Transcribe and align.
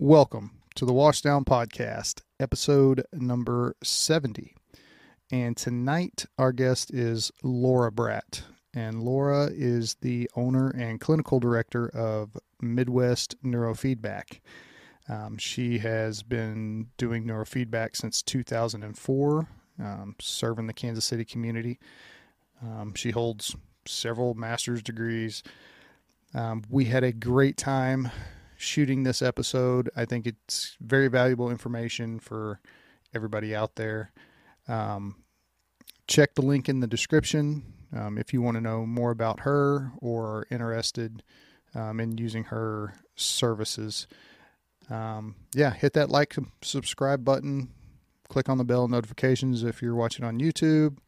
Welcome 0.00 0.50
to 0.74 0.84
the 0.84 0.92
Washdown 0.92 1.44
Podcast, 1.44 2.22
episode 2.40 3.04
number 3.12 3.76
70. 3.84 4.52
And 5.30 5.56
tonight, 5.56 6.26
our 6.36 6.50
guest 6.50 6.92
is 6.92 7.30
Laura 7.44 7.92
Bratt. 7.92 8.42
And 8.74 9.04
Laura 9.04 9.50
is 9.54 9.94
the 10.00 10.28
owner 10.34 10.70
and 10.70 10.98
clinical 10.98 11.38
director 11.38 11.88
of 11.90 12.36
Midwest 12.60 13.40
Neurofeedback. 13.44 14.40
Um, 15.08 15.38
she 15.38 15.78
has 15.78 16.24
been 16.24 16.88
doing 16.96 17.24
neurofeedback 17.24 17.94
since 17.96 18.20
2004, 18.20 19.48
um, 19.78 20.16
serving 20.20 20.66
the 20.66 20.72
Kansas 20.72 21.04
City 21.04 21.24
community. 21.24 21.78
Um, 22.60 22.94
she 22.96 23.12
holds 23.12 23.54
several 23.86 24.34
master's 24.34 24.82
degrees. 24.82 25.44
Um, 26.34 26.64
we 26.68 26.86
had 26.86 27.04
a 27.04 27.12
great 27.12 27.56
time 27.56 28.10
shooting 28.56 29.02
this 29.02 29.22
episode. 29.22 29.90
I 29.96 30.04
think 30.04 30.26
it's 30.26 30.76
very 30.80 31.08
valuable 31.08 31.50
information 31.50 32.18
for 32.18 32.60
everybody 33.14 33.54
out 33.54 33.76
there. 33.76 34.12
Um, 34.68 35.16
check 36.06 36.34
the 36.34 36.42
link 36.42 36.68
in 36.68 36.80
the 36.80 36.86
description 36.86 37.74
um, 37.94 38.18
if 38.18 38.32
you 38.32 38.42
want 38.42 38.56
to 38.56 38.60
know 38.60 38.84
more 38.86 39.10
about 39.10 39.40
her 39.40 39.92
or 39.98 40.26
are 40.26 40.46
interested 40.50 41.22
um, 41.74 42.00
in 42.00 42.18
using 42.18 42.44
her 42.44 42.94
services. 43.16 44.06
Um, 44.90 45.36
yeah, 45.54 45.72
hit 45.72 45.94
that 45.94 46.10
like, 46.10 46.36
subscribe 46.62 47.24
button, 47.24 47.70
click 48.28 48.48
on 48.48 48.58
the 48.58 48.64
bell 48.64 48.88
notifications 48.88 49.62
if 49.62 49.80
you're 49.80 49.94
watching 49.94 50.24
on 50.24 50.38
YouTube, 50.38 50.98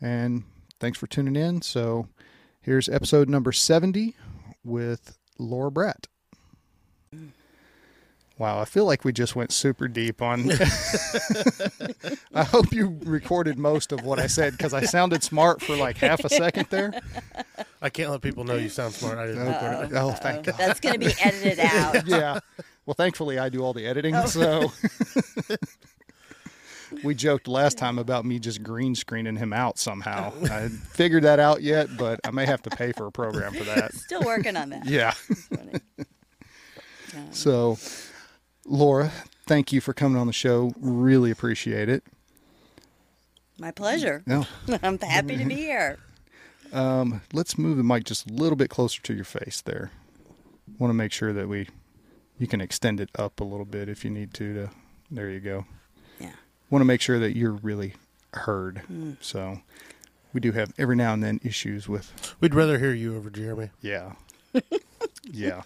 and 0.00 0.44
thanks 0.78 0.98
for 0.98 1.06
tuning 1.06 1.36
in. 1.36 1.62
So 1.62 2.08
here's 2.62 2.88
episode 2.88 3.28
number 3.28 3.52
70 3.52 4.16
with 4.64 5.18
Laura 5.38 5.70
Bratt. 5.70 6.06
Wow, 8.40 8.58
I 8.58 8.64
feel 8.64 8.86
like 8.86 9.04
we 9.04 9.12
just 9.12 9.36
went 9.36 9.52
super 9.52 9.86
deep 9.86 10.22
on. 10.22 10.50
I 12.34 12.42
hope 12.42 12.72
you 12.72 12.98
recorded 13.04 13.58
most 13.58 13.92
of 13.92 14.02
what 14.02 14.18
I 14.18 14.28
said 14.28 14.52
because 14.52 14.72
I 14.72 14.80
sounded 14.84 15.22
smart 15.22 15.60
for 15.60 15.76
like 15.76 15.98
half 15.98 16.24
a 16.24 16.30
second 16.30 16.66
there. 16.70 16.98
I 17.82 17.90
can't 17.90 18.10
let 18.10 18.22
people 18.22 18.44
know 18.44 18.54
you 18.54 18.70
sound 18.70 18.94
smart. 18.94 19.18
I 19.18 19.26
didn't 19.26 19.46
record 19.46 19.92
it. 19.92 19.94
Oh, 19.94 20.12
thank 20.12 20.46
God. 20.46 20.54
That's 20.56 20.80
going 20.80 20.94
to 20.94 21.06
be 21.06 21.12
edited 21.22 21.60
out. 21.60 22.06
Yeah. 22.08 22.38
Well, 22.86 22.94
thankfully, 22.94 23.38
I 23.38 23.50
do 23.50 23.62
all 23.62 23.74
the 23.74 23.86
editing. 23.86 24.16
So 24.26 24.72
we 27.04 27.14
joked 27.14 27.46
last 27.46 27.76
time 27.76 27.98
about 27.98 28.24
me 28.24 28.38
just 28.38 28.62
green 28.62 28.94
screening 28.94 29.36
him 29.36 29.52
out 29.52 29.78
somehow. 29.78 30.32
I 30.44 30.48
haven't 30.48 30.70
figured 30.78 31.24
that 31.24 31.40
out 31.40 31.60
yet, 31.60 31.94
but 31.98 32.20
I 32.24 32.30
may 32.30 32.46
have 32.46 32.62
to 32.62 32.70
pay 32.70 32.92
for 32.92 33.06
a 33.06 33.12
program 33.12 33.52
for 33.52 33.64
that. 33.64 33.92
Still 33.92 34.22
working 34.22 34.56
on 34.56 34.70
that. 34.70 34.86
Yeah. 34.86 35.10
Funny. 35.10 35.80
Um, 37.14 37.32
So, 37.32 37.76
Laura, 38.66 39.10
thank 39.46 39.72
you 39.72 39.80
for 39.80 39.92
coming 39.92 40.18
on 40.20 40.26
the 40.26 40.32
show. 40.32 40.72
Really 40.80 41.30
appreciate 41.30 41.88
it. 41.88 42.04
My 43.58 43.70
pleasure. 43.70 44.22
No, 44.26 44.46
I'm 44.82 44.98
happy 44.98 45.36
to 45.36 45.44
be 45.44 45.54
here. 45.54 45.98
um, 46.72 47.20
let's 47.32 47.58
move 47.58 47.76
the 47.76 47.82
mic 47.82 48.04
just 48.04 48.30
a 48.30 48.32
little 48.32 48.56
bit 48.56 48.70
closer 48.70 49.02
to 49.02 49.14
your 49.14 49.24
face 49.24 49.60
there. 49.60 49.90
Want 50.78 50.90
to 50.90 50.94
make 50.94 51.12
sure 51.12 51.32
that 51.32 51.48
we, 51.48 51.68
you 52.38 52.46
can 52.46 52.60
extend 52.60 53.00
it 53.00 53.10
up 53.18 53.40
a 53.40 53.44
little 53.44 53.66
bit 53.66 53.88
if 53.88 54.04
you 54.04 54.10
need 54.10 54.32
to. 54.34 54.54
To 54.54 54.70
there 55.10 55.28
you 55.28 55.40
go. 55.40 55.66
Yeah. 56.18 56.32
Want 56.70 56.80
to 56.80 56.86
make 56.86 57.00
sure 57.00 57.18
that 57.18 57.36
you're 57.36 57.52
really 57.52 57.94
heard. 58.32 58.78
Hmm. 58.86 59.12
So, 59.20 59.60
we 60.32 60.40
do 60.40 60.52
have 60.52 60.72
every 60.78 60.94
now 60.96 61.12
and 61.12 61.22
then 61.22 61.40
issues 61.42 61.88
with 61.88 62.36
We'd 62.40 62.54
rather 62.54 62.78
hear 62.78 62.94
you 62.94 63.16
over 63.16 63.28
Jeremy. 63.30 63.70
Yeah. 63.82 64.12
yeah. 65.24 65.62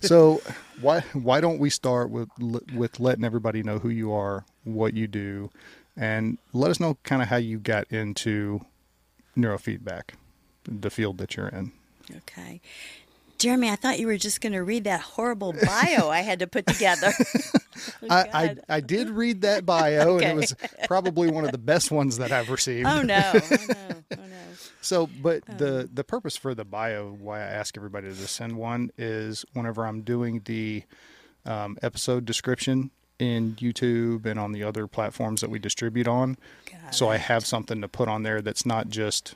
So 0.00 0.42
why 0.80 1.00
why 1.12 1.40
don't 1.40 1.58
we 1.58 1.70
start 1.70 2.10
with 2.10 2.28
with 2.74 3.00
letting 3.00 3.24
everybody 3.24 3.62
know 3.62 3.78
who 3.78 3.90
you 3.90 4.12
are, 4.12 4.44
what 4.64 4.94
you 4.94 5.06
do, 5.06 5.50
and 5.96 6.38
let 6.52 6.70
us 6.70 6.80
know 6.80 6.98
kind 7.04 7.22
of 7.22 7.28
how 7.28 7.36
you 7.36 7.58
got 7.58 7.90
into 7.90 8.64
neurofeedback, 9.36 10.10
the 10.64 10.90
field 10.90 11.18
that 11.18 11.36
you're 11.36 11.48
in. 11.48 11.72
Okay. 12.16 12.60
Jeremy, 13.38 13.70
I 13.70 13.76
thought 13.76 13.98
you 13.98 14.06
were 14.06 14.18
just 14.18 14.42
going 14.42 14.52
to 14.52 14.62
read 14.62 14.84
that 14.84 15.00
horrible 15.00 15.54
bio 15.54 16.10
I 16.10 16.20
had 16.20 16.40
to 16.40 16.46
put 16.46 16.66
together. 16.66 17.10
Oh, 17.16 17.58
I, 18.10 18.28
I 18.34 18.56
I 18.68 18.80
did 18.80 19.08
read 19.08 19.40
that 19.42 19.64
bio, 19.64 20.16
and 20.18 20.24
it 20.24 20.36
was 20.36 20.54
probably 20.86 21.30
one 21.30 21.46
of 21.46 21.52
the 21.52 21.58
best 21.58 21.90
ones 21.90 22.18
that 22.18 22.32
I've 22.32 22.50
received. 22.50 22.86
Oh 22.86 23.00
no! 23.00 23.32
Oh 23.34 23.40
no! 23.50 23.76
Oh 24.12 24.16
no! 24.16 24.49
So, 24.80 25.06
but 25.06 25.44
the 25.58 25.88
the 25.92 26.04
purpose 26.04 26.36
for 26.36 26.54
the 26.54 26.64
bio, 26.64 27.10
why 27.12 27.40
I 27.40 27.44
ask 27.44 27.76
everybody 27.76 28.08
to 28.08 28.14
send 28.26 28.56
one, 28.56 28.90
is 28.96 29.44
whenever 29.52 29.86
I'm 29.86 30.02
doing 30.02 30.40
the 30.44 30.84
um, 31.44 31.76
episode 31.82 32.24
description 32.24 32.90
in 33.18 33.54
YouTube 33.56 34.24
and 34.24 34.38
on 34.40 34.52
the 34.52 34.62
other 34.64 34.86
platforms 34.86 35.42
that 35.42 35.50
we 35.50 35.58
distribute 35.58 36.08
on, 36.08 36.38
so 36.90 37.08
I 37.10 37.16
have 37.18 37.46
something 37.46 37.80
to 37.82 37.88
put 37.88 38.08
on 38.08 38.22
there 38.22 38.40
that's 38.40 38.64
not 38.64 38.88
just, 38.88 39.34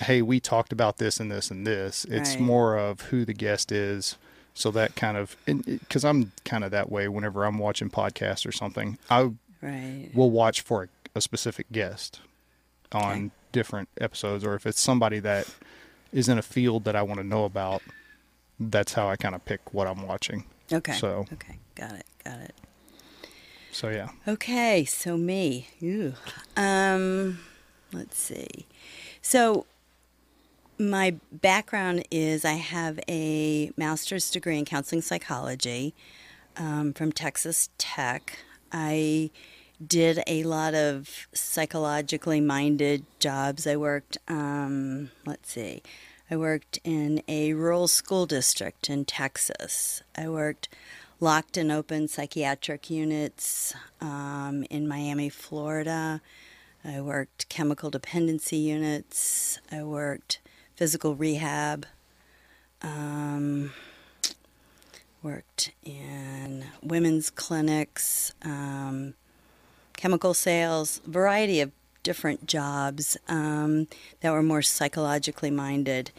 hey, 0.00 0.22
we 0.22 0.38
talked 0.38 0.72
about 0.72 0.98
this 0.98 1.18
and 1.18 1.30
this 1.30 1.50
and 1.50 1.66
this. 1.66 2.04
It's 2.08 2.36
Right. 2.38 2.46
more 2.46 2.76
of 2.78 3.00
who 3.02 3.24
the 3.24 3.34
guest 3.34 3.72
is. 3.72 4.16
So 4.54 4.70
that 4.70 4.94
kind 4.94 5.16
of, 5.16 5.36
because 5.66 6.04
I'm 6.04 6.32
kind 6.44 6.62
of 6.64 6.70
that 6.70 6.90
way 6.90 7.08
whenever 7.08 7.44
I'm 7.44 7.58
watching 7.58 7.90
podcasts 7.90 8.46
or 8.46 8.52
something, 8.52 8.98
I 9.10 9.32
Right. 9.60 10.10
we'll 10.14 10.30
watch 10.30 10.60
for 10.60 10.84
a, 10.84 10.88
a 11.16 11.20
specific 11.20 11.70
guest 11.72 12.20
on 12.92 13.12
Okay. 13.26 13.30
Different 13.52 13.88
episodes 14.00 14.44
or 14.44 14.54
if 14.54 14.66
it's 14.66 14.80
somebody 14.80 15.18
that 15.20 15.46
is 16.12 16.28
in 16.28 16.38
a 16.38 16.42
field 16.42 16.84
that 16.84 16.94
I 16.96 17.02
want 17.02 17.20
to 17.20 17.26
know 17.26 17.44
about 17.44 17.82
that's 18.58 18.94
how 18.94 19.08
I 19.08 19.16
kind 19.16 19.34
of 19.34 19.44
pick 19.44 19.72
what 19.74 19.86
I'm 19.86 20.06
watching 20.06 20.44
Okay. 20.72 20.92
so- 20.94 21.26
Okay. 21.32 21.58
Got 21.74 21.92
it. 21.92 22.06
Got 22.24 22.40
it. 22.40 22.54
so 23.72 23.88
yeah 23.90 24.08
Okay, 24.26 24.84
so 24.84 25.16
me. 25.16 25.68
Ew. 25.80 26.14
Um, 26.56 27.38
let's 27.92 28.18
see. 28.18 28.66
So 29.22 29.66
my 30.78 31.16
background 31.32 32.04
is 32.10 32.44
I 32.44 32.54
have 32.54 32.98
a 33.08 33.70
master's 33.76 34.30
degree 34.30 34.58
in 34.58 34.64
counseling 34.64 35.02
psychology 35.02 35.94
um, 36.56 36.92
from 36.94 37.12
Texas 37.12 37.68
Tech. 37.78 38.38
I 38.72 39.30
did 39.84 40.22
a 40.26 40.44
lot 40.44 40.74
of 40.74 41.26
psychologically 41.32 42.40
minded 42.40 43.04
jobs. 43.18 43.66
I 43.66 43.76
worked, 43.76 44.18
um, 44.28 45.10
let's 45.24 45.50
see, 45.52 45.82
I 46.30 46.36
worked 46.36 46.78
in 46.84 47.22
a 47.28 47.52
rural 47.54 47.88
school 47.88 48.26
district 48.26 48.88
in 48.90 49.04
Texas. 49.04 50.02
I 50.16 50.28
worked 50.28 50.68
locked 51.20 51.56
and 51.56 51.70
open 51.72 52.08
psychiatric 52.08 52.90
units 52.90 53.74
um, 54.00 54.64
in 54.70 54.88
Miami, 54.88 55.28
Florida. 55.28 56.20
I 56.84 57.00
worked 57.00 57.48
chemical 57.48 57.90
dependency 57.90 58.56
units. 58.56 59.58
I 59.72 59.82
worked 59.82 60.40
physical 60.74 61.14
rehab. 61.14 61.86
Um, 62.82 63.72
worked 65.22 65.72
in 65.82 66.64
women's 66.82 67.30
clinics, 67.30 68.32
um, 68.42 69.14
chemical 69.96 70.34
sales, 70.34 71.00
variety 71.06 71.60
of 71.60 71.72
different 72.02 72.46
jobs 72.46 73.16
um, 73.28 73.88
that 74.20 74.30
were 74.30 74.42
more 74.42 74.62
psychologically 74.62 75.50
minded. 75.50 76.12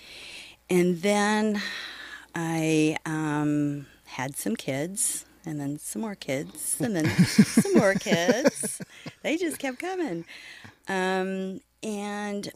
And 0.69 1.01
then 1.01 1.61
I 2.35 2.97
um, 3.05 3.85
had 4.05 4.35
some 4.35 4.55
kids, 4.55 5.25
and 5.45 5.61
then 5.61 5.79
some 5.79 6.01
more 6.01 6.15
kids, 6.15 6.75
and 6.81 6.95
then 6.95 7.07
some 7.25 7.73
more 7.75 7.93
kids. 7.99 8.81
They 9.23 9.37
just 9.37 9.59
kept 9.59 9.79
coming. 9.79 10.25
Um, 10.89 11.61
and 11.81 12.51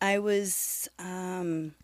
I 0.00 0.18
was 0.18 0.88
um, 0.98 1.74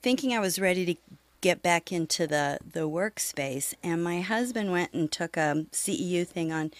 thinking 0.00 0.32
I 0.32 0.38
was 0.38 0.60
ready 0.60 0.86
to 0.86 0.94
get 1.40 1.62
back 1.62 1.90
into 1.90 2.26
the, 2.26 2.58
the 2.72 2.88
workspace, 2.88 3.74
and 3.82 4.02
my 4.02 4.20
husband 4.20 4.70
went 4.70 4.92
and 4.92 5.10
took 5.10 5.36
a 5.36 5.66
CEU 5.72 6.26
thing 6.26 6.52
on 6.52 6.70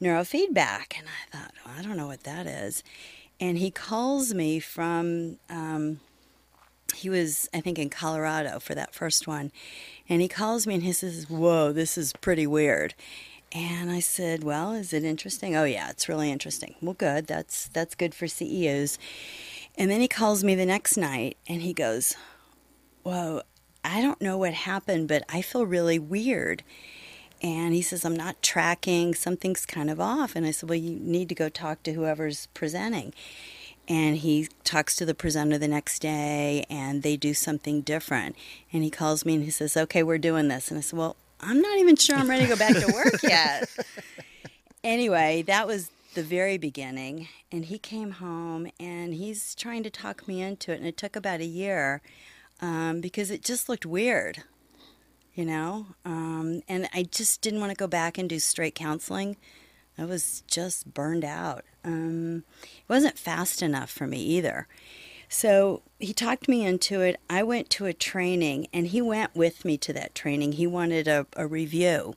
neurofeedback, 0.00 0.98
and 0.98 1.06
I 1.06 1.36
thought, 1.36 1.52
well, 1.64 1.74
I 1.78 1.82
don't 1.82 1.96
know 1.96 2.06
what 2.06 2.24
that 2.24 2.46
is. 2.46 2.82
And 3.40 3.58
he 3.58 3.70
calls 3.70 4.32
me 4.32 4.60
from, 4.60 5.38
um, 5.50 6.00
he 6.94 7.10
was, 7.10 7.48
I 7.52 7.60
think, 7.60 7.78
in 7.78 7.90
Colorado 7.90 8.58
for 8.58 8.74
that 8.74 8.94
first 8.94 9.26
one, 9.26 9.52
and 10.08 10.22
he 10.22 10.28
calls 10.28 10.66
me 10.66 10.74
and 10.74 10.82
he 10.82 10.92
says, 10.92 11.28
Whoa, 11.28 11.72
this 11.72 11.98
is 11.98 12.12
pretty 12.14 12.46
weird. 12.46 12.94
And 13.52 13.90
I 13.90 14.00
said, 14.00 14.42
"Well, 14.42 14.72
is 14.72 14.92
it 14.92 15.04
interesting?" 15.04 15.56
"Oh 15.56 15.64
yeah, 15.64 15.88
it's 15.88 16.08
really 16.08 16.30
interesting." 16.30 16.74
"Well, 16.82 16.94
good. 16.94 17.26
That's 17.26 17.68
that's 17.68 17.94
good 17.94 18.14
for 18.14 18.26
CEUs." 18.26 18.98
And 19.78 19.90
then 19.90 20.00
he 20.00 20.08
calls 20.08 20.42
me 20.42 20.54
the 20.54 20.66
next 20.66 20.96
night 20.96 21.36
and 21.48 21.62
he 21.62 21.72
goes, 21.72 22.16
"Whoa, 23.02 23.42
I 23.84 24.02
don't 24.02 24.20
know 24.20 24.36
what 24.36 24.52
happened, 24.52 25.08
but 25.08 25.22
I 25.28 25.42
feel 25.42 25.64
really 25.64 25.98
weird." 25.98 26.64
And 27.46 27.74
he 27.74 27.82
says, 27.82 28.04
"I'm 28.04 28.16
not 28.16 28.42
tracking. 28.42 29.14
Something's 29.14 29.64
kind 29.64 29.90
of 29.90 30.00
off." 30.00 30.34
And 30.34 30.44
I 30.44 30.50
said, 30.50 30.68
"Well, 30.68 30.78
you 30.78 30.98
need 30.98 31.28
to 31.28 31.34
go 31.34 31.48
talk 31.48 31.82
to 31.84 31.92
whoever's 31.92 32.46
presenting." 32.54 33.12
And 33.88 34.16
he 34.16 34.48
talks 34.64 34.96
to 34.96 35.04
the 35.04 35.14
presenter 35.14 35.58
the 35.58 35.68
next 35.68 36.00
day 36.00 36.64
and 36.68 37.02
they 37.02 37.16
do 37.16 37.34
something 37.34 37.82
different. 37.82 38.34
And 38.72 38.82
he 38.82 38.90
calls 38.90 39.24
me 39.24 39.34
and 39.34 39.44
he 39.44 39.50
says, 39.50 39.76
Okay, 39.76 40.02
we're 40.02 40.18
doing 40.18 40.48
this. 40.48 40.70
And 40.70 40.78
I 40.78 40.80
said, 40.80 40.98
Well, 40.98 41.16
I'm 41.40 41.60
not 41.60 41.78
even 41.78 41.96
sure 41.96 42.16
I'm 42.16 42.28
ready 42.28 42.44
to 42.44 42.48
go 42.48 42.56
back 42.56 42.74
to 42.74 42.92
work 42.92 43.22
yet. 43.22 43.68
anyway, 44.82 45.42
that 45.42 45.66
was 45.66 45.90
the 46.14 46.22
very 46.22 46.58
beginning. 46.58 47.28
And 47.52 47.66
he 47.66 47.78
came 47.78 48.12
home 48.12 48.68
and 48.80 49.14
he's 49.14 49.54
trying 49.54 49.84
to 49.84 49.90
talk 49.90 50.26
me 50.26 50.42
into 50.42 50.72
it. 50.72 50.78
And 50.78 50.86
it 50.86 50.96
took 50.96 51.14
about 51.14 51.40
a 51.40 51.46
year 51.46 52.02
um, 52.60 53.00
because 53.00 53.30
it 53.30 53.42
just 53.42 53.68
looked 53.68 53.86
weird, 53.86 54.42
you 55.36 55.44
know? 55.44 55.86
Um, 56.04 56.62
and 56.68 56.88
I 56.92 57.04
just 57.04 57.42
didn't 57.42 57.60
want 57.60 57.70
to 57.70 57.76
go 57.76 57.86
back 57.86 58.18
and 58.18 58.28
do 58.28 58.40
straight 58.40 58.74
counseling. 58.74 59.36
I 59.98 60.04
was 60.04 60.42
just 60.48 60.92
burned 60.92 61.24
out. 61.24 61.64
Um, 61.84 62.44
it 62.56 62.88
wasn't 62.88 63.18
fast 63.18 63.62
enough 63.62 63.90
for 63.90 64.06
me 64.06 64.18
either. 64.20 64.66
So 65.28 65.82
he 65.98 66.12
talked 66.12 66.48
me 66.48 66.64
into 66.64 67.00
it. 67.02 67.20
I 67.28 67.42
went 67.42 67.70
to 67.70 67.86
a 67.86 67.92
training 67.92 68.68
and 68.72 68.88
he 68.88 69.02
went 69.02 69.34
with 69.34 69.64
me 69.64 69.76
to 69.78 69.92
that 69.92 70.14
training. 70.14 70.52
He 70.52 70.66
wanted 70.66 71.06
a, 71.06 71.26
a 71.36 71.46
review. 71.46 72.14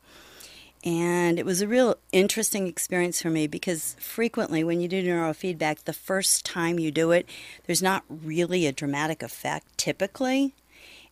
And 0.84 1.38
it 1.38 1.46
was 1.46 1.62
a 1.62 1.68
real 1.68 1.98
interesting 2.14 2.68
experience 2.68 3.22
for 3.22 3.30
me 3.30 3.48
because 3.48 3.98
frequently 4.00 4.64
when 4.64 4.80
you 4.80 4.88
do 4.88 5.04
neurofeedback, 5.04 5.84
the 5.84 5.94
first 5.94 6.46
time 6.46 6.80
you 6.80 6.90
do 6.90 7.12
it, 7.12 7.28
there's 7.66 7.82
not 7.82 8.04
really 8.10 8.66
a 8.66 8.72
dramatic 8.72 9.22
effect 9.22 9.78
typically. 9.78 10.54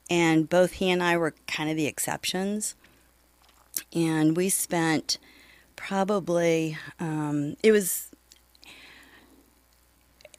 And 0.09 0.49
both 0.49 0.73
he 0.73 0.89
and 0.89 1.03
I 1.03 1.17
were 1.17 1.33
kind 1.47 1.69
of 1.69 1.75
the 1.75 1.85
exceptions. 1.85 2.75
And 3.93 4.35
we 4.35 4.49
spent 4.49 5.17
probably, 5.75 6.77
um, 6.99 7.55
it 7.61 7.71
was 7.71 8.09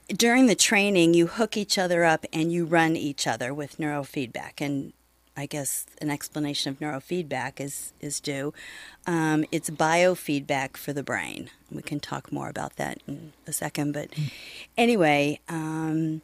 during 0.08 0.46
the 0.46 0.54
training, 0.54 1.14
you 1.14 1.26
hook 1.26 1.56
each 1.56 1.78
other 1.78 2.04
up 2.04 2.24
and 2.32 2.50
you 2.50 2.64
run 2.64 2.96
each 2.96 3.26
other 3.26 3.52
with 3.52 3.78
neurofeedback. 3.78 4.60
And 4.60 4.92
I 5.36 5.46
guess 5.46 5.86
an 6.00 6.10
explanation 6.10 6.72
of 6.72 6.80
neurofeedback 6.80 7.60
is 7.60 7.92
is 8.00 8.18
due. 8.18 8.52
Um, 9.06 9.44
it's 9.52 9.70
biofeedback 9.70 10.76
for 10.76 10.92
the 10.92 11.04
brain. 11.04 11.50
We 11.70 11.82
can 11.82 12.00
talk 12.00 12.32
more 12.32 12.48
about 12.48 12.76
that 12.76 13.00
in 13.06 13.32
a 13.46 13.52
second. 13.52 13.92
But 13.92 14.08
anyway, 14.76 15.38
um, 15.48 16.22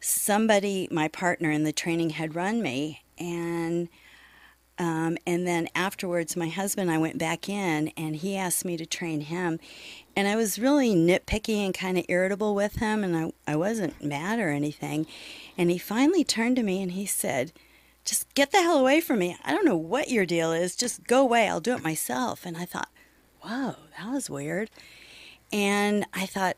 somebody, 0.00 0.88
my 0.90 1.08
partner 1.08 1.50
in 1.50 1.64
the 1.64 1.72
training, 1.72 2.10
had 2.10 2.34
run 2.34 2.62
me, 2.62 3.02
and 3.18 3.88
um, 4.78 5.18
and 5.26 5.46
then 5.46 5.68
afterwards, 5.74 6.36
my 6.36 6.48
husband, 6.48 6.90
I 6.90 6.96
went 6.96 7.18
back 7.18 7.48
in, 7.48 7.88
and 7.96 8.16
he 8.16 8.36
asked 8.36 8.64
me 8.64 8.78
to 8.78 8.86
train 8.86 9.20
him, 9.22 9.60
and 10.16 10.26
I 10.26 10.36
was 10.36 10.58
really 10.58 10.94
nitpicky 10.94 11.64
and 11.64 11.74
kind 11.74 11.98
of 11.98 12.06
irritable 12.08 12.54
with 12.54 12.76
him, 12.76 13.04
and 13.04 13.16
I 13.16 13.52
I 13.52 13.56
wasn't 13.56 14.02
mad 14.02 14.38
or 14.38 14.50
anything, 14.50 15.06
and 15.58 15.70
he 15.70 15.78
finally 15.78 16.24
turned 16.24 16.56
to 16.56 16.62
me 16.62 16.82
and 16.82 16.92
he 16.92 17.06
said 17.06 17.52
just 18.04 18.32
get 18.34 18.50
the 18.50 18.62
hell 18.62 18.78
away 18.78 19.00
from 19.00 19.18
me. 19.18 19.36
I 19.44 19.52
don't 19.52 19.64
know 19.64 19.76
what 19.76 20.10
your 20.10 20.26
deal 20.26 20.52
is. 20.52 20.76
Just 20.76 21.06
go 21.06 21.20
away. 21.20 21.48
I'll 21.48 21.60
do 21.60 21.74
it 21.74 21.82
myself. 21.82 22.44
And 22.44 22.56
I 22.56 22.64
thought, 22.64 22.88
whoa, 23.40 23.76
that 23.98 24.10
was 24.10 24.30
weird. 24.30 24.70
And 25.52 26.06
I 26.12 26.26
thought, 26.26 26.56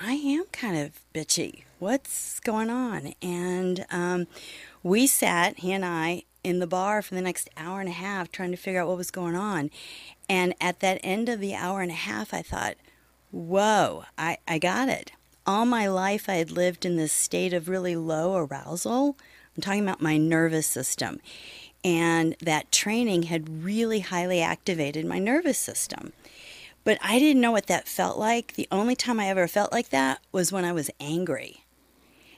I 0.00 0.12
am 0.12 0.44
kind 0.52 0.76
of 0.76 1.00
bitchy. 1.14 1.64
What's 1.78 2.40
going 2.40 2.70
on? 2.70 3.14
And 3.22 3.86
um, 3.90 4.26
we 4.82 5.06
sat, 5.06 5.58
he 5.58 5.72
and 5.72 5.84
I, 5.84 6.24
in 6.42 6.58
the 6.58 6.66
bar 6.66 7.02
for 7.02 7.14
the 7.14 7.22
next 7.22 7.48
hour 7.56 7.80
and 7.80 7.88
a 7.88 7.92
half 7.92 8.30
trying 8.30 8.50
to 8.50 8.56
figure 8.56 8.80
out 8.80 8.88
what 8.88 8.96
was 8.96 9.10
going 9.10 9.36
on. 9.36 9.70
And 10.28 10.54
at 10.60 10.80
that 10.80 11.00
end 11.02 11.28
of 11.28 11.40
the 11.40 11.54
hour 11.54 11.80
and 11.80 11.90
a 11.90 11.94
half, 11.94 12.34
I 12.34 12.42
thought, 12.42 12.74
whoa, 13.30 14.04
I, 14.18 14.38
I 14.46 14.58
got 14.58 14.88
it. 14.88 15.12
All 15.46 15.66
my 15.66 15.86
life, 15.86 16.28
I 16.28 16.34
had 16.34 16.50
lived 16.50 16.84
in 16.84 16.96
this 16.96 17.12
state 17.12 17.52
of 17.52 17.68
really 17.68 17.96
low 17.96 18.36
arousal 18.36 19.16
I'm 19.56 19.62
talking 19.62 19.82
about 19.82 20.02
my 20.02 20.16
nervous 20.16 20.66
system. 20.66 21.20
And 21.84 22.34
that 22.40 22.72
training 22.72 23.24
had 23.24 23.62
really 23.62 24.00
highly 24.00 24.40
activated 24.40 25.04
my 25.04 25.18
nervous 25.18 25.58
system. 25.58 26.12
But 26.84 26.98
I 27.02 27.18
didn't 27.18 27.40
know 27.40 27.52
what 27.52 27.66
that 27.66 27.88
felt 27.88 28.18
like. 28.18 28.54
The 28.54 28.68
only 28.70 28.94
time 28.94 29.18
I 29.18 29.28
ever 29.28 29.48
felt 29.48 29.72
like 29.72 29.88
that 29.88 30.20
was 30.30 30.52
when 30.52 30.64
I 30.64 30.72
was 30.72 30.90
angry. 31.00 31.64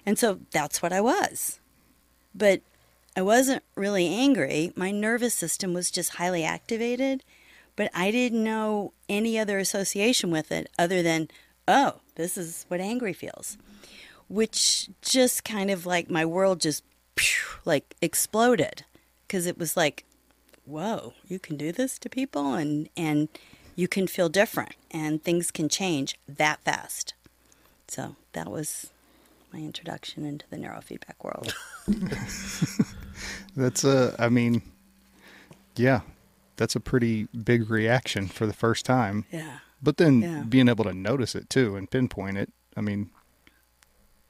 And 0.06 0.18
so 0.18 0.40
that's 0.52 0.80
what 0.80 0.92
I 0.92 1.00
was. 1.00 1.58
But 2.32 2.62
I 3.16 3.22
wasn't 3.22 3.64
really 3.74 4.06
angry. 4.06 4.72
My 4.76 4.92
nervous 4.92 5.34
system 5.34 5.74
was 5.74 5.90
just 5.90 6.14
highly 6.14 6.44
activated, 6.44 7.24
but 7.74 7.90
I 7.92 8.10
didn't 8.10 8.44
know 8.44 8.92
any 9.08 9.38
other 9.38 9.58
association 9.58 10.30
with 10.30 10.52
it 10.52 10.70
other 10.78 11.02
than, 11.02 11.28
oh, 11.66 12.00
this 12.14 12.38
is 12.38 12.66
what 12.68 12.80
angry 12.80 13.12
feels. 13.12 13.58
Which 14.28 14.90
just 15.02 15.44
kind 15.44 15.70
of 15.70 15.86
like 15.86 16.10
my 16.10 16.24
world 16.24 16.60
just 16.60 16.84
like 17.64 17.96
exploded 18.00 18.84
because 19.26 19.46
it 19.46 19.58
was 19.58 19.76
like, 19.76 20.04
whoa, 20.64 21.14
you 21.26 21.38
can 21.38 21.56
do 21.56 21.72
this 21.72 21.98
to 22.00 22.08
people 22.08 22.54
and 22.54 22.88
and 22.96 23.28
you 23.76 23.86
can 23.86 24.06
feel 24.08 24.28
different 24.28 24.72
and 24.90 25.22
things 25.22 25.50
can 25.52 25.68
change 25.68 26.18
that 26.26 26.60
fast. 26.64 27.14
So 27.88 28.16
that 28.32 28.50
was 28.50 28.90
my 29.52 29.60
introduction 29.60 30.24
into 30.24 30.46
the 30.50 30.56
neurofeedback 30.56 31.22
world. 31.22 31.54
that's 33.56 33.84
a, 33.84 34.16
I 34.18 34.28
mean, 34.28 34.62
yeah, 35.76 36.00
that's 36.56 36.74
a 36.74 36.80
pretty 36.80 37.24
big 37.44 37.70
reaction 37.70 38.26
for 38.26 38.46
the 38.46 38.52
first 38.52 38.84
time. 38.84 39.24
Yeah. 39.30 39.58
But 39.82 39.98
then 39.98 40.22
Yeah. 40.22 40.42
being 40.48 40.68
able 40.68 40.84
to 40.84 40.94
notice 40.94 41.34
it 41.34 41.48
too 41.50 41.76
and 41.76 41.90
pinpoint 41.90 42.38
it, 42.38 42.50
I 42.76 42.80
mean, 42.80 43.10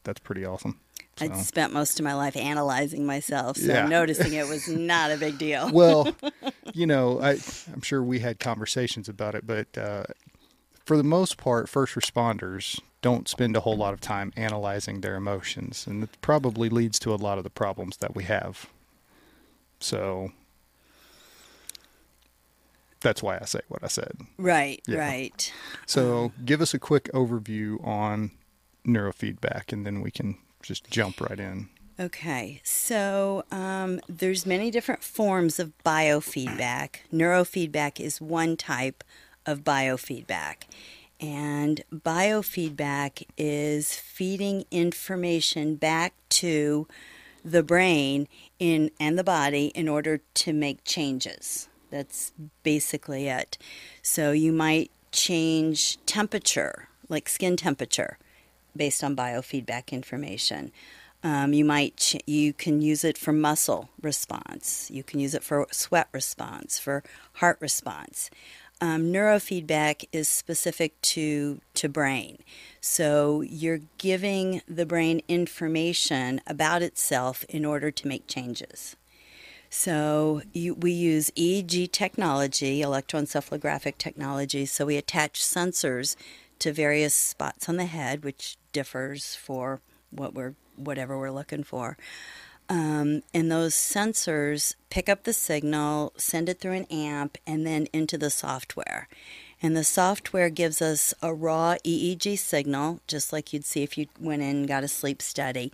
that's 0.05 0.21
pretty 0.21 0.45
awesome. 0.45 0.81
I'd 1.21 1.37
spent 1.37 1.73
most 1.73 1.99
of 1.99 2.05
my 2.05 2.15
life 2.15 2.37
analyzing 2.37 3.07
myself, 3.07 3.57
so 3.57 3.73
Yeah. 3.73 3.87
noticing 3.87 4.35
it 4.35 4.47
was 4.47 4.69
not 4.69 5.11
a 5.11 5.17
big 5.17 5.39
deal. 5.39 5.71
well, 5.73 6.15
you 6.75 6.87
know, 6.87 7.21
I, 7.21 7.39
I'm 7.73 7.81
sure 7.83 8.03
we 8.03 8.19
had 8.21 8.39
conversations 8.39 9.09
about 9.09 9.35
it, 9.35 9.47
but 9.47 9.77
uh, 9.79 10.05
for 10.85 10.97
the 10.97 11.03
most 11.05 11.37
part, 11.39 11.69
first 11.69 11.95
responders 11.95 12.81
don't 13.03 13.29
spend 13.29 13.57
a 13.57 13.61
whole 13.61 13.77
lot 13.77 13.95
of 13.95 14.01
time 14.01 14.33
analyzing 14.37 15.01
their 15.01 15.15
emotions, 15.15 15.87
and 15.87 16.03
it 16.05 16.11
probably 16.21 16.69
leads 16.69 16.99
to 17.01 17.15
a 17.15 17.17
lot 17.17 17.39
of 17.39 17.45
the 17.45 17.51
problems 17.51 17.97
that 17.99 18.15
we 18.15 18.25
have. 18.25 18.67
So 19.81 20.33
that's 23.01 23.23
why 23.23 23.39
I 23.41 23.45
say 23.45 23.61
what 23.69 23.83
I 23.85 23.89
said. 23.89 24.19
right, 24.39 24.81
Yeah. 24.87 24.99
right. 24.99 25.53
So 25.87 26.33
give 26.45 26.61
us 26.61 26.75
a 26.75 26.79
quick 26.79 27.11
overview 27.15 27.85
on 27.87 28.33
neurofeedback, 28.87 29.73
and 29.73 29.87
then 29.87 30.01
we 30.01 30.11
can 30.11 30.37
just 30.67 30.91
jump 30.91 31.21
right 31.21 31.39
in. 31.39 31.69
Okay, 31.99 32.61
so 32.63 33.45
um, 33.51 34.01
there's 34.07 34.45
many 34.45 34.71
different 34.71 35.03
forms 35.03 35.59
of 35.59 35.73
biofeedback. 35.85 36.97
Neurofeedback 37.11 37.99
is 37.99 38.21
one 38.21 38.59
type 38.59 39.03
of 39.47 39.65
biofeedback, 39.65 40.65
and 41.19 41.83
biofeedback 41.91 43.25
is 43.39 43.95
feeding 43.95 44.67
information 44.71 45.77
back 45.77 46.13
to 46.29 46.87
the 47.43 47.63
brain 47.63 48.29
in 48.59 48.91
and 49.01 49.19
the 49.19 49.25
body 49.25 49.67
in 49.75 49.89
order 49.89 50.21
to 50.35 50.53
make 50.53 50.85
changes. 50.85 51.69
That's 51.91 52.33
basically 52.63 53.29
it. 53.29 53.57
So 54.03 54.33
you 54.33 54.53
might 54.53 54.91
change 55.13 55.97
temperature, 56.05 56.89
like 57.09 57.29
skin 57.29 57.57
temperature, 57.57 58.19
based 58.77 59.03
on 59.03 59.17
biofeedback 59.17 59.93
information. 59.93 60.73
Um, 61.23 61.53
you 61.53 61.65
might 61.65 61.97
ch- 61.97 62.23
you 62.27 62.53
can 62.53 62.81
use 62.81 63.03
it 63.03 63.19
for 63.19 63.33
muscle 63.33 63.89
response. 64.01 64.91
You 64.93 65.03
can 65.03 65.19
use 65.19 65.35
it 65.35 65.43
for 65.43 65.67
sweat 65.73 66.09
response, 66.13 66.79
for 66.79 67.03
heart 67.35 67.59
response. 67.61 68.31
Um, 68.81 69.13
neurofeedback 69.13 70.05
is 70.13 70.29
specific 70.29 71.01
to 71.03 71.61
to 71.75 71.89
brain, 71.89 72.39
so 72.81 73.41
you're 73.41 73.81
giving 73.97 74.61
the 74.69 74.85
brain 74.85 75.23
information 75.29 76.43
about 76.47 76.83
itself 76.83 77.43
in 77.49 77.65
order 77.65 77.91
to 77.91 78.07
make 78.07 78.27
changes. 78.27 78.95
So 79.71 80.43
you, 80.53 80.75
we 80.75 80.93
use 80.93 81.31
EEG 81.31 81.91
technology, 81.91 82.81
electroencephalographic 82.81 83.99
technology. 83.99 84.65
So 84.67 84.87
we 84.87 84.97
attach 84.97 85.43
sensors 85.43 86.17
to 86.61 86.73
various 86.73 87.15
spots 87.15 87.69
on 87.69 87.77
the 87.77 87.87
head, 87.87 88.25
which 88.25 88.57
differs 88.73 89.35
for 89.35 89.81
what 90.11 90.35
we're 90.35 90.55
whatever 90.77 91.19
we're 91.19 91.31
looking 91.31 91.65
for. 91.65 91.97
Um, 92.69 93.23
and 93.33 93.51
those 93.51 93.75
sensors 93.75 94.75
pick 94.91 95.09
up 95.09 95.23
the 95.23 95.33
signal, 95.33 96.13
send 96.17 96.49
it 96.49 96.61
through 96.61 96.73
an 96.73 96.87
amp, 96.87 97.39
and 97.47 97.67
then 97.67 97.87
into 97.93 98.19
the 98.19 98.31
software. 98.31 99.09
And 99.63 99.77
the 99.77 99.85
software 99.85 100.51
gives 100.51 100.83
us 100.83 101.15
a 101.23 101.33
raw 101.33 101.77
EEG 101.85 102.39
signal, 102.39 103.01
just 103.07 103.33
like 103.33 103.53
you'd 103.53 103.65
see 103.65 103.83
if 103.83 103.97
you 103.97 104.07
went 104.21 104.43
in 104.43 104.57
and 104.57 104.69
got 104.69 104.85
a 104.85 104.89
sleep 104.89 105.23
study. 105.23 105.73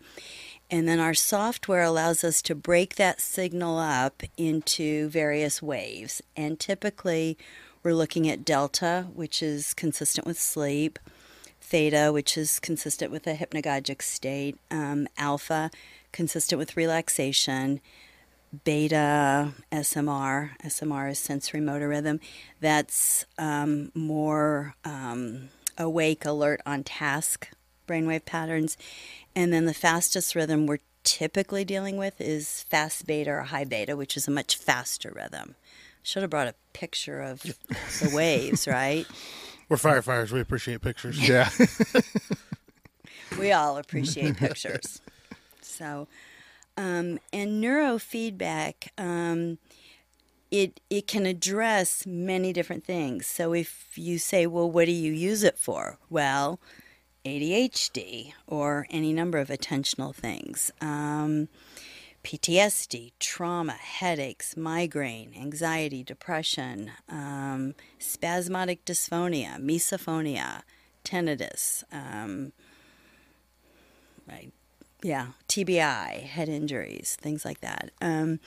And 0.71 0.87
then 0.87 1.01
our 1.01 1.15
software 1.15 1.83
allows 1.83 2.25
us 2.25 2.41
to 2.43 2.55
break 2.55 2.97
that 2.97 3.21
signal 3.21 3.79
up 3.79 4.23
into 4.37 5.09
various 5.09 5.61
waves. 5.61 6.23
And 6.37 6.61
typically, 6.61 7.37
we're 7.83 7.95
looking 7.95 8.29
at 8.29 8.45
delta, 8.45 9.07
which 9.15 9.43
is 9.43 9.75
consistent 9.75 10.27
with 10.27 10.39
sleep, 10.39 10.99
theta, 11.61 12.11
which 12.13 12.37
is 12.39 12.61
consistent 12.61 13.11
with 13.11 13.27
a 13.27 13.35
hypnagogic 13.35 14.03
state, 14.03 14.57
um, 14.71 15.09
alpha, 15.19 15.71
consistent 16.13 16.59
with 16.59 16.77
relaxation, 16.77 17.81
beta 18.65 19.53
SMR. 19.73 20.51
SMR 20.65 21.11
is 21.11 21.19
sensory 21.19 21.61
motor 21.61 21.89
rhythm. 21.89 22.21
That's 22.61 23.25
um, 23.39 23.91
more 23.95 24.75
um, 24.85 25.49
awake, 25.79 26.25
alert, 26.25 26.61
on 26.67 26.85
task 26.85 27.49
brainwave 27.89 28.25
patterns. 28.25 28.77
And 29.35 29.53
then 29.53 29.65
the 29.65 29.75
fastest 29.75 30.35
rhythm 30.35 30.67
we're 30.67 30.79
typically 31.05 31.65
dealing 31.65 31.97
with 31.97 32.21
is 32.21 32.65
fast 32.65 33.07
beta 33.07 33.31
or 33.31 33.43
high 33.43 33.65
beta, 33.65 33.97
which 33.97 34.17
is 34.17 34.29
a 34.29 34.31
much 34.31 34.57
faster 34.57 35.13
rhythm. 35.15 35.57
Should 36.03 36.23
have 36.23 36.31
brought 36.31 36.49
a 36.49 36.55
picture 36.73 37.21
of 37.21 37.43
the 37.43 38.11
waves, 38.13 38.67
right? 38.67 39.07
We're 39.69 39.77
firefighters. 39.77 40.33
We 40.33 40.41
appreciate 40.41 40.83
pictures. 40.83 41.29
Yeah. 41.29 41.49
we 43.39 43.53
all 43.53 43.79
appreciate 43.79 44.37
pictures. 44.37 45.01
So, 45.61 46.09
um, 46.77 47.19
and 47.33 47.63
neurofeedback, 47.63 48.89
um, 48.99 49.59
it 50.51 50.81
it 50.91 51.07
can 51.07 51.25
address 51.25 52.05
many 52.05 52.53
different 52.53 52.85
things. 52.85 53.27
So 53.27 53.55
if 53.55 53.93
you 53.97 54.19
say, 54.19 54.47
well, 54.47 54.71
what 54.71 54.85
do 54.85 54.93
you 54.93 55.13
use 55.13 55.43
it 55.43 55.57
for? 55.57 55.99
Well, 56.11 56.61
ADHD 57.25 58.33
or 58.47 58.87
any 58.91 59.13
number 59.13 59.39
of 59.39 59.49
attentional 59.49 60.15
things. 60.15 60.71
Um, 60.81 61.49
PTSD, 62.25 63.13
trauma, 63.19 63.73
headaches, 63.73 64.57
migraine, 64.57 65.35
anxiety, 65.37 66.05
depression, 66.05 66.91
um, 67.09 67.75
spasmodic 67.99 68.85
dysphonia, 68.85 69.59
misophonia, 69.59 70.63
tinnitus, 71.05 71.83
um, 71.93 72.53
right, 74.29 74.53
yeah, 75.03 75.29
TBI, 75.49 76.23
head 76.23 76.49
injuries, 76.49 77.17
things 77.21 77.45
like 77.45 77.61
that. 77.61 77.91
Um, 78.01 78.39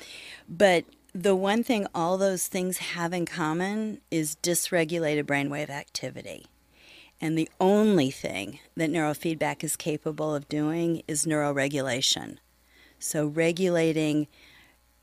but 0.48 0.86
the 1.14 1.36
one 1.36 1.64
thing 1.64 1.88
all 1.94 2.18
those 2.18 2.48
things 2.48 2.78
have 2.78 3.14
in 3.14 3.26
common 3.26 4.02
is 4.10 4.38
dysregulated 4.42 5.24
brainwave 5.24 5.70
activity. 5.70 6.48
And 7.22 7.38
the 7.38 7.50
only 7.60 8.12
thing 8.12 8.60
that 8.76 8.90
neurofeedback 8.90 9.64
is 9.64 9.76
capable 9.76 10.36
of 10.36 10.50
doing 10.50 11.02
is 11.08 11.26
neuroregulation. 11.26 12.38
So, 13.06 13.28
regulating 13.28 14.28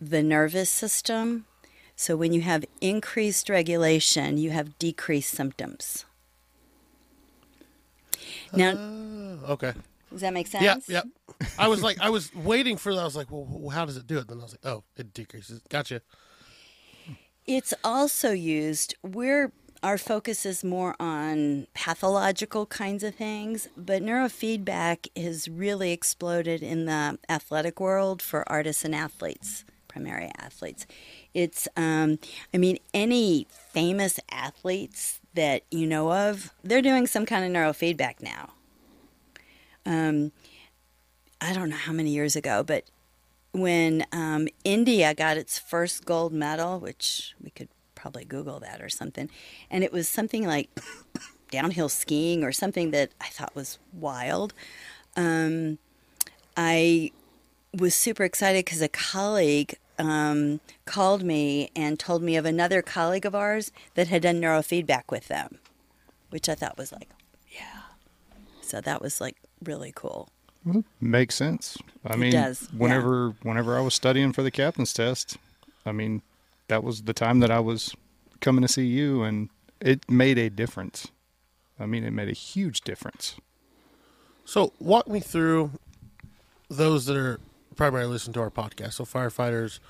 the 0.01 0.23
nervous 0.25 0.69
system. 0.69 1.47
So, 1.95 2.17
when 2.17 2.33
you 2.33 2.41
have 2.41 2.65
increased 2.81 3.49
regulation, 3.49 4.39
you 4.39 4.51
have 4.51 4.77
decreased 4.81 5.31
symptoms. 5.31 6.05
Now, 8.53 8.73
Uh, 8.73 9.53
okay. 9.53 9.73
does 10.11 10.21
that 10.23 10.35
make 10.35 10.49
sense? 10.49 10.89
Yeah, 10.89 11.03
yeah. 11.41 11.47
I 11.57 11.69
was 11.69 11.83
like, 11.83 12.01
I 12.01 12.11
was 12.11 12.35
waiting 12.35 12.77
for 12.77 12.93
that. 12.93 13.01
I 13.01 13.05
was 13.05 13.15
like, 13.17 13.29
well, 13.31 13.69
how 13.71 13.85
does 13.85 13.97
it 13.97 14.07
do 14.09 14.19
it? 14.19 14.27
Then 14.27 14.41
I 14.41 14.43
was 14.43 14.53
like, 14.53 14.67
oh, 14.67 14.83
it 14.97 15.15
decreases. 15.15 15.61
Gotcha. 15.69 16.03
It's 17.47 17.73
also 17.85 18.33
used, 18.33 18.95
we're 19.03 19.53
our 19.83 19.99
focus 19.99 20.47
is 20.47 20.63
more 20.63 20.95
on 21.01 21.67
pathological 21.75 22.67
kinds 22.67 23.03
of 23.03 23.15
things, 23.15 23.69
but 23.77 24.03
neurofeedback 24.03 25.09
has 25.21 25.49
really 25.49 25.91
exploded 25.91 26.63
in 26.63 26.87
the 26.87 27.19
athletic 27.29 27.81
world 27.81 28.23
for 28.23 28.49
artists 28.51 28.85
and 28.85 28.95
athletes, 28.95 29.65
primary 29.89 30.31
athletes. 30.39 30.87
It's, 31.35 31.67
um, 31.77 32.21
I 32.55 32.59
mean, 32.59 32.79
any 32.95 33.49
famous 33.51 34.21
athletes 34.31 35.21
that 35.35 35.63
you 35.71 35.87
know 35.87 36.13
of, 36.13 36.53
they're 36.63 36.83
doing 36.83 37.07
some 37.07 37.27
kind 37.27 37.45
of 37.45 37.51
neurofeedback 37.51 38.23
now. 38.23 38.51
Um, 39.85 40.31
I 41.41 41.53
don't 41.53 41.71
know 41.71 41.77
how 41.77 41.93
many 41.93 42.11
years 42.11 42.37
ago, 42.37 42.63
but 42.63 42.85
when 43.51 44.07
um, 44.13 44.47
India 44.63 45.13
got 45.13 45.37
its 45.37 45.59
first 45.59 46.05
gold 46.05 46.33
medal, 46.33 46.79
which 46.79 47.35
we 47.43 47.51
could 47.51 47.69
probably 48.03 48.25
Google 48.25 48.59
that 48.61 48.83
or 48.83 48.89
something. 48.89 49.31
And 49.71 49.85
it 49.85 49.93
was 49.93 50.09
something 50.09 50.45
like 50.45 50.69
downhill 51.53 51.89
skiing 51.89 52.43
or 52.43 52.51
something 52.51 52.91
that 52.91 53.11
I 53.21 53.27
thought 53.29 53.55
was 53.55 53.79
wild. 53.93 54.53
Um, 55.17 55.79
I 56.57 57.13
was 57.73 57.95
super 57.95 58.25
excited 58.25 58.65
because 58.65 58.83
a 58.83 58.89
colleague 58.89 59.77
um, 60.01 60.61
called 60.85 61.23
me 61.23 61.71
and 61.77 61.99
told 61.99 62.23
me 62.23 62.37
of 62.37 62.45
another 62.45 62.83
colleague 62.83 63.25
of 63.25 63.37
ours 63.37 63.71
that 63.95 64.09
had 64.09 64.23
done 64.23 64.41
neurofeedback 64.41 65.05
with 65.11 65.29
them, 65.29 65.59
which 66.31 66.49
I 66.49 66.57
thought 66.57 66.77
was 66.77 66.91
like, 66.93 67.09
yeah. 67.51 67.83
So 68.63 68.81
that 68.81 69.01
was 69.01 69.21
like 69.21 69.37
really 69.63 69.93
cool. 69.95 70.29
Makes 71.01 71.37
sense. 71.37 71.77
I 72.05 72.15
It 72.15 72.19
mean, 72.19 72.33
does, 72.33 72.69
yeah. 72.79 72.79
whenever 72.79 73.31
whenever 73.43 73.77
I 73.77 73.81
was 73.81 73.95
studying 73.95 74.33
for 74.33 74.43
the 74.43 74.51
captain's 74.51 74.93
test, 74.93 75.37
I 75.87 75.93
mean, 75.93 76.23
that 76.73 76.83
was 76.83 77.03
the 77.03 77.13
time 77.13 77.41
that 77.41 77.51
I 77.51 77.61
was 77.61 77.95
coming 78.41 78.63
to 78.63 78.69
see 78.69 78.87
you, 78.87 79.23
and 79.23 79.51
it 79.79 80.11
made 80.11 80.39
a 80.39 80.49
difference. 80.49 81.09
I 81.79 81.85
mean, 81.85 82.03
it 82.03 82.13
made 82.13 82.31
a 82.31 82.33
huge 82.33 82.81
difference. 82.81 83.37
So 84.47 84.73
walk 84.79 85.07
me 85.07 85.21
through 85.21 85.73
those 86.71 87.05
that 87.07 87.17
are 87.19 87.39
primarily 87.77 88.11
listening 88.11 88.33
to 88.35 88.41
our 88.41 88.51
podcast. 88.51 88.95
So 88.95 89.05
firefighters, 89.05 89.81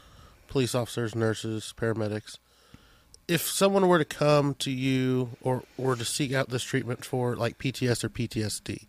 police 0.49 0.75
officers, 0.75 1.15
nurses, 1.15 1.73
paramedics. 1.77 2.39
If 3.29 3.43
someone 3.43 3.87
were 3.87 3.99
to 3.99 4.05
come 4.05 4.55
to 4.55 4.73
you 4.73 5.37
or 5.41 5.63
were 5.77 5.95
to 5.95 6.05
seek 6.05 6.33
out 6.33 6.49
this 6.49 6.65
treatment 6.65 7.05
for 7.05 7.37
like 7.37 7.59
PTS 7.59 8.03
or 8.03 8.09
PTSD, 8.09 8.89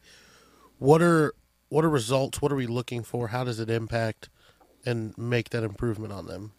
what 0.79 1.03
are 1.03 1.35
what 1.69 1.85
are 1.85 1.89
results? 1.89 2.41
What 2.41 2.51
are 2.51 2.55
we 2.55 2.65
looking 2.65 3.03
for? 3.03 3.27
How 3.27 3.43
does 3.43 3.59
it 3.59 3.69
impact 3.69 4.29
and 4.83 5.15
make 5.15 5.51
that 5.51 5.63
improvement 5.63 6.11
on 6.11 6.25
them? 6.25 6.53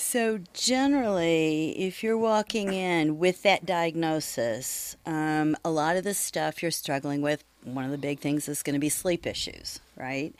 So, 0.00 0.38
generally, 0.54 1.70
if 1.76 2.04
you're 2.04 2.16
walking 2.16 2.72
in 2.72 3.18
with 3.18 3.42
that 3.42 3.66
diagnosis, 3.66 4.96
um, 5.04 5.56
a 5.64 5.70
lot 5.70 5.96
of 5.96 6.04
the 6.04 6.14
stuff 6.14 6.62
you're 6.62 6.70
struggling 6.70 7.20
with, 7.20 7.42
one 7.64 7.84
of 7.84 7.90
the 7.90 7.98
big 7.98 8.20
things 8.20 8.48
is 8.48 8.62
going 8.62 8.74
to 8.74 8.80
be 8.80 8.90
sleep 8.90 9.26
issues, 9.26 9.80
right? 9.96 10.32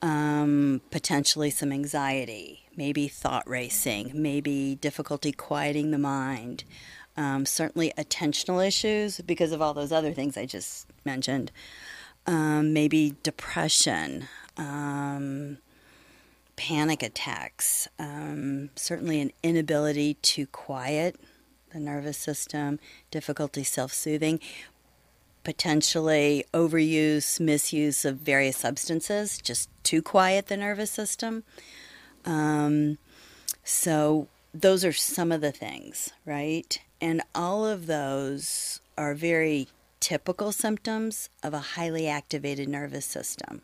Um, 0.00 0.80
potentially 0.90 1.50
some 1.50 1.72
anxiety, 1.72 2.64
maybe 2.74 3.06
thought 3.06 3.46
racing, 3.46 4.12
maybe 4.14 4.76
difficulty 4.76 5.30
quieting 5.30 5.90
the 5.90 5.98
mind, 5.98 6.64
um, 7.18 7.44
certainly 7.44 7.92
attentional 7.98 8.66
issues 8.66 9.20
because 9.20 9.52
of 9.52 9.60
all 9.60 9.74
those 9.74 9.92
other 9.92 10.14
things 10.14 10.38
I 10.38 10.46
just 10.46 10.86
mentioned, 11.04 11.52
um, 12.26 12.72
maybe 12.72 13.14
depression. 13.22 14.26
Um, 14.56 15.58
panic 16.56 17.02
attacks, 17.02 17.86
um, 17.98 18.70
certainly 18.76 19.20
an 19.20 19.30
inability 19.42 20.14
to 20.14 20.46
quiet 20.46 21.16
the 21.72 21.78
nervous 21.78 22.16
system, 22.16 22.78
difficulty 23.10 23.62
self 23.62 23.92
soothing, 23.92 24.40
potentially 25.44 26.44
overuse, 26.52 27.38
misuse 27.38 28.04
of 28.04 28.16
various 28.16 28.56
substances 28.56 29.38
just 29.38 29.68
to 29.84 30.02
quiet 30.02 30.46
the 30.46 30.56
nervous 30.56 30.90
system. 30.90 31.44
Um, 32.24 32.98
so, 33.62 34.28
those 34.52 34.84
are 34.84 34.92
some 34.92 35.30
of 35.30 35.40
the 35.40 35.52
things, 35.52 36.10
right? 36.24 36.80
And 37.00 37.20
all 37.34 37.66
of 37.66 37.86
those 37.86 38.80
are 38.96 39.14
very 39.14 39.68
typical 40.00 40.50
symptoms 40.50 41.28
of 41.42 41.52
a 41.52 41.58
highly 41.58 42.08
activated 42.08 42.68
nervous 42.68 43.04
system. 43.04 43.62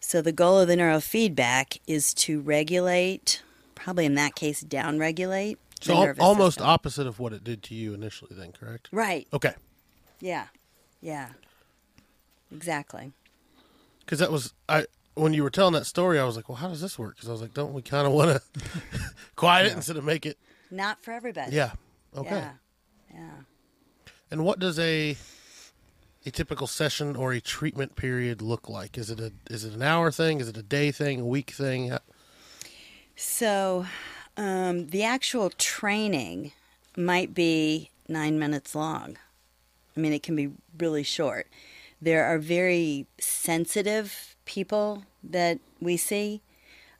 So 0.00 0.20
the 0.22 0.32
goal 0.32 0.58
of 0.58 0.66
the 0.68 0.76
neurofeedback 0.76 1.78
is 1.86 2.12
to 2.14 2.40
regulate, 2.40 3.42
probably 3.74 4.06
in 4.06 4.14
that 4.14 4.34
case, 4.34 4.64
downregulate. 4.64 5.56
So 5.80 5.94
al- 5.94 6.14
almost 6.20 6.54
system. 6.56 6.66
opposite 6.66 7.06
of 7.06 7.18
what 7.18 7.32
it 7.32 7.44
did 7.44 7.62
to 7.64 7.74
you 7.74 7.94
initially, 7.94 8.34
then, 8.34 8.52
correct? 8.52 8.88
Right. 8.92 9.26
Okay, 9.32 9.54
Yeah. 10.20 10.46
Yeah. 11.00 11.30
Exactly. 12.52 13.12
because 14.00 14.18
that 14.18 14.32
was 14.32 14.52
I 14.68 14.86
when 15.14 15.32
you 15.34 15.42
were 15.42 15.50
telling 15.50 15.74
that 15.74 15.86
story, 15.86 16.18
I 16.18 16.24
was 16.24 16.34
like, 16.36 16.48
well, 16.48 16.56
how 16.56 16.68
does 16.68 16.80
this 16.80 16.98
work? 16.98 17.14
Because 17.16 17.28
I 17.28 17.32
was 17.32 17.40
like, 17.40 17.54
don't 17.54 17.72
we 17.72 17.82
kind 17.82 18.06
of 18.06 18.12
want 18.12 18.30
to 18.42 19.00
quiet 19.36 19.66
it 19.66 19.72
instead 19.72 19.96
of 19.96 20.04
make 20.04 20.26
it? 20.26 20.36
Not 20.70 21.02
for 21.02 21.12
everybody. 21.12 21.54
Yeah. 21.54 21.72
Okay. 22.16 22.30
Yeah. 22.30 22.52
Yeah. 23.12 23.30
And 24.30 24.44
what 24.44 24.58
does 24.58 24.78
a 24.78 25.16
a 26.26 26.30
typical 26.30 26.66
session 26.66 27.16
or 27.16 27.32
a 27.32 27.40
treatment 27.40 27.96
period 27.96 28.42
look 28.42 28.68
like? 28.68 28.98
Is 28.98 29.10
it 29.10 29.20
a 29.20 29.32
is 29.48 29.64
it 29.64 29.74
an 29.74 29.82
hour 29.82 30.10
thing? 30.10 30.40
Is 30.40 30.48
it 30.48 30.56
a 30.56 30.62
day 30.62 30.92
thing? 30.92 31.20
A 31.20 31.24
week 31.24 31.50
thing? 31.50 31.96
So 33.16 33.86
um, 34.36 34.88
the 34.88 35.04
actual 35.04 35.50
training 35.50 36.52
might 36.96 37.34
be 37.34 37.90
nine 38.08 38.38
minutes 38.38 38.74
long. 38.74 39.16
I 39.96 40.00
mean, 40.00 40.12
it 40.12 40.22
can 40.22 40.36
be 40.36 40.50
really 40.78 41.02
short. 41.02 41.46
There 42.00 42.24
are 42.24 42.38
very 42.38 43.06
sensitive 43.18 44.36
people 44.44 45.04
that 45.22 45.58
we 45.80 45.96
see 45.96 46.40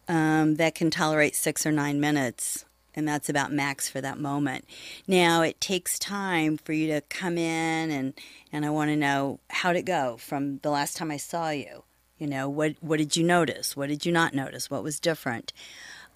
um, 0.08 0.56
that 0.56 0.74
can 0.74 0.90
tolerate 0.90 1.34
six 1.34 1.64
or 1.64 1.72
nine 1.72 2.00
minutes, 2.00 2.64
and 3.00 3.08
that's 3.08 3.30
about 3.30 3.50
max 3.50 3.88
for 3.88 4.02
that 4.02 4.18
moment. 4.18 4.66
Now, 5.08 5.40
it 5.40 5.58
takes 5.58 5.98
time 5.98 6.58
for 6.58 6.74
you 6.74 6.86
to 6.88 7.00
come 7.00 7.38
in, 7.38 7.90
and, 7.90 8.12
and 8.52 8.66
I 8.66 8.68
want 8.68 8.90
to 8.90 8.96
know 8.96 9.40
how'd 9.48 9.76
it 9.76 9.86
go 9.86 10.18
from 10.18 10.58
the 10.58 10.68
last 10.68 10.98
time 10.98 11.10
I 11.10 11.16
saw 11.16 11.48
you? 11.48 11.84
You 12.18 12.26
know, 12.26 12.46
what, 12.46 12.74
what 12.80 12.98
did 12.98 13.16
you 13.16 13.24
notice? 13.24 13.74
What 13.74 13.88
did 13.88 14.04
you 14.04 14.12
not 14.12 14.34
notice? 14.34 14.70
What 14.70 14.82
was 14.82 15.00
different? 15.00 15.54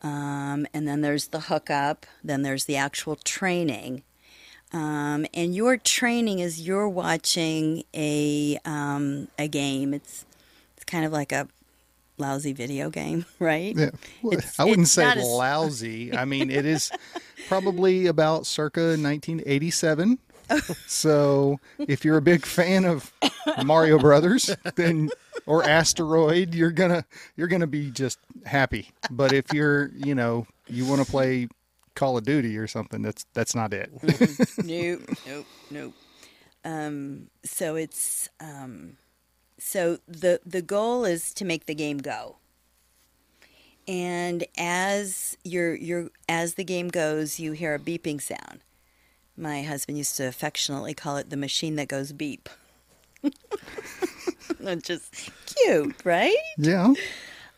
Um, 0.02 0.66
and 0.74 0.86
then 0.86 1.00
there's 1.00 1.28
the 1.28 1.40
hookup. 1.40 2.04
Then 2.22 2.42
there's 2.42 2.66
the 2.66 2.76
actual 2.76 3.16
training. 3.16 4.02
Um, 4.74 5.24
and 5.32 5.54
your 5.54 5.78
training 5.78 6.40
is 6.40 6.66
you're 6.66 6.88
watching 6.88 7.84
a 7.94 8.58
um, 8.66 9.28
a 9.38 9.48
game. 9.48 9.94
It's 9.94 10.26
it's 10.76 10.84
kind 10.84 11.06
of 11.06 11.12
like 11.12 11.32
a 11.32 11.48
lousy 12.18 12.52
video 12.52 12.90
game, 12.90 13.24
right? 13.38 13.74
Yeah. 13.76 13.90
Well, 14.22 14.40
I 14.58 14.64
wouldn't 14.64 14.88
say 14.88 15.04
as- 15.04 15.24
lousy. 15.24 16.16
I 16.16 16.24
mean, 16.24 16.50
it 16.50 16.64
is 16.64 16.90
probably 17.48 18.06
about 18.06 18.46
circa 18.46 18.80
1987. 18.80 20.18
so 20.86 21.58
if 21.78 22.04
you're 22.04 22.18
a 22.18 22.22
big 22.22 22.44
fan 22.44 22.84
of 22.84 23.10
Mario 23.64 23.98
Brothers, 23.98 24.54
then 24.74 25.08
or 25.46 25.64
Asteroid, 25.64 26.54
you're 26.54 26.70
gonna 26.70 27.04
you're 27.36 27.48
gonna 27.48 27.66
be 27.66 27.90
just 27.90 28.18
happy. 28.44 28.90
But 29.10 29.32
if 29.32 29.52
you're 29.54 29.90
you 29.94 30.14
know 30.14 30.46
you 30.66 30.84
want 30.86 31.02
to 31.04 31.10
play 31.10 31.48
Call 31.94 32.18
of 32.18 32.24
Duty 32.24 32.58
or 32.58 32.66
something, 32.66 33.00
that's 33.00 33.24
that's 33.32 33.54
not 33.54 33.72
it. 33.72 33.90
nope, 34.58 35.00
nope, 35.26 35.46
nope. 35.70 35.94
Um, 36.64 37.28
so 37.44 37.76
it's 37.76 38.28
um, 38.40 38.96
so 39.64 39.98
the 40.06 40.40
the 40.44 40.60
goal 40.60 41.06
is 41.06 41.32
to 41.34 41.44
make 41.44 41.64
the 41.64 41.74
game 41.74 41.98
go. 41.98 42.36
And 43.88 44.44
as 44.58 45.38
you're 45.42 45.74
you're 45.74 46.10
as 46.28 46.54
the 46.54 46.64
game 46.64 46.88
goes, 46.88 47.40
you 47.40 47.52
hear 47.52 47.74
a 47.74 47.78
beeping 47.78 48.20
sound. 48.20 48.60
My 49.36 49.62
husband 49.62 49.96
used 49.96 50.18
to 50.18 50.28
affectionately 50.28 50.92
call 50.92 51.16
it 51.16 51.30
the 51.30 51.36
machine 51.38 51.76
that 51.76 51.88
goes 51.88 52.12
beep. 52.12 52.48
That's 54.60 54.82
just 54.82 55.30
cute, 55.46 55.96
right? 56.04 56.36
yeah. 56.58 56.92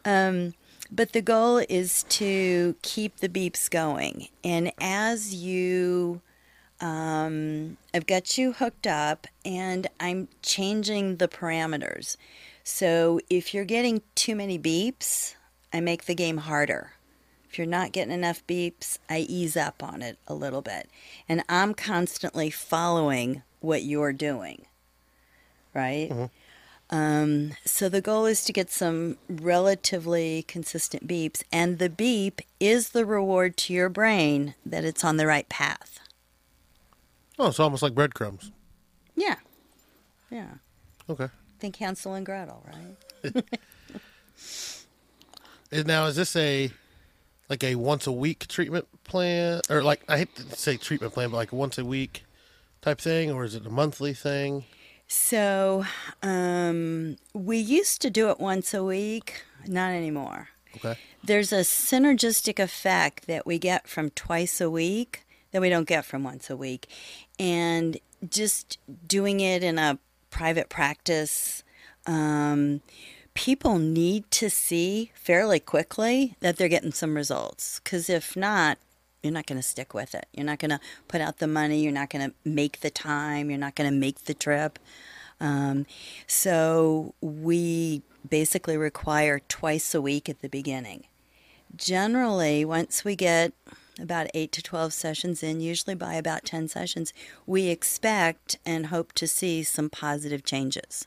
Um, 0.04 0.54
but 0.90 1.12
the 1.12 1.20
goal 1.20 1.58
is 1.68 2.04
to 2.04 2.76
keep 2.82 3.16
the 3.16 3.28
beeps 3.28 3.68
going. 3.68 4.28
And 4.44 4.72
as 4.80 5.34
you, 5.34 6.22
um, 6.80 7.76
I've 7.94 8.06
got 8.06 8.36
you 8.36 8.52
hooked 8.52 8.86
up 8.86 9.26
and 9.44 9.86
I'm 9.98 10.28
changing 10.42 11.16
the 11.16 11.28
parameters. 11.28 12.16
So 12.64 13.20
if 13.30 13.54
you're 13.54 13.64
getting 13.64 14.02
too 14.14 14.34
many 14.34 14.58
beeps, 14.58 15.34
I 15.72 15.80
make 15.80 16.04
the 16.04 16.14
game 16.14 16.38
harder. 16.38 16.92
If 17.48 17.58
you're 17.58 17.66
not 17.66 17.92
getting 17.92 18.12
enough 18.12 18.46
beeps, 18.46 18.98
I 19.08 19.20
ease 19.20 19.56
up 19.56 19.82
on 19.82 20.02
it 20.02 20.18
a 20.26 20.34
little 20.34 20.62
bit. 20.62 20.90
And 21.28 21.42
I'm 21.48 21.74
constantly 21.74 22.50
following 22.50 23.42
what 23.60 23.82
you're 23.82 24.12
doing. 24.12 24.66
Right? 25.72 26.10
Um, 26.90 27.52
so 27.64 27.88
the 27.88 28.00
goal 28.00 28.26
is 28.26 28.44
to 28.44 28.52
get 28.52 28.70
some 28.70 29.16
relatively 29.28 30.44
consistent 30.46 31.08
beeps, 31.08 31.42
and 31.52 31.78
the 31.78 31.90
beep 31.90 32.40
is 32.60 32.90
the 32.90 33.04
reward 33.04 33.56
to 33.58 33.72
your 33.72 33.88
brain 33.88 34.54
that 34.64 34.84
it's 34.84 35.02
on 35.04 35.16
the 35.16 35.26
right 35.26 35.48
path. 35.48 36.00
Oh, 37.38 37.48
it's 37.48 37.60
almost 37.60 37.82
like 37.82 37.94
breadcrumbs. 37.94 38.52
Yeah. 39.14 39.36
Yeah. 40.30 40.54
Okay. 41.08 41.28
Think 41.58 41.76
Hansel 41.76 42.14
and 42.14 42.26
Gretel, 42.26 42.64
right? 42.66 43.44
Now, 45.72 46.06
is 46.06 46.16
this 46.16 46.36
a 46.36 46.70
like 47.48 47.64
a 47.64 47.74
once 47.74 48.06
a 48.06 48.12
week 48.12 48.46
treatment 48.46 48.86
plan, 49.04 49.60
or 49.68 49.82
like 49.82 50.02
I 50.08 50.18
hate 50.18 50.34
to 50.36 50.42
say 50.56 50.76
treatment 50.76 51.12
plan, 51.12 51.30
but 51.30 51.36
like 51.36 51.52
once 51.52 51.76
a 51.76 51.84
week 51.84 52.24
type 52.82 53.00
thing, 53.00 53.30
or 53.32 53.44
is 53.44 53.54
it 53.54 53.66
a 53.66 53.70
monthly 53.70 54.14
thing? 54.14 54.64
So 55.08 55.84
um, 56.22 57.16
we 57.34 57.58
used 57.58 58.00
to 58.02 58.10
do 58.10 58.30
it 58.30 58.40
once 58.40 58.74
a 58.74 58.82
week, 58.84 59.44
not 59.66 59.90
anymore. 59.90 60.48
Okay. 60.76 60.98
There's 61.22 61.52
a 61.52 61.60
synergistic 61.60 62.58
effect 62.58 63.26
that 63.26 63.46
we 63.46 63.58
get 63.58 63.88
from 63.88 64.10
twice 64.10 64.60
a 64.60 64.70
week 64.70 65.25
that 65.52 65.60
we 65.60 65.68
don't 65.68 65.88
get 65.88 66.04
from 66.04 66.24
once 66.24 66.50
a 66.50 66.56
week. 66.56 66.88
And 67.38 67.98
just 68.28 68.78
doing 69.06 69.40
it 69.40 69.62
in 69.62 69.78
a 69.78 69.98
private 70.30 70.68
practice, 70.68 71.62
um, 72.06 72.80
people 73.34 73.78
need 73.78 74.30
to 74.32 74.50
see 74.50 75.12
fairly 75.14 75.60
quickly 75.60 76.36
that 76.40 76.56
they're 76.56 76.68
getting 76.68 76.92
some 76.92 77.14
results. 77.14 77.80
Because 77.82 78.08
if 78.08 78.36
not, 78.36 78.78
you're 79.22 79.32
not 79.32 79.46
going 79.46 79.58
to 79.58 79.66
stick 79.66 79.92
with 79.92 80.14
it. 80.14 80.26
You're 80.32 80.46
not 80.46 80.58
going 80.58 80.70
to 80.70 80.80
put 81.08 81.20
out 81.20 81.38
the 81.38 81.46
money. 81.46 81.82
You're 81.82 81.92
not 81.92 82.10
going 82.10 82.30
to 82.30 82.34
make 82.44 82.80
the 82.80 82.90
time. 82.90 83.50
You're 83.50 83.58
not 83.58 83.74
going 83.74 83.90
to 83.90 83.96
make 83.96 84.24
the 84.24 84.34
trip. 84.34 84.78
Um, 85.40 85.86
so 86.26 87.14
we 87.20 88.02
basically 88.28 88.76
require 88.76 89.40
twice 89.48 89.94
a 89.94 90.00
week 90.00 90.28
at 90.28 90.40
the 90.42 90.48
beginning. 90.48 91.04
Generally, 91.76 92.64
once 92.64 93.04
we 93.04 93.16
get 93.16 93.52
about 94.00 94.28
8 94.34 94.52
to 94.52 94.62
12 94.62 94.92
sessions 94.92 95.42
in, 95.42 95.60
usually 95.60 95.94
by 95.94 96.14
about 96.14 96.44
10 96.44 96.68
sessions, 96.68 97.12
we 97.46 97.68
expect 97.68 98.58
and 98.64 98.86
hope 98.86 99.12
to 99.14 99.26
see 99.26 99.62
some 99.62 99.88
positive 99.88 100.44
changes. 100.44 101.06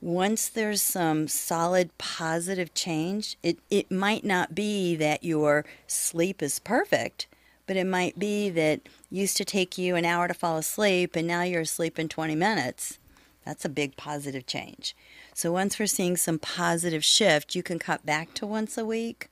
Once 0.00 0.48
there's 0.48 0.82
some 0.82 1.26
solid 1.26 1.96
positive 1.98 2.74
change, 2.74 3.36
it, 3.42 3.58
it 3.70 3.90
might 3.90 4.24
not 4.24 4.54
be 4.54 4.94
that 4.94 5.24
your 5.24 5.64
sleep 5.86 6.42
is 6.42 6.58
perfect, 6.58 7.26
but 7.66 7.76
it 7.76 7.86
might 7.86 8.18
be 8.18 8.50
that 8.50 8.80
used 9.10 9.36
to 9.36 9.44
take 9.44 9.78
you 9.78 9.96
an 9.96 10.04
hour 10.04 10.28
to 10.28 10.34
fall 10.34 10.58
asleep 10.58 11.16
and 11.16 11.26
now 11.26 11.42
you're 11.42 11.62
asleep 11.62 11.98
in 11.98 12.08
20 12.08 12.34
minutes. 12.34 12.98
That's 13.44 13.64
a 13.64 13.70
big 13.70 13.96
positive 13.96 14.46
change. 14.46 14.94
So 15.32 15.52
once 15.52 15.78
we're 15.78 15.86
seeing 15.86 16.16
some 16.16 16.38
positive 16.38 17.04
shift, 17.04 17.54
you 17.54 17.62
can 17.62 17.78
cut 17.78 18.04
back 18.04 18.34
to 18.34 18.46
once 18.46 18.76
a 18.76 18.84
week, 18.84 19.28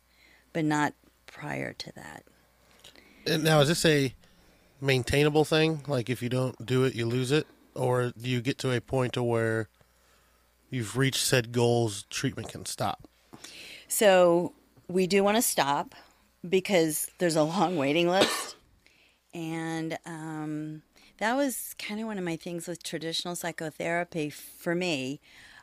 but 0.53 0.65
not 0.65 0.95
prior 1.27 1.73
to 1.73 1.93
that. 1.93 2.25
Now, 3.27 3.61
is 3.61 3.69
this 3.69 3.85
a 3.85 4.15
maintainable 4.81 5.45
thing? 5.45 5.83
Like, 5.87 6.11
if 6.11 6.23
you 6.23 6.29
don't 6.29 6.65
do 6.65 6.85
it, 6.85 6.95
you 6.95 7.07
lose 7.07 7.33
it, 7.33 7.47
or 7.75 8.13
do 8.21 8.29
you 8.29 8.41
get 8.41 8.59
to 8.59 8.73
a 8.73 8.81
point 8.81 9.15
to 9.15 9.23
where 9.23 9.69
you've 10.71 10.97
reached 10.97 11.25
said 11.25 11.53
goals, 11.53 12.05
treatment 12.11 12.49
can 12.49 12.67
stop? 12.67 13.09
So 13.89 14.53
we 14.89 15.07
do 15.07 15.25
want 15.25 15.37
to 15.37 15.43
stop 15.43 15.95
because 16.47 17.11
there's 17.19 17.37
a 17.37 17.43
long 17.43 17.77
waiting 17.77 18.09
list. 18.09 18.57
And 19.33 19.99
um, 20.05 20.83
that 21.19 21.35
was 21.35 21.75
kind 21.79 22.01
of 22.01 22.07
one 22.07 22.19
of 22.19 22.25
my 22.25 22.37
things 22.37 22.69
with 22.69 22.83
traditional 22.83 23.35
psychotherapy 23.35 24.31
for 24.31 24.75
me 24.75 25.21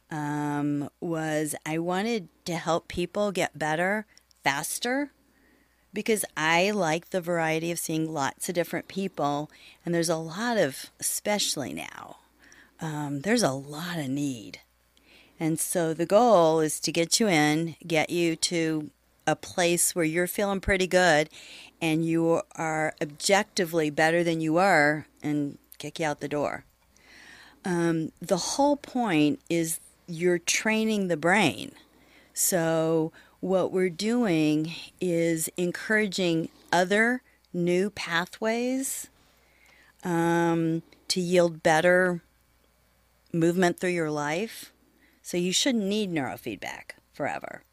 um, 0.09 0.89
was 0.99 1.55
I 1.65 1.77
wanted 1.77 2.27
to 2.45 2.55
help 2.55 2.87
people 2.87 3.31
get 3.31 3.57
better 3.57 4.05
faster 4.43 5.11
because 5.93 6.25
I 6.35 6.71
like 6.71 7.09
the 7.09 7.21
variety 7.21 7.71
of 7.71 7.79
seeing 7.79 8.13
lots 8.13 8.49
of 8.49 8.55
different 8.55 8.87
people. 8.87 9.49
And 9.85 9.93
there's 9.93 10.09
a 10.09 10.17
lot 10.17 10.57
of, 10.57 10.89
especially 10.99 11.73
now, 11.73 12.17
um, 12.79 13.21
there's 13.21 13.43
a 13.43 13.51
lot 13.51 13.97
of 13.97 14.07
need. 14.09 14.59
And 15.39 15.59
so 15.59 15.93
the 15.93 16.05
goal 16.05 16.59
is 16.59 16.79
to 16.81 16.91
get 16.91 17.19
you 17.19 17.27
in, 17.27 17.75
get 17.85 18.09
you 18.09 18.35
to 18.37 18.91
a 19.27 19.35
place 19.35 19.95
where 19.95 20.05
you're 20.05 20.27
feeling 20.27 20.59
pretty 20.59 20.87
good 20.87 21.29
and 21.81 22.05
you 22.05 22.41
are 22.55 22.93
objectively 23.01 23.89
better 23.89 24.23
than 24.23 24.39
you 24.39 24.53
were 24.53 25.05
and 25.23 25.57
kick 25.77 25.99
you 25.99 26.05
out 26.05 26.19
the 26.19 26.27
door. 26.27 26.63
Um, 27.65 28.11
the 28.21 28.37
whole 28.37 28.77
point 28.77 29.39
is 29.49 29.79
you're 30.07 30.39
training 30.39 31.07
the 31.07 31.17
brain. 31.17 31.71
So, 32.33 33.11
what 33.41 33.71
we're 33.71 33.89
doing 33.89 34.73
is 35.01 35.49
encouraging 35.57 36.49
other 36.71 37.21
new 37.51 37.89
pathways 37.89 39.09
um, 40.03 40.83
to 41.07 41.19
yield 41.19 41.61
better 41.61 42.21
movement 43.33 43.79
through 43.79 43.89
your 43.89 44.11
life. 44.11 44.71
So 45.21 45.37
you 45.37 45.51
shouldn't 45.51 45.83
need 45.83 46.11
neurofeedback 46.11 46.91
forever. 47.13 47.63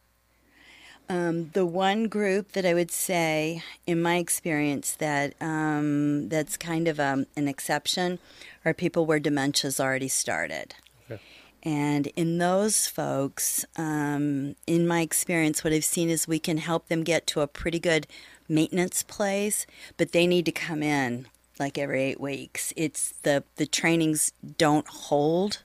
Um, 1.10 1.50
the 1.54 1.64
one 1.64 2.08
group 2.08 2.52
that 2.52 2.66
I 2.66 2.74
would 2.74 2.90
say, 2.90 3.62
in 3.86 4.02
my 4.02 4.16
experience, 4.16 4.92
that 4.96 5.34
um, 5.40 6.28
that's 6.28 6.58
kind 6.58 6.86
of 6.86 7.00
um, 7.00 7.26
an 7.34 7.48
exception 7.48 8.18
are 8.64 8.74
people 8.74 9.06
where 9.06 9.18
dementia's 9.18 9.80
already 9.80 10.08
started. 10.08 10.74
Okay. 11.10 11.22
And 11.62 12.06
in 12.08 12.38
those 12.38 12.86
folks, 12.86 13.64
um, 13.76 14.54
in 14.66 14.86
my 14.86 15.00
experience, 15.00 15.64
what 15.64 15.72
I've 15.72 15.84
seen 15.84 16.08
is 16.08 16.28
we 16.28 16.38
can 16.38 16.58
help 16.58 16.88
them 16.88 17.02
get 17.02 17.26
to 17.28 17.40
a 17.40 17.46
pretty 17.46 17.80
good 17.80 18.06
maintenance 18.48 19.02
place, 19.02 19.66
but 19.96 20.12
they 20.12 20.26
need 20.26 20.44
to 20.46 20.52
come 20.52 20.82
in 20.82 21.26
like 21.58 21.76
every 21.76 22.02
eight 22.02 22.20
weeks. 22.20 22.72
It's 22.76 23.12
the 23.22 23.44
the 23.56 23.66
trainings 23.66 24.32
don't 24.56 24.86
hold 24.86 25.62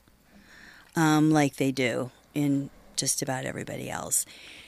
um, 0.95 1.31
like 1.31 1.57
they 1.57 1.71
do 1.71 2.11
in 2.33 2.69
just 2.95 3.21
about 3.21 3.45
everybody 3.45 3.89
else. 3.89 4.25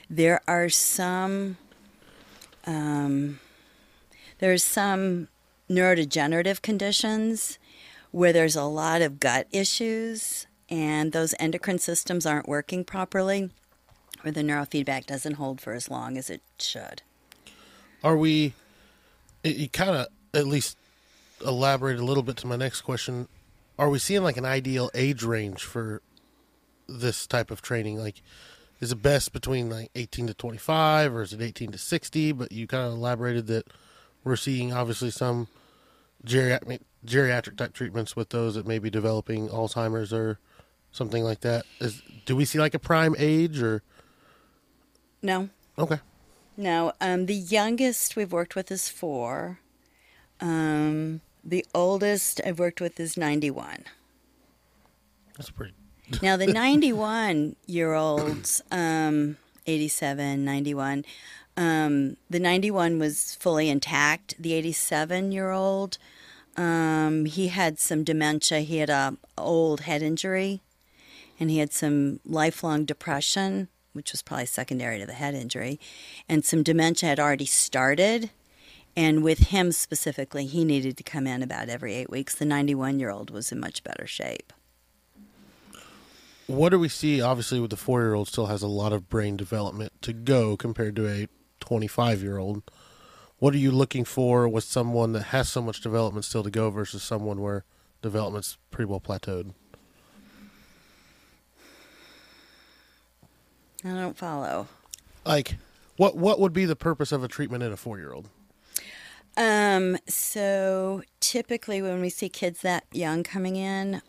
There 0.10 0.42
are 0.48 0.70
some 0.70 1.58
um, 2.66 3.40
there's 4.40 4.64
some 4.64 5.28
neurodegenerative 5.70 6.62
conditions 6.62 7.58
where 8.12 8.32
there's 8.32 8.56
a 8.56 8.64
lot 8.64 9.02
of 9.02 9.20
gut 9.20 9.48
issues 9.52 10.48
and 10.70 11.12
those 11.12 11.34
endocrine 11.40 11.80
systems 11.80 12.26
aren't 12.26 12.48
working 12.48 12.84
properly, 12.84 13.52
or 14.24 14.32
the 14.32 14.42
neurofeedback 14.42 15.06
doesn't 15.06 15.36
hold 15.36 15.62
for 15.62 15.74
as 15.74 15.90
long 15.90 16.18
as 16.18 16.30
it 16.30 16.42
should. 16.60 17.02
Are 18.04 18.18
we? 18.18 18.54
You 19.44 19.70
kind 19.70 19.92
of 19.92 20.08
at 20.34 20.48
least 20.48 20.78
elaborate 21.46 22.00
a 22.00 22.06
little 22.06 22.24
bit 22.24 22.38
to 22.38 22.48
my 22.48 22.56
next 22.56 22.82
question. 22.82 23.28
Are 23.78 23.90
we 23.90 24.00
seeing 24.00 24.24
like 24.24 24.38
an 24.38 24.46
ideal 24.46 24.90
age 24.94 25.24
range 25.24 25.64
for 25.64 26.02
this 26.88 27.28
type 27.28 27.52
of 27.52 27.62
training? 27.62 27.98
Like, 27.98 28.22
is 28.80 28.92
it 28.92 29.02
best 29.02 29.34
between 29.34 29.70
like 29.70 29.92
18 29.96 30.28
to 30.28 30.34
25 30.34 31.14
or 31.14 31.22
is 31.22 31.34
it 31.34 31.42
18 31.42 31.72
to 31.72 31.78
60? 31.78 32.32
But 32.32 32.52
you 32.52 32.68
kind 32.68 32.88
of 32.88 32.94
elaborated 32.94 33.48
that 33.48 33.68
we're 34.24 34.36
seeing 34.36 34.74
obviously 34.74 35.12
some 35.12 35.48
geriatric, 36.26 36.80
geriatric 37.06 37.58
type 37.58 37.74
treatments 37.74 38.16
with 38.16 38.30
those 38.30 38.56
that 38.56 38.68
may 38.68 38.80
be 38.80 38.90
developing 38.90 39.50
Alzheimer's 39.50 40.12
or 40.12 40.40
something 40.96 41.24
like 41.24 41.42
that. 41.42 41.66
Is 41.80 42.02
do 42.26 42.36
we 42.36 42.46
see 42.46 42.60
like 42.60 42.74
a 42.74 42.80
prime 42.80 43.16
age 43.20 43.62
or 43.62 43.84
No, 45.22 45.50
okay? 45.78 46.00
no. 46.58 46.94
Um, 47.02 47.26
the 47.26 47.36
youngest 47.36 48.16
we've 48.16 48.32
worked 48.32 48.56
with 48.56 48.72
is 48.72 48.90
four. 48.90 49.60
Um, 50.40 51.22
the 51.44 51.66
oldest 51.76 52.42
I've 52.46 52.60
worked 52.60 52.82
with 52.82 53.00
is 53.00 53.18
91. 53.18 53.84
That's 55.38 55.50
pretty. 55.52 55.74
Now, 56.22 56.38
the 56.38 56.46
91 56.46 57.56
year 57.66 57.94
olds, 57.94 58.62
um, 58.70 59.38
87, 59.66 60.46
91, 60.46 61.04
um, 61.58 62.18
the 62.30 62.40
91 62.40 63.00
was 63.00 63.34
fully 63.40 63.70
intact. 63.70 64.36
The 64.38 64.54
87 64.54 65.32
year 65.32 65.50
old, 65.50 65.98
um, 66.58 67.26
he 67.26 67.48
had 67.48 67.80
some 67.80 68.04
dementia. 68.04 68.60
He 68.60 68.78
had 68.78 68.92
a 68.92 69.18
old 69.36 69.82
head 69.82 70.04
injury, 70.04 70.62
and 71.40 71.50
he 71.50 71.58
had 71.58 71.74
some 71.74 72.20
lifelong 72.26 72.86
depression, 72.86 73.68
which 73.94 74.12
was 74.12 74.22
probably 74.22 74.46
secondary 74.46 75.00
to 75.00 75.06
the 75.06 75.14
head 75.14 75.36
injury, 75.36 75.80
and 76.28 76.44
some 76.46 76.64
dementia 76.64 77.10
had 77.10 77.20
already 77.20 77.46
started. 77.46 78.30
And 78.98 79.24
with 79.24 79.50
him 79.50 79.72
specifically, 79.74 80.46
he 80.46 80.64
needed 80.64 80.96
to 80.98 81.04
come 81.04 81.28
in 81.28 81.44
about 81.44 81.68
every 81.68 81.94
eight 81.94 82.10
weeks. 82.10 82.36
The 82.36 82.46
91 82.46 83.00
year 83.00 83.10
old 83.10 83.30
was 83.30 83.52
in 83.52 83.60
much 83.60 83.84
better 83.84 84.08
shape. 84.08 84.54
What 86.48 86.70
do 86.70 86.80
we 86.80 86.90
see? 86.90 87.22
Obviously, 87.22 87.60
with 87.60 87.72
the 87.72 87.78
four 87.78 88.02
year 88.02 88.14
old, 88.14 88.28
still 88.28 88.46
has 88.46 88.62
a 88.62 88.68
lot 88.68 88.94
of 88.94 89.10
brain 89.10 89.36
development 89.36 89.92
to 90.04 90.14
go 90.14 90.56
compared 90.56 90.96
to 90.98 91.08
a 91.08 91.28
25 91.60 92.22
year 92.22 92.38
old. 92.38 92.62
What 93.40 93.54
are 93.54 93.58
you 93.60 93.72
looking 93.72 94.06
for 94.06 94.48
with 94.48 94.64
someone 94.64 95.12
that 95.14 95.24
has 95.24 95.50
so 95.50 95.62
much 95.62 95.82
development 95.82 96.24
still 96.24 96.44
to 96.44 96.52
go 96.52 96.70
versus 96.70 97.04
someone 97.04 97.42
where 97.42 97.66
development's 98.02 98.58
pretty 98.72 98.90
well 98.90 99.02
plateaued? 99.02 99.54
I 103.86 103.90
don't 103.90 104.18
follow. 104.18 104.68
Like, 105.26 105.56
what 105.98 106.18
what 106.18 106.40
would 106.40 106.54
be 106.54 106.66
the 106.66 106.76
purpose 106.76 107.12
of 107.12 107.24
a 107.24 107.28
treatment 107.28 107.64
in 107.64 107.72
a 107.72 107.78
four 107.78 107.98
year 108.00 108.12
old? 108.12 108.30
Um, 109.38 109.98
so 110.08 111.04
typically 111.20 111.82
when 111.82 112.02
we 112.02 112.10
see 112.10 112.30
kids 112.30 112.62
that 112.62 112.86
young 112.92 113.22
coming 113.24 113.56
in, 113.58 114.02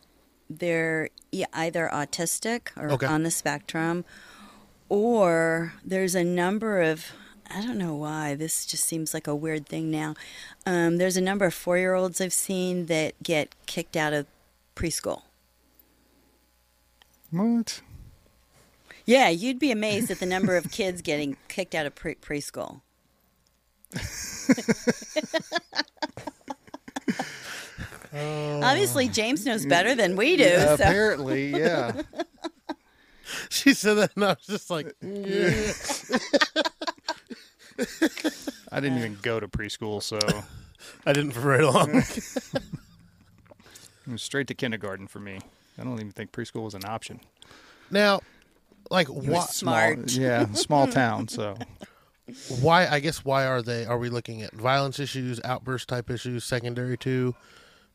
they're 0.48 1.10
either 1.52 1.90
autistic 1.92 2.68
or 2.76 2.90
Okay. 2.92 3.06
on 3.06 3.22
the 3.24 3.30
spectrum, 3.30 4.04
or 4.88 5.74
there's 5.84 6.14
a 6.14 6.24
number 6.24 6.80
of 6.80 7.12
I 7.48 7.60
don't 7.62 7.78
know 7.78 7.94
why 7.94 8.34
this 8.34 8.66
just 8.66 8.84
seems 8.84 9.14
like 9.14 9.26
a 9.28 9.34
weird 9.34 9.68
thing 9.68 9.90
now. 9.90 10.14
Um, 10.64 10.96
there's 10.96 11.16
a 11.16 11.20
number 11.20 11.44
of 11.44 11.54
four 11.54 11.76
year 11.78 11.94
olds 11.94 12.20
I've 12.20 12.32
seen 12.32 12.86
that 12.86 13.20
get 13.22 13.54
kicked 13.66 13.96
out 13.96 14.12
of 14.12 14.26
preschool. 14.74 15.22
What? 17.30 17.82
Yeah, 19.06 19.28
you'd 19.28 19.58
be 19.60 19.70
amazed 19.70 20.10
at 20.10 20.18
the 20.18 20.26
number 20.26 20.56
of 20.56 20.70
kids 20.70 21.00
getting 21.00 21.36
kicked 21.48 21.74
out 21.74 21.86
of 21.86 21.94
pre- 21.94 22.16
preschool. 22.16 22.80
Obviously, 28.12 29.08
James 29.08 29.44
knows 29.46 29.64
better 29.66 29.94
than 29.94 30.16
we 30.16 30.36
do. 30.36 30.42
Yeah, 30.44 30.66
so. 30.66 30.74
apparently, 30.74 31.50
yeah. 31.50 32.02
She 33.48 33.74
said 33.74 33.94
that, 33.94 34.12
and 34.14 34.24
I 34.24 34.28
was 34.28 34.46
just 34.46 34.70
like, 34.70 34.94
yeah. 35.02 35.72
I 38.72 38.78
didn't 38.80 38.98
even 38.98 39.18
go 39.20 39.40
to 39.40 39.48
preschool, 39.48 40.00
so 40.00 40.18
I 41.06 41.12
didn't 41.12 41.32
for 41.32 41.40
very 41.40 41.64
long. 41.64 42.02
was 44.06 44.22
straight 44.22 44.46
to 44.46 44.54
kindergarten 44.54 45.08
for 45.08 45.18
me. 45.18 45.40
I 45.76 45.82
don't 45.82 45.94
even 45.94 46.12
think 46.12 46.30
preschool 46.30 46.62
was 46.62 46.74
an 46.74 46.84
option. 46.84 47.20
now, 47.90 48.20
like, 48.90 49.08
what 49.08 49.50
smart. 49.50 50.10
Small, 50.10 50.22
yeah, 50.24 50.52
small 50.52 50.86
town. 51.02 51.28
So 51.28 51.56
why 52.60 52.88
i 52.88 52.98
guess 52.98 53.24
why 53.24 53.46
are 53.46 53.62
they 53.62 53.84
are 53.86 53.98
we 53.98 54.08
looking 54.08 54.42
at 54.42 54.52
violence 54.52 54.98
issues 54.98 55.40
outburst 55.44 55.88
type 55.88 56.10
issues 56.10 56.42
secondary 56.42 56.98
to 56.98 57.36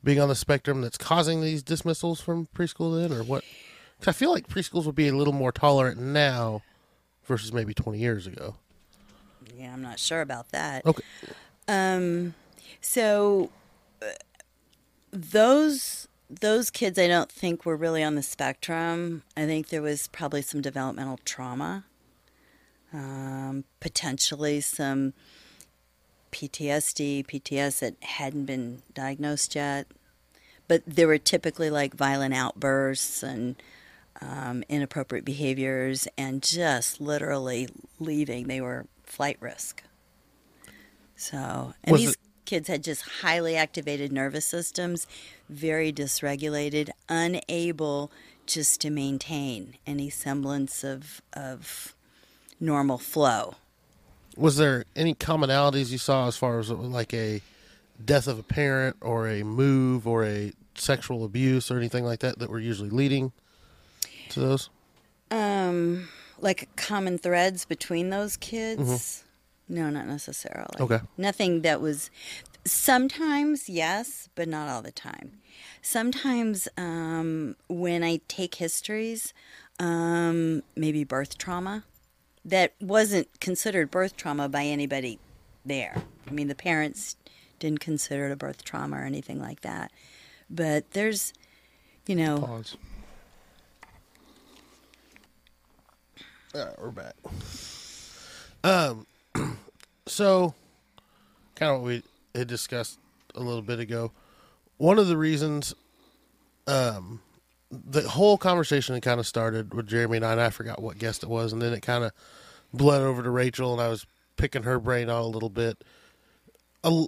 being 0.06 0.22
on 0.22 0.30
the 0.30 0.36
spectrum 0.36 0.80
that's 0.80 0.98
causing 0.98 1.42
these 1.42 1.62
dismissals 1.62 2.22
from 2.22 2.48
preschool 2.56 2.98
then 3.02 3.12
or 3.12 3.24
what 3.24 3.44
Cause 4.00 4.08
i 4.08 4.12
feel 4.14 4.32
like 4.32 4.48
preschools 4.48 4.86
would 4.86 4.96
be 4.96 5.10
a 5.10 5.14
little 5.14 5.34
more 5.34 5.52
tolerant 5.52 6.00
now 6.00 6.62
versus 7.26 7.52
maybe 7.52 7.74
20 7.74 8.00
years 8.00 8.26
ago 8.26 8.56
Yeah, 9.58 9.74
I'm 9.74 9.82
not 9.82 10.00
sure 10.00 10.22
about 10.22 10.50
that. 10.54 10.86
okay 10.86 11.04
Um, 11.68 12.34
so 12.80 13.50
uh, 14.02 14.06
those 15.12 16.08
those 16.39 16.70
kids, 16.70 16.98
I 16.98 17.08
don't 17.08 17.32
think 17.32 17.65
were 17.65 17.76
really 17.76 18.04
on 18.04 18.15
the 18.15 18.24
spectrum. 18.24 19.24
I 19.36 19.46
think 19.46 19.67
there 19.70 19.82
was 19.82 20.08
probably 20.08 20.41
some 20.41 20.62
developmental 20.62 21.20
trauma, 21.26 21.86
um, 22.94 23.65
potentially 23.80 24.62
some 24.62 25.13
PTSD, 26.32 27.26
PTS 27.26 27.80
that 27.80 27.96
hadn't 28.02 28.46
been 28.46 28.82
diagnosed 28.94 29.56
yet. 29.56 29.88
But 30.67 30.84
there 30.88 31.08
were 31.08 31.17
typically 31.17 31.70
like 31.70 31.94
violent 31.94 32.34
outbursts 32.34 33.24
and 33.24 33.56
um, 34.22 34.63
inappropriate 34.70 35.26
behaviors, 35.26 36.08
and 36.17 36.44
just 36.44 37.02
literally 37.02 37.67
leaving. 38.00 38.48
They 38.48 38.62
were 38.62 38.86
flight 39.04 39.38
risk. 39.39 39.84
So, 41.15 41.74
and 41.84 41.91
Was 41.91 42.02
these 42.02 42.12
it- 42.12 42.17
kids 42.52 42.68
had 42.68 42.84
just 42.84 43.02
highly 43.22 43.56
activated 43.56 44.12
nervous 44.12 44.46
systems, 44.46 45.08
very 45.48 45.94
dysregulated, 45.94 46.90
unable 47.08 48.12
just 48.46 48.82
to 48.82 48.90
maintain 48.90 49.76
any 49.88 50.10
semblance 50.10 50.84
of 50.84 51.22
of 51.32 51.96
normal 52.60 52.98
flow. 52.98 53.56
was 54.36 54.58
there 54.58 54.84
any 54.98 55.16
commonalities 55.16 55.92
you 55.92 55.98
saw 55.98 56.28
as 56.28 56.36
far 56.36 56.60
as 56.60 56.70
like 56.70 57.14
a 57.14 57.42
death 58.04 58.28
of 58.28 58.38
a 58.38 58.44
parent 58.44 58.98
or 59.00 59.30
a 59.30 59.44
move 59.44 60.06
or 60.06 60.26
a 60.26 60.52
sexual 60.76 61.24
abuse 61.24 61.72
or 61.72 61.78
anything 61.78 62.04
like 62.04 62.20
that 62.20 62.38
that 62.40 62.50
were 62.50 62.60
usually 62.60 62.90
leading 62.90 63.32
to 64.28 64.42
those 64.42 64.70
Um, 65.32 66.10
like 66.40 66.68
common 66.76 67.18
threads 67.18 67.64
between 67.64 68.10
those 68.10 68.36
kids? 68.36 69.24
No, 69.72 69.90
not 69.90 70.06
necessarily. 70.06 70.76
Okay. 70.82 71.00
Nothing 71.18 71.62
that 71.62 71.80
was. 71.80 72.12
Sometimes 72.66 73.70
yes, 73.70 74.28
but 74.36 74.48
not 74.48 74.68
all 74.68 74.82
the 74.82 74.92
time. 74.92 75.40
Sometimes 75.82 76.68
um, 76.78 77.56
when 77.70 78.04
I 78.04 78.20
take 78.28 78.56
histories, 78.56 79.34
um, 79.80 80.62
maybe 80.76 81.06
birth 81.06 81.38
trauma 81.38 81.86
that 82.44 82.74
wasn't 82.82 83.40
considered 83.40 83.90
birth 83.90 84.18
trauma 84.18 84.50
by 84.50 84.64
anybody 84.66 85.20
there. 85.66 86.04
I 86.28 86.32
mean, 86.32 86.50
the 86.50 86.56
parents 86.56 87.16
didn't 87.58 87.80
consider 87.80 88.28
it 88.28 88.32
a 88.34 88.36
birth 88.36 88.66
trauma 88.66 88.98
or 88.98 89.04
anything 89.04 89.40
like 89.40 89.62
that. 89.62 89.92
But 90.50 90.92
there's, 90.92 91.34
you 92.08 92.16
know, 92.16 92.40
pause. 92.40 92.76
All 96.54 96.66
right, 96.66 96.80
we're 96.82 96.92
back. 96.92 97.16
Um, 98.64 99.08
so 100.12 100.54
kind 101.56 101.71
of 101.71 101.82
what 101.82 101.88
we 101.88 102.04
had 102.36 102.47
discussed 102.47 103.00
a 103.36 103.39
little 103.39 103.62
bit 103.62 103.80
ago. 103.80 104.12
One 104.78 105.00
of 105.00 105.08
the 105.08 105.17
reasons, 105.17 105.74
um, 106.67 107.21
the 107.71 108.02
whole 108.02 108.38
conversation 108.38 109.00
kind 109.02 109.19
of 109.19 109.28
started 109.28 109.74
with 109.74 109.88
Jeremy 109.88 110.17
and 110.17 110.26
I, 110.26 110.32
and 110.34 110.41
I 110.41 110.50
forgot 110.50 110.82
what 110.82 110.97
guest 110.97 111.24
it 111.24 111.30
was, 111.30 111.54
and 111.54 111.62
then 111.62 111.74
it 111.74 111.82
kind 111.82 112.04
of 112.04 112.12
bled 112.74 113.02
over 113.02 113.24
to 113.24 113.30
Rachel, 113.30 113.74
and 113.74 113.82
I 113.82 113.88
was 113.89 114.06
picking 114.38 114.63
her 114.63 114.80
brain 114.80 115.10
out 115.10 115.24
a 115.24 115.28
little 115.28 115.50
bit. 115.50 115.84
A 116.84 117.06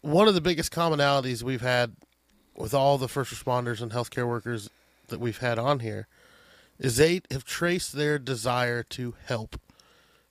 one 0.00 0.28
of 0.28 0.34
the 0.34 0.40
biggest 0.40 0.72
commonalities 0.72 1.42
we've 1.42 1.60
had 1.60 1.96
with 2.54 2.72
all 2.72 2.98
the 2.98 3.08
first 3.08 3.34
responders 3.34 3.82
and 3.82 3.92
healthcare 3.92 4.28
workers 4.28 4.70
that 5.08 5.20
we've 5.20 5.38
had 5.38 5.58
on 5.58 5.80
here 5.80 6.06
is 6.78 6.96
they 6.96 7.20
have 7.30 7.44
traced 7.44 7.92
their 7.92 8.18
desire 8.18 8.82
to 8.84 9.14
help, 9.26 9.60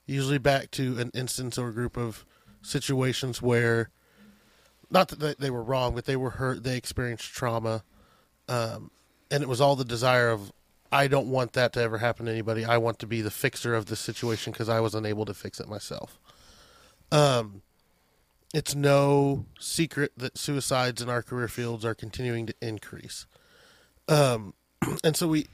usually 0.08 0.38
back 0.38 0.70
to 0.72 0.98
an 0.98 1.10
instance 1.14 1.58
or 1.58 1.68
a 1.68 1.72
group 1.72 1.96
of 1.96 2.24
situations 2.62 3.40
where, 3.40 3.90
not 4.90 5.08
that 5.08 5.38
they- 5.38 5.50
were 5.50 5.62
wrong, 5.62 5.94
but 5.94 6.06
they 6.06 6.16
were 6.16 6.30
hurt, 6.30 6.64
they 6.64 6.76
experienced 6.76 7.26
trauma, 7.26 7.84
um, 8.48 8.90
and 9.30 9.42
it 9.42 9.48
was 9.48 9.60
all 9.60 9.76
the 9.76 9.84
desire 9.84 10.30
of, 10.30 10.50
I 10.90 11.06
don't 11.06 11.28
want 11.28 11.52
that 11.52 11.74
to 11.74 11.80
ever 11.80 11.98
happen 11.98 12.26
to 12.26 12.32
anybody. 12.32 12.64
I 12.64 12.78
want 12.78 12.98
to 13.00 13.06
be 13.06 13.20
the 13.20 13.30
fixer 13.30 13.74
of 13.74 13.86
the 13.86 13.96
situation 13.96 14.52
because 14.52 14.70
I 14.70 14.80
was 14.80 14.94
unable 14.94 15.26
to 15.26 15.34
fix 15.34 15.60
it 15.60 15.68
myself. 15.68 16.18
Um, 17.12 17.60
it's 18.54 18.74
no 18.74 19.44
secret 19.60 20.12
that 20.16 20.38
suicides 20.38 21.02
in 21.02 21.10
our 21.10 21.22
career 21.22 21.48
fields 21.48 21.84
are 21.84 21.94
continuing 21.94 22.46
to 22.46 22.54
increase. 22.62 23.26
Um, 24.08 24.54
and 25.04 25.14
so 25.14 25.28
we 25.28 25.46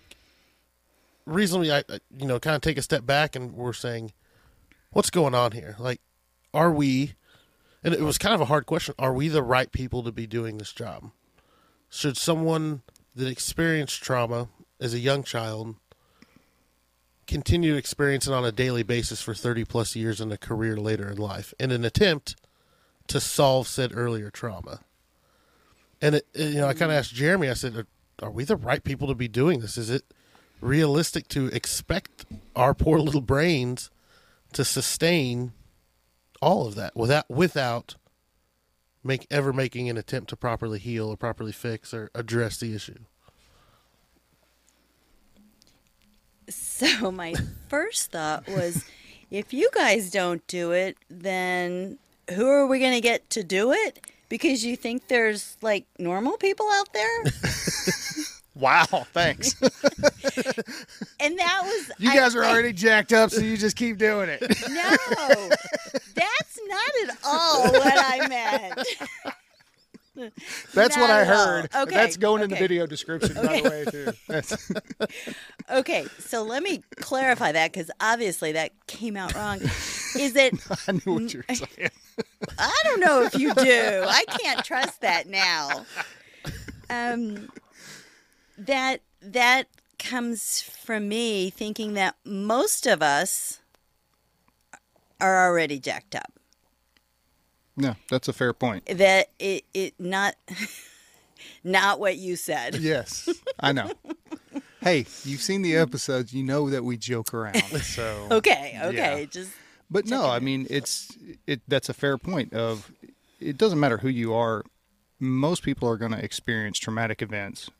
reasonably, 1.27 1.73
I, 1.73 1.83
you 2.17 2.27
know, 2.27 2.39
kind 2.39 2.55
of 2.55 2.63
take 2.63 2.79
a 2.79 2.83
step 2.83 3.05
back 3.05 3.35
and 3.35 3.53
we're 3.53 3.73
saying, 3.73 4.13
what's 4.95 5.11
going 5.11 5.35
on 5.35 5.53
here? 5.53 5.77
Like, 5.79 6.01
are 6.55 6.73
we? 6.73 7.15
And 7.83 7.93
it 7.93 8.01
was 8.01 8.17
kind 8.17 8.35
of 8.35 8.41
a 8.41 8.47
hard 8.47 8.65
question. 8.65 8.95
Are 8.99 9.13
we 9.13 9.29
the 9.29 9.43
right 9.43 9.71
people 9.71 10.03
to 10.05 10.13
be 10.13 10.27
doing 10.27 10.57
this 10.57 10.73
job? 10.73 11.11
Should 11.91 12.17
someone 12.17 12.83
that 13.15 13.29
experienced 13.29 14.03
trauma 14.03 14.49
as 14.81 14.95
a 14.95 14.99
young 14.99 15.23
child 15.23 15.77
continue 17.27 17.73
to 17.73 17.79
experience 17.79 18.27
it 18.27 18.33
on 18.33 18.45
a 18.45 18.53
daily 18.53 18.83
basis 18.83 19.21
for 19.21 19.35
30 19.35 19.65
plus 19.65 19.95
years 19.95 20.21
in 20.21 20.33
a 20.33 20.39
career 20.39 20.77
later 20.77 21.11
in 21.11 21.19
life 21.19 21.53
in 21.59 21.71
an 21.71 21.85
attempt 21.85 22.37
to 23.09 23.21
solve 23.21 23.69
said 23.69 23.93
earlier 23.95 24.31
trauma? 24.31 24.81
And 26.01 26.17
it, 26.17 26.27
you 26.35 26.57
know, 26.57 26.69
I 26.69 26.75
kind 26.75 26.91
of 26.91 26.99
asked 26.99 27.15
Jeremy. 27.15 27.49
I 27.49 27.55
said, 27.55 27.87
"Are 28.23 28.31
we 28.31 28.45
the 28.45 28.57
right 28.57 28.83
people 28.83 29.09
to 29.09 29.15
be 29.15 29.29
doing 29.29 29.61
this? 29.61 29.77
Is 29.77 29.91
it 29.91 30.05
realistic 30.61 31.29
to 31.29 31.47
expect 31.49 32.25
our 32.55 32.75
poor 32.75 32.99
little 32.99 33.21
brains 33.21 33.91
to 34.55 34.65
sustain 34.65 35.53
all 36.41 36.67
of 36.67 36.75
that 36.75 36.97
without 36.97 37.31
without 37.31 37.97
make 39.03 39.27
ever 39.31 39.53
making 39.53 39.89
an 39.89 39.97
attempt 39.97 40.31
to 40.31 40.37
properly 40.37 40.79
heal 40.79 41.09
or 41.09 41.17
properly 41.17 41.53
fix 41.53 41.93
or 41.93 42.11
address 42.15 42.59
the 42.59 42.75
issue?" 42.75 42.99
So 46.49 47.11
my 47.11 47.35
first 47.69 48.13
thought 48.13 48.47
was, 48.49 48.85
if 49.31 49.53
you 49.53 49.71
guys 49.73 50.11
don't 50.11 50.47
do 50.47 50.73
it, 50.73 50.97
then 51.09 51.99
who 52.35 52.47
are 52.47 52.67
we 52.67 52.79
going 52.79 52.93
to 52.93 53.01
get 53.01 53.29
to 53.31 53.43
do 53.43 53.73
it? 53.73 54.01
Because 54.29 54.65
you 54.65 54.77
think 54.77 55.09
there's 55.09 55.57
like 55.63 55.87
normal 55.99 56.37
people 56.37 56.67
out 56.73 56.93
there, 56.93 57.25
Wow, 58.57 58.85
thanks. 59.13 59.61
and 59.61 61.39
that 61.39 61.61
was 61.65 61.91
You 61.99 62.11
I- 62.11 62.17
guys 62.17 62.37
are 62.37 62.45
I- 62.45 62.51
already 62.53 62.73
jacked 62.73 63.13
up, 63.13 63.31
so 63.31 63.41
you 63.41 63.57
just 63.57 63.77
keep 63.77 63.99
doing 63.99 64.29
it. 64.29 64.41
No, 64.41 64.97
that's 66.15 66.59
not 66.69 66.91
at 67.09 67.17
all 67.25 67.63
what 67.73 67.93
I 67.97 68.29
meant. 68.29 68.87
That's 70.73 70.97
what 70.97 71.11
I 71.11 71.25
heard. 71.25 71.69
Okay, 71.75 71.93
That's 71.97 72.17
going 72.17 72.43
in 72.43 72.51
the 72.51 72.55
video 72.55 72.87
description, 72.87 73.35
by 73.35 73.61
the 73.61 73.69
way, 73.69 73.85
too. 75.07 75.07
Okay, 75.79 76.07
so 76.21 76.43
let 76.45 76.63
me 76.63 76.83
clarify 76.97 77.51
that 77.51 77.73
because 77.73 77.91
obviously 78.01 78.53
that 78.53 78.71
came 78.87 79.17
out 79.17 79.35
wrong. 79.35 79.61
Is 79.63 80.37
it? 80.37 80.55
I 80.87 80.93
knew 80.93 81.15
what 81.15 81.33
you 81.35 81.43
were 81.49 81.55
saying. 81.55 81.91
I 82.59 82.81
don't 82.85 83.01
know 83.01 83.23
if 83.23 83.35
you 83.35 83.53
do. 83.55 84.05
I 84.07 84.25
can't 84.27 84.63
trust 84.65 85.01
that 85.01 85.27
now. 85.27 85.85
Um, 86.91 87.49
that 88.59 89.01
that 89.21 89.69
comes 89.99 90.61
from 90.61 91.09
me 91.09 91.51
thinking 91.51 91.95
that 91.95 92.17
most 92.25 92.87
of 92.87 93.03
us 93.03 93.61
are 95.21 95.49
already 95.49 95.79
jacked 95.79 96.15
up. 96.15 96.33
No, 97.77 97.97
that's 98.11 98.29
a 98.29 98.33
fair 98.33 98.53
point. 98.53 98.87
That 98.87 99.29
it 99.39 99.65
it 99.73 99.95
not 99.99 100.37
not 101.65 101.99
what 101.99 102.17
you 102.17 102.37
said. 102.37 102.77
Yes, 102.81 103.29
I 103.59 103.73
know. 103.73 103.91
Hey, 104.81 105.07
you've 105.25 105.41
seen 105.41 105.63
the 105.63 105.77
episodes. 105.77 106.33
You 106.35 106.45
know 106.45 106.69
that 106.71 106.85
we 106.85 106.97
joke 106.97 107.33
around. 107.33 107.63
So 107.83 108.29
Okay, 108.31 108.79
okay, 108.83 109.21
Yeah. 109.21 109.27
just 109.27 109.53
But 109.91 110.07
no, 110.07 110.29
I 110.29 110.39
mean 110.39 110.67
it's 110.71 111.17
it. 111.47 111.63
That's 111.67 111.89
a 111.89 111.95
fair 111.95 112.19
point. 112.19 112.53
Of 112.53 112.93
it 113.41 113.59
doesn't 113.59 113.81
matter 113.81 113.99
who 113.99 114.09
you 114.09 114.35
are. 114.35 114.63
Most 115.19 115.63
people 115.63 115.89
are 115.89 115.97
going 115.97 116.13
to 116.13 116.23
experience 116.23 116.79
traumatic 116.79 117.23
events 117.23 117.71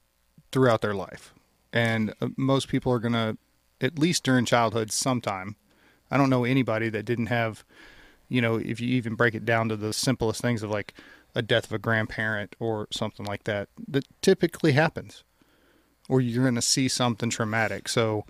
throughout 0.55 0.81
their 0.81 0.95
life, 0.95 1.35
and 1.73 2.15
uh, 2.23 2.29
most 2.37 2.69
people 2.69 2.93
are 2.93 2.99
going 2.99 3.13
to, 3.13 3.37
at 3.81 3.99
least 3.99 4.23
during 4.23 4.45
childhood, 4.45 4.91
sometime. 4.91 5.57
I 6.11 6.17
don't 6.17 6.31
know 6.31 6.45
anybody 6.45 6.89
that 6.91 7.05
didn't 7.05 7.27
have, 7.27 7.65
you 8.29 8.41
know, 8.41 8.55
if 8.57 8.81
you 8.81 8.89
even 8.89 9.17
break 9.17 9.35
it 9.35 9.45
down 9.45 9.69
to 9.69 9.77
the 9.77 9.93
simplest 9.93 10.41
things 10.41 10.63
of 10.63 10.71
like 10.71 10.95
a 11.35 11.43
death 11.43 11.67
of 11.67 11.73
a 11.73 11.79
grandparent 11.79 12.55
or 12.61 12.87
something 12.91 13.27
like 13.27 13.45
that, 13.45 13.69
that 13.89 14.07
typically 14.23 14.73
happens, 14.73 15.25
or 16.09 16.21
you're 16.21 16.45
going 16.45 16.55
to 16.55 16.63
see 16.63 16.89
something 16.89 17.29
traumatic. 17.29 17.89
So 17.89 18.25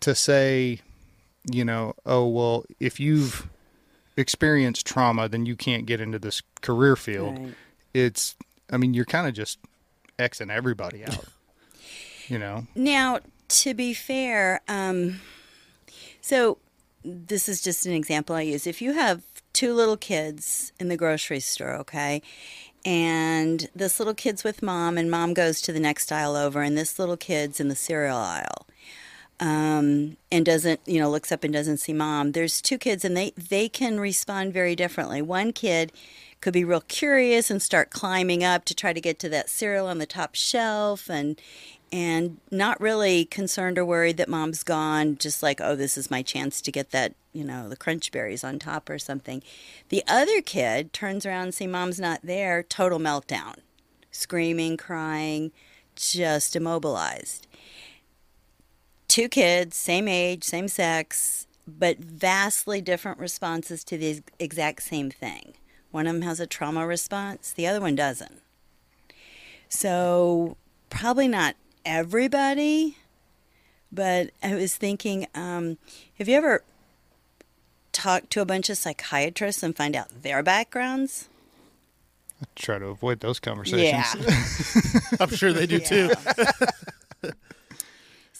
to 0.00 0.14
say 0.14 0.80
you 1.50 1.64
know, 1.64 1.94
oh, 2.06 2.26
well, 2.26 2.64
if 2.80 2.98
you've 2.98 3.48
experienced 4.16 4.86
trauma, 4.86 5.28
then 5.28 5.46
you 5.46 5.56
can't 5.56 5.86
get 5.86 6.00
into 6.00 6.18
this 6.18 6.42
career 6.62 6.96
field. 6.96 7.38
Right. 7.38 7.54
It's, 7.92 8.36
I 8.70 8.76
mean, 8.76 8.94
you're 8.94 9.04
kind 9.04 9.26
of 9.28 9.34
just 9.34 9.58
Xing 10.18 10.50
everybody 10.50 11.04
out, 11.04 11.24
you 12.28 12.38
know? 12.38 12.66
Now, 12.74 13.20
to 13.48 13.74
be 13.74 13.94
fair, 13.94 14.60
um, 14.68 15.20
so 16.20 16.58
this 17.04 17.48
is 17.48 17.60
just 17.62 17.86
an 17.86 17.92
example 17.92 18.34
I 18.34 18.42
use. 18.42 18.66
If 18.66 18.80
you 18.80 18.92
have 18.92 19.22
two 19.52 19.74
little 19.74 19.96
kids 19.96 20.72
in 20.80 20.88
the 20.88 20.96
grocery 20.96 21.40
store, 21.40 21.74
okay, 21.74 22.22
and 22.84 23.68
this 23.74 23.98
little 23.98 24.14
kid's 24.14 24.44
with 24.44 24.62
mom, 24.62 24.98
and 24.98 25.10
mom 25.10 25.34
goes 25.34 25.60
to 25.62 25.72
the 25.72 25.80
next 25.80 26.12
aisle 26.12 26.36
over, 26.36 26.62
and 26.62 26.76
this 26.76 26.98
little 26.98 27.16
kid's 27.16 27.60
in 27.60 27.68
the 27.68 27.74
cereal 27.74 28.16
aisle. 28.16 28.66
Um, 29.40 30.16
and 30.30 30.46
doesn't 30.46 30.80
you 30.86 31.00
know 31.00 31.10
looks 31.10 31.32
up 31.32 31.42
and 31.42 31.52
doesn't 31.52 31.78
see 31.78 31.92
mom 31.92 32.32
there's 32.32 32.62
two 32.62 32.78
kids 32.78 33.04
and 33.04 33.16
they 33.16 33.32
they 33.36 33.68
can 33.68 33.98
respond 33.98 34.52
very 34.52 34.76
differently 34.76 35.20
one 35.20 35.52
kid 35.52 35.90
could 36.44 36.52
be 36.52 36.62
real 36.62 36.82
curious 36.82 37.50
and 37.50 37.62
start 37.62 37.88
climbing 37.88 38.44
up 38.44 38.66
to 38.66 38.74
try 38.74 38.92
to 38.92 39.00
get 39.00 39.18
to 39.18 39.30
that 39.30 39.48
cereal 39.48 39.86
on 39.86 39.96
the 39.96 40.04
top 40.04 40.34
shelf 40.34 41.08
and 41.08 41.40
and 41.90 42.36
not 42.50 42.78
really 42.78 43.24
concerned 43.24 43.78
or 43.78 43.84
worried 43.84 44.18
that 44.18 44.28
mom's 44.28 44.62
gone 44.62 45.16
just 45.16 45.42
like 45.42 45.58
oh 45.62 45.74
this 45.74 45.96
is 45.96 46.10
my 46.10 46.20
chance 46.20 46.60
to 46.60 46.70
get 46.70 46.90
that 46.90 47.14
you 47.32 47.42
know 47.42 47.66
the 47.70 47.78
crunch 47.78 48.12
berries 48.12 48.44
on 48.44 48.58
top 48.58 48.90
or 48.90 48.98
something. 48.98 49.42
The 49.88 50.04
other 50.06 50.42
kid 50.42 50.92
turns 50.92 51.24
around 51.24 51.44
and 51.44 51.54
see 51.54 51.66
mom's 51.66 51.98
not 51.98 52.20
there. 52.22 52.62
Total 52.62 52.98
meltdown. 52.98 53.54
Screaming 54.10 54.76
crying 54.76 55.50
just 55.96 56.54
immobilized. 56.54 57.46
Two 59.08 59.30
kids 59.30 59.78
same 59.78 60.08
age 60.08 60.44
same 60.44 60.68
sex 60.68 61.46
but 61.66 61.96
vastly 62.00 62.82
different 62.82 63.18
responses 63.18 63.82
to 63.84 63.96
the 63.96 64.22
exact 64.38 64.82
same 64.82 65.10
thing 65.10 65.54
one 65.94 66.06
of 66.06 66.14
them 66.14 66.22
has 66.22 66.40
a 66.40 66.46
trauma 66.46 66.86
response 66.86 67.52
the 67.52 67.66
other 67.66 67.80
one 67.80 67.94
doesn't 67.94 68.40
so 69.68 70.56
probably 70.88 71.26
not 71.26 71.56
everybody, 71.84 72.96
but 73.90 74.30
I 74.42 74.54
was 74.54 74.76
thinking, 74.76 75.26
um, 75.34 75.78
have 76.18 76.28
you 76.28 76.36
ever 76.36 76.62
talked 77.92 78.30
to 78.30 78.40
a 78.40 78.44
bunch 78.44 78.70
of 78.70 78.78
psychiatrists 78.78 79.62
and 79.62 79.76
find 79.76 79.96
out 79.96 80.22
their 80.22 80.42
backgrounds? 80.42 81.28
I 82.40 82.46
try 82.54 82.78
to 82.78 82.86
avoid 82.86 83.20
those 83.20 83.40
conversations. 83.40 84.14
Yeah. 84.14 85.00
I'm 85.20 85.30
sure 85.30 85.52
they 85.52 85.66
do 85.66 85.80
too. 85.80 86.10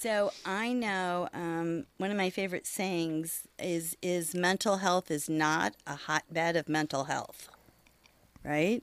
so 0.04 0.32
I 0.44 0.74
know 0.74 1.30
um, 1.32 1.86
one 1.96 2.10
of 2.10 2.18
my 2.18 2.28
favorite 2.28 2.66
sayings 2.66 3.48
is 3.58 3.96
is 4.02 4.34
mental 4.34 4.76
health 4.76 5.10
is 5.10 5.30
not 5.30 5.76
a 5.86 5.94
hotbed 5.94 6.56
of 6.56 6.68
mental 6.68 7.04
health, 7.04 7.48
right? 8.44 8.82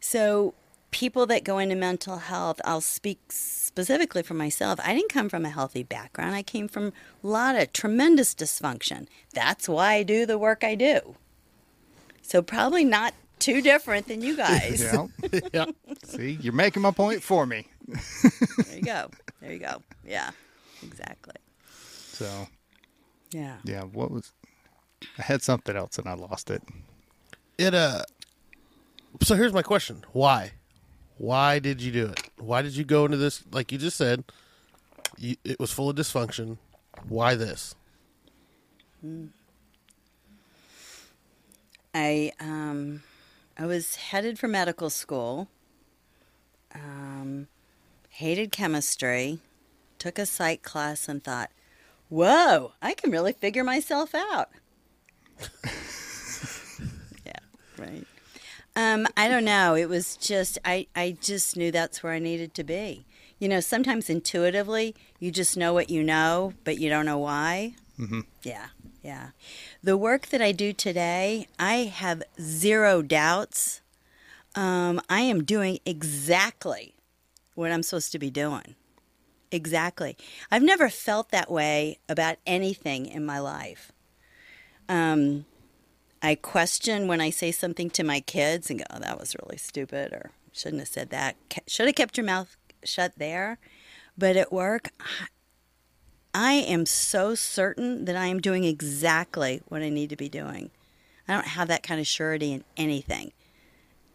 So 0.00 0.54
people 0.90 1.24
that 1.26 1.44
go 1.44 1.58
into 1.58 1.76
mental 1.76 2.16
health, 2.16 2.60
I'll 2.64 2.80
speak 2.80 3.20
specifically 3.28 4.24
for 4.24 4.34
myself. 4.34 4.80
I 4.82 4.92
didn't 4.92 5.12
come 5.12 5.28
from 5.28 5.44
a 5.44 5.50
healthy 5.50 5.84
background. 5.84 6.34
I 6.34 6.42
came 6.42 6.66
from 6.66 6.92
a 7.22 7.26
lot 7.28 7.54
of 7.54 7.72
tremendous 7.72 8.34
dysfunction. 8.34 9.06
That's 9.34 9.68
why 9.68 9.92
I 9.94 10.02
do 10.02 10.26
the 10.26 10.36
work 10.36 10.64
I 10.64 10.74
do. 10.74 11.14
So 12.22 12.42
probably 12.42 12.82
not 12.82 13.14
too 13.38 13.62
different 13.62 14.08
than 14.08 14.22
you 14.22 14.36
guys. 14.48 14.82
Yeah. 14.82 15.06
yeah. 15.54 15.66
See, 16.02 16.38
you're 16.40 16.52
making 16.52 16.82
my 16.82 16.90
point 16.90 17.22
for 17.22 17.46
me. 17.46 17.68
There 17.86 18.74
you 18.74 18.82
go. 18.82 19.10
There 19.40 19.52
you 19.52 19.58
go. 19.58 19.82
Yeah. 20.04 20.30
Exactly. 20.82 21.34
So, 22.12 22.48
Yeah. 23.30 23.56
yeah, 23.64 23.82
what 23.82 24.10
was, 24.10 24.32
I 25.18 25.22
had 25.22 25.42
something 25.42 25.76
else 25.76 25.98
and 25.98 26.08
I 26.08 26.14
lost 26.14 26.50
it. 26.50 26.62
It 27.56 27.74
uh. 27.74 28.02
So 29.22 29.34
here's 29.34 29.52
my 29.52 29.62
question: 29.62 30.04
Why? 30.12 30.52
Why 31.16 31.58
did 31.58 31.80
you 31.80 31.90
do 31.90 32.06
it? 32.06 32.30
Why 32.38 32.62
did 32.62 32.76
you 32.76 32.84
go 32.84 33.04
into 33.04 33.16
this? 33.16 33.42
Like 33.50 33.72
you 33.72 33.78
just 33.78 33.96
said, 33.96 34.24
you, 35.16 35.36
it 35.44 35.58
was 35.58 35.72
full 35.72 35.90
of 35.90 35.96
dysfunction. 35.96 36.58
Why 37.08 37.34
this? 37.34 37.74
I 41.94 42.32
um, 42.38 43.02
I 43.56 43.66
was 43.66 43.96
headed 43.96 44.38
for 44.38 44.46
medical 44.46 44.90
school. 44.90 45.48
Um, 46.74 47.48
hated 48.18 48.50
chemistry. 48.50 49.38
Took 50.00 50.18
a 50.18 50.26
psych 50.26 50.62
class 50.62 51.08
and 51.08 51.22
thought, 51.22 51.50
"Whoa, 52.08 52.72
I 52.82 52.94
can 52.94 53.12
really 53.12 53.32
figure 53.32 53.62
myself 53.62 54.12
out." 54.12 54.50
yeah. 57.24 57.38
right. 57.76 58.04
Um, 58.74 59.06
I 59.16 59.28
don't 59.28 59.44
know. 59.44 59.76
It 59.76 59.88
was 59.88 60.16
just 60.16 60.58
I, 60.64 60.88
I 60.96 61.16
just 61.20 61.56
knew 61.56 61.70
that's 61.70 62.02
where 62.02 62.12
I 62.12 62.18
needed 62.18 62.54
to 62.54 62.64
be. 62.64 63.06
You 63.38 63.48
know, 63.48 63.60
sometimes 63.60 64.10
intuitively 64.10 64.96
you 65.20 65.30
just 65.30 65.56
know 65.56 65.72
what 65.72 65.88
you 65.88 66.02
know, 66.02 66.54
but 66.64 66.78
you 66.78 66.90
don't 66.90 67.06
know 67.06 67.18
why. 67.18 67.74
Mm-hmm. 68.00 68.20
Yeah, 68.42 68.66
yeah. 69.00 69.28
The 69.82 69.96
work 69.96 70.26
that 70.28 70.42
I 70.42 70.50
do 70.50 70.72
today, 70.72 71.46
I 71.56 71.92
have 71.94 72.24
zero 72.40 73.00
doubts. 73.00 73.80
Um, 74.56 75.00
I 75.08 75.20
am 75.20 75.44
doing 75.44 75.78
exactly 75.86 76.94
what 77.58 77.72
I'm 77.72 77.82
supposed 77.82 78.12
to 78.12 78.18
be 78.18 78.30
doing. 78.30 78.76
Exactly. 79.50 80.16
I've 80.50 80.62
never 80.62 80.88
felt 80.88 81.30
that 81.30 81.50
way 81.50 81.98
about 82.08 82.36
anything 82.46 83.06
in 83.06 83.24
my 83.24 83.38
life. 83.40 83.90
Um, 84.88 85.44
I 86.22 86.34
question 86.34 87.08
when 87.08 87.20
I 87.20 87.30
say 87.30 87.50
something 87.50 87.90
to 87.90 88.04
my 88.04 88.20
kids 88.20 88.70
and 88.70 88.78
go, 88.78 88.84
oh, 88.90 89.00
that 89.00 89.18
was 89.18 89.36
really 89.42 89.56
stupid, 89.56 90.12
or 90.12 90.30
shouldn't 90.52 90.80
have 90.80 90.88
said 90.88 91.10
that. 91.10 91.36
Should 91.66 91.86
have 91.86 91.94
kept 91.94 92.16
your 92.16 92.26
mouth 92.26 92.56
shut 92.84 93.12
there. 93.16 93.58
But 94.16 94.36
at 94.36 94.52
work, 94.52 94.90
I 96.34 96.52
am 96.52 96.86
so 96.86 97.34
certain 97.34 98.04
that 98.04 98.16
I 98.16 98.26
am 98.26 98.40
doing 98.40 98.64
exactly 98.64 99.62
what 99.68 99.82
I 99.82 99.88
need 99.88 100.10
to 100.10 100.16
be 100.16 100.28
doing. 100.28 100.70
I 101.26 101.34
don't 101.34 101.46
have 101.46 101.68
that 101.68 101.82
kind 101.82 102.00
of 102.00 102.06
surety 102.06 102.52
in 102.52 102.64
anything. 102.76 103.32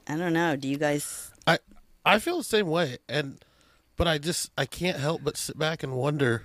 I 0.07 0.17
don't 0.17 0.33
know. 0.33 0.55
Do 0.55 0.67
you 0.67 0.77
guys? 0.77 1.31
I 1.47 1.59
I 2.05 2.19
feel 2.19 2.37
the 2.37 2.43
same 2.43 2.67
way, 2.67 2.97
and 3.07 3.43
but 3.95 4.07
I 4.07 4.17
just 4.17 4.51
I 4.57 4.65
can't 4.65 4.97
help 4.97 5.23
but 5.23 5.37
sit 5.37 5.57
back 5.57 5.83
and 5.83 5.93
wonder. 5.93 6.43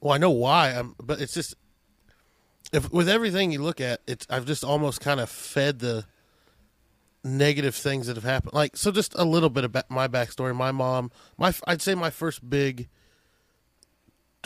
Well, 0.00 0.12
I 0.12 0.18
know 0.18 0.30
why 0.30 0.70
I'm, 0.70 0.94
but 1.00 1.20
it's 1.20 1.34
just 1.34 1.54
if 2.72 2.90
with 2.92 3.08
everything 3.08 3.52
you 3.52 3.62
look 3.62 3.80
at, 3.80 4.00
it's 4.06 4.26
I've 4.30 4.46
just 4.46 4.64
almost 4.64 5.00
kind 5.00 5.20
of 5.20 5.30
fed 5.30 5.78
the 5.78 6.06
negative 7.24 7.74
things 7.74 8.06
that 8.06 8.16
have 8.16 8.24
happened. 8.24 8.54
Like 8.54 8.76
so, 8.76 8.90
just 8.90 9.14
a 9.14 9.24
little 9.24 9.50
bit 9.50 9.64
about 9.64 9.90
my 9.90 10.08
backstory. 10.08 10.54
My 10.56 10.72
mom, 10.72 11.10
my 11.38 11.54
I'd 11.66 11.82
say 11.82 11.94
my 11.94 12.10
first 12.10 12.48
big, 12.48 12.88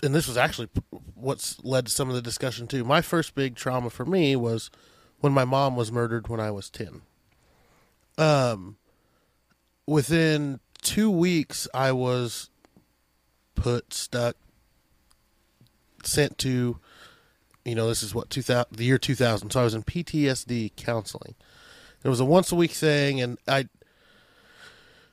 and 0.03 0.15
this 0.15 0.29
was 0.29 0.37
actually 0.37 0.69
what's 1.15 1.63
led 1.65 1.87
to 1.87 1.93
some 1.93 2.09
of 2.09 2.15
the 2.15 2.23
discussion 2.23 2.67
too. 2.67 2.85
My 2.85 3.01
first 3.01 3.35
big 3.35 3.55
trauma 3.55 3.91
for 3.91 4.05
me 4.05 4.37
was 4.37 4.71
when 5.21 5.33
my 5.33 5.45
mom 5.45 5.77
was 5.77 5.93
murdered 5.93 6.29
when 6.29 6.41
I 6.41 6.51
was 6.51 6.69
ten. 6.69 7.03
Um, 8.19 8.77
within 9.87 10.61
two 10.83 11.11
weeks, 11.11 11.69
I 11.73 11.93
was 11.93 12.51
put 13.55 13.93
stuck, 13.93 14.37
sent 16.03 16.39
to 16.39 16.79
you 17.67 17.75
know, 17.75 17.89
this 17.89 18.05
is 18.05 18.15
what 18.15 18.31
2000, 18.31 18.77
the 18.77 18.85
year 18.85 18.97
2000. 18.97 19.51
So 19.51 19.61
I 19.61 19.65
was 19.65 19.75
in 19.75 19.83
PTSD 19.83 20.77
counseling. 20.77 21.35
It 22.05 22.09
was 22.09 22.21
a 22.21 22.25
once 22.25 22.53
a 22.53 22.55
week 22.55 22.71
thing, 22.71 23.21
and 23.21 23.39
I 23.49 23.69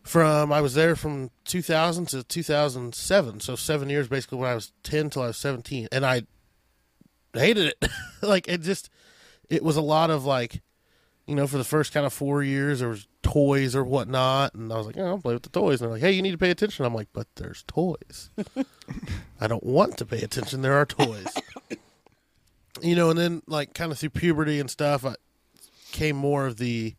from 0.04 0.54
I 0.54 0.62
was 0.62 0.76
there 0.76 0.96
from 0.96 1.32
2000 1.46 2.10
to 2.10 2.24
2007, 2.24 3.40
so 3.40 3.56
seven 3.56 3.90
years 3.90 4.08
basically 4.08 4.38
when 4.38 4.50
I 4.50 4.56
was 4.56 4.72
10 4.84 5.10
till 5.10 5.24
I 5.24 5.28
was 5.28 5.38
17, 5.38 5.88
and 5.92 6.06
I 6.06 6.24
hated 7.34 7.74
it. 7.82 7.90
like 8.22 8.48
it 8.48 8.62
just, 8.62 8.92
it 9.50 9.64
was 9.64 9.76
a 9.76 9.82
lot 9.82 10.12
of 10.12 10.24
like, 10.24 10.62
you 11.28 11.36
know, 11.36 11.48
for 11.48 11.58
the 11.58 11.64
first 11.64 11.94
kind 11.94 12.06
of 12.06 12.14
four 12.14 12.44
years 12.44 12.80
there 12.80 12.90
was 12.90 13.08
toys 13.22 13.76
or 13.76 13.84
whatnot, 13.84 14.54
and 14.56 14.72
I 14.72 14.78
was 14.78 14.86
like, 14.86 14.98
oh, 14.98 15.06
I'll 15.06 15.18
play 15.20 15.34
with 15.34 15.44
the 15.44 15.50
toys, 15.50 15.82
and 15.82 15.88
they're 15.88 15.96
like, 15.96 16.02
hey, 16.02 16.12
you 16.12 16.22
need 16.22 16.32
to 16.32 16.38
pay 16.38 16.52
attention. 16.52 16.86
I'm 16.86 16.94
like, 16.94 17.10
but 17.14 17.28
there's 17.36 17.64
toys. 17.68 18.30
I 19.42 19.48
don't 19.48 19.64
want 19.64 19.98
to 19.98 20.06
pay 20.06 20.22
attention. 20.22 20.62
There 20.62 20.74
are 20.74 20.86
toys 20.86 21.28
you 22.84 22.96
know, 22.96 23.10
and 23.10 23.18
then 23.18 23.42
like 23.48 23.74
kind 23.74 23.92
of 23.92 23.98
through 23.98 24.10
puberty 24.10 24.60
and 24.60 24.70
stuff, 24.70 25.06
I 25.06 25.16
came 25.92 26.16
more 26.16 26.46
of 26.46 26.58
the 26.58 26.96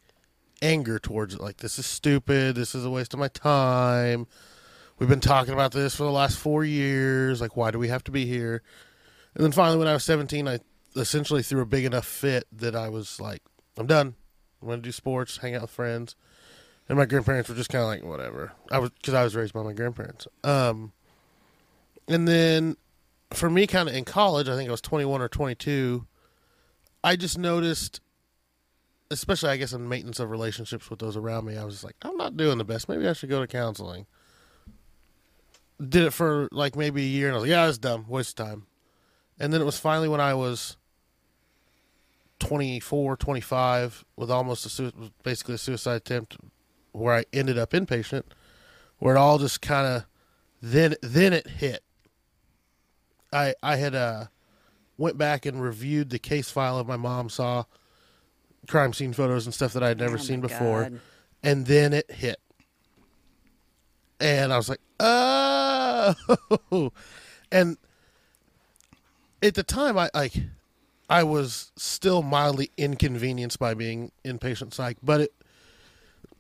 anger 0.63 0.99
towards 0.99 1.35
it. 1.35 1.41
Like, 1.41 1.59
this 1.59 1.79
is 1.79 1.87
stupid. 1.87 2.55
This 2.55 2.75
is 2.75 2.85
a 2.85 2.91
waste 2.91 3.13
of 3.13 3.21
my 3.21 3.29
time. 3.29 4.27
We've 4.99 5.09
been 5.09 5.21
talking 5.21 5.53
about 5.53 5.73
this 5.73 5.95
for 5.95 6.05
the 6.05 6.11
last 6.11 6.39
four 6.39 6.65
years. 6.65 7.41
Like, 7.41 7.57
why 7.57 7.71
do 7.71 7.79
we 7.79 7.89
have 7.89 8.05
to 8.05 8.11
be 8.11 8.27
here? 8.27 8.63
And 9.35 9.45
then 9.45 9.53
finally, 9.53 9.77
when 9.77 9.89
I 9.89 9.93
was 9.93 10.05
17, 10.05 10.47
I 10.47 10.61
essentially 10.97 11.43
threw 11.43 11.61
a 11.61 11.67
big 11.67 11.85
enough 11.85 12.07
fit 12.07 12.47
that 12.53 12.77
I 12.77 12.89
was 12.89 13.21
like, 13.21 13.43
I'm 13.77 13.87
done. 13.87 14.15
I'm 14.63 14.69
to 14.69 14.77
do 14.79 14.93
sports, 14.93 15.39
hang 15.39 15.55
out 15.55 15.63
with 15.63 15.71
friends. 15.71 16.17
And 16.89 16.99
my 16.99 17.07
grandparents 17.07 17.49
were 17.49 17.55
just 17.55 17.71
kind 17.71 17.83
of 17.83 17.89
like, 17.89 18.05
whatever. 18.05 18.53
I 18.71 18.79
was, 18.79 18.91
because 18.91 19.15
I 19.15 19.25
was 19.25 19.35
raised 19.35 19.55
by 19.55 19.63
my 19.63 19.73
grandparents. 19.73 20.27
Um, 20.43 20.93
and 22.09 22.29
then 22.29 22.77
for 23.33 23.49
me, 23.49 23.67
kind 23.67 23.89
of 23.89 23.95
in 23.95 24.05
college, 24.05 24.49
I 24.49 24.57
think 24.57 24.69
I 24.69 24.73
was 24.73 24.81
21 24.81 25.21
or 25.21 25.29
22. 25.29 26.07
I 27.03 27.17
just 27.17 27.39
noticed, 27.39 28.01
especially 29.11 29.51
I 29.51 29.57
guess 29.57 29.73
in 29.73 29.89
maintenance 29.89 30.21
of 30.21 30.31
relationships 30.31 30.91
with 30.91 30.99
those 30.99 31.17
around 31.17 31.47
me, 31.47 31.57
I 31.57 31.65
was 31.65 31.85
like, 31.85 31.97
I'm 32.03 32.17
not 32.17 32.37
doing 32.37 32.59
the 32.59 32.65
best. 32.65 32.89
Maybe 32.89 33.09
I 33.09 33.13
should 33.13 33.31
go 33.31 33.41
to 33.41 33.47
counseling. 33.47 34.07
Did 35.87 36.05
it 36.05 36.13
for 36.13 36.49
like 36.53 36.77
maybe 36.77 37.03
a 37.03 37.07
year, 37.07 37.27
and 37.29 37.35
I 37.35 37.37
was 37.37 37.43
like, 37.43 37.51
yeah, 37.51 37.69
it's 37.69 37.79
dumb, 37.79 38.07
waste 38.09 38.39
of 38.39 38.47
time. 38.47 38.67
And 39.41 39.53
then 39.53 39.61
it 39.61 39.65
was 39.65 39.79
finally 39.79 40.09
when 40.09 40.21
I 40.21 40.35
was 40.35 40.77
24, 42.49 43.17
25, 43.17 44.05
with 44.17 44.31
almost 44.31 44.67
a 44.67 44.69
su- 44.69 44.93
basically 45.23 45.55
a 45.55 45.59
suicide 45.59 45.97
attempt, 45.97 46.37
where 46.93 47.15
I 47.15 47.25
ended 47.33 47.59
up 47.59 47.71
inpatient, 47.73 48.23
where 48.99 49.17
it 49.17 49.19
all 49.19 49.39
just 49.39 49.61
kind 49.63 49.87
of 49.87 50.05
then 50.63 50.95
then 51.03 51.33
it 51.33 51.47
hit. 51.49 51.83
I 53.33 53.55
I 53.63 53.77
had 53.77 53.95
uh 53.95 54.27
went 54.97 55.19
back 55.19 55.45
and 55.45 55.61
reviewed 55.63 56.11
the 56.11 56.19
case 56.19 56.51
file 56.51 56.79
of 56.79 56.87
my 56.87 56.97
mom 56.97 57.29
saw 57.29 57.65
crime 58.69 58.93
scene 58.93 59.13
photos 59.13 59.45
and 59.45 59.53
stuff 59.55 59.73
that 59.73 59.83
I 59.83 59.89
had 59.89 59.99
never 59.99 60.15
Oh, 60.15 60.19
seen 60.21 60.41
before, 60.41 60.83
God. 60.85 61.01
and 61.43 61.67
then 61.67 61.93
it 61.93 62.11
hit, 62.11 62.41
and 64.21 64.53
I 64.53 64.57
was 64.57 64.69
like, 64.69 64.81
oh, 65.01 66.15
and 67.53 67.77
at 69.43 69.55
the 69.55 69.63
time 69.63 69.99
I 69.99 70.09
like 70.15 70.35
I 71.09 71.23
was 71.23 71.73
still 71.77 72.23
mildly 72.23 72.71
inconvenienced 72.77 73.59
by 73.59 73.75
being 73.75 74.13
inpatient 74.25 74.73
psych, 74.73 74.99
but 75.03 75.21
it 75.23 75.35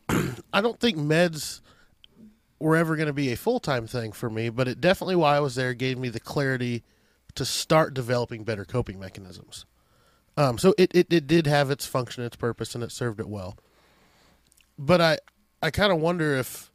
I 0.52 0.60
don't 0.60 0.80
think 0.80 0.96
meds 0.96 1.60
were 2.58 2.76
ever 2.76 2.96
going 2.96 3.06
to 3.06 3.12
be 3.12 3.32
a 3.32 3.36
full 3.36 3.60
time 3.60 3.86
thing 3.86 4.12
for 4.12 4.30
me, 4.30 4.48
but 4.48 4.68
it 4.68 4.80
definitely 4.80 5.16
while 5.16 5.34
I 5.34 5.40
was 5.40 5.54
there 5.54 5.74
gave 5.74 5.98
me 5.98 6.08
the 6.08 6.20
clarity 6.20 6.82
to 7.34 7.44
start 7.44 7.94
developing 7.94 8.44
better 8.44 8.64
coping 8.64 8.98
mechanisms. 8.98 9.66
Um, 10.36 10.58
so 10.58 10.74
it, 10.78 10.90
it, 10.94 11.12
it 11.12 11.26
did 11.26 11.46
have 11.46 11.70
its 11.70 11.86
function, 11.86 12.24
its 12.24 12.36
purpose, 12.36 12.74
and 12.74 12.82
it 12.82 12.90
served 12.90 13.20
it 13.20 13.28
well. 13.28 13.56
But 14.78 15.00
I 15.00 15.18
I 15.62 15.70
kind 15.70 15.92
of 15.92 16.00
wonder 16.00 16.34
if 16.34 16.70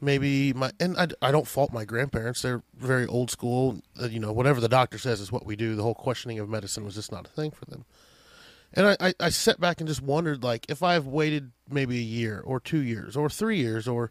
maybe 0.00 0.52
my 0.52 0.72
and 0.80 0.96
I, 0.96 1.08
I 1.22 1.30
don't 1.30 1.46
fault 1.46 1.72
my 1.72 1.84
grandparents; 1.84 2.42
they're 2.42 2.62
very 2.76 3.06
old 3.06 3.30
school. 3.30 3.80
Uh, 4.00 4.06
you 4.06 4.20
know, 4.20 4.32
whatever 4.32 4.60
the 4.60 4.68
doctor 4.68 4.98
says 4.98 5.20
is 5.20 5.32
what 5.32 5.46
we 5.46 5.56
do. 5.56 5.74
The 5.74 5.82
whole 5.82 5.94
questioning 5.94 6.38
of 6.38 6.48
medicine 6.48 6.84
was 6.84 6.94
just 6.94 7.12
not 7.12 7.26
a 7.26 7.30
thing 7.30 7.50
for 7.50 7.64
them. 7.64 7.84
And 8.72 8.86
I, 8.88 8.96
I, 9.00 9.14
I 9.20 9.28
sat 9.30 9.60
back 9.60 9.80
and 9.80 9.88
just 9.88 10.02
wondered, 10.02 10.42
like, 10.42 10.66
if 10.68 10.82
I've 10.82 11.06
waited 11.06 11.52
maybe 11.70 11.98
a 11.98 12.02
year 12.02 12.42
or 12.44 12.60
two 12.60 12.80
years 12.80 13.16
or 13.16 13.30
three 13.30 13.58
years 13.58 13.88
or 13.88 14.10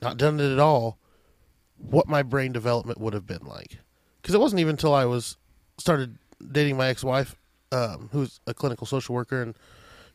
not 0.00 0.16
done 0.16 0.40
it 0.40 0.52
at 0.52 0.58
all, 0.58 0.98
what 1.76 2.08
my 2.08 2.22
brain 2.22 2.52
development 2.52 3.00
would 3.00 3.14
have 3.14 3.26
been 3.26 3.44
like. 3.44 3.78
Because 4.22 4.34
it 4.34 4.40
wasn't 4.40 4.60
even 4.60 4.74
until 4.74 4.94
I 4.94 5.04
was 5.04 5.36
started 5.76 6.18
dating 6.52 6.76
my 6.76 6.88
ex-wife, 6.88 7.36
um, 7.72 8.08
who's 8.12 8.40
a 8.46 8.54
clinical 8.54 8.86
social 8.86 9.14
worker, 9.14 9.42
and 9.42 9.54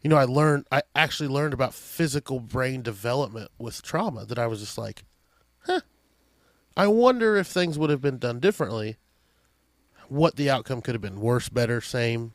you 0.02 0.10
know, 0.10 0.18
I 0.18 0.26
learned, 0.26 0.66
I 0.72 0.82
actually 0.96 1.30
learned 1.30 1.54
about 1.54 1.74
physical 1.74 2.40
brain 2.40 2.82
development 2.82 3.52
with 3.60 3.84
trauma 3.84 4.26
that 4.26 4.40
I 4.40 4.48
was 4.48 4.60
just 4.60 4.78
like, 4.78 5.04
huh. 5.66 5.82
I 6.78 6.88
wonder 6.88 7.36
if 7.38 7.48
things 7.48 7.78
would 7.78 7.90
have 7.90 8.02
been 8.02 8.18
done 8.18 8.40
differently. 8.40 8.98
What 10.10 10.36
the 10.36 10.50
outcome 10.50 10.82
could 10.82 10.94
have 10.96 11.02
been 11.02 11.22
worse, 11.22 11.48
better, 11.50 11.80
same 11.82 12.34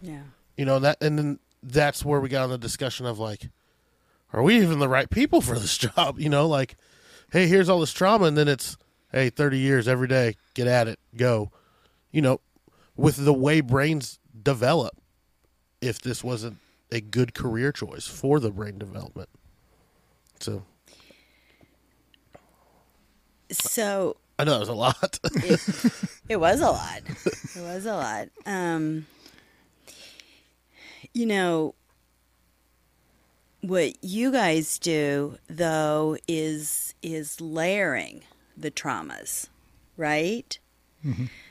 Yeah. 0.00 0.22
you 0.56 0.64
know 0.64 0.78
that 0.80 0.98
and 1.02 1.18
then 1.18 1.38
that's 1.62 2.04
where 2.04 2.20
we 2.20 2.28
got 2.28 2.44
on 2.44 2.50
the 2.50 2.58
discussion 2.58 3.04
of 3.06 3.18
like 3.18 3.50
are 4.32 4.42
we 4.42 4.56
even 4.60 4.78
the 4.78 4.88
right 4.88 5.10
people 5.10 5.40
for 5.40 5.58
this 5.58 5.76
job 5.86 6.20
you 6.20 6.28
know 6.28 6.46
like 6.46 6.76
hey 7.32 7.48
here's 7.48 7.68
all 7.68 7.80
this 7.80 7.92
trauma 7.92 8.26
and 8.26 8.36
then 8.38 8.46
it's 8.46 8.76
hey 9.10 9.28
30 9.30 9.58
years 9.58 9.88
every 9.88 10.06
day 10.06 10.36
get 10.54 10.68
at 10.68 10.86
it 10.86 11.00
go 11.16 11.50
you 12.12 12.22
know 12.22 12.40
with 12.96 13.16
the 13.24 13.32
way 13.32 13.60
brains 13.60 14.20
develop 14.40 14.96
if 15.80 16.00
this 16.00 16.22
wasn't 16.22 16.58
a 16.92 17.00
good 17.00 17.34
career 17.34 17.72
choice 17.72 18.06
for 18.06 18.38
the 18.38 18.50
brain 18.52 18.78
development 18.78 19.28
so 20.38 20.62
So 23.50 24.16
i 24.38 24.44
know 24.44 24.52
that 24.52 24.60
was 24.60 24.68
a 24.68 24.72
lot 24.72 25.18
it, 25.24 25.60
it 26.28 26.36
was 26.40 26.60
a 26.60 26.70
lot. 26.70 27.00
It 27.56 27.60
was 27.60 27.86
a 27.86 27.94
lot. 27.94 28.28
Um, 28.46 29.06
you 31.14 31.26
know, 31.26 31.74
what 33.60 34.02
you 34.04 34.30
guys 34.30 34.78
do 34.78 35.38
though 35.48 36.16
is 36.28 36.94
is 37.02 37.40
layering 37.40 38.22
the 38.56 38.70
traumas, 38.70 39.46
right? 39.96 40.58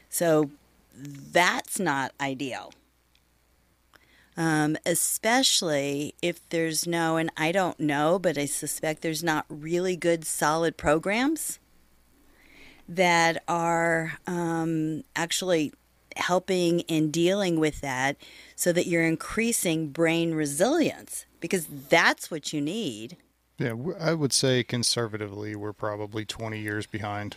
So 0.09 0.51
that's 0.93 1.79
not 1.79 2.11
ideal. 2.21 2.73
Um, 4.35 4.77
especially 4.85 6.13
if 6.21 6.47
there's 6.49 6.85
no, 6.85 7.17
and 7.17 7.31
I 7.35 7.51
don't 7.51 7.79
know, 7.79 8.19
but 8.19 8.37
I 8.37 8.45
suspect 8.45 9.01
there's 9.01 9.23
not 9.23 9.45
really 9.49 9.95
good 9.95 10.25
solid 10.25 10.77
programs 10.77 11.57
that 12.87 13.43
are 13.47 14.13
um, 14.27 15.03
actually 15.15 15.73
helping 16.15 16.81
and 16.89 17.11
dealing 17.11 17.59
with 17.59 17.81
that 17.81 18.17
so 18.55 18.71
that 18.73 18.87
you're 18.87 19.03
increasing 19.03 19.89
brain 19.89 20.33
resilience 20.33 21.25
because 21.39 21.67
that's 21.67 22.31
what 22.31 22.53
you 22.53 22.61
need. 22.61 23.17
Yeah, 23.57 23.73
I 23.99 24.13
would 24.13 24.33
say 24.33 24.63
conservatively, 24.63 25.55
we're 25.55 25.73
probably 25.73 26.25
20 26.25 26.59
years 26.59 26.85
behind 26.85 27.35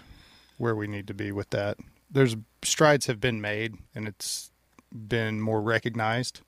where 0.59 0.77
we 0.77 0.87
need 0.87 1.07
to 1.07 1.15
be 1.15 1.33
with 1.33 1.51
that. 1.51 1.79
There's 2.11 2.37
strides 2.63 3.07
have 3.07 3.21
been 3.21 3.41
made 3.41 3.77
and 3.95 4.07
it's 4.07 4.51
been 4.93 5.41
more 5.41 5.63
recognized, 5.63 6.41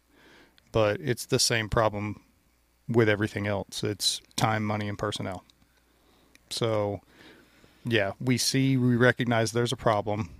but 0.73 1.01
it's 1.01 1.27
the 1.27 1.39
same 1.39 1.69
problem 1.69 2.21
with 2.89 3.09
everything 3.09 3.47
else. 3.47 3.83
It's 3.83 4.21
time, 4.37 4.65
money, 4.65 4.89
and 4.89 4.99
personnel. 4.99 5.45
So, 6.51 7.01
yeah, 7.85 8.13
we 8.21 8.39
see, 8.39 8.77
we 8.77 8.97
recognize 8.97 9.53
there's 9.53 9.73
a 9.73 9.77
problem. 9.77 10.31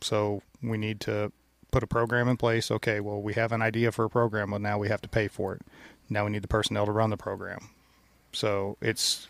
So 0.00 0.42
we 0.62 0.76
need 0.76 1.00
to 1.00 1.32
put 1.70 1.82
a 1.82 1.86
program 1.86 2.28
in 2.28 2.36
place. 2.36 2.70
Okay, 2.70 3.00
well, 3.00 3.20
we 3.20 3.34
have 3.34 3.52
an 3.52 3.62
idea 3.62 3.92
for 3.92 4.04
a 4.04 4.10
program, 4.10 4.50
but 4.50 4.60
now 4.60 4.78
we 4.78 4.88
have 4.88 5.00
to 5.02 5.08
pay 5.08 5.28
for 5.28 5.54
it. 5.54 5.62
Now 6.08 6.24
we 6.24 6.30
need 6.30 6.42
the 6.42 6.48
personnel 6.48 6.86
to 6.86 6.92
run 6.92 7.10
the 7.10 7.16
program. 7.16 7.70
So 8.32 8.76
it's, 8.80 9.28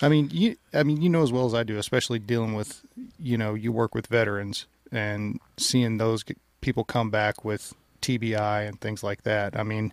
I 0.00 0.08
mean, 0.08 0.28
you, 0.32 0.56
I 0.74 0.82
mean, 0.82 1.00
you 1.00 1.08
know 1.08 1.22
as 1.22 1.32
well 1.32 1.46
as 1.46 1.54
I 1.54 1.62
do, 1.62 1.78
especially 1.78 2.18
dealing 2.18 2.54
with, 2.54 2.82
you 3.18 3.38
know, 3.38 3.54
you 3.54 3.72
work 3.72 3.94
with 3.94 4.06
veterans 4.06 4.66
and 4.90 5.40
seeing 5.56 5.98
those 5.98 6.24
people 6.60 6.84
come 6.84 7.10
back 7.10 7.44
with 7.44 7.74
TBI 8.02 8.68
and 8.68 8.80
things 8.80 9.02
like 9.02 9.22
that. 9.22 9.58
I 9.58 9.62
mean, 9.62 9.92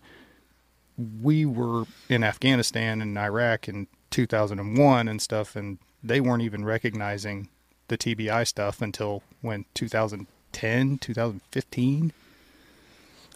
we 1.21 1.45
were 1.45 1.85
in 2.09 2.23
Afghanistan 2.23 3.01
and 3.01 3.17
Iraq 3.17 3.69
in 3.69 3.87
2001 4.11 5.07
and 5.07 5.21
stuff, 5.21 5.55
and 5.55 5.77
they 6.03 6.19
weren't 6.21 6.43
even 6.43 6.63
recognizing 6.65 7.49
the 7.87 7.97
TBI 7.97 8.45
stuff 8.47 8.81
until 8.81 9.23
when 9.41 9.65
2010, 9.73 10.97
2015. 10.99 12.13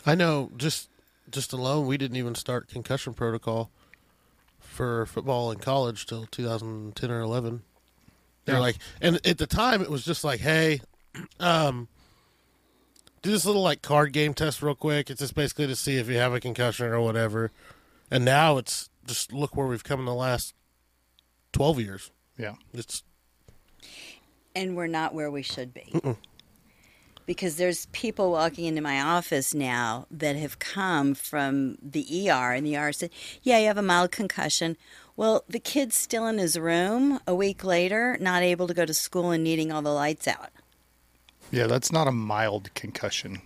I 0.05 0.15
know 0.15 0.51
just 0.57 0.89
just 1.31 1.53
alone 1.53 1.87
we 1.87 1.97
didn't 1.97 2.17
even 2.17 2.35
start 2.35 2.67
concussion 2.67 3.13
protocol 3.13 3.71
for 4.59 5.05
football 5.05 5.51
in 5.51 5.59
college 5.59 6.05
till 6.05 6.25
2010 6.27 7.09
or 7.09 7.21
11. 7.21 7.63
They're 8.45 8.55
Yeah. 8.55 8.61
like, 8.61 8.77
and 9.01 9.25
at 9.25 9.37
the 9.37 9.47
time 9.47 9.81
it 9.81 9.89
was 9.89 10.03
just 10.05 10.23
like, 10.23 10.41
hey, 10.41 10.81
um, 11.39 11.87
do 13.21 13.31
this 13.31 13.45
little 13.45 13.61
like 13.61 13.81
card 13.81 14.11
game 14.13 14.33
test 14.33 14.61
real 14.61 14.75
quick. 14.75 15.09
It's 15.09 15.21
just 15.21 15.33
basically 15.33 15.67
to 15.67 15.75
see 15.75 15.97
if 15.97 16.07
you 16.09 16.17
have 16.17 16.33
a 16.33 16.39
concussion 16.39 16.87
or 16.87 16.99
whatever. 17.01 17.51
And 18.11 18.25
now 18.25 18.57
it's 18.57 18.89
just 19.05 19.31
look 19.33 19.55
where 19.55 19.65
we've 19.67 19.83
come 19.83 19.99
in 20.01 20.05
the 20.05 20.13
last 20.13 20.53
12 21.53 21.79
years. 21.79 22.11
Yeah. 22.37 22.55
It's 22.73 23.03
and 24.55 24.75
we're 24.75 24.87
not 24.87 25.13
where 25.13 25.31
we 25.31 25.41
should 25.41 25.73
be. 25.73 25.93
Because 27.25 27.55
there's 27.55 27.85
people 27.87 28.31
walking 28.31 28.65
into 28.65 28.81
my 28.81 29.01
office 29.01 29.53
now 29.53 30.07
that 30.11 30.35
have 30.35 30.59
come 30.59 31.13
from 31.13 31.77
the 31.81 32.29
ER, 32.29 32.51
and 32.51 32.65
the 32.67 32.75
ER 32.75 32.91
said, 32.91 33.11
Yeah, 33.41 33.59
you 33.59 33.67
have 33.67 33.77
a 33.77 33.81
mild 33.81 34.11
concussion. 34.11 34.75
Well, 35.15 35.43
the 35.47 35.59
kid's 35.59 35.95
still 35.95 36.27
in 36.27 36.37
his 36.37 36.59
room 36.59 37.19
a 37.25 37.33
week 37.33 37.63
later, 37.63 38.17
not 38.19 38.43
able 38.43 38.67
to 38.67 38.73
go 38.73 38.85
to 38.85 38.93
school 38.93 39.31
and 39.31 39.43
needing 39.43 39.71
all 39.71 39.81
the 39.81 39.93
lights 39.93 40.27
out. 40.27 40.49
Yeah, 41.49 41.67
that's 41.67 41.91
not 41.91 42.07
a 42.07 42.11
mild 42.11 42.73
concussion. 42.73 43.41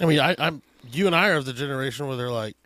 I 0.00 0.06
mean, 0.06 0.18
I, 0.18 0.34
I'm 0.38 0.62
you 0.90 1.06
and 1.06 1.14
I 1.14 1.28
are 1.28 1.36
of 1.36 1.44
the 1.44 1.52
generation 1.52 2.06
where 2.06 2.16
they're 2.16 2.30
like 2.30 2.56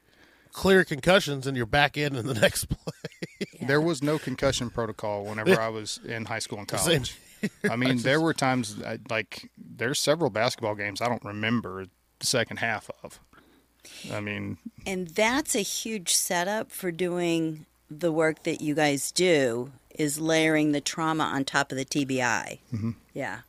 clear 0.53 0.84
concussions 0.84 1.46
and 1.46 1.57
you're 1.57 1.66
back 1.66 1.96
in 1.96 2.16
in 2.16 2.26
the 2.26 2.34
next 2.40 2.66
play. 2.66 3.46
There 3.62 3.80
was 3.80 4.03
no 4.03 4.18
concussion 4.18 4.70
protocol 4.70 5.24
whenever 5.24 5.61
I 5.61 5.68
was 5.68 6.01
in 6.05 6.24
high 6.24 6.38
school 6.38 6.59
and 6.59 6.68
college. 6.68 7.18
I 7.70 7.76
mean, 7.76 7.98
there 8.03 8.20
were 8.20 8.34
times 8.34 8.76
I, 8.84 8.98
like 9.09 9.51
there's 9.59 9.98
several 9.98 10.30
basketball 10.30 10.74
games 10.74 11.01
I 11.01 11.09
don't 11.09 11.24
remember 11.24 11.86
the 12.18 12.26
second 12.26 12.59
half 12.59 12.90
of. 13.03 13.20
I 14.12 14.20
mean, 14.20 14.59
And 14.86 15.09
that's 15.09 15.55
a 15.55 15.61
huge 15.61 16.14
setup 16.14 16.70
for 16.70 16.90
doing 16.90 17.66
the 17.90 18.12
work 18.12 18.42
that 18.44 18.61
you 18.61 18.74
guys 18.74 19.11
do 19.11 19.72
is 19.94 20.20
layering 20.20 20.72
the 20.72 20.80
trauma 20.80 21.24
on 21.24 21.44
top 21.44 21.72
of 21.72 21.78
the 21.78 21.84
TBI. 21.84 22.59
Mm-hmm. 22.72 22.90
Yeah. 23.14 23.40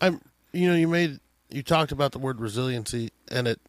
I'm 0.00 0.20
you 0.52 0.68
know, 0.68 0.76
you 0.76 0.88
made 0.88 1.20
you 1.50 1.62
talked 1.62 1.92
about 1.92 2.12
the 2.12 2.18
word 2.18 2.40
resiliency 2.40 3.10
and 3.30 3.46
it 3.46 3.60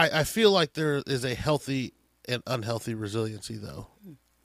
I, 0.00 0.20
I 0.20 0.24
feel 0.24 0.50
like 0.50 0.72
there 0.72 1.02
is 1.06 1.24
a 1.24 1.34
healthy 1.34 1.92
and 2.28 2.42
unhealthy 2.46 2.94
resiliency 2.94 3.56
though. 3.56 3.88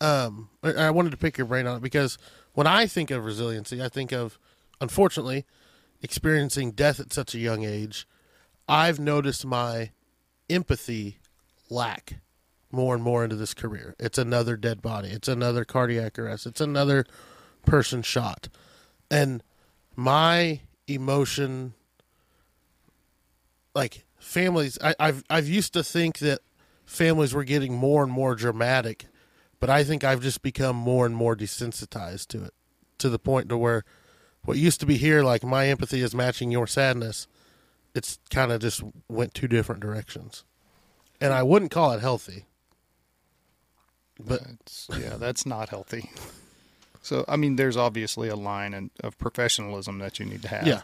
Um 0.01 0.49
I, 0.63 0.73
I 0.73 0.89
wanted 0.91 1.11
to 1.11 1.17
pick 1.17 1.37
your 1.37 1.47
brain 1.47 1.67
on 1.67 1.77
it 1.77 1.81
because 1.81 2.17
when 2.53 2.67
I 2.67 2.87
think 2.87 3.11
of 3.11 3.23
resiliency, 3.23 3.81
I 3.81 3.89
think 3.89 4.11
of 4.11 4.37
unfortunately 4.81 5.45
experiencing 6.01 6.71
death 6.71 6.99
at 6.99 7.13
such 7.13 7.33
a 7.33 7.39
young 7.39 7.63
age. 7.63 8.07
I've 8.67 8.99
noticed 8.99 9.45
my 9.45 9.91
empathy 10.49 11.19
lack 11.69 12.15
more 12.71 12.95
and 12.95 13.03
more 13.03 13.23
into 13.23 13.35
this 13.35 13.53
career. 13.53 13.95
It's 13.99 14.17
another 14.17 14.57
dead 14.57 14.81
body. 14.81 15.09
It's 15.09 15.27
another 15.27 15.63
cardiac 15.65 16.19
arrest. 16.19 16.45
It's 16.45 16.61
another 16.61 17.05
person 17.65 18.01
shot. 18.01 18.49
And 19.09 19.43
my 19.95 20.61
emotion 20.87 21.73
like 23.73 24.04
families 24.25 24.77
I, 24.81 24.95
I've 24.99 25.23
I've 25.29 25.47
used 25.47 25.73
to 25.73 25.83
think 25.83 26.17
that 26.19 26.39
families 26.85 27.33
were 27.33 27.43
getting 27.43 27.73
more 27.73 28.03
and 28.03 28.11
more 28.11 28.35
dramatic, 28.35 29.05
but 29.59 29.69
I 29.69 29.83
think 29.83 30.03
I've 30.03 30.21
just 30.21 30.41
become 30.41 30.75
more 30.75 31.05
and 31.05 31.15
more 31.15 31.35
desensitized 31.35 32.27
to 32.29 32.43
it. 32.43 32.53
To 32.99 33.09
the 33.09 33.19
point 33.19 33.49
to 33.49 33.57
where 33.57 33.83
what 34.43 34.57
used 34.57 34.79
to 34.79 34.85
be 34.85 34.97
here, 34.97 35.23
like 35.23 35.43
my 35.43 35.67
empathy 35.67 36.01
is 36.01 36.15
matching 36.15 36.51
your 36.51 36.67
sadness, 36.67 37.27
it's 37.93 38.19
kind 38.29 38.51
of 38.51 38.61
just 38.61 38.81
went 39.07 39.33
two 39.33 39.47
different 39.47 39.81
directions. 39.81 40.43
And 41.21 41.33
I 41.33 41.43
wouldn't 41.43 41.71
call 41.71 41.91
it 41.91 42.01
healthy. 42.01 42.45
But 44.19 44.41
it's, 44.61 44.87
yeah, 44.97 45.17
that's 45.17 45.45
not 45.45 45.69
healthy. 45.69 46.09
So, 47.01 47.25
I 47.27 47.35
mean, 47.35 47.57
there's 47.57 47.77
obviously 47.77 48.29
a 48.29 48.35
line 48.35 48.73
in, 48.73 48.91
of 49.03 49.17
professionalism 49.17 49.99
that 49.99 50.19
you 50.19 50.25
need 50.25 50.41
to 50.43 50.47
have. 50.47 50.67
Yeah. 50.67 50.81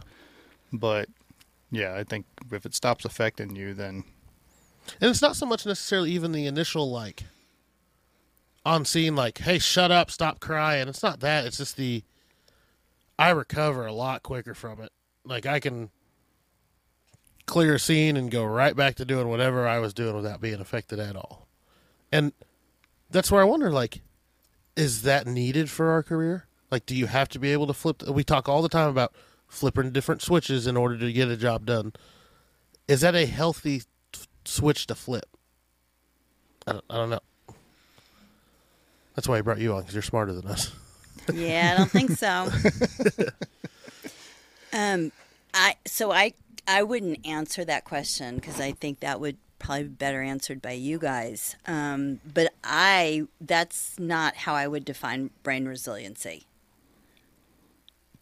But 0.74 1.08
yeah, 1.72 1.96
I 1.96 2.04
think 2.04 2.26
if 2.52 2.66
it 2.66 2.76
stops 2.76 3.06
affecting 3.06 3.56
you, 3.56 3.74
then 3.74 4.04
And 5.00 5.10
it's 5.10 5.22
not 5.22 5.36
so 5.36 5.46
much 5.46 5.66
necessarily 5.66 6.12
even 6.12 6.34
the 6.34 6.46
initial 6.46 6.92
like 6.92 7.24
on 8.66 8.86
scene 8.86 9.16
like, 9.16 9.40
hey, 9.40 9.58
shut 9.58 9.90
up, 9.90 10.12
stop 10.12 10.40
crying. 10.40 10.88
It's 10.88 11.02
not 11.02 11.22
that. 11.22 11.46
It's 11.46 11.58
just 11.58 11.78
the 11.78 12.04
I 13.18 13.30
recover 13.30 13.86
a 13.86 13.94
lot 13.94 14.24
quicker 14.24 14.54
from 14.54 14.82
it. 14.82 14.92
Like 15.24 15.46
I 15.46 15.60
can 15.60 15.90
clear 17.46 17.76
a 17.76 17.80
scene 17.80 18.18
and 18.18 18.30
go 18.30 18.44
right 18.46 18.76
back 18.76 18.96
to 18.96 19.06
doing 19.06 19.28
whatever 19.28 19.68
I 19.68 19.80
was 19.80 19.94
doing 19.94 20.16
without 20.16 20.42
being 20.42 20.60
affected 20.60 21.00
at 21.00 21.16
all. 21.16 21.48
And 22.12 22.34
that's 23.10 23.32
where 23.32 23.42
I 23.42 23.46
wonder 23.46 23.72
like 23.72 24.02
is 24.76 25.02
that 25.04 25.28
needed 25.28 25.70
for 25.70 25.90
our 25.92 26.04
career? 26.04 26.48
Like 26.70 26.86
do 26.86 26.96
you 26.96 27.08
have 27.08 27.30
to 27.30 27.40
be 27.40 27.54
able 27.54 27.68
to 27.68 27.74
flip 27.74 28.04
we 28.10 28.24
talk 28.24 28.50
all 28.50 28.62
the 28.62 28.70
time 28.70 28.90
about 28.90 29.14
flipping 29.52 29.92
different 29.92 30.22
switches 30.22 30.66
in 30.66 30.78
order 30.78 30.98
to 30.98 31.12
get 31.12 31.28
a 31.28 31.36
job 31.36 31.66
done. 31.66 31.92
Is 32.88 33.02
that 33.02 33.16
a 33.16 33.26
healthy 33.26 33.82
t- 34.12 34.22
switch 34.46 34.88
to 34.88 34.96
flip? 34.96 35.26
I 36.66 36.72
don't, 36.72 36.86
I 36.90 36.96
don't 36.96 37.10
know. 37.10 37.20
That's 39.16 39.28
why 39.28 39.38
I 39.38 39.42
brought 39.42 39.60
you 39.60 39.74
on 39.74 39.82
because 39.82 39.94
you're 39.94 40.02
smarter 40.02 40.34
than 40.34 40.48
us. 40.48 40.72
Yeah, 41.34 41.74
I 41.74 41.78
don't 41.78 41.92
think 41.92 42.12
so. 42.12 42.50
um, 44.74 45.12
I 45.54 45.76
so 45.86 46.12
I 46.12 46.34
I 46.68 46.84
wouldn't 46.84 47.26
answer 47.28 47.66
that 47.66 47.84
question 47.84 48.36
because 48.36 48.60
I 48.60 48.72
think 48.72 49.02
that 49.02 49.20
would 49.20 49.38
probably 49.60 49.84
be 49.84 49.90
better 49.90 50.22
answered 50.22 50.62
by 50.62 50.72
you 50.72 50.98
guys. 50.98 51.58
Um, 51.68 52.22
but 52.34 52.54
I 52.64 53.28
that's 53.42 54.00
not 54.00 54.36
how 54.38 54.56
I 54.56 54.68
would 54.68 54.86
define 54.86 55.30
brain 55.44 55.68
resiliency. 55.68 56.46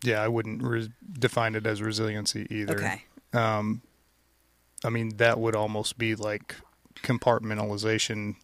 Yeah, 0.04 0.22
I 0.22 0.28
wouldn't 0.28 0.64
re- 0.64 0.91
define 1.14 1.56
it 1.56 1.66
as 1.66 1.82
resiliency 1.82 2.47
either. 2.50 2.78
Okay. 2.78 3.04
Um, 3.34 3.82
I 4.84 4.89
mean, 4.89 5.18
that 5.18 5.39
would 5.39 5.56
almost 5.56 5.97
be 5.97 6.16
like 6.16 6.56
compartmentalization 6.95 8.36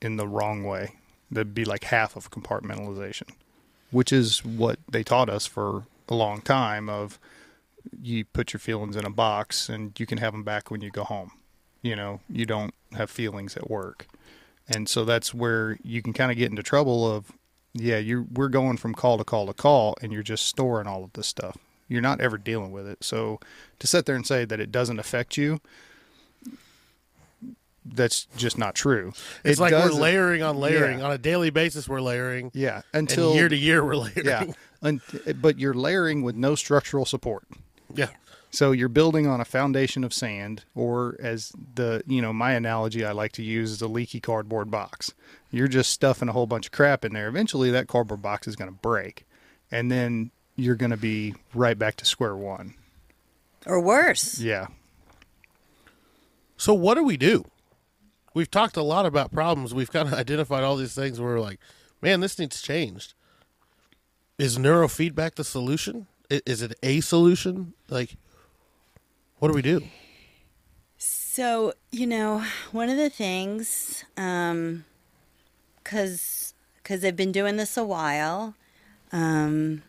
in 0.00 0.16
the 0.16 0.28
wrong 0.28 0.64
way. 0.64 0.92
That'd 1.30 1.54
be 1.54 1.64
like 1.64 1.84
half 1.84 2.16
of 2.16 2.30
compartmentalization, 2.30 3.30
which 3.90 4.12
is 4.12 4.44
what 4.44 4.78
they 4.90 5.02
taught 5.02 5.28
us 5.28 5.46
for 5.46 5.84
a 6.08 6.14
long 6.14 6.40
time 6.40 6.88
of 6.88 7.18
you 8.00 8.24
put 8.24 8.52
your 8.52 8.60
feelings 8.60 8.96
in 8.96 9.04
a 9.04 9.10
box 9.10 9.68
and 9.68 9.98
you 9.98 10.06
can 10.06 10.18
have 10.18 10.32
them 10.32 10.42
back 10.42 10.70
when 10.70 10.80
you 10.80 10.90
go 10.90 11.04
home. 11.04 11.32
You 11.82 11.96
know, 11.96 12.20
you 12.28 12.44
don't 12.44 12.74
have 12.92 13.10
feelings 13.10 13.56
at 13.56 13.70
work. 13.70 14.06
And 14.68 14.88
so 14.88 15.04
that's 15.04 15.32
where 15.32 15.78
you 15.82 16.02
can 16.02 16.12
kind 16.12 16.30
of 16.30 16.36
get 16.36 16.50
into 16.50 16.62
trouble 16.62 17.10
of 17.10 17.32
yeah, 17.80 17.98
you 17.98 18.26
we're 18.32 18.48
going 18.48 18.76
from 18.76 18.94
call 18.94 19.18
to 19.18 19.24
call 19.24 19.46
to 19.46 19.52
call 19.54 19.96
and 20.02 20.12
you're 20.12 20.22
just 20.22 20.46
storing 20.46 20.86
all 20.86 21.04
of 21.04 21.12
this 21.14 21.26
stuff. 21.26 21.56
you're 21.88 22.02
not 22.02 22.20
ever 22.20 22.36
dealing 22.36 22.70
with 22.70 22.86
it. 22.86 23.02
So 23.02 23.40
to 23.78 23.86
sit 23.86 24.04
there 24.06 24.14
and 24.16 24.26
say 24.26 24.44
that 24.44 24.60
it 24.60 24.70
doesn't 24.70 24.98
affect 24.98 25.36
you, 25.38 25.58
that's 27.84 28.26
just 28.36 28.58
not 28.58 28.74
true. 28.74 29.12
It's 29.44 29.58
it 29.58 29.62
like 29.62 29.72
we're 29.72 29.90
layering 29.92 30.42
on 30.42 30.58
layering 30.58 30.98
Yeah. 30.98 31.06
on 31.06 31.12
a 31.12 31.18
daily 31.18 31.48
basis. 31.50 31.88
We're 31.88 32.02
layering, 32.02 32.50
Yeah, 32.54 32.82
and 32.92 33.08
until 33.08 33.34
year 33.34 33.48
to 33.48 33.56
year 33.56 33.82
we're 33.84 33.96
layering. 33.96 34.26
yeah, 34.26 34.44
un- 34.82 35.00
but 35.40 35.58
you're 35.58 35.72
layering 35.74 36.22
with 36.22 36.36
no 36.36 36.54
structural 36.54 37.06
support. 37.06 37.44
yeah. 37.94 38.08
So 38.50 38.72
you're 38.72 38.88
building 38.88 39.26
on 39.26 39.40
a 39.40 39.44
foundation 39.44 40.04
of 40.04 40.14
sand, 40.14 40.64
or 40.74 41.16
as 41.20 41.52
the 41.74 42.02
you 42.06 42.22
know 42.22 42.32
my 42.32 42.52
analogy 42.52 43.04
I 43.04 43.12
like 43.12 43.32
to 43.32 43.42
use 43.42 43.70
is 43.70 43.82
a 43.82 43.88
leaky 43.88 44.20
cardboard 44.20 44.70
box. 44.70 45.12
You're 45.50 45.68
just 45.68 45.90
stuffing 45.90 46.28
a 46.28 46.32
whole 46.32 46.46
bunch 46.46 46.66
of 46.66 46.72
crap 46.72 47.04
in 47.04 47.12
there. 47.12 47.28
Eventually, 47.28 47.70
that 47.70 47.88
cardboard 47.88 48.22
box 48.22 48.48
is 48.48 48.56
going 48.56 48.70
to 48.70 48.76
break, 48.76 49.26
and 49.70 49.90
then 49.90 50.30
you're 50.56 50.76
going 50.76 50.90
to 50.90 50.96
be 50.96 51.34
right 51.54 51.78
back 51.78 51.96
to 51.96 52.04
square 52.04 52.36
one. 52.36 52.74
Or 53.66 53.80
worse. 53.80 54.40
Yeah, 54.40 54.68
So 56.56 56.72
what 56.74 56.94
do 56.94 57.04
we 57.04 57.16
do? 57.16 57.44
We've 58.34 58.50
talked 58.50 58.76
a 58.76 58.82
lot 58.82 59.04
about 59.06 59.32
problems. 59.32 59.74
We've 59.74 59.90
kind 59.90 60.08
of 60.08 60.14
identified 60.18 60.64
all 60.64 60.76
these 60.76 60.94
things 60.94 61.20
where 61.20 61.34
we're 61.34 61.40
like, 61.40 61.60
man, 62.00 62.20
this 62.20 62.38
needs 62.38 62.62
changed. 62.62 63.14
Is 64.38 64.58
neurofeedback 64.58 65.34
the 65.34 65.44
solution? 65.44 66.06
Is 66.30 66.62
it 66.62 66.78
a 66.82 67.00
solution? 67.00 67.74
Like, 67.88 68.16
what 69.38 69.48
do 69.48 69.54
we 69.54 69.62
do? 69.62 69.82
So, 70.96 71.72
you 71.92 72.06
know, 72.06 72.44
one 72.72 72.88
of 72.88 72.96
the 72.96 73.10
things, 73.10 74.04
um, 74.16 74.84
cause, 75.84 76.54
cause 76.82 77.04
I've 77.04 77.16
been 77.16 77.30
doing 77.30 77.56
this 77.56 77.76
a 77.76 77.84
while, 77.84 78.54
um, 79.12 79.82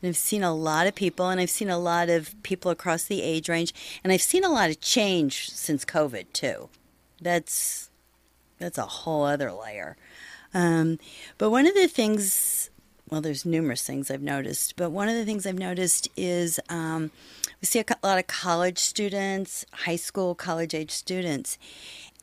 and 0.00 0.08
I've 0.08 0.16
seen 0.16 0.42
a 0.42 0.54
lot 0.54 0.86
of 0.86 0.94
people 0.94 1.28
and 1.28 1.40
I've 1.40 1.50
seen 1.50 1.70
a 1.70 1.78
lot 1.78 2.08
of 2.08 2.40
people 2.42 2.70
across 2.70 3.04
the 3.04 3.22
age 3.22 3.48
range 3.48 3.72
and 4.02 4.12
I've 4.12 4.22
seen 4.22 4.44
a 4.44 4.50
lot 4.50 4.70
of 4.70 4.80
change 4.80 5.50
since 5.50 5.84
COVID 5.84 6.32
too. 6.32 6.68
That's, 7.20 7.90
that's 8.58 8.78
a 8.78 8.86
whole 8.86 9.24
other 9.24 9.52
layer. 9.52 9.96
Um, 10.54 10.98
but 11.38 11.50
one 11.50 11.66
of 11.66 11.74
the 11.74 11.88
things, 11.88 12.70
well, 13.10 13.20
there's 13.20 13.46
numerous 13.46 13.86
things 13.86 14.10
I've 14.10 14.22
noticed, 14.22 14.76
but 14.76 14.90
one 14.90 15.08
of 15.08 15.14
the 15.14 15.24
things 15.24 15.46
I've 15.46 15.58
noticed 15.58 16.08
is 16.16 16.58
um, 16.68 17.10
we 17.62 17.66
see 17.66 17.78
a 17.78 17.84
lot 18.06 18.18
of 18.18 18.26
college 18.26 18.78
students, 18.78 19.64
high 19.72 19.96
school, 19.96 20.34
college 20.34 20.74
age 20.74 20.90
students, 20.90 21.58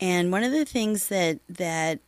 and 0.02 0.32
one 0.32 0.44
of 0.44 0.52
the 0.52 0.66
things 0.66 1.08
that 1.08 1.40
that 1.48 2.00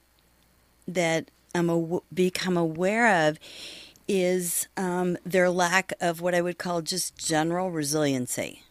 that 0.86 1.32
I'm 1.56 2.00
become 2.14 2.58
aware 2.58 3.28
of 3.28 3.40
is 4.08 4.68
um, 4.76 5.18
their 5.26 5.50
lack 5.50 5.94
of 6.02 6.20
what 6.20 6.36
I 6.36 6.42
would 6.42 6.58
call 6.58 6.82
just 6.82 7.18
general 7.18 7.72
resiliency, 7.72 8.64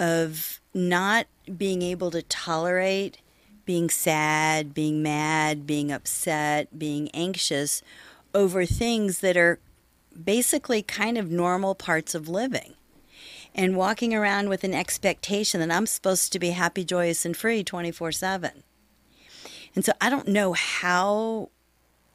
of 0.00 0.60
not 0.74 1.26
being 1.56 1.82
able 1.82 2.10
to 2.10 2.22
tolerate 2.22 3.18
being 3.64 3.90
sad, 3.90 4.72
being 4.72 5.02
mad, 5.02 5.66
being 5.66 5.90
upset, 5.90 6.78
being 6.78 7.10
anxious 7.10 7.82
over 8.32 8.64
things 8.64 9.18
that 9.20 9.36
are 9.36 9.58
basically 10.24 10.82
kind 10.82 11.18
of 11.18 11.30
normal 11.30 11.74
parts 11.74 12.14
of 12.14 12.28
living. 12.28 12.74
And 13.58 13.74
walking 13.74 14.14
around 14.14 14.50
with 14.50 14.64
an 14.64 14.74
expectation 14.74 15.60
that 15.60 15.74
I'm 15.74 15.86
supposed 15.86 16.30
to 16.32 16.38
be 16.38 16.50
happy, 16.50 16.84
joyous, 16.84 17.24
and 17.24 17.34
free 17.34 17.64
24 17.64 18.12
7. 18.12 18.62
And 19.74 19.84
so 19.84 19.92
I 20.00 20.10
don't 20.10 20.28
know 20.28 20.52
how 20.52 21.48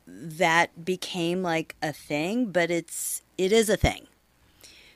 that 0.08 0.86
became 0.86 1.42
like 1.42 1.76
a 1.82 1.92
thing, 1.92 2.52
but 2.52 2.70
it's 2.70 3.24
it 3.38 3.52
is 3.52 3.70
a 3.70 3.78
thing. 3.78 4.08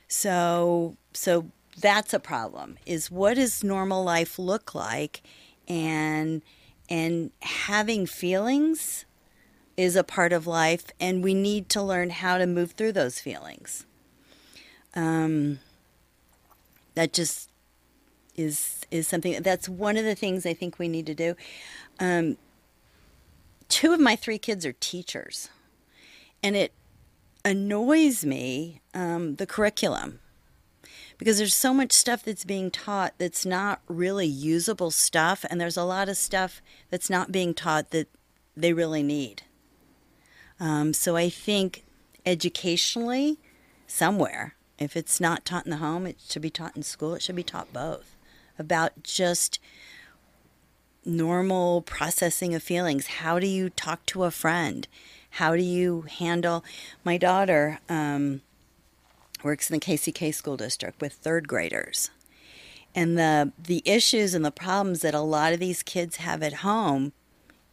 So 0.08 0.96
so 1.12 1.50
that's 1.78 2.14
a 2.14 2.20
problem. 2.20 2.78
Is 2.86 3.10
what 3.10 3.34
does 3.34 3.64
normal 3.64 4.04
life 4.04 4.38
look 4.38 4.74
like 4.74 5.22
and 5.68 6.42
and 6.88 7.30
having 7.42 8.06
feelings 8.06 9.04
is 9.76 9.96
a 9.96 10.04
part 10.04 10.32
of 10.32 10.46
life 10.46 10.86
and 11.00 11.22
we 11.22 11.34
need 11.34 11.68
to 11.68 11.82
learn 11.82 12.10
how 12.10 12.38
to 12.38 12.46
move 12.46 12.72
through 12.72 12.92
those 12.92 13.20
feelings. 13.20 13.84
Um 14.94 15.60
that 16.96 17.12
just 17.12 17.50
is 18.34 18.80
is 18.90 19.06
something 19.06 19.40
that's 19.42 19.68
one 19.68 19.96
of 19.96 20.04
the 20.04 20.14
things 20.14 20.44
I 20.44 20.52
think 20.52 20.78
we 20.78 20.88
need 20.88 21.06
to 21.06 21.14
do. 21.14 21.36
Um, 22.00 22.36
two 23.68 23.92
of 23.92 24.00
my 24.00 24.16
three 24.16 24.38
kids 24.38 24.66
are 24.66 24.72
teachers, 24.72 25.48
and 26.42 26.56
it 26.56 26.72
annoys 27.44 28.24
me 28.24 28.80
um, 28.92 29.36
the 29.36 29.46
curriculum 29.46 30.18
because 31.18 31.38
there's 31.38 31.54
so 31.54 31.72
much 31.72 31.92
stuff 31.92 32.22
that's 32.22 32.44
being 32.44 32.70
taught 32.70 33.14
that's 33.18 33.46
not 33.46 33.80
really 33.88 34.26
usable 34.26 34.90
stuff, 34.90 35.44
and 35.48 35.60
there's 35.60 35.76
a 35.76 35.84
lot 35.84 36.08
of 36.08 36.16
stuff 36.16 36.60
that's 36.90 37.08
not 37.08 37.32
being 37.32 37.54
taught 37.54 37.90
that 37.90 38.08
they 38.56 38.72
really 38.72 39.02
need. 39.02 39.42
Um, 40.58 40.92
so 40.92 41.16
I 41.16 41.28
think 41.28 41.84
educationally, 42.24 43.38
somewhere, 43.86 44.54
if 44.78 44.96
it's 44.96 45.20
not 45.20 45.44
taught 45.44 45.64
in 45.64 45.70
the 45.70 45.78
home, 45.78 46.06
it 46.06 46.18
should 46.26 46.42
be 46.42 46.50
taught 46.50 46.76
in 46.76 46.82
school. 46.82 47.14
It 47.14 47.22
should 47.22 47.36
be 47.36 47.42
taught 47.42 47.72
both 47.72 48.14
about 48.58 49.02
just 49.02 49.58
normal 51.04 51.82
processing 51.82 52.54
of 52.54 52.62
feelings. 52.62 53.06
How 53.06 53.38
do 53.38 53.46
you 53.46 53.70
talk 53.70 54.04
to 54.06 54.24
a 54.24 54.30
friend? 54.30 54.86
How 55.30 55.56
do 55.56 55.62
you 55.62 56.02
handle? 56.02 56.64
My 57.04 57.16
daughter 57.16 57.78
um, 57.88 58.42
works 59.42 59.70
in 59.70 59.74
the 59.74 59.84
KCK 59.84 60.34
school 60.34 60.56
district 60.56 61.00
with 61.00 61.12
third 61.12 61.46
graders, 61.46 62.10
and 62.94 63.18
the 63.18 63.52
the 63.62 63.82
issues 63.84 64.34
and 64.34 64.44
the 64.44 64.50
problems 64.50 65.02
that 65.02 65.14
a 65.14 65.20
lot 65.20 65.52
of 65.52 65.60
these 65.60 65.82
kids 65.82 66.16
have 66.16 66.42
at 66.42 66.54
home 66.54 67.12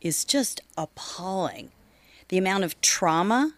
is 0.01 0.25
just 0.25 0.61
appalling. 0.77 1.71
The 2.27 2.37
amount 2.37 2.65
of 2.65 2.79
trauma 2.81 3.53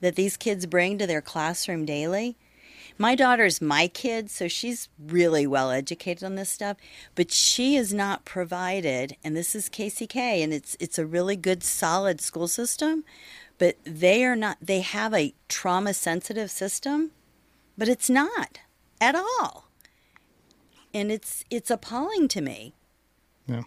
that 0.00 0.14
these 0.14 0.36
kids 0.36 0.66
bring 0.66 0.98
to 0.98 1.06
their 1.06 1.20
classroom 1.20 1.84
daily. 1.84 2.36
My 3.00 3.14
daughter's 3.14 3.60
my 3.60 3.86
kid, 3.86 4.28
so 4.28 4.48
she's 4.48 4.88
really 4.98 5.46
well 5.46 5.70
educated 5.70 6.24
on 6.24 6.34
this 6.34 6.50
stuff, 6.50 6.76
but 7.14 7.30
she 7.30 7.76
is 7.76 7.94
not 7.94 8.24
provided, 8.24 9.16
and 9.22 9.36
this 9.36 9.54
is 9.54 9.68
KCK, 9.68 10.16
and 10.42 10.52
it's 10.52 10.76
it's 10.80 10.98
a 10.98 11.06
really 11.06 11.36
good, 11.36 11.62
solid 11.62 12.20
school 12.20 12.48
system, 12.48 13.04
but 13.58 13.76
they 13.84 14.24
are 14.24 14.34
not. 14.34 14.58
They 14.60 14.80
have 14.80 15.14
a 15.14 15.32
trauma 15.48 15.94
sensitive 15.94 16.50
system, 16.50 17.12
but 17.76 17.88
it's 17.88 18.10
not 18.10 18.58
at 19.00 19.14
all, 19.14 19.68
and 20.92 21.12
it's 21.12 21.44
it's 21.50 21.70
appalling 21.70 22.26
to 22.28 22.40
me. 22.40 22.74
yeah. 23.46 23.62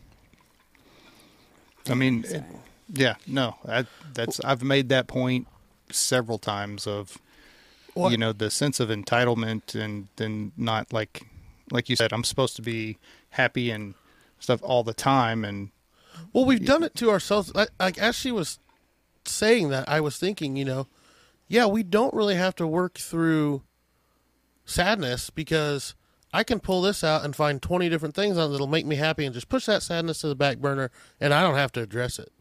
I 1.90 1.94
mean, 1.96 2.26
it- 2.28 2.44
yeah, 2.94 3.16
no, 3.26 3.56
I, 3.66 3.86
that's 4.14 4.42
I've 4.42 4.62
made 4.62 4.90
that 4.90 5.08
point 5.08 5.48
several 5.90 6.38
times 6.38 6.86
of 6.86 7.18
You 8.12 8.18
know 8.18 8.32
the 8.34 8.50
sense 8.50 8.80
of 8.80 8.90
entitlement 8.90 9.76
and 9.76 10.08
then 10.16 10.52
not 10.58 10.94
like 10.94 11.24
like 11.72 11.90
you 11.90 11.96
said 11.96 12.12
i'm 12.14 12.24
supposed 12.24 12.56
to 12.58 12.62
be 12.62 12.98
happy 13.32 13.70
and 13.72 13.94
stuff 14.40 14.60
all 14.64 14.84
the 14.84 14.94
time 14.94 15.46
and 15.46 15.72
Well, 16.34 16.46
we've 16.46 16.66
done 16.66 16.84
it 16.84 16.96
to 16.96 17.10
ourselves. 17.10 17.54
Like, 17.56 17.70
like 17.80 17.98
as 17.98 18.16
she 18.16 18.32
was 18.32 18.60
saying 19.26 19.70
that, 19.70 19.88
I 19.88 20.02
was 20.02 20.18
thinking, 20.18 20.56
you 20.56 20.66
know, 20.66 20.88
yeah, 21.48 21.66
we 21.66 21.84
don't 21.84 22.14
really 22.14 22.36
have 22.36 22.56
to 22.56 22.68
work 22.68 22.98
through 22.98 23.62
sadness 24.66 25.30
because 25.30 25.96
I 26.34 26.44
can 26.44 26.60
pull 26.60 26.82
this 26.82 27.04
out 27.04 27.24
and 27.26 27.36
find 27.36 27.62
20 27.62 27.90
different 27.90 28.16
things 28.16 28.38
on 28.38 28.52
that'll 28.52 28.68
make 28.68 28.86
me 28.86 28.96
happy 28.96 29.26
and 29.26 29.34
just 29.34 29.50
push 29.50 29.66
that 29.66 29.84
sadness 29.84 30.22
to 30.22 30.28
the 30.28 30.36
back 30.36 30.58
burner 30.58 30.92
and 31.20 31.34
I 31.34 31.42
don't 31.42 31.56
have 31.56 31.72
to 31.74 31.82
address 31.82 32.20
it. 32.20 32.32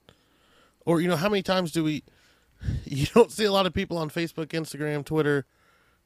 Or, 0.87 1.01
you 1.01 1.09
know, 1.09 1.17
how 1.17 1.29
many 1.29 1.43
times 1.43 1.73
do 1.73 1.85
we, 1.85 2.03
you 2.85 3.07
don't 3.07 3.33
see 3.33 3.45
a 3.45 3.53
lot 3.53 3.67
of 3.67 3.75
people 3.75 3.99
on 3.99 4.11
Facebook, 4.11 4.49
Instagram, 4.49 5.05
Twitter 5.05 5.47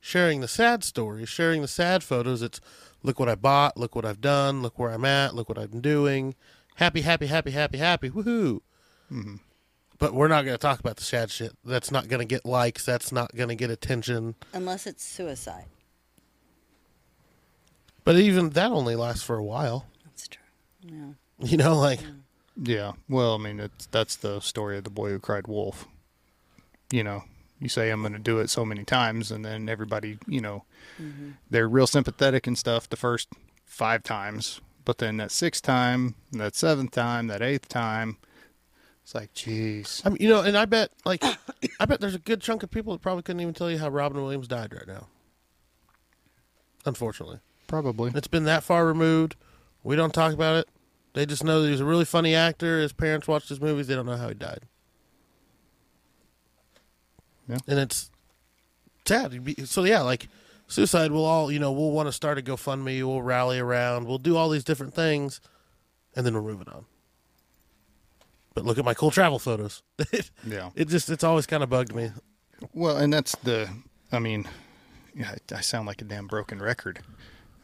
sharing 0.00 0.40
the 0.40 0.48
sad 0.48 0.84
stories, 0.84 1.28
sharing 1.28 1.62
the 1.62 1.68
sad 1.68 2.05
photos. 2.05 2.42
It's 2.42 2.61
look 3.02 3.18
what 3.18 3.28
I 3.28 3.34
bought, 3.34 3.76
look 3.76 3.96
what 3.96 4.05
I've 4.05 4.20
done, 4.20 4.62
look 4.62 4.78
where 4.78 4.90
I'm 4.90 5.05
at, 5.05 5.34
look 5.34 5.48
what 5.48 5.59
I'm 5.59 5.80
doing. 5.80 6.34
Happy, 6.76 7.00
happy, 7.00 7.26
happy, 7.26 7.52
happy, 7.52 7.78
happy. 7.78 8.11
Woohoo. 8.11 8.61
Mm-hmm. 9.11 9.36
But 9.98 10.12
we're 10.12 10.28
not 10.28 10.44
going 10.44 10.55
to 10.55 10.61
talk 10.61 10.80
about 10.80 10.96
the 10.96 11.05
sad 11.05 11.30
shit. 11.30 11.52
That's 11.64 11.90
not 11.90 12.09
going 12.09 12.18
to 12.18 12.26
get 12.26 12.44
likes. 12.44 12.84
That's 12.84 13.12
not 13.12 13.34
going 13.34 13.48
to 13.48 13.55
get 13.55 13.70
attention. 13.70 14.34
Unless 14.52 14.86
it's 14.86 15.05
suicide. 15.05 15.66
But 18.05 18.16
even 18.16 18.50
that 18.50 18.72
only 18.72 18.96
lasts 18.96 19.22
for 19.22 19.36
a 19.36 19.44
while. 19.44 19.86
That's 20.05 20.28
true. 20.28 20.42
Yeah. 20.82 21.12
You 21.40 21.57
know, 21.57 21.76
like, 21.76 22.00
mm. 22.00 22.20
yeah 22.62 22.92
well 23.09 23.34
i 23.34 23.38
mean 23.38 23.59
it's 23.59 23.86
that's 23.86 24.14
the 24.14 24.38
story 24.38 24.78
of 24.78 24.84
the 24.84 24.88
boy 24.88 25.11
who 25.11 25.18
cried 25.18 25.48
wolf 25.48 25.88
you 26.95 27.03
know 27.03 27.24
you 27.61 27.68
say 27.68 27.90
i'm 27.90 28.01
going 28.03 28.12
to 28.12 28.18
do 28.20 28.38
it 28.38 28.49
so 28.49 28.64
many 28.64 28.84
times 28.84 29.32
and 29.32 29.45
then 29.45 29.68
everybody 29.68 30.16
you 30.28 30.40
know 30.40 30.64
mm-hmm. 31.01 31.30
they're 31.51 31.68
real 31.68 31.88
sympathetic 31.88 32.47
and 32.47 32.57
stuff 32.57 32.88
the 32.88 32.97
first 32.97 33.28
five 33.64 34.03
times 34.05 34.61
but 34.84 34.99
then 34.99 35.16
that 35.16 35.32
sixth 35.32 35.62
time 35.62 36.14
that 36.30 36.55
seventh 36.55 36.92
time 36.92 37.26
that 37.26 37.42
eighth 37.42 37.68
time 37.68 38.16
it's 39.03 39.14
like 39.14 39.34
jeez 39.34 40.07
I 40.07 40.09
mean, 40.09 40.18
you 40.18 40.30
know, 40.30 40.40
and 40.40 40.57
I 40.57 40.64
bet, 40.64 40.88
like, 41.05 41.22
I 41.78 41.84
bet 41.84 42.01
there's 42.01 42.14
a 42.14 42.18
good 42.18 42.40
chunk 42.40 42.62
of 42.62 42.70
people 42.70 42.95
that 42.95 43.03
probably 43.03 43.22
couldn't 43.22 43.42
even 43.42 43.53
tell 43.53 43.70
you 43.70 43.76
how 43.76 43.90
Robin 43.90 44.22
Williams 44.22 44.49
died 44.49 44.72
right 44.72 44.86
now. 44.86 45.09
Unfortunately, 46.86 47.40
Probably. 47.66 48.12
it's 48.14 48.28
been 48.28 48.45
that 48.45 48.62
far 48.62 48.86
removed. 48.86 49.36
We 49.82 49.95
don't 49.95 50.14
talk 50.14 50.32
about 50.32 50.57
it. 50.57 50.68
They 51.12 51.26
just 51.26 51.45
know 51.45 51.61
that 51.61 51.68
he's 51.68 51.80
a 51.80 51.84
really 51.84 52.07
funny 52.07 52.34
actor. 52.34 52.80
His 52.80 52.95
parents 52.95 53.28
watched 53.28 53.51
his 53.51 53.61
movies. 53.61 53.88
They 53.88 53.95
don't 53.95 54.07
know 54.07 54.16
how 54.16 54.28
he 54.28 54.34
died. 54.34 54.61
Yeah. 57.49 57.59
And 57.66 57.78
it's 57.78 58.11
sad. 59.07 59.38
So 59.68 59.84
yeah, 59.84 60.01
like 60.01 60.28
suicide. 60.66 61.12
We'll 61.12 61.24
all 61.24 61.51
you 61.51 61.59
know. 61.59 61.72
We'll 61.72 61.90
want 61.90 62.09
to 62.09 62.12
start 62.12 62.38
a 62.38 62.42
GoFundMe. 62.42 63.03
We'll 63.07 63.22
rally 63.22 63.59
around. 63.59 64.07
We'll 64.07 64.18
do 64.18 64.36
all 64.36 64.49
these 64.49 64.64
different 64.64 64.95
things, 64.95 65.40
and 66.14 66.24
then 66.24 66.34
we're 66.34 66.42
moving 66.42 66.68
on. 66.68 66.84
But 68.55 68.64
look 68.64 68.78
at 68.78 68.84
my 68.84 68.95
cool 68.95 69.11
travel 69.11 69.38
photos. 69.38 69.82
it, 69.99 70.30
Yeah. 70.47 70.70
it 70.74 70.88
just 70.88 71.11
it's 71.11 71.24
always 71.24 71.47
kind 71.47 71.62
of 71.62 71.70
bugged 71.70 71.95
me. 71.95 72.11
Well, 72.72 72.97
and 72.97 73.12
that's 73.12 73.34
the, 73.42 73.68
I 74.12 74.20
mean, 74.20 74.47
yeah, 75.14 75.34
I 75.51 75.57
I 75.57 75.61
sound 75.61 75.86
like 75.86 76.01
a 76.01 76.05
damn 76.05 76.26
broken 76.28 76.62
record, 76.62 77.01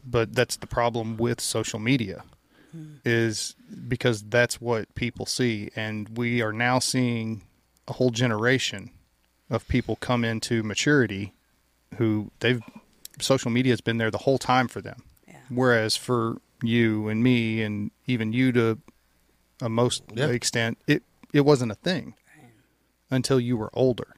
but 0.04 0.34
that's 0.34 0.56
the 0.56 0.66
problem 0.66 1.16
with 1.16 1.40
social 1.40 1.78
media, 1.78 2.24
hmm. 2.72 2.96
is 3.04 3.54
because 3.88 4.22
that's 4.22 4.60
what 4.60 4.92
people 4.94 5.26
see, 5.26 5.70
and 5.76 6.18
we 6.18 6.42
are 6.42 6.52
now 6.52 6.80
seeing 6.80 7.42
a 7.88 7.92
whole 7.92 8.10
generation 8.10 8.90
of 9.50 9.66
people 9.68 9.96
come 9.96 10.24
into 10.24 10.62
maturity, 10.62 11.32
who 11.96 12.30
they've 12.40 12.62
social 13.20 13.50
media 13.50 13.72
has 13.72 13.80
been 13.80 13.98
there 13.98 14.10
the 14.10 14.18
whole 14.18 14.38
time 14.38 14.68
for 14.68 14.80
them, 14.80 15.02
Yeah. 15.28 15.34
whereas 15.50 15.96
for 15.96 16.40
you 16.62 17.08
and 17.08 17.22
me 17.22 17.62
and 17.62 17.90
even 18.06 18.32
you 18.32 18.52
to 18.52 18.78
a 19.60 19.68
most 19.68 20.02
Yeah. 20.14 20.28
extent, 20.28 20.78
it 20.86 21.02
it 21.32 21.42
wasn't 21.42 21.72
a 21.72 21.74
thing 21.76 22.14
until 23.10 23.38
you 23.40 23.56
were 23.56 23.70
older. 23.72 24.14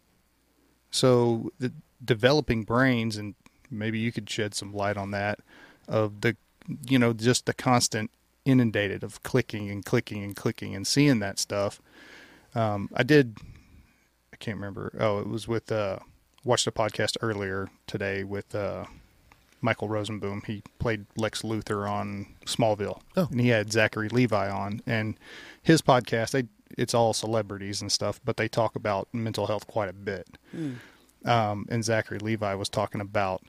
So 0.91 1.51
the 1.59 1.73
developing 2.05 2.63
brains, 2.65 3.17
and 3.17 3.35
maybe 3.71 3.99
you 3.99 4.13
could 4.13 4.29
shed 4.29 4.55
some 4.55 4.73
light 4.73 4.97
on 4.97 5.11
that, 5.13 5.41
of 5.89 6.21
the, 6.21 6.37
you 6.89 6.99
know, 6.99 7.13
just 7.13 7.47
the 7.47 7.55
constant 7.55 8.11
inundated 8.45 9.03
of 9.03 9.23
clicking 9.23 9.71
and 9.71 9.85
clicking 9.85 10.23
and 10.23 10.37
clicking 10.37 10.75
and 10.75 10.87
seeing 10.87 11.19
that 11.21 11.39
stuff. 11.39 11.81
Um, 12.55 12.91
I 12.93 13.03
did, 13.03 13.37
I 13.39 13.52
can't 14.43 14.57
remember. 14.59 14.93
Oh, 15.01 15.19
it 15.21 15.29
was 15.29 15.47
with, 15.49 15.71
uh, 15.73 15.99
watched 16.45 16.67
a 16.67 16.73
podcast 16.73 17.17
earlier 17.23 17.69
today 17.87 18.25
with, 18.25 18.55
uh, 18.55 18.85
Michael 19.61 19.89
Rosenbaum. 19.89 20.43
He 20.47 20.63
played 20.81 21.07
Lex 21.17 21.43
Luthor 21.43 21.89
on 21.89 22.27
Smallville, 22.47 23.01
Oh. 23.17 23.29
and 23.31 23.41
he 23.41 23.49
had 23.49 23.73
Zachary 23.73 24.09
Levi 24.09 24.51
on. 24.51 24.81
And 24.87 25.17
his 25.63 25.81
podcast, 25.83 26.33
they 26.33 26.45
it's 26.79 26.95
all 26.95 27.13
celebrities 27.13 27.81
and 27.83 27.93
stuff, 27.93 28.19
but 28.25 28.39
they 28.39 28.49
talk 28.49 28.75
about 28.75 29.07
mental 29.13 29.47
health 29.47 29.67
quite 29.67 29.91
a 29.91 29.93
bit. 29.93 30.27
Um, 31.25 31.67
and 31.69 31.85
Zachary 31.85 32.19
Levi 32.19 32.55
was 32.55 32.69
talking 32.71 33.01
about, 33.01 33.43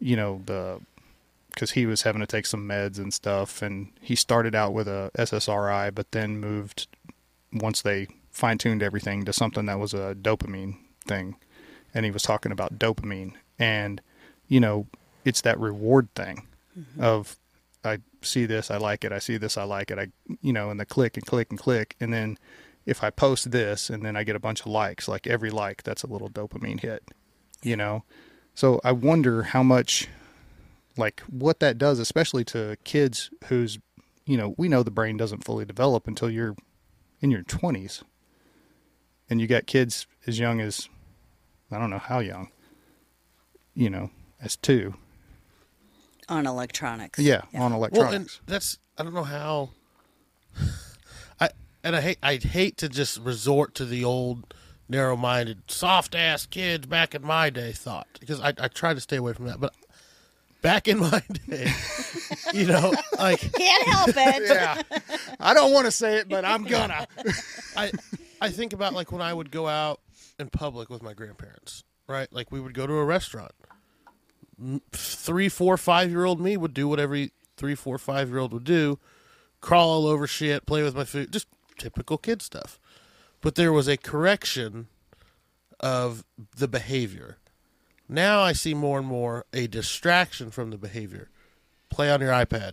you 0.00 0.16
know, 0.16 0.40
the 0.46 0.80
because 1.50 1.72
he 1.72 1.84
was 1.84 2.00
having 2.02 2.20
to 2.20 2.26
take 2.26 2.46
some 2.46 2.66
meds 2.66 2.96
and 2.98 3.12
stuff, 3.12 3.60
and 3.60 3.92
he 4.00 4.16
started 4.16 4.54
out 4.54 4.72
with 4.72 4.88
a 4.88 5.10
SSRI, 5.18 5.94
but 5.94 6.10
then 6.12 6.40
moved 6.40 6.86
once 7.52 7.82
they 7.82 8.08
fine 8.32 8.58
tuned 8.58 8.82
everything 8.82 9.24
to 9.24 9.32
something 9.32 9.66
that 9.66 9.78
was 9.78 9.94
a 9.94 10.16
dopamine 10.20 10.78
thing, 11.04 11.36
and 11.94 12.04
he 12.04 12.10
was 12.10 12.22
talking 12.22 12.52
about 12.52 12.78
dopamine, 12.78 13.34
and 13.58 14.00
you 14.48 14.60
know, 14.60 14.86
it's 15.24 15.42
that 15.42 15.58
reward 15.58 16.08
thing 16.14 16.46
mm-hmm. 16.78 17.02
of 17.02 17.36
I 17.84 17.98
see 18.22 18.46
this, 18.46 18.70
I 18.70 18.76
like 18.76 19.04
it, 19.04 19.12
I 19.12 19.18
see 19.18 19.36
this, 19.36 19.56
I 19.56 19.64
like 19.64 19.90
it, 19.90 19.98
I 19.98 20.08
you 20.40 20.52
know, 20.52 20.70
and 20.70 20.80
the 20.80 20.86
click 20.86 21.16
and 21.16 21.26
click 21.26 21.48
and 21.50 21.58
click, 21.58 21.96
and 22.00 22.12
then 22.12 22.38
if 22.84 23.04
I 23.04 23.10
post 23.10 23.52
this 23.52 23.90
and 23.90 24.04
then 24.04 24.16
I 24.16 24.24
get 24.24 24.34
a 24.34 24.40
bunch 24.40 24.60
of 24.60 24.66
likes, 24.66 25.06
like 25.06 25.26
every 25.26 25.50
like 25.50 25.82
that's 25.84 26.02
a 26.02 26.08
little 26.08 26.28
dopamine 26.28 26.80
hit, 26.80 27.04
you 27.62 27.76
know. 27.76 28.04
So 28.54 28.80
I 28.84 28.92
wonder 28.92 29.44
how 29.44 29.62
much 29.62 30.08
like 30.96 31.20
what 31.20 31.60
that 31.60 31.78
does 31.78 31.98
especially 31.98 32.44
to 32.44 32.76
kids 32.84 33.30
whose 33.44 33.78
you 34.24 34.36
know, 34.36 34.54
we 34.56 34.68
know 34.68 34.82
the 34.82 34.90
brain 34.90 35.16
doesn't 35.16 35.44
fully 35.44 35.64
develop 35.64 36.06
until 36.06 36.30
you're 36.30 36.54
in 37.20 37.30
your 37.30 37.42
20s. 37.42 38.02
And 39.32 39.40
you 39.40 39.46
got 39.46 39.64
kids 39.64 40.06
as 40.26 40.38
young 40.38 40.60
as 40.60 40.90
I 41.70 41.78
don't 41.78 41.88
know 41.88 41.96
how 41.98 42.18
young. 42.18 42.50
You 43.74 43.88
know, 43.88 44.10
as 44.42 44.56
2. 44.56 44.92
on 46.28 46.46
electronics. 46.46 47.18
Yeah, 47.18 47.40
on 47.54 47.60
Well, 47.60 47.64
and 47.64 47.74
electronics. 47.76 48.40
that's 48.46 48.78
I 48.98 49.02
don't 49.04 49.14
know 49.14 49.22
how. 49.24 49.70
I 51.40 51.48
and 51.82 51.96
I 51.96 52.02
hate 52.02 52.18
I'd 52.22 52.42
hate 52.42 52.76
to 52.76 52.90
just 52.90 53.18
resort 53.20 53.74
to 53.76 53.86
the 53.86 54.04
old 54.04 54.52
narrow-minded, 54.86 55.62
soft-ass 55.70 56.44
kids 56.44 56.86
back 56.86 57.14
in 57.14 57.22
my 57.24 57.48
day 57.48 57.72
thought 57.72 58.08
because 58.20 58.38
I 58.38 58.48
I 58.60 58.68
try 58.68 58.92
to 58.92 59.00
stay 59.00 59.16
away 59.16 59.32
from 59.32 59.46
that, 59.46 59.58
but 59.60 59.72
back 60.60 60.88
in 60.88 60.98
my 61.10 61.22
day, 61.48 61.72
you 62.52 62.66
know, 62.66 62.92
like 63.18 63.40
Can't 63.54 63.88
help 63.88 64.10
it. 64.10 64.42
yeah. 64.44 64.82
I 65.40 65.54
don't 65.54 65.72
want 65.72 65.86
to 65.86 65.90
say 65.90 66.16
it, 66.18 66.28
but 66.28 66.44
I'm 66.44 66.64
gonna. 66.64 67.06
I 67.78 67.92
I 68.42 68.50
think 68.50 68.72
about 68.72 68.92
like 68.92 69.12
when 69.12 69.22
I 69.22 69.32
would 69.32 69.50
go 69.50 69.68
out 69.68 70.00
in 70.38 70.48
public 70.48 70.90
with 70.90 71.02
my 71.02 71.14
grandparents, 71.14 71.84
right? 72.08 72.30
Like 72.32 72.50
we 72.50 72.60
would 72.60 72.74
go 72.74 72.86
to 72.86 72.94
a 72.94 73.04
restaurant. 73.04 73.52
Three, 74.92 75.48
four, 75.48 75.76
five 75.76 76.10
year 76.10 76.24
old 76.24 76.40
me 76.40 76.56
would 76.56 76.74
do 76.74 76.88
what 76.88 77.00
every 77.00 77.32
three, 77.56 77.74
four, 77.74 77.98
five 77.98 78.28
year 78.28 78.38
old 78.38 78.52
would 78.52 78.64
do 78.64 78.98
crawl 79.62 79.90
all 79.90 80.06
over 80.06 80.26
shit, 80.26 80.66
play 80.66 80.82
with 80.82 80.94
my 80.94 81.04
food, 81.04 81.32
just 81.32 81.46
typical 81.78 82.18
kid 82.18 82.42
stuff. 82.42 82.78
But 83.40 83.54
there 83.54 83.72
was 83.72 83.88
a 83.88 83.96
correction 83.96 84.88
of 85.80 86.24
the 86.56 86.68
behavior. 86.68 87.38
Now 88.08 88.40
I 88.40 88.52
see 88.52 88.74
more 88.74 88.98
and 88.98 89.06
more 89.06 89.46
a 89.54 89.66
distraction 89.66 90.50
from 90.50 90.70
the 90.70 90.76
behavior. 90.76 91.30
Play 91.88 92.10
on 92.10 92.20
your 92.20 92.32
iPad, 92.32 92.72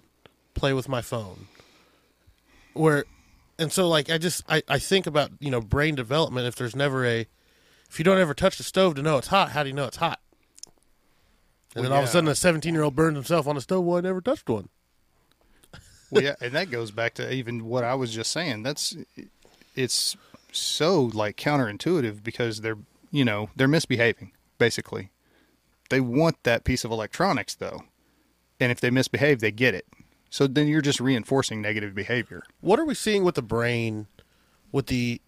play 0.53 0.74
with 0.74 0.89
my 0.89 1.01
phone. 1.01 1.47
Where 2.74 3.05
and 3.60 3.72
so 3.72 3.88
like 3.88 4.10
I 4.10 4.18
just 4.18 4.43
I, 4.49 4.64
I 4.68 4.80
think 4.80 5.05
about, 5.05 5.32
you 5.39 5.51
know, 5.51 5.62
brain 5.62 5.93
development 5.93 6.47
if 6.47 6.55
there's 6.55 6.76
never 6.76 7.05
a 7.05 7.28
if 7.89 7.99
you 7.99 8.05
don't 8.05 8.18
ever 8.18 8.34
touch 8.34 8.57
the 8.57 8.64
stove 8.64 8.95
to 8.95 9.01
know 9.03 9.18
it's 9.18 9.28
hot, 9.28 9.51
how 9.51 9.64
do 9.64 9.70
you 9.70 9.76
know 9.76 9.86
it's 9.86 9.97
hot? 9.97 10.20
And 11.76 11.84
Well, 11.84 11.84
then 11.84 11.91
all 11.91 11.99
of 11.99 12.05
a 12.05 12.07
sudden 12.12 12.30
a 12.30 12.36
seventeen 12.36 12.74
year 12.74 12.84
old 12.84 12.95
burns 12.95 13.16
himself 13.16 13.47
on 13.47 13.57
a 13.57 13.62
stove, 13.62 13.84
well 13.86 13.97
I 13.97 14.01
never 14.01 14.22
touched 14.22 14.49
one. 14.49 14.70
well, 16.10 16.24
yeah, 16.24 16.36
and 16.41 16.53
that 16.53 16.72
goes 16.72 16.91
back 16.91 17.14
to 17.16 17.32
even 17.32 17.66
what 17.66 17.84
I 17.84 17.95
was 17.95 18.14
just 18.14 18.32
saying. 18.32 18.64
That's 18.64 18.95
it's 19.76 20.16
so 20.51 21.03
like 21.03 21.36
counterintuitive 21.38 22.24
because 22.24 22.62
they're 22.62 22.78
you 23.12 23.26
know 23.26 23.49
they're 23.55 23.68
misbehaving 23.68 24.32
basically. 24.57 25.12
They 25.89 25.99
want 25.99 26.43
that 26.43 26.64
piece 26.64 26.84
of 26.86 26.91
electronics 26.91 27.55
though, 27.55 27.84
and 28.60 28.72
if 28.72 28.80
they 28.80 28.89
misbehave, 28.91 29.39
they 29.39 29.51
get 29.51 29.74
it. 29.76 29.86
So 30.30 30.48
then 30.48 30.68
you're 30.68 30.82
just 30.82 31.00
reinforcing 31.00 31.62
negative 31.62 31.96
behavior. 31.96 32.44
What 32.62 32.80
are 32.80 32.86
we 32.86 32.94
seeing 32.94 33.24
with 33.24 33.36
the 33.36 33.42
brain 33.42 34.08
with 34.72 34.88
the 34.88 35.22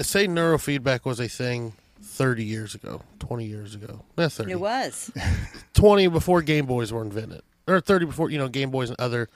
say 0.00 0.26
neurofeedback 0.26 1.04
was 1.04 1.20
a 1.20 1.28
thing 1.28 1.72
30 2.02 2.44
years 2.44 2.74
ago, 2.74 3.02
20 3.20 3.44
years 3.44 3.74
ago. 3.74 4.04
Not 4.16 4.32
30. 4.32 4.52
It 4.52 4.60
was. 4.60 5.10
20 5.74 6.08
before 6.08 6.42
Game 6.42 6.66
Boys 6.66 6.92
were 6.92 7.02
invented. 7.02 7.42
Or 7.66 7.80
30 7.80 8.06
before, 8.06 8.30
you 8.30 8.38
know, 8.38 8.48
Game 8.48 8.70
Boys 8.70 8.90
and 8.90 9.00
other 9.00 9.28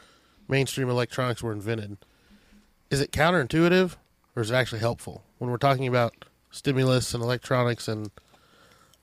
mainstream 0.48 0.88
electronics 0.88 1.42
were 1.42 1.52
invented. 1.52 1.96
Is 2.90 3.00
it 3.00 3.12
counterintuitive 3.12 3.96
or 4.36 4.42
is 4.42 4.50
it 4.50 4.54
actually 4.54 4.80
helpful 4.80 5.24
when 5.38 5.50
we're 5.50 5.56
talking 5.56 5.86
about 5.86 6.24
stimulus 6.50 7.14
and 7.14 7.22
electronics 7.22 7.88
and 7.88 8.10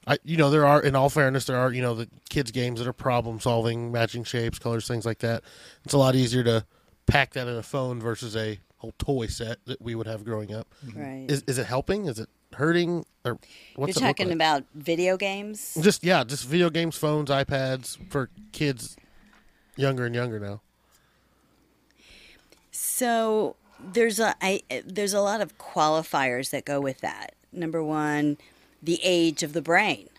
I 0.07 0.17
you 0.23 0.37
know 0.37 0.49
there 0.49 0.65
are 0.65 0.81
in 0.81 0.95
all 0.95 1.09
fairness 1.09 1.45
there 1.45 1.57
are, 1.57 1.71
you 1.71 1.81
know, 1.81 1.93
the 1.93 2.09
kids 2.29 2.51
games 2.51 2.79
that 2.79 2.87
are 2.87 2.93
problem 2.93 3.39
solving, 3.39 3.91
matching 3.91 4.23
shapes, 4.23 4.57
colors, 4.57 4.87
things 4.87 5.05
like 5.05 5.19
that. 5.19 5.43
It's 5.83 5.93
a 5.93 5.97
lot 5.97 6.15
easier 6.15 6.43
to 6.43 6.65
pack 7.05 7.33
that 7.33 7.47
in 7.47 7.55
a 7.55 7.63
phone 7.63 7.99
versus 7.99 8.35
a 8.35 8.59
whole 8.77 8.93
toy 8.97 9.27
set 9.27 9.57
that 9.65 9.81
we 9.81 9.95
would 9.95 10.07
have 10.07 10.23
growing 10.23 10.53
up. 10.53 10.67
Mm-hmm. 10.85 11.01
Right. 11.01 11.25
Is 11.29 11.43
is 11.47 11.57
it 11.57 11.65
helping? 11.65 12.05
Is 12.05 12.19
it 12.19 12.29
hurting 12.53 13.05
or 13.25 13.37
what's 13.75 13.95
You're 13.95 14.07
talking 14.07 14.27
like? 14.27 14.35
about 14.35 14.63
video 14.73 15.17
games? 15.17 15.77
Just 15.81 16.03
yeah, 16.03 16.23
just 16.23 16.45
video 16.45 16.69
games, 16.69 16.95
phones, 16.95 17.29
iPads 17.29 17.97
for 18.09 18.29
kids 18.51 18.95
younger 19.75 20.05
and 20.05 20.15
younger 20.15 20.39
now. 20.39 20.61
So 22.71 23.55
there's 23.79 24.19
a 24.19 24.35
I, 24.41 24.61
there's 24.85 25.13
a 25.13 25.21
lot 25.21 25.41
of 25.41 25.57
qualifiers 25.57 26.51
that 26.51 26.65
go 26.65 26.79
with 26.79 27.01
that. 27.01 27.33
Number 27.51 27.83
one, 27.83 28.37
the 28.81 28.99
age 29.03 29.43
of 29.43 29.53
the 29.53 29.61
brain, 29.61 30.09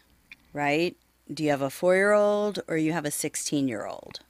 right? 0.53 0.97
Do 1.33 1.45
you 1.45 1.51
have 1.51 1.63
a 1.63 1.71
four 1.71 1.95
year 1.95 2.13
old 2.13 2.61
or 2.69 2.77
you 2.77 2.93
have 2.93 3.05
a 3.05 3.11
sixteen 3.11 3.69
year 3.69 3.87
old? 3.87 4.21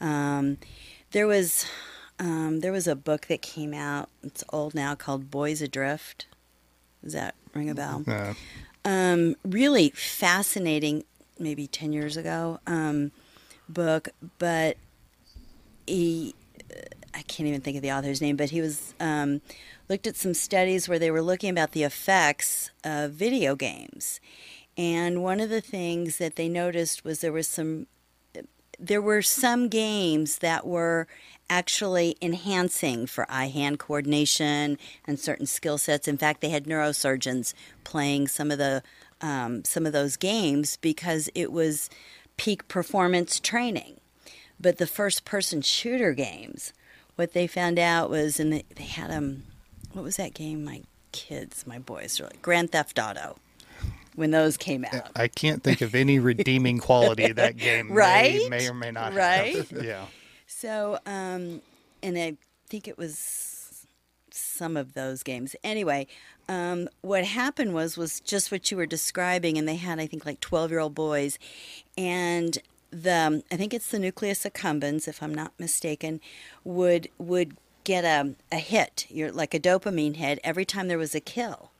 Um, 0.00 0.58
there 1.12 1.26
was 1.26 1.66
um, 2.18 2.60
there 2.60 2.72
was 2.72 2.86
a 2.86 2.96
book 2.96 3.26
that 3.26 3.42
came 3.42 3.74
out. 3.74 4.08
It's 4.22 4.44
old 4.50 4.74
now 4.74 4.94
called 4.94 5.30
Boys 5.30 5.62
Adrift. 5.62 6.26
Does 7.02 7.12
that 7.12 7.34
ring 7.54 7.70
a 7.70 7.74
bell? 7.74 8.04
Uh, 8.06 8.34
um, 8.84 9.36
really 9.44 9.90
fascinating, 9.90 11.04
maybe 11.38 11.66
10 11.66 11.92
years 11.92 12.16
ago, 12.16 12.60
um, 12.66 13.12
book, 13.68 14.08
but 14.38 14.76
he, 15.86 16.34
I 17.14 17.22
can't 17.22 17.48
even 17.48 17.60
think 17.60 17.76
of 17.76 17.82
the 17.82 17.92
author's 17.92 18.20
name, 18.20 18.36
but 18.36 18.50
he 18.50 18.60
was, 18.60 18.94
um, 19.00 19.40
looked 19.88 20.06
at 20.06 20.16
some 20.16 20.34
studies 20.34 20.88
where 20.88 20.98
they 20.98 21.10
were 21.10 21.22
looking 21.22 21.50
about 21.50 21.72
the 21.72 21.82
effects 21.82 22.70
of 22.84 23.12
video 23.12 23.54
games. 23.54 24.20
And 24.76 25.22
one 25.22 25.40
of 25.40 25.48
the 25.48 25.60
things 25.60 26.18
that 26.18 26.36
they 26.36 26.48
noticed 26.48 27.04
was 27.04 27.20
there 27.20 27.32
was 27.32 27.48
some 27.48 27.86
there 28.78 29.00
were 29.00 29.22
some 29.22 29.68
games 29.68 30.38
that 30.38 30.66
were 30.66 31.06
actually 31.48 32.16
enhancing 32.20 33.06
for 33.06 33.26
eye 33.30 33.48
hand 33.48 33.78
coordination 33.78 34.76
and 35.06 35.18
certain 35.18 35.46
skill 35.46 35.78
sets. 35.78 36.08
In 36.08 36.18
fact, 36.18 36.40
they 36.40 36.50
had 36.50 36.64
neurosurgeons 36.64 37.54
playing 37.84 38.28
some 38.28 38.50
of 38.50 38.58
the 38.58 38.82
um, 39.20 39.64
some 39.64 39.86
of 39.86 39.92
those 39.92 40.16
games 40.16 40.76
because 40.76 41.30
it 41.34 41.50
was 41.50 41.88
peak 42.36 42.68
performance 42.68 43.40
training. 43.40 44.00
But 44.60 44.78
the 44.78 44.86
first 44.86 45.24
person 45.24 45.62
shooter 45.62 46.12
games, 46.12 46.72
what 47.14 47.32
they 47.32 47.46
found 47.46 47.78
out 47.78 48.10
was, 48.10 48.38
and 48.38 48.52
they, 48.52 48.64
they 48.74 48.84
had 48.84 49.10
them. 49.10 49.44
What 49.96 50.04
was 50.04 50.16
that 50.16 50.34
game? 50.34 50.62
My 50.62 50.82
kids, 51.12 51.66
my 51.66 51.78
boys, 51.78 52.20
were 52.20 52.26
like 52.26 52.42
Grand 52.42 52.70
Theft 52.70 52.98
Auto 52.98 53.38
when 54.14 54.30
those 54.30 54.58
came 54.58 54.84
out. 54.84 55.10
I 55.16 55.26
can't 55.26 55.62
think 55.62 55.80
of 55.80 55.94
any 55.94 56.18
redeeming 56.18 56.80
quality 56.80 57.32
that 57.32 57.56
game 57.56 57.90
Right? 57.90 58.42
may, 58.42 58.58
may 58.58 58.68
or 58.68 58.74
may 58.74 58.90
not 58.90 59.14
Right? 59.14 59.56
have. 59.56 59.72
Yeah. 59.82 60.04
So, 60.46 60.98
um, 61.06 61.62
and 62.02 62.18
I 62.18 62.36
think 62.68 62.86
it 62.88 62.98
was 62.98 63.86
some 64.30 64.76
of 64.76 64.92
those 64.92 65.22
games. 65.22 65.56
Anyway, 65.64 66.08
um, 66.46 66.90
what 67.00 67.24
happened 67.24 67.72
was 67.72 67.96
was 67.96 68.20
just 68.20 68.52
what 68.52 68.70
you 68.70 68.76
were 68.76 68.84
describing, 68.84 69.56
and 69.56 69.66
they 69.66 69.76
had 69.76 69.98
I 69.98 70.06
think 70.06 70.26
like 70.26 70.40
twelve 70.40 70.70
year 70.70 70.80
old 70.80 70.94
boys, 70.94 71.38
and 71.96 72.58
the 72.90 73.42
I 73.50 73.56
think 73.56 73.72
it's 73.72 73.90
the 73.90 73.98
nucleus 73.98 74.44
accumbens, 74.44 75.08
if 75.08 75.22
I'm 75.22 75.34
not 75.34 75.52
mistaken, 75.58 76.20
would 76.64 77.08
would 77.16 77.56
get 77.86 78.04
a, 78.04 78.34
a 78.52 78.58
hit, 78.58 79.06
you're 79.08 79.32
like 79.32 79.54
a 79.54 79.60
dopamine 79.60 80.16
hit 80.16 80.40
every 80.44 80.64
time 80.64 80.88
there 80.88 80.98
was 80.98 81.14
a 81.14 81.20
kill. 81.20 81.70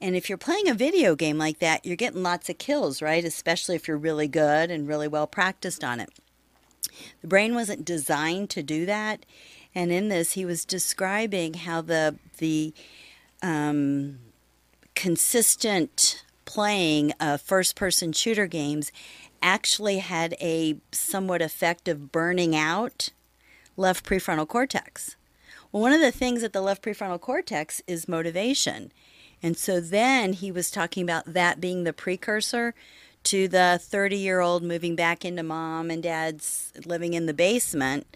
And 0.00 0.14
if 0.16 0.28
you're 0.28 0.38
playing 0.38 0.68
a 0.68 0.74
video 0.74 1.14
game 1.16 1.38
like 1.38 1.58
that, 1.58 1.84
you're 1.84 1.96
getting 1.96 2.22
lots 2.22 2.48
of 2.48 2.58
kills, 2.58 3.02
right? 3.02 3.24
Especially 3.24 3.74
if 3.74 3.88
you're 3.88 3.96
really 3.96 4.28
good 4.28 4.70
and 4.70 4.88
really 4.88 5.08
well 5.08 5.26
practiced 5.26 5.82
on 5.82 6.00
it. 6.00 6.10
The 7.20 7.28
brain 7.28 7.54
wasn't 7.54 7.84
designed 7.84 8.50
to 8.50 8.62
do 8.62 8.86
that. 8.86 9.26
And 9.74 9.90
in 9.90 10.08
this, 10.08 10.32
he 10.32 10.44
was 10.44 10.64
describing 10.64 11.54
how 11.54 11.80
the 11.80 12.16
the 12.38 12.72
um, 13.42 14.18
consistent 14.94 16.24
playing 16.44 17.12
of 17.18 17.40
first 17.40 17.74
person 17.74 18.12
shooter 18.12 18.46
games 18.46 18.92
actually 19.42 19.98
had 19.98 20.36
a 20.40 20.76
somewhat 20.92 21.42
effective 21.42 22.12
burning 22.12 22.54
out 22.54 23.10
left 23.76 24.04
prefrontal 24.06 24.46
cortex. 24.46 25.16
Well, 25.74 25.82
one 25.82 25.92
of 25.92 26.00
the 26.00 26.12
things 26.12 26.44
at 26.44 26.52
the 26.52 26.60
left 26.60 26.84
prefrontal 26.84 27.20
cortex 27.20 27.82
is 27.88 28.06
motivation. 28.06 28.92
And 29.42 29.56
so 29.56 29.80
then 29.80 30.32
he 30.32 30.52
was 30.52 30.70
talking 30.70 31.02
about 31.02 31.34
that 31.34 31.60
being 31.60 31.82
the 31.82 31.92
precursor 31.92 32.74
to 33.24 33.48
the 33.48 33.80
30 33.82 34.16
year 34.16 34.38
old 34.38 34.62
moving 34.62 34.94
back 34.94 35.24
into 35.24 35.42
mom 35.42 35.90
and 35.90 36.00
dad's 36.00 36.72
living 36.86 37.14
in 37.14 37.26
the 37.26 37.34
basement 37.34 38.06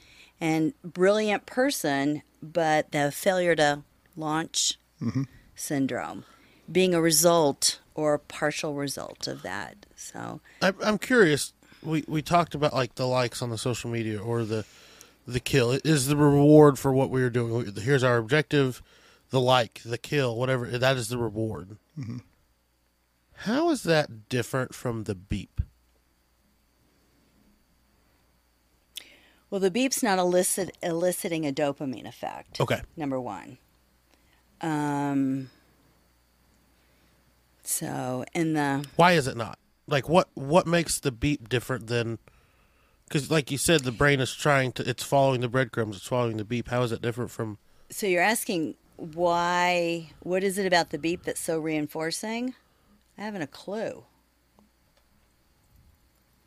and 0.41 0.73
brilliant 0.85 1.47
person, 1.47 2.23
but 2.41 2.93
the 2.93 3.11
failure 3.11 3.57
to 3.57 3.83
launch 4.17 4.79
mm-hmm. 5.03 5.23
syndrome 5.57 6.25
being 6.71 6.95
a 6.95 7.01
result 7.01 7.81
or 7.97 8.15
a 8.15 8.21
partial 8.21 8.75
result 8.75 9.27
of 9.27 9.43
that. 9.43 9.85
So, 9.97 10.41
I, 10.63 10.73
I'm 10.85 10.99
curious. 10.99 11.53
We 11.83 12.05
we 12.07 12.23
talked 12.23 12.55
about 12.55 12.73
like 12.73 12.95
the 12.95 13.07
likes 13.07 13.43
on 13.43 13.51
the 13.51 13.59
social 13.59 13.91
media 13.91 14.21
or 14.23 14.45
the 14.45 14.65
the 15.29 15.41
kill 15.41 15.73
is 15.85 16.07
the 16.07 16.17
reward 16.17 16.79
for 16.79 16.93
what 16.93 17.11
we 17.11 17.23
are 17.23 17.31
doing. 17.31 17.75
Here's 17.77 18.03
our 18.03 18.17
objective: 18.17 18.83
the 19.31 19.41
like, 19.41 19.83
the 19.85 19.99
kill, 19.99 20.37
whatever. 20.37 20.67
That 20.67 20.97
is 20.97 21.09
the 21.09 21.19
reward. 21.19 21.77
How 23.43 23.71
is 23.71 23.85
that 23.85 24.29
different 24.29 24.75
from 24.75 25.05
the 25.05 25.15
beep? 25.15 25.61
well, 29.51 29.61
the 29.61 29.71
beep's 29.71 30.03
not 30.03 30.19
elicit, 30.19 30.77
eliciting 30.83 31.47
a 31.47 31.53
dopamine 31.53 32.07
effect. 32.07 32.61
Okay. 32.61 32.81
number 32.97 33.21
one. 33.21 33.59
Um. 34.61 35.51
So 37.63 38.25
in 38.35 38.55
the 38.55 38.87
Why 38.97 39.13
is 39.13 39.27
it 39.27 39.37
not? 39.37 39.59
Like 39.87 40.09
what 40.09 40.29
what 40.35 40.67
makes 40.67 40.99
the 41.01 41.13
beep 41.13 41.49
different 41.49 41.87
than? 41.87 42.19
Because 43.09 43.31
like 43.31 43.51
you 43.51 43.57
said, 43.59 43.81
the 43.81 43.93
brain 43.93 44.21
is 44.21 44.35
trying 44.35 44.73
to. 44.73 44.89
It's 44.89 45.03
following 45.03 45.41
the 45.41 45.49
breadcrumbs. 45.49 45.97
It's 45.97 46.07
following 46.07 46.37
the 46.37 46.45
beep. 46.45 46.69
How 46.69 46.83
is 46.83 46.93
it 46.93 47.01
different 47.01 47.31
from? 47.31 47.59
so 47.91 48.07
you're 48.07 48.23
asking 48.23 48.75
why? 48.97 50.11
What 50.21 50.43
is 50.45 50.59
it 50.59 50.67
about 50.67 50.91
the 50.91 50.99
beep 50.99 51.23
that's 51.23 51.41
so 51.41 51.59
reinforcing? 51.59 52.55
I 53.17 53.23
haven't 53.23 53.43
a 53.43 53.47
clue. 53.47 54.05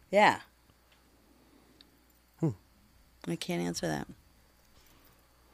Yeah. 0.09 0.39
Hmm. 2.39 2.49
I 3.28 3.36
can't 3.36 3.62
answer 3.62 3.88
that. 3.88 4.07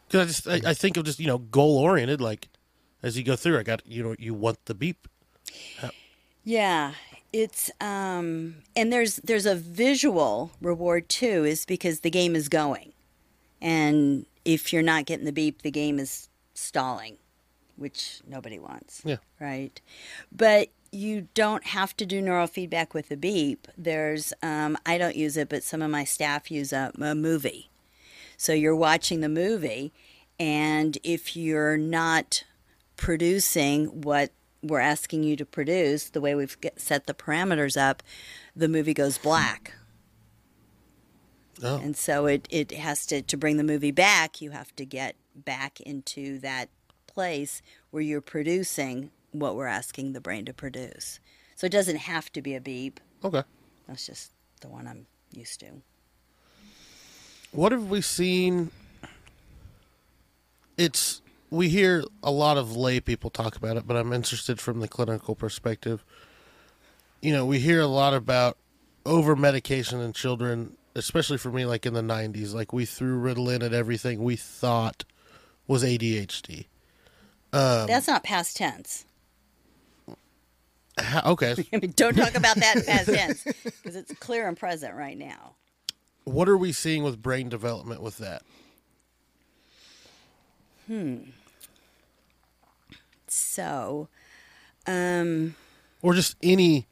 Because 0.08 0.22
I 0.22 0.26
just 0.26 0.66
I, 0.66 0.72
I 0.72 0.74
think 0.74 0.98
of 0.98 1.06
just 1.06 1.20
you 1.20 1.28
know 1.28 1.38
goal 1.38 1.78
oriented. 1.78 2.22
Like 2.22 2.50
as 3.04 3.18
you 3.18 3.24
go 3.24 3.36
through, 3.36 3.60
I 3.60 3.64
got 3.64 3.86
you 3.86 4.04
know 4.04 4.16
you 4.18 4.34
want 4.34 4.66
the 4.66 4.74
beep. 4.74 5.08
Uh, 5.82 5.90
yeah, 6.44 6.94
it's 7.38 7.70
um 7.80 8.56
and 8.76 8.92
there's 8.92 9.18
there's 9.18 9.46
a 9.46 9.56
visual 9.56 10.52
reward 10.60 11.08
too 11.08 11.46
is 11.46 11.66
because 11.66 12.00
the 12.00 12.10
game 12.10 12.36
is 12.36 12.50
going. 12.50 12.94
And 13.62 14.26
if 14.44 14.74
you're 14.74 14.84
not 14.84 15.06
getting 15.06 15.26
the 15.26 15.32
beep, 15.32 15.62
the 15.62 15.72
game 15.72 16.00
is 16.00 16.30
stalling, 16.54 17.18
which 17.76 18.22
nobody 18.28 18.60
wants. 18.60 19.02
Yeah. 19.06 19.18
Right. 19.40 19.80
But 20.32 20.70
you 20.92 21.28
don't 21.34 21.66
have 21.66 21.96
to 21.98 22.06
do 22.06 22.22
neurofeedback 22.22 22.94
with 22.94 23.10
the 23.10 23.18
beep. 23.18 23.68
There's 23.78 24.34
um 24.42 24.78
I 24.86 24.98
don't 24.98 25.16
use 25.16 25.38
it, 25.38 25.50
but 25.50 25.64
some 25.64 25.82
of 25.82 25.92
my 25.92 26.06
staff 26.06 26.50
use 26.50 26.74
a, 26.74 26.92
a 27.00 27.14
movie. 27.14 27.70
So 28.36 28.54
you're 28.54 28.76
watching 28.76 29.22
the 29.22 29.30
movie 29.30 29.94
and 30.40 30.98
if 31.04 31.36
you're 31.36 31.78
not 31.78 32.44
producing 32.96 34.02
what 34.02 34.32
we're 34.68 34.80
asking 34.80 35.24
you 35.24 35.36
to 35.36 35.46
produce, 35.46 36.10
the 36.10 36.22
way 36.22 36.36
we've 36.36 36.60
get, 36.62 36.80
set 36.80 37.08
the 37.08 37.14
parameters 37.14 37.80
up, 37.80 38.04
the 38.56 38.68
movie 38.68 38.94
goes 38.94 39.18
black. 39.18 39.74
Oh, 41.64 41.80
And 41.80 41.98
so 41.98 42.28
it, 42.28 42.48
it 42.52 42.72
has 42.72 43.06
to, 43.08 43.22
to 43.24 43.38
bring 43.38 43.58
the 43.58 43.64
movie 43.64 43.92
back, 43.92 44.42
you 44.42 44.52
have 44.52 44.76
to 44.76 44.86
get 44.86 45.16
back 45.36 45.82
into 45.82 46.40
that 46.40 46.70
place 47.08 47.62
where 47.90 48.04
you're 48.04 48.22
producing 48.22 49.10
what 49.32 49.56
we're 49.56 49.66
asking 49.68 50.14
the 50.14 50.22
brain 50.22 50.46
to 50.46 50.54
produce. 50.54 51.20
So 51.56 51.66
it 51.66 51.72
doesn't 51.72 51.98
have 51.98 52.32
to 52.34 52.42
be 52.42 52.54
a 52.56 52.62
beep. 52.62 53.00
okay. 53.24 53.44
That's 53.88 54.06
just 54.06 54.32
the 54.62 54.68
one 54.68 54.86
I'm 54.86 55.08
used 55.34 55.62
to. 55.62 55.68
What 57.52 57.72
have 57.72 57.90
we 57.90 58.02
seen? 58.02 58.70
It's 60.78 61.22
we 61.50 61.70
hear 61.70 62.04
a 62.24 62.32
lot 62.32 62.58
of 62.58 62.76
lay 62.76 63.00
people 63.00 63.30
talk 63.30 63.56
about 63.56 63.78
it, 63.78 63.88
but 63.88 63.96
I'm 63.96 64.12
interested 64.14 64.60
from 64.60 64.80
the 64.80 64.88
clinical 64.88 65.36
perspective. 65.36 66.04
You 67.22 67.32
know, 67.34 67.46
we 67.46 67.60
hear 67.60 67.82
a 67.82 67.88
lot 67.88 68.14
about 68.14 68.58
over 69.06 69.36
medication 69.36 70.02
in 70.02 70.14
children, 70.14 70.76
especially 70.96 71.38
for 71.38 71.52
me, 71.52 71.66
like 71.66 71.86
in 71.86 71.94
the 71.94 72.02
'90s. 72.02 72.54
Like 72.54 72.74
we 72.74 72.86
threw 72.86 73.20
Ritalin 73.20 73.64
at 73.64 73.74
everything 73.74 74.24
we 74.24 74.36
thought 74.36 75.06
was 75.68 75.84
ADHD. 75.84 76.66
Um, 77.54 77.88
That's 77.88 78.08
not 78.08 78.24
past 78.24 78.58
tense. 78.58 79.06
How, 81.00 81.32
okay, 81.32 81.54
don't 81.96 82.16
talk 82.16 82.36
about 82.36 82.56
that 82.58 82.78
in 82.78 82.84
past 82.84 83.08
tense 83.08 83.44
because 83.44 83.96
it's 83.96 84.14
clear 84.16 84.48
and 84.48 84.58
present 84.58 84.96
right 84.96 85.18
now. 85.18 85.56
what 86.26 86.50
are 86.50 86.58
we 86.58 86.72
seeing 86.72 87.04
with 87.04 87.22
brain 87.22 87.50
development 87.50 88.02
with 88.02 88.18
that? 88.18 88.42
So, 93.28 94.08
um, 94.86 95.56
or 96.02 96.14
just 96.14 96.36
any 96.42 96.88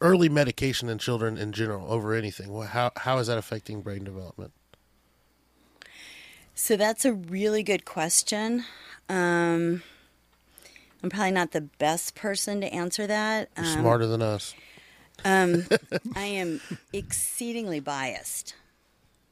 early 0.00 0.28
medication 0.28 0.88
in 0.88 0.98
children 0.98 1.36
in 1.36 1.52
general 1.52 1.92
over 1.92 2.14
anything 2.14 2.58
how 2.62 2.90
how 2.96 3.18
is 3.18 3.26
that 3.26 3.36
affecting 3.36 3.82
brain 3.82 4.02
development 4.02 4.52
So 6.54 6.76
that's 6.76 7.04
a 7.04 7.12
really 7.12 7.62
good 7.62 7.84
question. 7.84 8.64
Um, 9.08 9.82
I'm 11.02 11.10
probably 11.10 11.32
not 11.32 11.52
the 11.52 11.62
best 11.62 12.14
person 12.14 12.60
to 12.60 12.66
answer 12.72 13.06
that. 13.06 13.48
You're 13.56 13.66
Um, 13.66 13.80
smarter 13.80 14.06
than 14.06 14.22
us 14.22 14.54
um, 15.24 15.66
I 16.16 16.26
am 16.26 16.60
exceedingly 16.92 17.80
biased. 17.80 18.54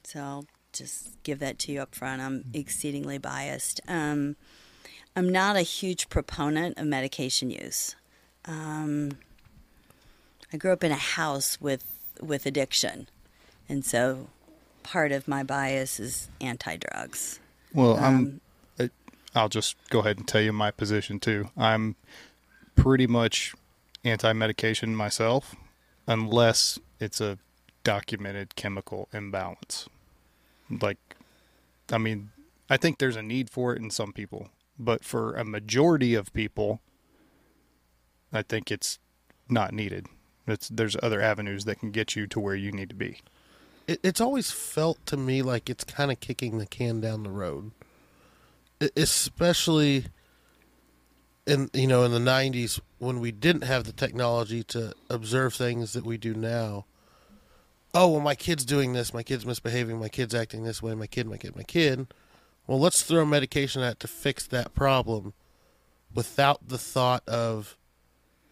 So 0.04 0.44
just 0.78 1.22
give 1.22 1.38
that 1.40 1.58
to 1.60 1.72
you 1.72 1.80
up 1.80 1.94
front. 1.94 2.22
I'm 2.22 2.44
exceedingly 2.54 3.18
biased. 3.18 3.80
Um, 3.88 4.36
I'm 5.16 5.28
not 5.30 5.56
a 5.56 5.62
huge 5.62 6.08
proponent 6.08 6.78
of 6.78 6.86
medication 6.86 7.50
use. 7.50 7.96
Um, 8.44 9.18
I 10.52 10.56
grew 10.56 10.72
up 10.72 10.84
in 10.84 10.92
a 10.92 10.96
house 10.96 11.60
with 11.60 11.84
with 12.20 12.46
addiction, 12.46 13.08
and 13.68 13.84
so 13.84 14.28
part 14.82 15.12
of 15.12 15.28
my 15.28 15.42
bias 15.42 16.00
is 16.00 16.28
anti-drugs. 16.40 17.38
Well, 17.72 17.96
Um, 17.96 18.04
I'm. 18.04 18.40
I- 19.34 19.40
I'll 19.40 19.48
just 19.50 19.76
go 19.90 20.00
ahead 20.00 20.16
and 20.16 20.26
tell 20.26 20.40
you 20.40 20.52
my 20.52 20.70
position 20.70 21.20
too. 21.20 21.50
I'm 21.56 21.94
pretty 22.74 23.06
much 23.06 23.54
anti-medication 24.04 24.96
myself, 24.96 25.54
unless 26.06 26.78
it's 26.98 27.20
a 27.20 27.38
documented 27.84 28.56
chemical 28.56 29.08
imbalance. 29.12 29.88
Like, 30.70 30.98
I 31.90 31.98
mean, 31.98 32.30
I 32.68 32.76
think 32.76 32.98
there's 32.98 33.16
a 33.16 33.22
need 33.22 33.50
for 33.50 33.74
it 33.74 33.80
in 33.82 33.90
some 33.90 34.12
people, 34.12 34.48
but 34.78 35.04
for 35.04 35.34
a 35.34 35.44
majority 35.44 36.14
of 36.14 36.32
people, 36.32 36.80
I 38.32 38.42
think 38.42 38.70
it's 38.70 38.98
not 39.48 39.72
needed. 39.72 40.06
It's 40.46 40.68
there's 40.68 40.96
other 41.02 41.20
avenues 41.20 41.64
that 41.64 41.80
can 41.80 41.90
get 41.90 42.16
you 42.16 42.26
to 42.28 42.40
where 42.40 42.54
you 42.54 42.72
need 42.72 42.88
to 42.90 42.94
be. 42.94 43.20
It, 43.86 44.00
it's 44.02 44.20
always 44.20 44.50
felt 44.50 45.04
to 45.06 45.16
me 45.16 45.42
like 45.42 45.68
it's 45.70 45.84
kind 45.84 46.10
of 46.10 46.20
kicking 46.20 46.58
the 46.58 46.66
can 46.66 47.00
down 47.00 47.22
the 47.22 47.30
road, 47.30 47.72
E- 48.80 48.90
especially 48.96 50.06
in 51.46 51.70
you 51.72 51.86
know 51.86 52.04
in 52.04 52.12
the 52.12 52.18
'90s 52.18 52.80
when 52.98 53.20
we 53.20 53.30
didn't 53.32 53.64
have 53.64 53.84
the 53.84 53.92
technology 53.92 54.62
to 54.64 54.94
observe 55.10 55.54
things 55.54 55.92
that 55.92 56.04
we 56.04 56.16
do 56.16 56.34
now. 56.34 56.84
Oh 58.00 58.06
well, 58.06 58.20
my 58.20 58.36
kid's 58.36 58.64
doing 58.64 58.92
this. 58.92 59.12
My 59.12 59.24
kid's 59.24 59.44
misbehaving. 59.44 59.98
My 59.98 60.08
kid's 60.08 60.32
acting 60.32 60.62
this 60.62 60.80
way. 60.80 60.94
My 60.94 61.08
kid. 61.08 61.26
My 61.26 61.36
kid. 61.36 61.56
My 61.56 61.64
kid. 61.64 62.06
Well, 62.68 62.78
let's 62.78 63.02
throw 63.02 63.24
medication 63.24 63.82
at 63.82 63.94
it 63.94 64.00
to 64.00 64.06
fix 64.06 64.46
that 64.46 64.72
problem, 64.72 65.32
without 66.14 66.68
the 66.68 66.78
thought 66.78 67.26
of, 67.26 67.76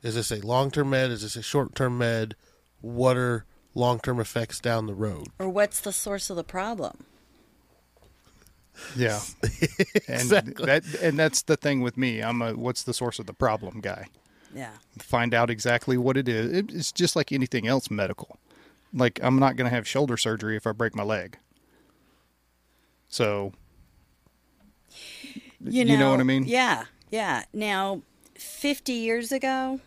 is 0.02 0.16
this 0.16 0.32
a 0.32 0.44
long-term 0.44 0.90
med? 0.90 1.10
Is 1.12 1.22
this 1.22 1.36
a 1.36 1.42
short-term 1.42 1.96
med? 1.98 2.34
What 2.80 3.16
are 3.16 3.44
long-term 3.74 4.18
effects 4.18 4.58
down 4.58 4.86
the 4.86 4.94
road? 4.94 5.28
Or 5.38 5.48
what's 5.48 5.80
the 5.80 5.92
source 5.92 6.28
of 6.28 6.34
the 6.36 6.44
problem? 6.44 7.04
Yeah, 8.96 9.20
and 9.42 10.20
Exactly. 10.20 10.66
that 10.66 10.82
and 11.00 11.18
that's 11.18 11.42
the 11.42 11.56
thing 11.56 11.80
with 11.82 11.96
me. 11.96 12.20
I'm 12.20 12.42
a 12.42 12.52
what's 12.54 12.82
the 12.82 12.92
source 12.92 13.18
of 13.18 13.26
the 13.26 13.32
problem 13.32 13.80
guy. 13.80 14.08
Yeah. 14.54 14.72
Find 14.98 15.32
out 15.34 15.50
exactly 15.50 15.96
what 15.96 16.16
it 16.16 16.28
is. 16.28 16.50
It's 16.74 16.92
just 16.92 17.14
like 17.16 17.30
anything 17.32 17.66
else 17.68 17.90
medical. 17.90 18.38
Like 18.96 19.20
I'm 19.22 19.38
not 19.38 19.56
going 19.56 19.68
to 19.70 19.74
have 19.74 19.86
shoulder 19.86 20.16
surgery 20.16 20.56
if 20.56 20.66
I 20.66 20.72
break 20.72 20.96
my 20.96 21.04
leg. 21.04 21.38
So 23.08 23.52
You 25.62 25.84
You 25.84 25.98
know 25.98 26.10
what 26.10 26.20
I 26.20 26.24
mean? 26.24 26.44
Yeah, 26.46 26.86
yeah. 27.10 27.44
Now, 27.52 28.02
50 28.34 28.92
years 28.92 29.32
ago, 29.32 29.80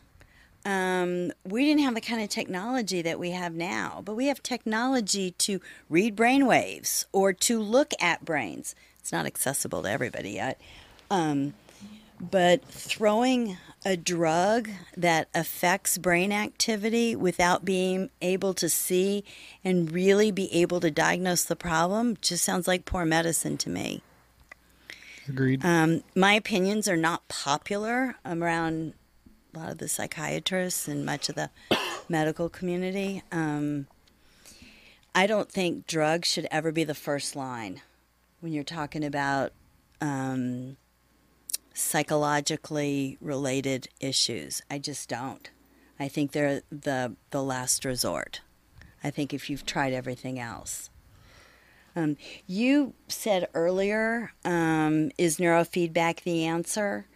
um, 0.66 1.32
we 1.44 1.66
didn't 1.66 1.82
have 1.84 1.96
the 1.96 2.02
kind 2.02 2.22
of 2.22 2.30
technology 2.30 3.02
that 3.02 3.20
we 3.20 3.32
have 3.32 3.54
now, 3.54 4.02
but 4.06 4.16
we 4.16 4.28
have 4.28 4.44
technology 4.44 5.32
to 5.32 5.60
read 5.90 6.16
brain 6.16 6.46
waves 6.46 7.06
or 7.12 7.34
to 7.34 7.60
look 7.60 7.94
at 8.00 8.24
brains. 8.26 8.76
It's 9.00 9.12
not 9.12 9.26
accessible 9.26 9.84
to 9.84 9.90
everybody 9.90 10.32
yet. 10.32 10.60
Um, 11.10 11.54
but 12.20 12.64
throwing 12.66 13.58
a 13.86 13.96
drug 13.96 14.70
that 14.98 15.30
affects 15.34 15.98
brain 15.98 16.32
activity 16.32 17.16
without 17.16 17.64
being 17.64 18.10
able 18.22 18.54
to 18.54 18.70
see 18.70 19.24
and 19.64 19.92
really 19.92 20.32
be 20.32 20.54
able 20.54 20.80
to 20.82 20.92
diagnose 20.92 21.44
the 21.44 21.56
problem 21.56 22.18
just 22.22 22.44
sounds 22.44 22.68
like 22.68 22.86
poor 22.86 23.06
medicine 23.06 23.58
to 23.58 23.70
me. 23.70 24.02
agreed. 25.28 25.64
Um, 25.64 26.04
my 26.16 26.34
opinions 26.34 26.88
are 26.88 26.98
not 26.98 27.28
popular 27.30 28.16
around 28.26 28.94
a 29.54 29.60
lot 29.60 29.72
of 29.72 29.78
the 29.78 29.88
psychiatrists 29.88 30.88
and 30.88 31.06
much 31.06 31.30
of 31.30 31.36
the 31.36 31.50
medical 32.10 32.50
community. 32.50 33.24
Um, 33.32 33.88
I 35.16 35.26
don't 35.26 35.52
think 35.52 35.88
drugs 35.88 36.28
should 36.28 36.48
ever 36.52 36.72
be 36.72 36.84
the 36.84 36.96
first 36.96 37.36
line 37.36 37.82
when 38.42 38.54
you're 38.54 38.64
talking 38.64 39.04
about 39.04 39.54
um, 40.02 40.78
psychologically 41.80 43.18
related 43.22 43.88
issues. 44.00 44.62
I 44.70 44.80
just 44.80 45.10
don't. 45.10 45.50
I 46.00 46.08
think 46.08 46.32
they're 46.32 46.62
the 46.70 47.16
the 47.32 47.44
last 47.44 47.86
resort. 47.86 48.42
I 49.04 49.10
think 49.10 49.34
if 49.34 49.50
you've 49.50 49.66
tried 49.66 49.94
everything 49.94 50.40
else. 50.40 50.90
Um, 51.96 52.18
you 52.46 52.94
said 53.08 53.48
earlier, 53.54 54.34
um, 54.46 55.12
is 55.18 55.38
neurofeedback 55.38 56.22
the 56.22 56.46
answer? 56.46 57.08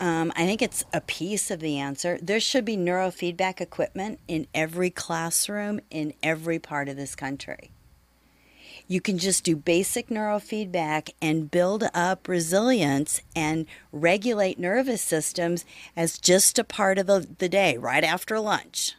Um, 0.00 0.32
I 0.34 0.46
think 0.46 0.62
it's 0.62 0.84
a 0.92 1.00
piece 1.00 1.50
of 1.50 1.60
the 1.60 1.78
answer. 1.78 2.18
There 2.20 2.40
should 2.40 2.64
be 2.64 2.76
neurofeedback 2.76 3.60
equipment 3.60 4.18
in 4.26 4.46
every 4.54 4.90
classroom 4.90 5.80
in 5.90 6.14
every 6.22 6.58
part 6.58 6.88
of 6.88 6.96
this 6.96 7.14
country. 7.14 7.73
You 8.86 9.00
can 9.00 9.18
just 9.18 9.44
do 9.44 9.56
basic 9.56 10.08
neurofeedback 10.08 11.10
and 11.22 11.50
build 11.50 11.84
up 11.94 12.28
resilience 12.28 13.20
and 13.34 13.66
regulate 13.92 14.58
nervous 14.58 15.02
systems 15.02 15.64
as 15.96 16.18
just 16.18 16.58
a 16.58 16.64
part 16.64 16.98
of 16.98 17.06
the, 17.06 17.26
the 17.38 17.48
day, 17.48 17.76
right 17.76 18.04
after 18.04 18.38
lunch 18.38 18.94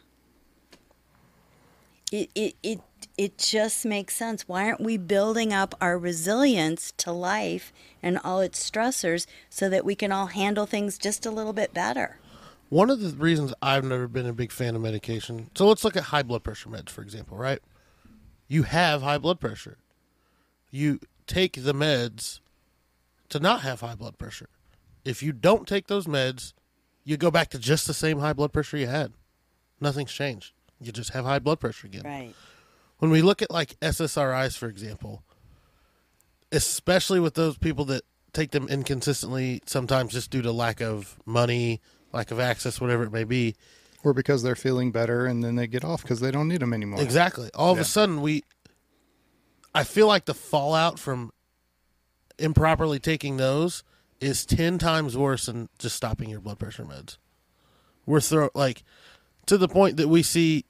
it, 2.12 2.30
it 2.34 2.54
it 2.62 2.80
it 3.18 3.38
just 3.38 3.84
makes 3.84 4.14
sense. 4.14 4.46
Why 4.46 4.66
aren't 4.66 4.80
we 4.80 4.96
building 4.96 5.52
up 5.52 5.74
our 5.80 5.98
resilience 5.98 6.92
to 6.98 7.12
life 7.12 7.72
and 8.02 8.18
all 8.22 8.40
its 8.40 8.70
stressors 8.70 9.26
so 9.50 9.68
that 9.68 9.84
we 9.84 9.94
can 9.94 10.12
all 10.12 10.26
handle 10.26 10.66
things 10.66 10.98
just 10.98 11.26
a 11.26 11.30
little 11.30 11.52
bit 11.52 11.74
better? 11.74 12.18
One 12.68 12.90
of 12.90 13.00
the 13.00 13.10
reasons 13.10 13.54
I've 13.62 13.84
never 13.84 14.08
been 14.08 14.26
a 14.26 14.32
big 14.32 14.52
fan 14.52 14.74
of 14.74 14.82
medication. 14.82 15.50
So 15.54 15.66
let's 15.66 15.84
look 15.84 15.96
at 15.96 16.04
high 16.04 16.22
blood 16.22 16.42
pressure 16.42 16.68
meds, 16.68 16.90
for 16.90 17.02
example, 17.02 17.36
right? 17.36 17.60
You 18.48 18.64
have 18.64 19.02
high 19.02 19.18
blood 19.18 19.40
pressure. 19.40 19.78
You 20.70 21.00
take 21.26 21.64
the 21.64 21.74
meds 21.74 22.40
to 23.28 23.40
not 23.40 23.62
have 23.62 23.80
high 23.80 23.94
blood 23.94 24.18
pressure. 24.18 24.48
If 25.04 25.22
you 25.22 25.32
don't 25.32 25.66
take 25.66 25.86
those 25.86 26.06
meds, 26.06 26.52
you 27.04 27.16
go 27.16 27.30
back 27.30 27.50
to 27.50 27.58
just 27.58 27.86
the 27.86 27.94
same 27.94 28.18
high 28.18 28.32
blood 28.32 28.52
pressure 28.52 28.76
you 28.76 28.86
had. 28.86 29.12
Nothing's 29.80 30.12
changed. 30.12 30.52
You 30.80 30.92
just 30.92 31.10
have 31.10 31.24
high 31.24 31.38
blood 31.38 31.60
pressure 31.60 31.86
again. 31.86 32.02
Right. 32.04 32.34
When 32.98 33.10
we 33.10 33.22
look 33.22 33.42
at 33.42 33.50
like 33.50 33.78
SSRIs, 33.80 34.56
for 34.56 34.68
example, 34.68 35.22
especially 36.52 37.20
with 37.20 37.34
those 37.34 37.58
people 37.58 37.84
that 37.86 38.02
take 38.32 38.50
them 38.50 38.68
inconsistently, 38.68 39.62
sometimes 39.66 40.12
just 40.12 40.30
due 40.30 40.42
to 40.42 40.52
lack 40.52 40.80
of 40.80 41.18
money, 41.24 41.80
lack 42.12 42.30
of 42.30 42.40
access, 42.40 42.80
whatever 42.80 43.04
it 43.04 43.12
may 43.12 43.24
be. 43.24 43.54
Or 44.06 44.14
because 44.14 44.44
they're 44.44 44.54
feeling 44.54 44.92
better 44.92 45.26
and 45.26 45.42
then 45.42 45.56
they 45.56 45.66
get 45.66 45.84
off 45.84 46.02
because 46.02 46.20
they 46.20 46.30
don't 46.30 46.46
need 46.46 46.60
them 46.60 46.72
anymore. 46.72 47.02
Exactly. 47.02 47.50
All 47.54 47.72
of 47.72 47.78
Yeah. 47.78 47.82
a 47.82 47.84
sudden, 47.84 48.22
we. 48.22 48.44
I 49.74 49.82
feel 49.82 50.06
like 50.06 50.26
the 50.26 50.32
fallout 50.32 50.98
from 51.00 51.32
improperly 52.38 53.00
taking 53.00 53.36
those 53.36 53.82
is 54.20 54.46
ten 54.46 54.78
times 54.78 55.16
worse 55.16 55.46
than 55.46 55.68
just 55.80 55.96
stopping 55.96 56.30
your 56.30 56.40
blood 56.40 56.58
pressure 56.60 56.84
meds. 56.84 57.18
We're 58.06 58.20
throw 58.20 58.48
like 58.54 58.84
to 59.46 59.58
the 59.58 59.66
point 59.68 59.96
that 59.96 60.06
we 60.08 60.22
see 60.22 60.64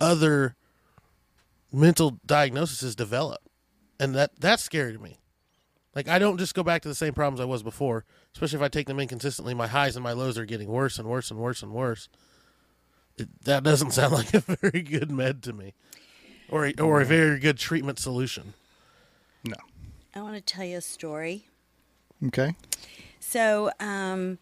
other 0.00 0.54
mental 1.72 2.20
diagnoses 2.24 2.94
develop, 2.94 3.40
and 3.98 4.14
that 4.14 4.30
that's 4.38 4.62
scary 4.62 4.92
to 4.92 4.98
me. 5.00 5.18
Like 5.92 6.06
I 6.08 6.20
don't 6.20 6.38
just 6.38 6.54
go 6.54 6.62
back 6.62 6.82
to 6.82 6.88
the 6.88 6.94
same 6.94 7.14
problems 7.14 7.40
I 7.40 7.46
was 7.46 7.64
before, 7.64 8.04
especially 8.32 8.58
if 8.58 8.62
I 8.62 8.68
take 8.68 8.86
them 8.86 9.00
inconsistently. 9.00 9.54
My 9.54 9.66
highs 9.66 9.96
and 9.96 10.04
my 10.04 10.12
lows 10.12 10.38
are 10.38 10.46
getting 10.46 10.68
worse 10.68 11.00
and 11.00 11.08
worse 11.08 11.32
and 11.32 11.40
worse 11.40 11.60
and 11.60 11.72
worse. 11.72 12.08
It, 13.16 13.28
that 13.44 13.62
doesn't 13.62 13.92
sound 13.92 14.12
like 14.12 14.34
a 14.34 14.40
very 14.60 14.82
good 14.82 15.10
med 15.10 15.42
to 15.44 15.52
me, 15.52 15.74
or 16.48 16.66
a, 16.66 16.74
or 16.80 17.00
a 17.00 17.04
very 17.04 17.38
good 17.38 17.58
treatment 17.58 17.98
solution. 17.98 18.54
No. 19.44 19.56
I 20.14 20.22
want 20.22 20.34
to 20.34 20.40
tell 20.40 20.64
you 20.64 20.78
a 20.78 20.80
story. 20.80 21.46
Okay. 22.26 22.54
So, 23.20 23.70
um, 23.80 24.38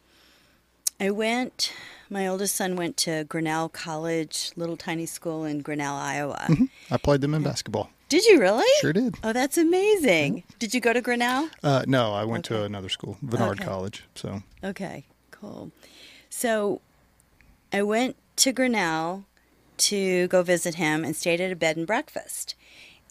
I 1.01 1.11
went. 1.11 1.73
My 2.09 2.29
oldest 2.29 2.55
son 2.57 2.77
went 2.77 2.97
to 2.99 3.25
Grinnell 3.25 3.69
College, 3.71 4.53
little 4.55 4.77
tiny 4.77 5.07
school 5.07 5.45
in 5.45 5.61
Grinnell, 5.61 5.95
Iowa. 5.95 6.47
I 6.91 6.97
played 6.99 7.23
them 7.23 7.33
in 7.33 7.43
basketball. 7.43 7.89
Did 8.11 8.27
you 8.27 8.39
really? 8.39 8.71
Sure 8.83 8.93
did. 8.93 9.15
Oh, 9.25 9.33
that's 9.33 9.57
amazing. 9.57 10.43
Did 10.59 10.75
you 10.75 10.81
go 10.83 10.93
to 10.93 11.01
Grinnell? 11.01 11.49
Uh, 11.63 11.85
no, 11.87 12.13
I 12.13 12.25
went 12.25 12.45
to 12.47 12.65
another 12.65 12.91
school, 12.91 13.17
Bernard 13.23 13.61
Okay. 13.61 13.65
College. 13.65 14.05
So 14.15 14.43
Okay, 14.63 15.07
cool. 15.31 15.71
So 16.29 16.83
I 17.73 17.81
went 17.83 18.17
to 18.43 18.51
Grinnell 18.51 19.25
to 19.77 20.27
go 20.27 20.43
visit 20.43 20.75
him 20.75 21.05
and 21.05 21.15
stayed 21.15 21.41
at 21.41 21.53
a 21.53 21.57
bed 21.57 21.77
and 21.77 21.87
breakfast. 21.87 22.57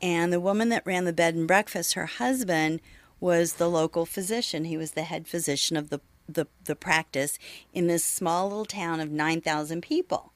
And 0.01 0.33
the 0.33 0.41
woman 0.41 0.67
that 0.69 0.85
ran 0.85 1.05
the 1.05 1.13
bed 1.13 1.35
and 1.35 1.47
breakfast, 1.47 1.93
her 1.93 2.05
husband 2.05 2.81
was 3.21 3.53
the 3.53 3.69
local 3.69 4.05
physician. 4.05 4.65
He 4.65 4.75
was 4.75 4.91
the 4.91 5.03
head 5.03 5.29
physician 5.29 5.77
of 5.77 5.89
the, 5.89 6.01
the, 6.27 6.47
the 6.65 6.75
practice 6.75 7.39
in 7.73 7.87
this 7.87 8.03
small 8.03 8.49
little 8.49 8.65
town 8.65 8.99
of 8.99 9.09
9,000 9.09 9.81
people. 9.81 10.33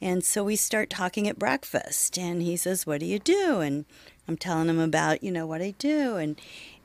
And 0.00 0.24
so 0.24 0.42
we 0.42 0.56
start 0.56 0.88
talking 0.88 1.28
at 1.28 1.38
breakfast, 1.38 2.18
and 2.18 2.42
he 2.42 2.56
says, 2.56 2.88
"What 2.88 2.98
do 2.98 3.06
you 3.06 3.20
do?" 3.20 3.60
And 3.60 3.84
I'm 4.26 4.36
telling 4.36 4.68
him 4.68 4.80
about, 4.80 5.22
you 5.22 5.30
know, 5.30 5.46
what 5.46 5.62
I 5.62 5.74
do, 5.78 6.16
and 6.16 6.40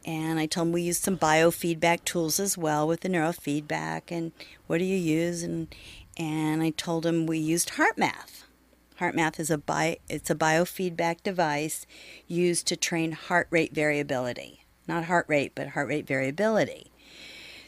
and 0.05 0.37
I 0.39 0.45
told 0.45 0.67
him 0.67 0.73
we 0.73 0.83
use 0.83 0.99
some 0.99 1.17
biofeedback 1.17 2.05
tools 2.05 2.39
as 2.39 2.59
well 2.59 2.87
with 2.87 3.01
the 3.01 3.09
neurofeedback, 3.09 4.03
and 4.09 4.33
what 4.67 4.77
do 4.77 4.83
you 4.83 4.97
use? 4.97 5.41
And 5.41 5.73
and 6.17 6.63
I 6.63 6.71
told 6.71 7.05
him 7.05 7.25
we 7.25 7.37
used 7.37 7.73
HeartMath. 7.73 8.43
HeartMath 8.99 9.39
is 9.39 9.51
a 9.51 9.57
bi- 9.57 9.99
it's 10.09 10.29
a 10.29 10.35
biofeedback 10.35 11.21
device 11.21 11.85
used 12.27 12.65
to 12.67 12.75
train 12.75 13.11
heart 13.11 13.47
rate 13.51 13.73
variability, 13.73 14.65
not 14.87 15.05
heart 15.05 15.25
rate, 15.29 15.53
but 15.53 15.69
heart 15.69 15.87
rate 15.87 16.07
variability. 16.07 16.91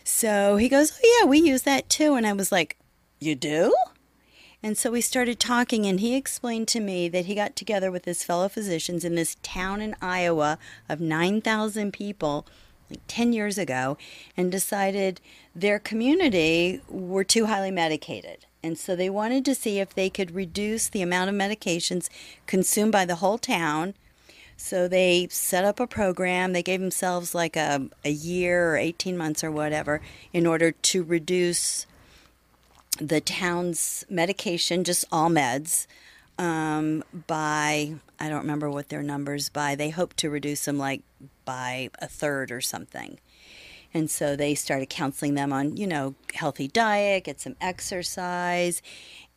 So 0.04 0.58
he 0.58 0.68
goes, 0.68 1.00
"Oh 1.04 1.20
yeah, 1.22 1.30
we 1.30 1.40
use 1.40 1.62
that 1.64 1.88
too," 1.88 2.16
and 2.16 2.26
I 2.26 2.34
was 2.34 2.52
like, 2.52 2.78
"You 3.20 3.36
do?" 3.36 3.76
And 4.62 4.78
so 4.78 4.92
we 4.92 5.02
started 5.02 5.40
talking, 5.40 5.86
and 5.86 6.00
he 6.00 6.16
explained 6.16 6.68
to 6.70 6.80
me 6.80 7.08
that 7.10 7.26
he 7.26 7.36
got 7.36 7.56
together 7.56 7.92
with 7.92 8.06
his 8.06 8.24
fellow 8.24 8.50
physicians 8.50 9.06
in 9.06 9.16
this 9.16 9.38
town 9.42 9.82
in 9.82 9.96
Iowa 10.02 10.58
of 10.90 11.00
9,000 11.00 11.94
people 11.94 12.46
like 12.90 13.02
10 13.08 13.34
years 13.34 13.58
ago 13.58 13.98
and 14.36 14.52
decided 14.52 15.22
their 15.56 15.80
community 15.80 16.82
were 16.90 17.24
too 17.24 17.46
highly 17.46 17.72
medicated. 17.72 18.46
And 18.62 18.78
so 18.78 18.96
they 18.96 19.10
wanted 19.10 19.46
to 19.46 19.56
see 19.56 19.80
if 19.80 19.94
they 19.94 20.10
could 20.10 20.32
reduce 20.32 20.90
the 20.90 21.02
amount 21.02 21.30
of 21.30 21.36
medications 21.36 22.10
consumed 22.46 22.92
by 22.92 23.06
the 23.06 23.16
whole 23.16 23.38
town. 23.38 23.94
So 24.58 24.90
they 24.90 25.28
set 25.32 25.64
up 25.64 25.80
a 25.80 25.88
program. 25.88 26.52
They 26.52 26.64
gave 26.64 26.82
themselves 26.82 27.34
like 27.34 27.56
a, 27.56 27.88
a 28.04 28.12
year 28.12 28.74
or 28.74 28.78
18 28.78 29.18
months 29.18 29.44
or 29.44 29.52
whatever 29.52 30.02
in 30.34 30.46
order 30.46 30.72
to 30.72 31.04
reduce 31.04 31.86
the 33.00 33.22
town's 33.22 34.06
medication, 34.10 34.84
just 34.84 35.06
all 35.12 35.30
meds, 35.30 35.88
um, 36.38 37.04
by, 37.28 37.96
I 38.20 38.30
don't 38.30 38.42
remember 38.42 38.70
what 38.70 38.90
their 38.90 39.04
numbers 39.04 39.50
by. 39.50 39.76
They 39.76 39.90
hope 39.90 40.14
to 40.16 40.30
reduce 40.30 40.66
them 40.66 40.78
like 40.78 41.04
by 41.46 41.90
a 42.00 42.08
third 42.08 42.52
or 42.52 42.62
something. 42.62 43.20
And 43.94 44.10
so 44.10 44.36
they 44.36 44.56
started 44.56 44.90
counseling 44.90 45.34
them 45.34 45.52
on, 45.52 45.78
you 45.78 45.88
know, 45.88 46.16
healthy 46.36 46.68
diet, 46.68 47.24
get 47.24 47.42
some 47.42 47.56
exercise, 47.60 48.82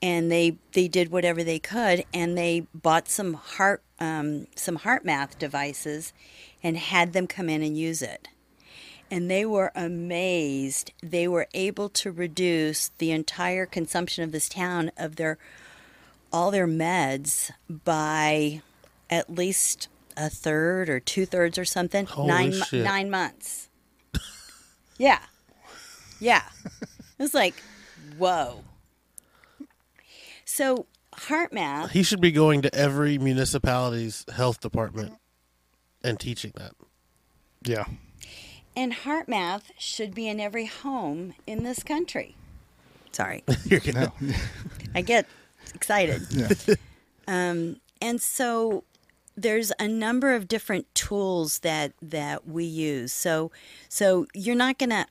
and 0.03 0.31
they 0.31 0.59
they 0.73 0.89
did 0.89 1.11
whatever 1.11 1.43
they 1.43 1.59
could, 1.59 2.05
and 2.13 2.37
they 2.37 2.67
bought 2.75 3.09
some 3.09 3.35
heart 3.35 3.83
um, 3.99 4.49
some 4.57 4.79
HeartMath 4.79 5.39
devices, 5.39 6.13
and 6.63 6.77
had 6.77 7.13
them 7.13 7.27
come 7.27 7.49
in 7.49 7.63
and 7.63 7.79
use 7.79 8.03
it. 8.03 8.29
And 9.11 9.31
they 9.31 9.47
were 9.47 9.73
amazed. 9.75 10.93
They 11.03 11.29
were 11.29 11.47
able 11.55 11.89
to 11.91 12.11
reduce 12.11 12.89
the 12.99 13.11
entire 13.13 13.65
consumption 13.65 14.25
of 14.25 14.33
this 14.33 14.49
town 14.49 14.91
of 14.97 15.17
their 15.17 15.39
all 16.33 16.51
their 16.51 16.67
meds 16.67 17.51
by 17.69 18.63
at 19.13 19.29
least 19.31 19.89
a 20.17 20.29
third 20.31 20.89
or 20.89 20.99
two 21.01 21.27
thirds 21.27 21.59
or 21.59 21.65
something. 21.65 22.07
Holy 22.07 22.29
nine 22.29 22.53
shit. 22.53 22.83
nine 22.85 23.11
months. 23.11 23.69
yeah, 24.99 25.21
yeah. 26.21 26.43
It 26.65 27.23
was 27.23 27.35
like, 27.35 27.55
whoa. 28.19 28.65
So 30.45 30.87
HeartMath. 31.15 31.91
He 31.91 32.03
should 32.03 32.21
be 32.21 32.33
going 32.33 32.63
to 32.63 32.75
every 32.75 33.19
municipality's 33.19 34.25
health 34.35 34.61
department 34.61 35.15
and 36.03 36.19
teaching 36.19 36.53
that. 36.57 36.73
Yeah. 37.65 37.85
And 38.75 38.93
HeartMath 38.93 39.65
should 39.79 40.15
be 40.15 40.29
in 40.29 40.41
every 40.41 40.67
home 40.67 41.35
in 41.47 41.63
this 41.65 41.83
country. 41.83 42.37
Sorry, 43.13 43.45
You're 43.67 43.81
gonna- 43.81 44.13
No. 44.21 44.35
I 44.95 45.03
get 45.03 45.27
excited. 45.75 46.23
yeah. 46.31 46.49
Um, 47.29 47.77
and 48.01 48.21
so 48.21 48.85
there's 49.37 49.73
a 49.79 49.89
number 49.89 50.35
of 50.35 50.49
different 50.49 50.93
tools 50.95 51.61
that 51.61 51.93
that 52.01 52.47
we 52.47 52.65
use. 52.65 53.13
So 53.13 53.51
so 53.89 54.27
you're 54.35 54.55
not 54.57 54.79
gonna 54.79 55.07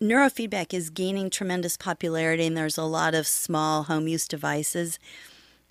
neurofeedback 0.00 0.74
is 0.74 0.90
gaining 0.90 1.30
tremendous 1.30 1.76
popularity, 1.76 2.46
and 2.46 2.56
there's 2.56 2.78
a 2.78 2.84
lot 2.84 3.14
of 3.14 3.26
small 3.26 3.84
home 3.84 4.08
use 4.08 4.28
devices. 4.28 4.98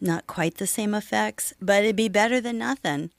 Not 0.02 0.28
quite 0.28 0.56
the 0.56 0.68
same 0.68 0.94
effects, 0.94 1.54
but 1.62 1.84
it'd 1.84 1.96
be 1.96 2.10
better 2.10 2.42
than 2.42 2.58
nothing. 2.58 3.12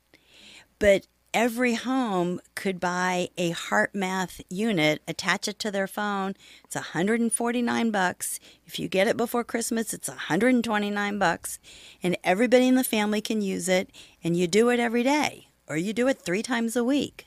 But 0.79 1.07
every 1.35 1.74
home 1.74 2.41
could 2.55 2.78
buy 2.78 3.28
a 3.37 3.53
HeartMath 3.53 4.41
unit, 4.49 5.03
attach 5.07 5.49
it 5.49 5.59
to 5.59 5.70
their 5.70 5.89
phone. 5.89 6.35
It's 6.64 6.76
149 6.76 7.91
bucks. 7.91 8.39
If 8.64 8.78
you 8.78 8.89
get 8.89 9.09
it 9.09 9.16
before 9.16 9.43
Christmas, 9.45 9.93
it's 9.93 10.09
129 10.09 11.18
bucks. 11.18 11.59
And 12.03 12.16
everybody 12.22 12.68
in 12.68 12.76
the 12.76 12.85
family 12.85 13.20
can 13.20 13.43
use 13.43 13.68
it 13.68 13.91
and 14.22 14.37
you 14.37 14.47
do 14.47 14.70
it 14.70 14.78
every 14.78 15.03
day 15.03 15.49
or 15.68 15.76
you 15.76 15.93
do 15.93 16.07
it 16.07 16.20
3 16.20 16.43
times 16.43 16.76
a 16.76 16.85
week. 16.85 17.26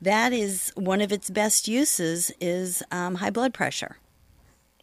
That 0.00 0.32
is 0.34 0.70
one 0.76 1.00
of 1.00 1.10
its 1.10 1.30
best 1.30 1.66
uses 1.66 2.30
is 2.40 2.82
um, 2.92 3.16
high 3.16 3.30
blood 3.30 3.54
pressure. 3.54 3.96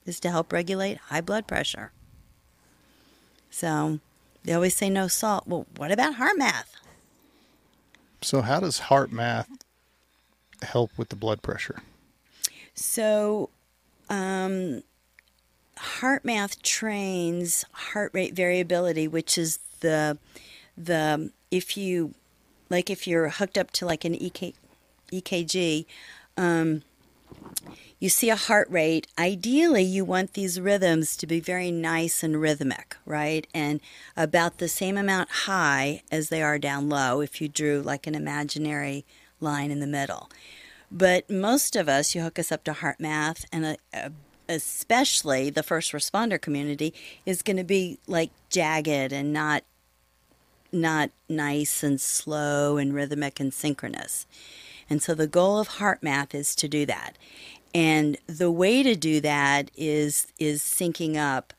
Is 0.04 0.20
to 0.22 0.32
help 0.32 0.52
regulate 0.52 0.98
high 0.98 1.22
blood 1.22 1.46
pressure. 1.46 1.92
So, 3.52 4.00
they 4.44 4.54
always 4.54 4.76
say 4.76 4.90
no 4.90 5.08
salt. 5.08 5.48
Well, 5.48 5.68
what 5.78 5.92
about 5.92 6.16
HeartMath? 6.16 6.81
So 8.22 8.42
how 8.42 8.60
does 8.60 8.80
HeartMath 8.82 9.48
help 10.62 10.92
with 10.98 11.10
the 11.10 11.16
blood 11.16 11.42
pressure? 11.42 11.82
So, 12.76 13.50
um, 14.10 14.84
HeartMath 15.78 16.62
trains 16.62 17.66
heart 17.72 18.12
rate 18.14 18.36
variability, 18.36 19.08
which 19.08 19.38
is 19.38 19.60
the 19.80 20.18
the 20.78 21.32
if 21.50 21.76
you 21.76 22.14
like 22.70 22.90
if 22.90 23.08
you're 23.08 23.30
hooked 23.30 23.58
up 23.58 23.72
to 23.72 23.86
like 23.86 24.06
an 24.06 24.16
EK, 24.16 24.54
EKG, 25.12 25.86
um, 26.38 26.84
you 28.02 28.10
see 28.10 28.32
a 28.32 28.36
heart 28.36 28.68
rate. 28.72 29.06
Ideally, 29.18 29.84
you 29.84 30.04
want 30.04 30.34
these 30.34 30.60
rhythms 30.60 31.16
to 31.18 31.28
be 31.28 31.40
very 31.40 31.70
nice 31.70 32.24
and 32.24 32.42
rhythmic, 32.42 32.98
right? 33.06 33.46
And 33.54 33.80
about 34.18 34.58
the 34.58 34.68
same 34.68 34.98
amount 34.98 35.30
high 35.46 36.02
as 36.12 36.30
they 36.30 36.42
are 36.42 36.58
down 36.58 36.90
low 36.90 37.22
if 37.22 37.40
you 37.40 37.48
drew 37.48 37.80
like 37.80 38.08
an 38.08 38.16
imaginary 38.16 39.06
line 39.40 39.70
in 39.70 39.82
the 39.82 39.88
middle. 39.88 40.32
But 40.92 41.30
most 41.30 41.76
of 41.76 41.88
us, 41.88 42.16
you 42.16 42.24
hook 42.24 42.40
us 42.40 42.52
up 42.52 42.64
to 42.64 42.74
HeartMath, 42.74 43.46
and 43.54 43.66
uh, 43.66 43.76
uh, 43.94 44.10
especially 44.50 45.52
the 45.52 45.64
first 45.64 45.92
responder 45.92 46.42
community, 46.42 46.96
is 47.24 47.44
going 47.44 47.58
to 47.58 47.64
be 47.64 48.00
like 48.08 48.32
jagged 48.50 49.14
and 49.14 49.32
not 49.32 49.64
not 50.74 51.12
nice 51.30 51.84
and 51.84 52.00
slow 52.00 52.78
and 52.78 52.96
rhythmic 52.96 53.40
and 53.40 53.54
synchronous. 53.54 54.26
And 54.90 55.04
so 55.04 55.14
the 55.14 55.28
goal 55.28 55.60
of 55.60 55.70
HeartMath 55.70 56.34
is 56.34 56.56
to 56.56 56.68
do 56.68 56.86
that. 56.86 57.18
And 57.74 58.18
the 58.28 58.52
way 58.52 58.84
to 58.84 58.96
do 58.96 59.22
that 59.22 59.72
is 59.76 60.28
is 60.40 60.62
syncing 60.62 61.16
up 61.16 61.54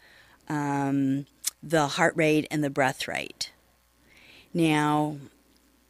um, 0.48 1.26
the 1.62 1.86
heart 1.88 2.14
rate 2.16 2.46
and 2.50 2.62
the 2.62 2.70
breath 2.70 3.08
rate. 3.08 3.52
Now, 4.52 5.16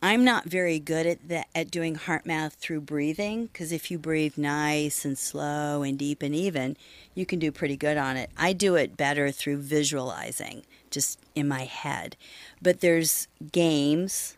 I'm 0.01 0.25
not 0.25 0.45
very 0.45 0.79
good 0.79 1.07
at 1.07 1.47
at 1.55 1.71
doing 1.71 1.97
HeartMath 1.97 2.53
through 2.55 2.83
breathing 2.83 3.47
because 3.47 3.73
if 3.73 3.91
you 3.91 3.99
breathe 3.99 4.37
nice 4.37 5.05
and 5.05 5.19
slow 5.19 5.83
and 5.83 5.99
deep 5.99 6.23
and 6.23 6.35
even, 6.35 6.77
you 7.15 7.27
can 7.27 7.39
do 7.39 7.51
pretty 7.51 7.77
good 7.77 7.97
on 7.97 8.17
it. 8.17 8.31
I 8.37 8.53
do 8.53 8.77
it 8.77 8.97
better 8.97 9.31
through 9.31 9.59
visualizing, 9.59 10.63
just 10.91 11.19
in 11.35 11.49
my 11.49 11.65
head. 11.65 12.17
But 12.61 12.81
there's 12.81 13.27
games, 13.51 14.37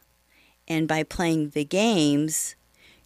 and 0.69 0.89
by 0.89 1.03
playing 1.03 1.51
the 1.51 1.65
games, 1.65 2.57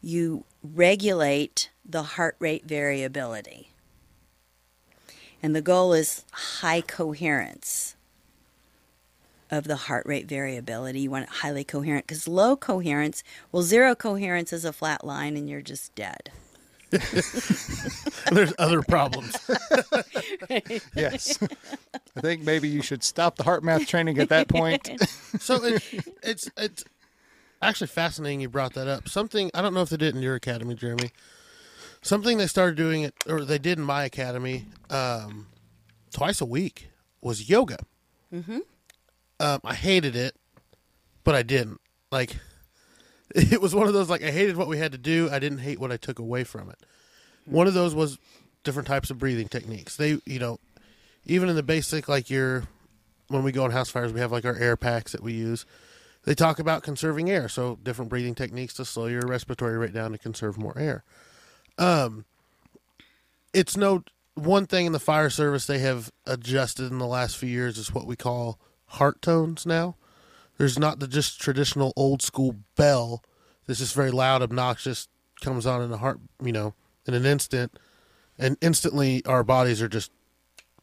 you 0.00 0.44
regulate 0.74 1.70
the 1.84 2.02
heart 2.02 2.36
rate 2.38 2.64
variability. 2.66 3.70
And 5.42 5.54
the 5.54 5.62
goal 5.62 5.92
is 5.92 6.24
high 6.32 6.80
coherence 6.80 7.94
of 9.50 9.64
the 9.64 9.76
heart 9.76 10.04
rate 10.06 10.26
variability. 10.28 11.00
You 11.00 11.10
want 11.10 11.24
it 11.24 11.30
highly 11.30 11.64
coherent 11.64 12.06
because 12.06 12.28
low 12.28 12.56
coherence, 12.56 13.22
well, 13.52 13.62
zero 13.62 13.94
coherence 13.94 14.52
is 14.52 14.64
a 14.64 14.72
flat 14.72 15.04
line 15.04 15.36
and 15.36 15.48
you're 15.48 15.62
just 15.62 15.94
dead. 15.94 16.30
There's 18.30 18.54
other 18.58 18.82
problems. 18.82 19.36
Yes. 20.94 21.38
I 22.16 22.20
think 22.20 22.42
maybe 22.42 22.68
you 22.68 22.82
should 22.82 23.04
stop 23.04 23.36
the 23.36 23.44
HeartMath 23.44 23.86
training 23.86 24.18
at 24.18 24.30
that 24.30 24.48
point. 24.48 24.88
So 25.38 25.62
it, 25.62 25.82
it's 26.22 26.50
it's 26.56 26.84
actually 27.62 27.88
fascinating 27.88 28.40
you 28.40 28.48
brought 28.48 28.74
that 28.74 28.88
up. 28.88 29.08
Something 29.08 29.50
I 29.54 29.62
don't 29.62 29.74
know 29.74 29.82
if 29.82 29.90
they 29.90 29.96
did 29.96 30.14
in 30.14 30.22
your 30.22 30.34
academy, 30.34 30.74
Jeremy. 30.74 31.10
Something 32.00 32.38
they 32.38 32.46
started 32.46 32.76
doing 32.76 33.02
it, 33.02 33.14
or 33.26 33.44
they 33.44 33.58
did 33.58 33.78
in 33.78 33.84
my 33.84 34.04
academy, 34.04 34.66
um, 34.88 35.48
twice 36.12 36.40
a 36.40 36.46
week 36.46 36.88
was 37.20 37.48
yoga. 37.50 37.78
Mm-hmm. 38.32 38.58
Um, 39.40 39.60
I 39.64 39.74
hated 39.74 40.14
it, 40.14 40.36
but 41.24 41.34
I 41.34 41.42
didn't. 41.42 41.80
Like, 42.12 42.36
it 43.34 43.60
was 43.60 43.74
one 43.74 43.88
of 43.88 43.94
those 43.94 44.08
like 44.08 44.22
I 44.22 44.30
hated 44.30 44.56
what 44.56 44.68
we 44.68 44.78
had 44.78 44.92
to 44.92 44.98
do. 44.98 45.28
I 45.30 45.38
didn't 45.38 45.58
hate 45.58 45.80
what 45.80 45.92
I 45.92 45.96
took 45.96 46.18
away 46.18 46.44
from 46.44 46.70
it. 46.70 46.78
One 47.44 47.66
of 47.66 47.74
those 47.74 47.94
was 47.94 48.18
different 48.62 48.86
types 48.86 49.10
of 49.10 49.18
breathing 49.18 49.48
techniques. 49.48 49.96
They, 49.96 50.20
you 50.24 50.38
know, 50.38 50.58
even 51.24 51.48
in 51.48 51.56
the 51.56 51.62
basic 51.62 52.08
like 52.08 52.30
your 52.30 52.64
when 53.28 53.42
we 53.42 53.52
go 53.52 53.64
on 53.64 53.70
house 53.70 53.90
fires, 53.90 54.12
we 54.12 54.20
have 54.20 54.32
like 54.32 54.44
our 54.44 54.56
air 54.56 54.76
packs 54.76 55.12
that 55.12 55.22
we 55.22 55.32
use. 55.32 55.66
They 56.28 56.34
talk 56.34 56.58
about 56.58 56.82
conserving 56.82 57.30
air, 57.30 57.48
so 57.48 57.78
different 57.82 58.10
breathing 58.10 58.34
techniques 58.34 58.74
to 58.74 58.84
slow 58.84 59.06
your 59.06 59.22
respiratory 59.22 59.78
rate 59.78 59.94
down 59.94 60.12
to 60.12 60.18
conserve 60.18 60.58
more 60.58 60.78
air. 60.78 61.02
Um, 61.78 62.26
it's 63.54 63.78
no 63.78 64.04
one 64.34 64.66
thing 64.66 64.84
in 64.84 64.92
the 64.92 65.00
fire 65.00 65.30
service 65.30 65.64
they 65.64 65.78
have 65.78 66.12
adjusted 66.26 66.92
in 66.92 66.98
the 66.98 67.06
last 67.06 67.38
few 67.38 67.48
years 67.48 67.78
is 67.78 67.94
what 67.94 68.06
we 68.06 68.14
call 68.14 68.60
heart 68.88 69.22
tones 69.22 69.64
now. 69.64 69.96
There's 70.58 70.78
not 70.78 70.98
the 70.98 71.08
just 71.08 71.40
traditional 71.40 71.94
old 71.96 72.20
school 72.20 72.56
bell 72.76 73.22
that's 73.66 73.78
just 73.78 73.94
very 73.94 74.10
loud, 74.10 74.42
obnoxious, 74.42 75.08
comes 75.40 75.64
on 75.64 75.80
in 75.80 75.90
a 75.90 75.96
heart, 75.96 76.20
you 76.44 76.52
know, 76.52 76.74
in 77.06 77.14
an 77.14 77.24
instant, 77.24 77.78
and 78.38 78.58
instantly 78.60 79.24
our 79.24 79.42
bodies 79.42 79.80
are 79.80 79.88
just 79.88 80.10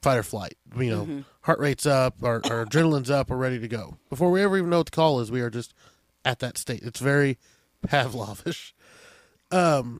fight 0.05 0.19
or 0.19 0.23
flight. 0.23 0.55
You 0.77 0.89
know, 0.91 1.23
heart 1.41 1.57
rate's 1.57 1.87
up, 1.87 2.21
our, 2.21 2.39
our 2.45 2.63
adrenaline's 2.63 3.09
up, 3.09 3.31
we're 3.31 3.37
ready 3.37 3.59
to 3.59 3.67
go. 3.67 3.97
Before 4.07 4.29
we 4.29 4.43
ever 4.43 4.55
even 4.55 4.69
know 4.69 4.77
what 4.77 4.85
the 4.85 4.91
call 4.91 5.19
is, 5.19 5.31
we 5.31 5.41
are 5.41 5.49
just 5.49 5.73
at 6.23 6.37
that 6.39 6.59
state. 6.59 6.83
It's 6.83 6.99
very 6.99 7.39
Pavlovish. 7.87 8.73
Um, 9.49 9.99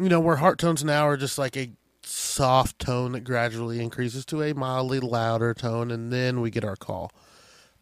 you 0.00 0.08
know, 0.08 0.18
where 0.18 0.36
heart 0.36 0.58
tones 0.58 0.82
now 0.82 1.06
are 1.06 1.18
just 1.18 1.36
like 1.36 1.58
a 1.58 1.72
soft 2.02 2.78
tone 2.78 3.12
that 3.12 3.20
gradually 3.20 3.80
increases 3.80 4.24
to 4.26 4.42
a 4.42 4.54
mildly 4.54 4.98
louder 4.98 5.52
tone, 5.52 5.90
and 5.90 6.10
then 6.10 6.40
we 6.40 6.50
get 6.50 6.64
our 6.64 6.76
call. 6.76 7.12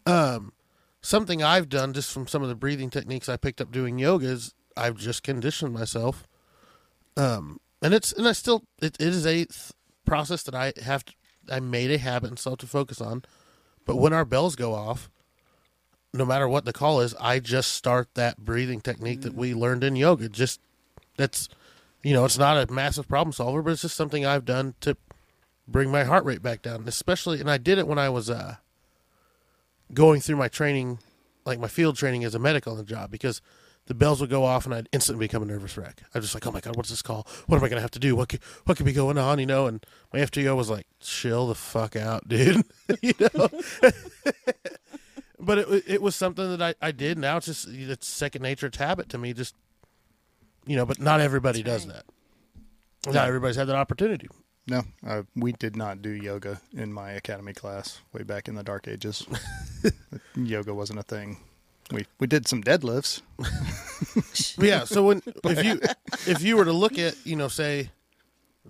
Um, 0.05 0.53
something 1.01 1.45
I've 1.45 1.69
done 1.69 1.93
just 1.93 2.11
from 2.13 2.27
some 2.27 2.43
of 2.43 2.49
the 2.49 2.57
breathing 2.57 2.91
techniques 2.91 3.29
I 3.29 3.37
picked 3.37 3.61
up 3.61 3.71
doing 3.71 4.01
yoga 4.01 4.27
is 4.27 4.53
I've 4.77 4.97
just 4.97 5.23
conditioned 5.23 5.73
myself. 5.73 6.27
Um, 7.17 7.61
and 7.83 7.95
it's 7.95 8.13
and 8.13 8.27
I 8.27 8.33
still 8.33 8.65
it, 8.83 8.97
it 8.99 9.09
is 9.09 9.25
a 9.27 9.45
th- 9.45 9.73
process 10.05 10.43
that 10.45 10.55
I 10.55 10.73
have 10.83 11.05
to, 11.05 11.13
I 11.51 11.61
made 11.61 11.91
a 11.91 11.99
habit 11.99 12.31
and 12.31 12.39
self 12.39 12.59
to 12.59 12.67
focus 12.67 13.01
on. 13.01 13.25
But 13.85 13.97
when 13.97 14.13
our 14.13 14.25
bells 14.25 14.57
go 14.57 14.75
off, 14.75 15.11
no 16.13 16.25
matter 16.25 16.49
what 16.49 16.65
the 16.65 16.73
call 16.73 17.01
is, 17.01 17.15
I 17.21 17.41
just 17.41 17.73
start 17.73 18.09
that 18.15 18.39
breathing 18.39 18.81
technique 18.81 19.23
that 19.23 19.35
we 19.35 19.55
learned 19.55 19.85
in 19.85 19.97
yoga. 19.97 20.29
Just 20.29 20.61
that's 21.17 21.49
you 22.03 22.13
know, 22.13 22.25
it's 22.25 22.39
not 22.39 22.57
a 22.57 22.73
massive 22.73 23.09
problem 23.09 23.33
solver, 23.33 23.63
but 23.63 23.73
it's 23.73 23.83
just 23.83 23.97
something 23.97 24.25
I've 24.25 24.45
done 24.45 24.75
to 24.81 24.97
bring 25.67 25.91
my 25.91 26.05
heart 26.05 26.25
rate 26.25 26.43
back 26.43 26.63
down. 26.63 26.85
Especially 26.87 27.41
and 27.41 27.51
I 27.51 27.59
did 27.59 27.79
it 27.79 27.87
when 27.87 27.99
I 27.99 28.09
was 28.09 28.31
uh 28.31 28.57
going 29.95 30.21
through 30.21 30.37
my 30.37 30.49
training 30.49 30.99
like 31.45 31.61
my 31.61 31.69
field 31.69 31.97
training 31.97 32.25
as 32.25 32.35
a 32.35 32.39
medic 32.39 32.67
on 32.67 32.77
the 32.77 32.83
job 32.83 33.11
because 33.11 33.41
the 33.87 33.95
bells 33.95 34.21
would 34.21 34.31
go 34.31 34.45
off 34.45 34.67
and 34.67 34.75
I'd 34.75 34.89
instantly 34.93 35.27
become 35.27 35.43
a 35.43 35.47
nervous 35.47 35.77
wreck. 35.77 36.03
I 36.15 36.19
was 36.19 36.27
just 36.27 36.35
like, 36.35 36.47
oh 36.47 36.53
my 36.53 36.61
god, 36.61 36.77
what's 36.77 36.91
this 36.91 37.03
call? 37.03 37.27
What 37.47 37.59
am 37.59 37.65
I 37.65 37.69
gonna 37.69 37.81
have 37.81 37.91
to 37.93 37.99
do? 37.99 38.17
What 38.17 38.29
could, 38.29 38.41
what 38.65 38.77
could 38.77 38.87
be 38.87 38.93
going 38.93 39.19
on? 39.19 39.39
You 39.39 39.47
know, 39.47 39.67
and 39.67 39.85
my 40.13 40.21
FTO 40.21 40.57
was 40.57 40.69
like, 40.71 40.87
chill 41.01 41.47
the 41.49 41.55
fuck 41.55 41.97
out, 41.97 42.29
dude. 42.29 42.65
you 43.01 43.15
know. 43.21 43.49
but 45.39 45.59
it 45.59 45.85
it 45.87 46.03
was 46.03 46.17
something 46.17 46.57
that 46.57 46.63
I, 46.63 46.87
I 46.87 46.93
did. 46.93 47.19
Now 47.19 47.37
it's 47.37 47.47
just 47.47 47.69
it's 47.69 48.07
second 48.07 48.43
nature. 48.43 48.67
It's 48.67 48.79
habit 48.79 49.09
to 49.11 49.19
me. 49.19 49.33
Just 49.33 49.55
you 50.67 50.77
know, 50.77 50.85
but 50.87 51.01
not 51.01 51.21
everybody 51.21 51.63
That's 51.63 51.85
does 51.85 51.95
right. 51.95 52.03
that. 53.05 53.15
Not 53.15 53.29
everybody's 53.29 53.57
had 53.57 53.69
that 53.69 53.77
opportunity. 53.77 54.29
No, 54.69 54.83
uh, 55.07 55.23
we 55.37 55.53
did 55.53 55.77
not 55.77 56.03
do 56.03 56.11
yoga 56.11 56.61
in 56.73 56.93
my 56.93 57.13
academy 57.13 57.53
class 57.53 58.01
way 58.13 58.25
back 58.25 58.49
in 58.49 58.57
the 58.57 58.65
dark 58.65 58.89
ages. 58.89 59.25
yoga 60.35 60.75
wasn't 60.75 60.99
a 60.99 61.05
thing. 61.05 61.39
We 61.93 62.07
we 62.19 62.27
did 62.27 62.47
some 62.49 62.63
deadlifts. 62.63 63.23
Yeah. 64.59 64.85
So 64.85 65.05
when 65.07 65.23
if 65.45 65.65
you 65.65 65.81
if 66.31 66.43
you 66.43 66.59
were 66.59 66.67
to 66.67 66.73
look 66.73 66.99
at 66.99 67.15
you 67.25 67.35
know 67.35 67.49
say 67.49 67.91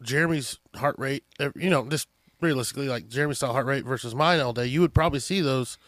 Jeremy's 0.00 0.60
heart 0.76 0.96
rate, 0.98 1.24
you 1.56 1.68
know 1.68 1.88
just 1.88 2.06
realistically 2.40 2.88
like 2.88 3.08
Jeremy's 3.08 3.38
style 3.38 3.52
heart 3.52 3.66
rate 3.66 3.84
versus 3.84 4.14
mine 4.14 4.38
all 4.38 4.52
day, 4.52 4.66
you 4.66 4.80
would 4.82 4.94
probably 4.94 5.18
see 5.18 5.40
those 5.40 5.78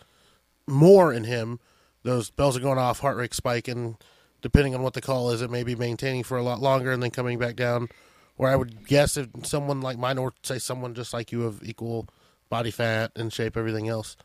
more 0.66 1.12
in 1.12 1.22
him. 1.22 1.60
Those 2.02 2.30
bells 2.30 2.56
are 2.56 2.60
going 2.60 2.78
off, 2.78 2.98
heart 2.98 3.16
rate 3.16 3.32
spike, 3.32 3.68
and 3.68 3.96
Depending 4.40 4.74
on 4.74 4.82
what 4.82 4.94
the 4.94 5.00
call 5.00 5.30
is, 5.30 5.42
it 5.42 5.50
may 5.50 5.64
be 5.64 5.74
maintaining 5.74 6.22
for 6.22 6.38
a 6.38 6.42
lot 6.42 6.60
longer 6.60 6.92
and 6.92 7.02
then 7.02 7.10
coming 7.10 7.38
back 7.38 7.56
down. 7.56 7.88
Or 8.36 8.48
I 8.48 8.54
would 8.54 8.86
guess 8.86 9.16
if 9.16 9.28
someone 9.42 9.80
like 9.80 9.98
mine, 9.98 10.16
or 10.16 10.32
say 10.44 10.60
someone 10.60 10.94
just 10.94 11.12
like 11.12 11.32
you 11.32 11.44
of 11.44 11.62
equal 11.64 12.08
body 12.48 12.70
fat 12.70 13.10
and 13.16 13.32
shape, 13.32 13.56
everything 13.56 13.88
else, 13.88 14.16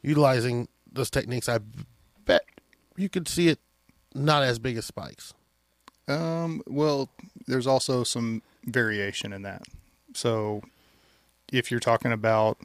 utilizing 0.00 0.68
those 0.90 1.10
techniques, 1.10 1.50
I 1.50 1.58
bet 1.58 1.86
you 2.96 3.08
could 3.08 3.28
see 3.28 3.48
it 3.48 3.58
not 4.14 4.42
as 4.42 4.58
big 4.58 4.76
as 4.76 4.86
spikes. 4.86 5.34
Um, 6.08 6.62
well, 6.66 7.08
there's 7.46 7.66
also 7.66 8.04
some 8.04 8.42
variation 8.64 9.32
in 9.32 9.42
that. 9.42 9.62
So, 10.14 10.62
if 11.52 11.70
you're 11.70 11.80
talking 11.80 12.12
about 12.12 12.58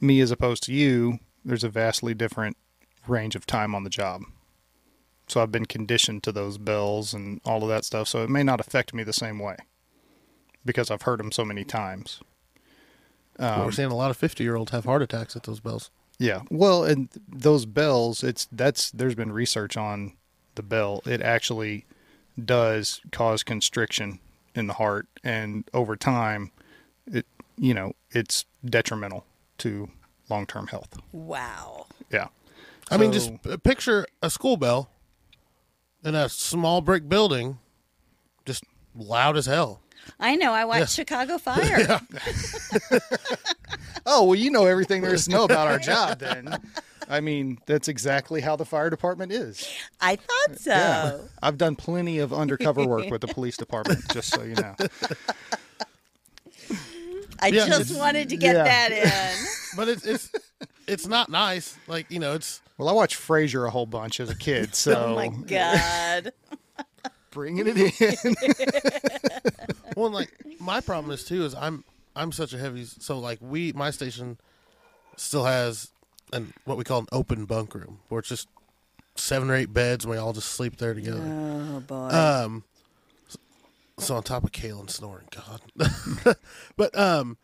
me 0.00 0.20
as 0.20 0.30
opposed 0.30 0.62
to 0.64 0.72
you, 0.72 1.18
there's 1.44 1.64
a 1.64 1.68
vastly 1.68 2.14
different 2.14 2.56
range 3.06 3.34
of 3.34 3.46
time 3.46 3.74
on 3.74 3.84
the 3.84 3.90
job. 3.90 4.22
So 5.26 5.42
I've 5.42 5.52
been 5.52 5.66
conditioned 5.66 6.22
to 6.24 6.32
those 6.32 6.58
bells 6.58 7.14
and 7.14 7.40
all 7.44 7.62
of 7.62 7.68
that 7.68 7.84
stuff. 7.84 8.08
So 8.08 8.22
it 8.22 8.30
may 8.30 8.42
not 8.42 8.60
affect 8.60 8.92
me 8.92 9.02
the 9.04 9.12
same 9.12 9.38
way 9.38 9.56
because 10.64 10.90
I've 10.90 11.02
heard 11.02 11.20
them 11.20 11.32
so 11.32 11.44
many 11.44 11.64
times. 11.64 12.20
We're 13.64 13.72
seeing 13.72 13.90
a 13.90 13.96
lot 13.96 14.10
of 14.10 14.16
fifty-year-olds 14.16 14.72
have 14.72 14.84
heart 14.84 15.02
attacks 15.02 15.34
at 15.34 15.44
those 15.44 15.60
bells. 15.60 15.90
Yeah. 16.18 16.42
Well, 16.50 16.84
and 16.84 17.08
those 17.28 17.66
bells, 17.66 18.22
it's 18.22 18.46
that's 18.52 18.90
there's 18.90 19.14
been 19.14 19.32
research 19.32 19.76
on 19.76 20.14
the 20.54 20.62
bell. 20.62 21.02
It 21.04 21.20
actually 21.20 21.86
does 22.42 23.00
cause 23.12 23.42
constriction 23.42 24.20
in 24.54 24.66
the 24.66 24.74
heart 24.74 25.08
and 25.22 25.68
over 25.72 25.96
time 25.96 26.50
it 27.06 27.26
you 27.56 27.74
know, 27.74 27.92
it's 28.10 28.44
detrimental 28.64 29.24
to 29.58 29.88
long-term 30.28 30.68
health. 30.68 30.98
Wow. 31.12 31.86
Yeah. 32.10 32.28
I 32.90 32.96
mean, 32.96 33.12
just 33.12 33.30
picture 33.62 34.06
a 34.22 34.28
school 34.28 34.56
bell 34.56 34.90
in 36.04 36.14
a 36.14 36.28
small 36.28 36.80
brick 36.80 37.08
building, 37.08 37.58
just 38.44 38.64
loud 38.94 39.36
as 39.36 39.46
hell. 39.46 39.80
I 40.20 40.36
know. 40.36 40.52
I 40.52 40.64
watched 40.64 40.80
Yeah. 40.98 41.04
Chicago 41.04 41.38
Fire. 41.38 42.00
Oh, 44.06 44.24
well, 44.26 44.34
you 44.34 44.50
know 44.50 44.66
everything 44.66 45.00
there 45.00 45.14
is 45.14 45.24
to 45.24 45.30
know 45.30 45.44
about 45.44 45.66
our 45.66 45.78
job 45.78 46.18
then. 46.18 46.58
I 47.08 47.20
mean, 47.20 47.56
that's 47.64 47.88
exactly 47.88 48.42
how 48.42 48.54
the 48.54 48.66
fire 48.66 48.90
department 48.90 49.32
is. 49.32 49.66
I 49.98 50.16
thought 50.16 50.58
so. 50.58 50.72
Yeah. 50.72 51.18
I've 51.42 51.56
done 51.56 51.74
plenty 51.74 52.18
of 52.18 52.30
undercover 52.30 52.86
work 52.86 53.08
with 53.10 53.22
the 53.22 53.28
police 53.34 53.56
department, 53.56 54.06
just 54.12 54.28
so 54.28 54.42
you 54.42 54.56
know. 54.56 54.74
I 57.40 57.46
Yeah, 57.48 57.66
just 57.66 57.96
wanted 57.96 58.28
to 58.28 58.36
get 58.36 58.56
yeah. 58.56 58.64
that 58.64 58.92
in. 58.92 59.46
But 59.76 59.88
it's 59.88 60.04
it's 60.04 60.30
it's 60.86 61.06
not 61.06 61.30
nice. 61.30 61.78
Like 61.88 62.10
you 62.10 62.18
know, 62.18 62.34
it's 62.34 62.60
Well, 62.76 62.90
I 62.90 62.92
watched 62.92 63.16
Frasier 63.18 63.66
a 63.66 63.70
whole 63.70 63.86
bunch 63.86 64.20
as 64.20 64.28
a 64.28 64.36
kid, 64.36 64.74
so 64.74 65.06
oh 65.06 65.14
my 65.14 65.28
god. 65.28 66.32
bringing 67.30 67.66
it 67.68 67.76
in. 67.78 68.34
Well, 69.96 70.10
like 70.10 70.32
my 70.60 70.80
problem 70.80 71.12
is 71.12 71.24
too 71.24 71.44
is 71.44 71.54
I'm 71.54 71.84
I'm 72.16 72.32
such 72.32 72.52
a 72.52 72.58
heavy. 72.58 72.84
So 72.84 73.18
like 73.18 73.38
we 73.40 73.72
my 73.72 73.90
station 73.90 74.38
still 75.16 75.44
has 75.44 75.90
an 76.32 76.52
what 76.64 76.76
we 76.76 76.84
call 76.84 77.00
an 77.00 77.06
open 77.12 77.44
bunk 77.44 77.74
room 77.74 77.98
where 78.08 78.18
it's 78.18 78.28
just 78.28 78.48
seven 79.16 79.50
or 79.50 79.54
eight 79.54 79.72
beds 79.72 80.04
and 80.04 80.10
we 80.12 80.16
all 80.16 80.32
just 80.32 80.48
sleep 80.48 80.76
there 80.76 80.94
together. 80.94 81.22
Oh 81.22 81.80
boy. 81.80 82.08
Um, 82.08 82.64
so 83.98 84.16
on 84.16 84.22
top 84.22 84.44
of 84.44 84.52
Kalen 84.52 84.90
snoring, 84.90 85.28
God. 85.30 86.36
but 86.76 86.98
um, 86.98 87.36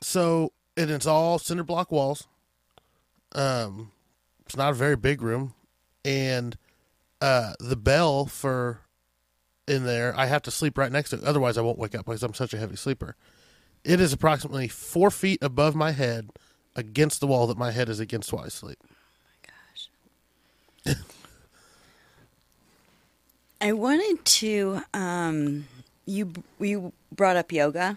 so 0.00 0.52
and 0.76 0.90
it's 0.90 1.06
all 1.06 1.38
cinder 1.38 1.64
block 1.64 1.90
walls. 1.90 2.26
Um, 3.32 3.92
it's 4.44 4.56
not 4.56 4.70
a 4.70 4.74
very 4.74 4.96
big 4.96 5.22
room, 5.22 5.54
and 6.04 6.56
uh, 7.20 7.54
the 7.58 7.76
bell 7.76 8.26
for 8.26 8.80
in 9.66 9.84
there, 9.84 10.14
I 10.16 10.26
have 10.26 10.42
to 10.42 10.50
sleep 10.50 10.78
right 10.78 10.92
next 10.92 11.10
to 11.10 11.16
it. 11.16 11.24
Otherwise, 11.24 11.58
I 11.58 11.62
won't 11.62 11.78
wake 11.78 11.94
up 11.94 12.06
because 12.06 12.22
I'm 12.22 12.34
such 12.34 12.54
a 12.54 12.58
heavy 12.58 12.76
sleeper. 12.76 13.16
It 13.84 14.00
is 14.00 14.12
approximately 14.12 14.68
four 14.68 15.10
feet 15.10 15.42
above 15.42 15.74
my 15.74 15.92
head, 15.92 16.30
against 16.74 17.20
the 17.20 17.26
wall 17.26 17.46
that 17.46 17.56
my 17.56 17.70
head 17.70 17.88
is 17.88 18.00
against 18.00 18.32
while 18.32 18.44
I 18.44 18.48
sleep. 18.48 18.78
My 20.84 20.84
gosh. 20.84 20.96
I 23.60 23.72
wanted 23.72 24.24
to. 24.24 24.82
Um, 24.92 25.66
you 26.04 26.32
you 26.60 26.92
brought 27.10 27.36
up 27.36 27.50
yoga, 27.50 27.96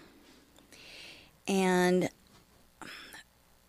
and 1.47 2.09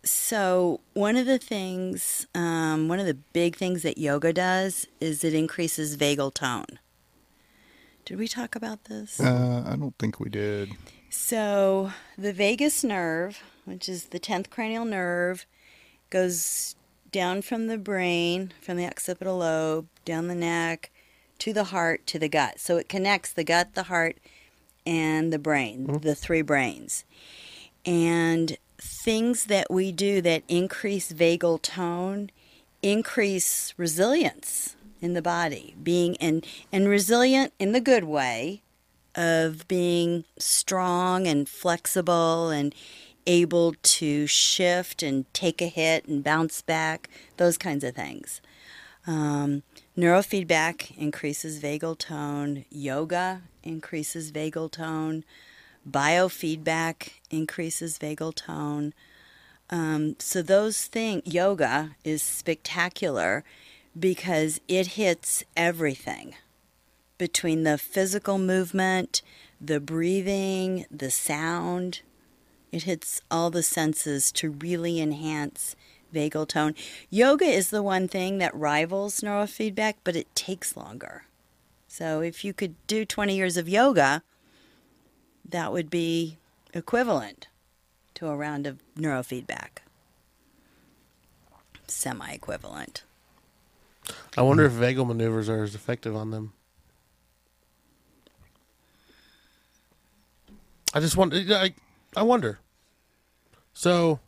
so 0.03 0.79
one 0.93 1.15
of 1.15 1.25
the 1.25 1.37
things, 1.37 2.25
um, 2.33 2.87
one 2.87 2.99
of 2.99 3.05
the 3.05 3.13
big 3.13 3.55
things 3.55 3.83
that 3.83 3.97
yoga 3.97 4.33
does 4.33 4.87
is 4.99 5.23
it 5.23 5.33
increases 5.33 5.97
vagal 5.97 6.33
tone. 6.33 6.79
Did 8.05 8.17
we 8.17 8.27
talk 8.27 8.55
about 8.55 8.85
this? 8.85 9.19
Uh, 9.19 9.63
I 9.65 9.75
don't 9.75 9.97
think 9.97 10.19
we 10.19 10.29
did. 10.29 10.71
So 11.09 11.91
the 12.17 12.33
vagus 12.33 12.83
nerve, 12.83 13.41
which 13.65 13.87
is 13.87 14.05
the 14.05 14.19
tenth 14.19 14.49
cranial 14.49 14.85
nerve, 14.85 15.45
goes 16.09 16.75
down 17.11 17.41
from 17.41 17.67
the 17.67 17.77
brain, 17.77 18.53
from 18.61 18.77
the 18.77 18.85
occipital 18.85 19.37
lobe, 19.37 19.87
down 20.05 20.27
the 20.27 20.35
neck, 20.35 20.91
to 21.39 21.53
the 21.53 21.65
heart, 21.65 22.05
to 22.07 22.19
the 22.19 22.29
gut. 22.29 22.59
So 22.59 22.77
it 22.77 22.89
connects 22.89 23.33
the 23.33 23.43
gut, 23.43 23.73
the 23.73 23.83
heart, 23.83 24.17
and 24.85 25.31
the 25.31 25.39
brain, 25.39 25.99
the 26.01 26.15
three 26.15 26.41
brains. 26.41 27.05
And 27.85 28.57
things 28.77 29.45
that 29.45 29.69
we 29.69 29.91
do 29.91 30.21
that 30.21 30.43
increase 30.47 31.11
vagal 31.11 31.61
tone 31.61 32.31
increase 32.81 33.73
resilience 33.77 34.75
in 35.01 35.13
the 35.13 35.21
body, 35.21 35.75
being 35.81 36.15
and 36.17 36.45
and 36.71 36.87
resilient 36.87 37.53
in 37.59 37.71
the 37.71 37.81
good 37.81 38.03
way 38.03 38.61
of 39.15 39.67
being 39.67 40.23
strong 40.37 41.27
and 41.27 41.49
flexible 41.49 42.49
and 42.49 42.73
able 43.27 43.73
to 43.83 44.25
shift 44.27 45.03
and 45.03 45.31
take 45.33 45.61
a 45.61 45.67
hit 45.67 46.05
and 46.05 46.23
bounce 46.23 46.61
back, 46.61 47.09
those 47.37 47.57
kinds 47.57 47.83
of 47.83 47.95
things. 47.95 48.41
Um, 49.05 49.63
neurofeedback 49.97 50.97
increases 50.97 51.59
vagal 51.59 51.97
tone, 51.97 52.65
yoga 52.69 53.41
increases 53.63 54.31
vagal 54.31 54.71
tone, 54.71 55.23
biofeedback 55.89 57.09
increases 57.29 57.97
vagal 57.97 58.35
tone. 58.35 58.93
Um, 59.69 60.15
so 60.19 60.41
those 60.41 60.85
things, 60.85 61.23
yoga 61.25 61.95
is 62.03 62.21
spectacular 62.21 63.43
because 63.99 64.61
it 64.67 64.87
hits 64.87 65.43
everything 65.55 66.35
between 67.17 67.63
the 67.63 67.77
physical 67.77 68.37
movement, 68.37 69.21
the 69.59 69.79
breathing, 69.79 70.85
the 70.89 71.11
sound. 71.11 72.01
It 72.71 72.83
hits 72.83 73.21
all 73.29 73.49
the 73.51 73.63
senses 73.63 74.31
to 74.33 74.51
really 74.51 74.99
enhance 74.99 75.75
vagal 76.13 76.47
tone. 76.47 76.73
Yoga 77.09 77.45
is 77.45 77.69
the 77.69 77.83
one 77.83 78.07
thing 78.07 78.37
that 78.39 78.55
rivals 78.55 79.21
neurofeedback, 79.21 79.95
but 80.03 80.15
it 80.15 80.33
takes 80.35 80.75
longer. 80.75 81.25
So 81.87 82.21
if 82.21 82.43
you 82.43 82.53
could 82.53 82.75
do 82.87 83.05
20 83.05 83.35
years 83.35 83.57
of 83.57 83.69
yoga, 83.69 84.23
that 85.47 85.71
would 85.71 85.89
be 85.89 86.37
equivalent 86.73 87.47
to 88.15 88.27
a 88.27 88.35
round 88.35 88.65
of 88.65 88.81
neurofeedback. 88.95 89.79
Semi 91.87 92.31
equivalent. 92.31 93.03
I 94.37 94.41
wonder 94.41 94.67
mm-hmm. 94.67 94.83
if 94.83 94.95
vagal 94.95 95.07
maneuvers 95.07 95.49
are 95.49 95.63
as 95.63 95.75
effective 95.75 96.15
on 96.15 96.31
them. 96.31 96.53
I 100.93 100.99
just 100.99 101.15
wonder. 101.15 101.37
I, 101.37 101.73
I 102.15 102.23
wonder. 102.23 102.59
So 103.73 104.19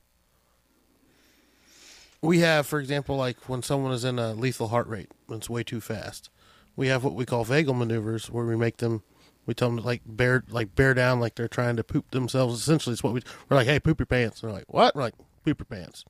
we 2.22 2.39
have, 2.39 2.65
for 2.65 2.80
example, 2.80 3.18
like 3.18 3.38
when 3.49 3.61
someone 3.61 3.91
is 3.91 4.05
in 4.05 4.18
a 4.18 4.34
lethal 4.34 4.69
heart 4.69 4.88
rate, 4.88 5.11
when 5.27 5.39
it's 5.39 5.49
way 5.49 5.64
too 5.64 5.81
fast, 5.81 6.30
we 6.76 6.88
have 6.88 7.03
what 7.03 7.14
we 7.14 7.26
call 7.26 7.45
vagal 7.45 7.77
maneuvers, 7.77 8.30
where 8.30 8.45
we 8.45 8.55
make 8.55 8.77
them, 8.77 9.03
we 9.45 9.53
tell 9.53 9.68
them 9.68 9.80
to 9.80 9.84
like 9.84 10.01
bear, 10.05 10.43
like 10.49 10.73
bear 10.73 10.93
down, 10.93 11.19
like 11.19 11.35
they're 11.35 11.49
trying 11.49 11.76
to 11.76 11.84
poop 11.84 12.11
themselves. 12.11 12.61
Essentially, 12.61 12.93
it's 12.93 13.03
what 13.03 13.14
we 13.14 13.22
we're 13.49 13.57
like, 13.57 13.68
hey, 13.68 13.80
poop 13.80 13.99
your 13.99 14.05
pants. 14.05 14.41
And 14.41 14.49
they're 14.49 14.57
like, 14.57 14.73
what? 14.73 14.95
We're 14.95 15.01
like, 15.01 15.15
poop 15.43 15.60
your 15.60 15.65
pants. 15.65 16.05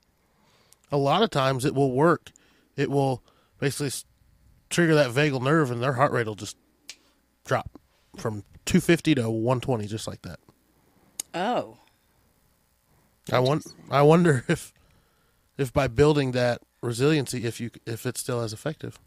A 0.91 0.97
lot 0.97 1.23
of 1.23 1.31
times, 1.31 1.65
it 1.65 1.73
will 1.73 1.91
work. 1.91 2.31
It 2.77 2.91
will 2.91 3.23
basically 3.63 3.91
trigger 4.69 4.93
that 4.93 5.11
vagal 5.11 5.41
nerve, 5.41 5.71
and 5.71 5.81
their 5.81 5.93
heart 5.93 6.11
rate 6.11 6.27
will 6.27 6.35
just 6.35 6.57
drop 7.45 7.79
from 8.17 8.43
250 8.65 9.15
to 9.15 9.29
120, 9.29 9.87
just 9.87 10.05
like 10.05 10.21
that. 10.23 10.37
Oh. 11.33 11.77
I 13.31 13.39
want. 13.39 13.65
I 13.89 14.01
wonder 14.01 14.43
if, 14.49 14.73
if 15.57 15.71
by 15.71 15.87
building 15.87 16.33
that 16.33 16.59
resiliency, 16.81 17.45
if 17.45 17.61
you 17.61 17.71
if 17.85 18.05
it's 18.05 18.19
still 18.19 18.41
as 18.41 18.51
effective. 18.51 18.99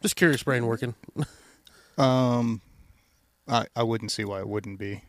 Just 0.00 0.16
curious, 0.16 0.42
brain 0.42 0.66
working. 0.66 0.94
Um, 1.98 2.62
I 3.46 3.66
I 3.76 3.82
wouldn't 3.82 4.12
see 4.12 4.24
why 4.24 4.38
it 4.38 4.48
wouldn't 4.48 4.78
be. 4.78 5.02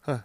Huh. 0.00 0.18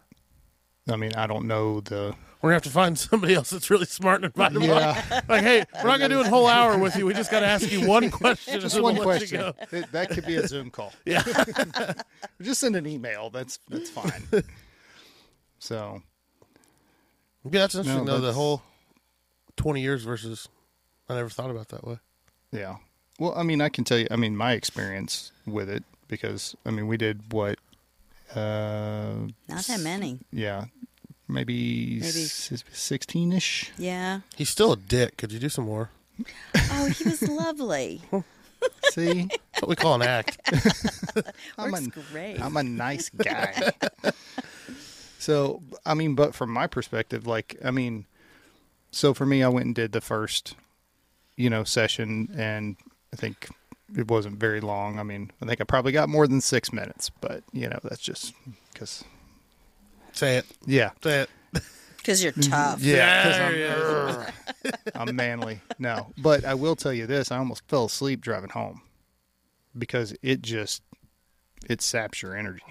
I 0.90 0.96
mean, 0.96 1.14
I 1.14 1.28
don't 1.28 1.46
know 1.46 1.80
the. 1.80 2.16
We're 2.42 2.50
gonna 2.50 2.56
have 2.56 2.64
to 2.64 2.70
find 2.70 2.98
somebody 3.10 3.34
else 3.36 3.50
that's 3.50 3.70
really 3.70 3.86
smart 3.86 4.18
and 4.24 4.26
invite 4.26 4.54
them 4.54 4.64
on. 4.64 4.70
Yeah, 4.70 5.22
Like, 5.30 5.44
hey, 5.44 5.66
we're 5.84 5.90
not 5.90 6.00
gonna 6.00 6.10
do 6.16 6.22
a 6.22 6.28
whole 6.30 6.48
hour 6.48 6.78
with 6.78 6.96
you. 6.96 7.06
We 7.06 7.14
just 7.14 7.30
got 7.32 7.42
to 7.42 7.48
ask 7.48 7.70
you 7.72 7.88
one 7.88 8.10
question. 8.12 8.60
just 8.62 8.80
one 8.82 8.96
we'll 8.96 9.06
let 9.08 9.30
you 9.30 9.38
question. 9.40 9.54
It- 9.72 9.92
that 9.92 10.10
could 10.10 10.26
be 10.26 10.36
a 10.36 10.48
Zoom 10.48 10.70
call. 10.72 10.94
Yeah. 11.06 11.24
Just 12.42 12.62
send 12.62 12.76
an 12.76 12.86
email. 12.88 13.30
That's 13.30 13.60
that's 13.70 13.90
fine. 13.90 14.24
so 15.60 16.02
Yeah, 17.44 17.50
that's 17.62 17.76
interesting 17.76 18.06
No, 18.06 18.20
though. 18.20 18.26
The 18.28 18.34
whole 18.34 18.62
twenty 19.56 19.82
years 19.82 20.04
versus. 20.04 20.48
I 21.10 21.16
never 21.16 21.30
thought 21.30 21.50
about 21.50 21.70
that 21.70 21.86
way. 21.86 21.98
yeah. 22.52 22.76
Well, 23.20 23.34
I 23.36 23.44
mean, 23.44 23.60
I 23.60 23.68
can 23.68 23.84
tell 23.84 23.98
you. 23.98 24.08
I 24.12 24.16
mean, 24.16 24.38
my 24.38 24.54
experience 24.54 25.34
with 25.46 25.70
it 25.70 25.84
because 26.08 26.56
I 26.66 26.72
mean, 26.72 26.88
we 26.88 26.96
did 26.96 27.34
what. 27.34 27.60
Uh, 28.34 29.28
Not 29.50 29.66
that 29.68 29.80
many. 29.82 30.20
yeah, 30.32 30.66
maybe 31.30 32.00
Maybe. 32.00 32.10
sixteen 32.10 33.32
ish. 33.32 33.72
Yeah. 33.78 34.22
He's 34.36 34.50
still 34.50 34.74
a 34.74 34.78
dick. 34.78 35.18
Could 35.18 35.32
you 35.32 35.40
do 35.40 35.50
some 35.50 35.66
more? 35.66 35.92
Oh, 36.72 36.86
he 36.90 37.04
was 37.06 37.22
lovely. 37.22 38.02
See, 38.92 39.24
That's 39.54 39.62
what 39.62 39.70
we 39.70 39.76
call 39.78 39.96
an 39.96 40.02
act. 40.02 40.38
I'm 41.58 41.72
Works 41.72 41.88
a, 41.88 41.90
great. 42.12 42.42
I'm 42.42 42.58
a 42.58 42.64
nice 42.64 43.08
guy. 43.10 43.72
so, 45.20 45.62
I 45.86 45.94
mean, 45.94 46.16
but 46.16 46.36
from 46.36 46.50
my 46.52 46.68
perspective, 46.68 47.26
like, 47.26 47.56
I 47.64 47.72
mean, 47.72 48.06
so 48.92 49.14
for 49.14 49.26
me, 49.26 49.44
I 49.44 49.48
went 49.48 49.68
and 49.68 49.76
did 49.76 49.92
the 49.94 50.02
first, 50.02 50.56
you 51.38 51.50
know, 51.50 51.64
session, 51.64 52.30
and 52.36 52.76
I 53.14 53.16
think 53.16 53.48
it 53.96 54.10
wasn't 54.10 54.40
very 54.40 54.60
long. 54.60 55.00
I 55.00 55.04
mean, 55.04 55.32
I 55.42 55.46
think 55.46 55.62
I 55.62 55.64
probably 55.64 55.92
got 55.94 56.10
more 56.10 56.28
than 56.28 56.42
six 56.42 56.74
minutes, 56.74 57.10
but 57.22 57.44
you 57.54 57.70
know, 57.70 57.80
that's 57.84 58.02
just 58.02 58.34
because, 58.74 59.04
Say 60.20 60.36
it. 60.36 60.46
yeah, 60.66 60.90
Say 61.02 61.22
it. 61.22 61.30
Because 61.96 62.22
you're 62.22 62.34
tough. 62.34 62.82
Yeah. 62.82 63.30
There 63.30 63.52
he 63.54 63.62
is. 63.62 64.18
I'm, 64.94 65.08
I'm 65.10 65.16
manly. 65.16 65.62
No, 65.80 66.12
but 66.18 66.44
I 66.44 66.56
will 66.56 66.76
tell 66.76 66.92
you 66.92 67.08
this: 67.08 67.32
I 67.32 67.38
almost 67.38 67.62
fell 67.70 67.86
asleep 67.86 68.20
driving 68.20 68.50
home 68.50 68.82
because 69.78 70.14
it 70.22 70.42
just 70.42 70.82
it 71.70 71.82
saps 71.82 72.22
your 72.22 72.36
energy, 72.36 72.64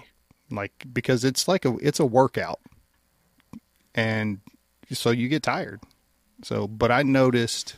like 0.51 0.85
because 0.93 1.25
it's 1.25 1.47
like 1.47 1.65
a 1.65 1.75
it's 1.77 1.99
a 1.99 2.05
workout, 2.05 2.59
and 3.95 4.41
so 4.91 5.09
you 5.09 5.27
get 5.27 5.41
tired. 5.41 5.81
So, 6.43 6.67
but 6.67 6.91
I 6.91 7.01
noticed 7.01 7.77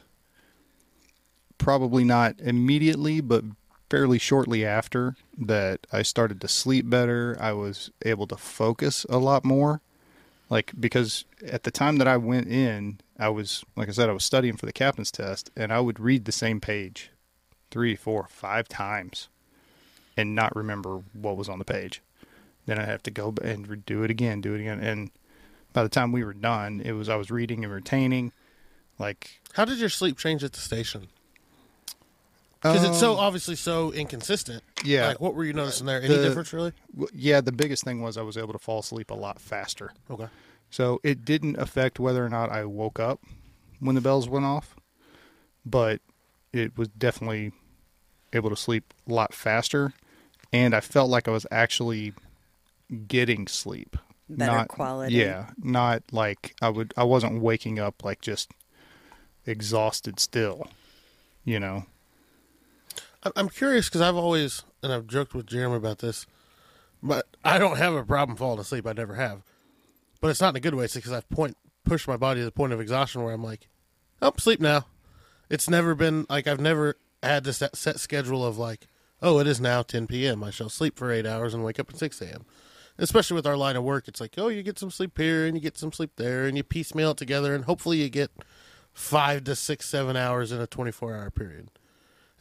probably 1.57 2.03
not 2.03 2.35
immediately, 2.41 3.21
but 3.21 3.45
fairly 3.91 4.17
shortly 4.17 4.65
after 4.65 5.15
that 5.37 5.85
I 5.91 6.01
started 6.01 6.41
to 6.41 6.47
sleep 6.47 6.89
better. 6.89 7.37
I 7.39 7.51
was 7.51 7.91
able 8.03 8.25
to 8.27 8.37
focus 8.37 9.05
a 9.09 9.17
lot 9.17 9.43
more 9.43 9.81
like 10.51 10.73
because 10.77 11.23
at 11.47 11.63
the 11.63 11.71
time 11.71 11.97
that 11.97 12.07
I 12.09 12.17
went 12.17 12.47
in, 12.47 12.99
I 13.17 13.29
was 13.29 13.63
like 13.75 13.87
I 13.87 13.91
said, 13.91 14.09
I 14.09 14.13
was 14.13 14.25
studying 14.25 14.57
for 14.57 14.65
the 14.65 14.73
captain's 14.73 15.09
test, 15.09 15.49
and 15.55 15.71
I 15.71 15.79
would 15.79 15.99
read 15.99 16.25
the 16.25 16.31
same 16.33 16.59
page 16.59 17.09
three, 17.71 17.95
four, 17.95 18.27
five 18.29 18.67
times, 18.67 19.29
and 20.17 20.35
not 20.35 20.55
remember 20.55 21.03
what 21.13 21.37
was 21.37 21.47
on 21.47 21.57
the 21.57 21.65
page. 21.65 22.01
Then 22.65 22.77
I'd 22.77 22.89
have 22.89 23.03
to 23.03 23.11
go 23.11 23.33
and 23.41 23.85
do 23.85 24.03
it 24.03 24.11
again, 24.11 24.41
do 24.41 24.53
it 24.53 24.59
again, 24.59 24.81
and 24.81 25.09
by 25.71 25.83
the 25.83 25.89
time 25.89 26.11
we 26.11 26.23
were 26.23 26.33
done, 26.33 26.81
it 26.83 26.91
was 26.91 27.07
I 27.07 27.15
was 27.15 27.31
reading 27.31 27.63
and 27.63 27.73
retaining, 27.73 28.33
like 28.99 29.39
How 29.53 29.63
did 29.63 29.79
your 29.79 29.89
sleep 29.89 30.17
change 30.17 30.43
at 30.43 30.51
the 30.51 30.59
station? 30.59 31.07
Because 32.61 32.83
it's 32.83 32.99
so 32.99 33.13
um, 33.13 33.19
obviously 33.19 33.55
so 33.55 33.91
inconsistent. 33.91 34.63
yeah, 34.83 35.07
Like, 35.07 35.19
what 35.21 35.33
were 35.33 35.43
you 35.43 35.53
noticing 35.53 35.87
there? 35.87 35.97
Any 36.01 36.07
The- 36.15 36.21
difference, 36.23 36.53
really? 36.53 36.73
w- 36.93 37.09
yeah. 37.13 37.41
The 37.41 37.51
biggest 37.51 37.83
thing 37.83 38.01
was 38.01 38.17
I 38.17 38.21
was 38.21 38.37
able 38.37 38.53
to 38.53 38.59
fall 38.59 38.79
asleep 38.79 39.09
a 39.09 39.15
lot 39.15 39.41
faster. 39.41 39.93
Okay. 40.11 40.27
So 40.69 40.99
it 41.03 41.25
didn't 41.25 41.57
affect 41.57 41.99
whether 41.99 42.23
or 42.25 42.29
not 42.29 42.51
I 42.51 42.65
woke 42.65 42.99
up 42.99 43.19
when 43.79 43.95
the 43.95 44.01
bells 44.01 44.29
went 44.29 44.45
off, 44.45 44.75
but 45.65 46.01
it 46.53 46.77
was 46.77 46.87
definitely 46.89 47.51
able 48.31 48.49
to 48.51 48.55
sleep 48.55 48.93
a 49.09 49.11
lot 49.13 49.33
faster, 49.33 49.93
and 50.53 50.73
I 50.75 50.79
felt 50.81 51.09
like 51.09 51.27
I 51.27 51.31
was 51.31 51.45
actually 51.51 52.13
getting 53.07 53.47
sleep. 53.47 53.97
Better 54.29 54.51
not, 54.51 54.67
quality. 54.69 55.15
Yeah, 55.15 55.49
not 55.61 56.03
like 56.13 56.55
I 56.61 56.69
would. 56.69 56.93
I 56.95 57.03
wasn't 57.03 57.41
waking 57.41 57.79
up 57.79 58.03
like 58.03 58.21
just 58.21 58.51
exhausted 59.45 60.19
still. 60.19 60.67
You 61.43 61.59
know. 61.59 61.85
I'm 63.35 63.49
curious 63.49 63.87
because 63.87 64.01
I've 64.01 64.15
always, 64.15 64.63
and 64.81 64.91
I've 64.91 65.07
joked 65.07 65.33
with 65.33 65.45
Jeremy 65.45 65.75
about 65.75 65.99
this, 65.99 66.25
but 67.03 67.27
I 67.43 67.57
don't 67.57 67.77
have 67.77 67.93
a 67.93 68.03
problem 68.03 68.35
falling 68.35 68.59
asleep. 68.59 68.87
I 68.87 68.93
never 68.93 69.15
have. 69.15 69.43
But 70.19 70.29
it's 70.29 70.41
not 70.41 70.49
in 70.49 70.55
a 70.57 70.61
good 70.61 70.75
way. 70.75 70.85
It's 70.85 70.95
because 70.95 71.11
I've 71.11 71.29
point 71.29 71.57
pushed 71.83 72.07
my 72.07 72.17
body 72.17 72.41
to 72.41 72.45
the 72.45 72.51
point 72.51 72.73
of 72.73 72.81
exhaustion 72.81 73.23
where 73.23 73.33
I'm 73.33 73.43
like, 73.43 73.67
oh, 74.21 74.33
sleep 74.37 74.59
now. 74.59 74.85
It's 75.49 75.69
never 75.69 75.95
been 75.95 76.25
like 76.29 76.47
I've 76.47 76.59
never 76.59 76.95
had 77.21 77.43
this 77.43 77.61
set 77.73 77.99
schedule 77.99 78.45
of 78.45 78.57
like, 78.57 78.87
oh, 79.21 79.39
it 79.39 79.47
is 79.47 79.59
now 79.59 79.81
10 79.81 80.07
p.m. 80.07 80.43
I 80.43 80.49
shall 80.49 80.69
sleep 80.69 80.97
for 80.97 81.11
eight 81.11 81.25
hours 81.25 81.53
and 81.53 81.63
wake 81.63 81.79
up 81.79 81.89
at 81.89 81.97
6 81.97 82.21
a.m. 82.21 82.45
Especially 82.97 83.35
with 83.35 83.47
our 83.47 83.57
line 83.57 83.75
of 83.75 83.83
work, 83.83 84.07
it's 84.07 84.21
like, 84.21 84.35
oh, 84.37 84.47
you 84.47 84.63
get 84.63 84.77
some 84.77 84.91
sleep 84.91 85.17
here 85.17 85.45
and 85.45 85.55
you 85.55 85.61
get 85.61 85.77
some 85.77 85.91
sleep 85.91 86.11
there 86.17 86.45
and 86.45 86.55
you 86.55 86.63
piecemeal 86.63 87.11
it 87.11 87.17
together 87.17 87.55
and 87.55 87.65
hopefully 87.65 87.97
you 87.97 88.09
get 88.09 88.31
five 88.93 89.43
to 89.45 89.55
six, 89.55 89.87
seven 89.89 90.15
hours 90.15 90.51
in 90.51 90.61
a 90.61 90.67
24 90.67 91.15
hour 91.15 91.29
period. 91.31 91.69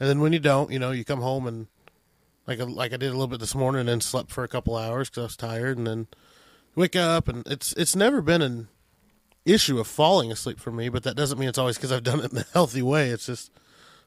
And 0.00 0.08
then 0.08 0.20
when 0.20 0.32
you 0.32 0.38
don't, 0.40 0.70
you 0.72 0.78
know, 0.78 0.90
you 0.90 1.04
come 1.04 1.20
home 1.20 1.46
and 1.46 1.66
like 2.46 2.58
like 2.58 2.92
I 2.92 2.96
did 2.96 3.08
a 3.10 3.12
little 3.12 3.26
bit 3.28 3.38
this 3.40 3.54
morning 3.54 3.80
and 3.80 3.88
then 3.88 4.00
slept 4.00 4.30
for 4.30 4.42
a 4.42 4.48
couple 4.48 4.74
hours 4.76 5.08
because 5.10 5.20
I 5.20 5.24
was 5.24 5.36
tired 5.36 5.78
and 5.78 5.86
then 5.86 6.06
wake 6.74 6.96
up 6.96 7.28
and 7.28 7.46
it's 7.46 7.72
it's 7.74 7.94
never 7.94 8.20
been 8.22 8.42
an 8.42 8.68
issue 9.44 9.78
of 9.78 9.86
falling 9.86 10.32
asleep 10.32 10.58
for 10.58 10.70
me, 10.70 10.88
but 10.88 11.02
that 11.02 11.16
doesn't 11.16 11.38
mean 11.38 11.48
it's 11.48 11.58
always 11.58 11.76
because 11.76 11.92
I've 11.92 12.02
done 12.02 12.20
it 12.20 12.32
in 12.32 12.38
a 12.38 12.46
healthy 12.52 12.82
way. 12.82 13.08
It's 13.10 13.26
just 13.26 13.50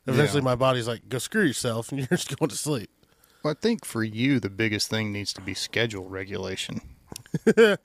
eventually 0.08 0.40
Yeah. 0.42 0.46
my 0.46 0.56
body's 0.56 0.88
like, 0.88 1.08
go 1.10 1.18
screw 1.20 1.44
yourself, 1.44 1.92
and 1.92 2.00
you're 2.00 2.08
just 2.08 2.36
going 2.38 2.50
to 2.50 2.58
sleep. 2.58 2.90
Well, 3.44 3.52
I 3.52 3.62
think 3.62 3.84
for 3.86 4.04
you, 4.04 4.40
the 4.40 4.50
biggest 4.50 4.90
thing 4.90 5.12
needs 5.12 5.34
to 5.34 5.42
be 5.42 5.54
schedule 5.54 6.08
regulation. 6.08 6.82
yeah, 7.58 7.78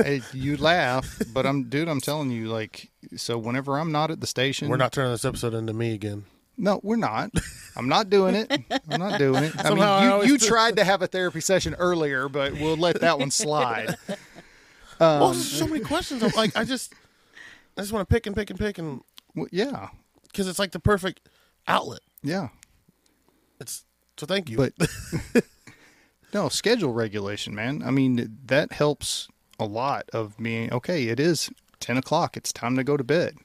it, 0.00 0.22
you 0.34 0.56
laugh, 0.56 1.20
but 1.32 1.46
I'm, 1.46 1.64
dude, 1.64 1.88
I'm 1.88 2.00
telling 2.00 2.30
you, 2.30 2.46
like, 2.48 2.90
so 3.16 3.38
whenever 3.38 3.78
I'm 3.78 3.92
not 3.92 4.10
at 4.10 4.20
the 4.20 4.26
station, 4.26 4.68
We're 4.68 4.76
not 4.76 4.92
turning 4.92 5.12
this 5.12 5.24
episode 5.24 5.54
into 5.54 5.72
me 5.72 5.94
again. 5.94 6.24
No, 6.58 6.80
we're 6.82 6.96
not. 6.96 7.30
I'm 7.76 7.88
not 7.88 8.10
doing 8.10 8.34
it. 8.34 8.50
I'm 8.90 9.00
not 9.00 9.18
doing 9.18 9.44
it. 9.44 9.52
I 9.56 9.62
mean, 9.62 9.78
Somehow 9.78 9.92
I 10.20 10.24
you, 10.24 10.32
you 10.32 10.38
tried 10.38 10.76
to 10.76 10.84
have 10.84 11.00
a 11.02 11.06
therapy 11.06 11.40
session 11.40 11.74
earlier, 11.78 12.28
but 12.28 12.52
we'll 12.54 12.76
let 12.76 13.00
that 13.00 13.18
one 13.20 13.30
slide. 13.30 13.96
well, 15.00 15.30
there's 15.30 15.50
so 15.50 15.66
many 15.68 15.84
questions. 15.84 16.22
I'm 16.22 16.32
like, 16.36 16.56
I 16.56 16.64
just, 16.64 16.92
I 17.76 17.82
just 17.82 17.92
want 17.92 18.08
to 18.08 18.12
pick 18.12 18.26
and 18.26 18.34
pick 18.34 18.50
and 18.50 18.58
pick, 18.58 18.78
and 18.78 19.02
Well, 19.36 19.46
yeah, 19.52 19.90
because 20.24 20.48
it's 20.48 20.58
like 20.58 20.72
the 20.72 20.80
perfect 20.80 21.20
outlet. 21.68 22.00
yeah. 22.22 22.48
It's 23.60 23.84
so 24.16 24.26
thank 24.26 24.50
you. 24.50 24.56
But 24.56 24.72
no, 26.34 26.48
schedule 26.48 26.92
regulation, 26.92 27.54
man. 27.54 27.82
I 27.84 27.90
mean, 27.90 28.38
that 28.46 28.72
helps 28.72 29.28
a 29.58 29.64
lot 29.64 30.08
of 30.12 30.36
being 30.38 30.72
okay. 30.72 31.04
It 31.08 31.18
is 31.20 31.50
10 31.80 31.96
o'clock. 31.96 32.36
It's 32.36 32.52
time 32.52 32.76
to 32.76 32.84
go 32.84 32.96
to 32.96 33.02
bed. 33.04 33.36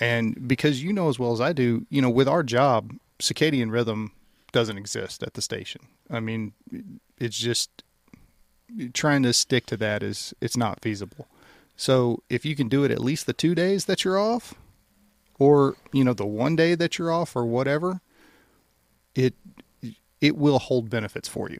And 0.00 0.46
because 0.46 0.82
you 0.82 0.92
know 0.92 1.08
as 1.08 1.18
well 1.18 1.32
as 1.32 1.40
I 1.40 1.52
do, 1.52 1.86
you 1.90 2.00
know, 2.00 2.10
with 2.10 2.28
our 2.28 2.42
job, 2.42 2.92
circadian 3.18 3.70
rhythm 3.70 4.12
doesn't 4.52 4.78
exist 4.78 5.22
at 5.22 5.34
the 5.34 5.42
station. 5.42 5.82
I 6.10 6.20
mean, 6.20 6.52
it's 7.18 7.38
just 7.38 7.82
trying 8.92 9.22
to 9.24 9.32
stick 9.32 9.66
to 9.66 9.76
that 9.78 10.02
is 10.02 10.34
it's 10.40 10.56
not 10.56 10.80
feasible. 10.80 11.26
So 11.76 12.22
if 12.28 12.44
you 12.44 12.54
can 12.56 12.68
do 12.68 12.84
it 12.84 12.90
at 12.90 13.00
least 13.00 13.26
the 13.26 13.32
two 13.32 13.54
days 13.54 13.84
that 13.86 14.04
you're 14.04 14.18
off, 14.18 14.54
or 15.38 15.76
you 15.92 16.04
know 16.04 16.14
the 16.14 16.26
one 16.26 16.56
day 16.56 16.74
that 16.74 16.98
you're 16.98 17.12
off, 17.12 17.36
or 17.36 17.44
whatever, 17.44 18.00
it 19.14 19.34
it 20.20 20.36
will 20.36 20.58
hold 20.58 20.90
benefits 20.90 21.28
for 21.28 21.50
you. 21.50 21.58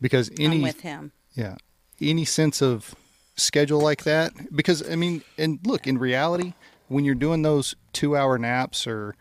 Because 0.00 0.30
any 0.38 0.56
I'm 0.56 0.62
with 0.62 0.80
him. 0.80 1.12
yeah. 1.34 1.56
Any 2.00 2.24
sense 2.24 2.60
of 2.60 2.94
schedule 3.36 3.80
like 3.80 4.04
that? 4.04 4.32
Because, 4.54 4.88
I 4.88 4.96
mean, 4.96 5.22
and 5.38 5.58
look, 5.64 5.86
in 5.86 5.98
reality, 5.98 6.54
when 6.94 7.04
you're 7.04 7.14
doing 7.14 7.42
those 7.42 7.74
two 7.92 8.16
hour 8.16 8.38
naps 8.38 8.86
or 8.86 9.14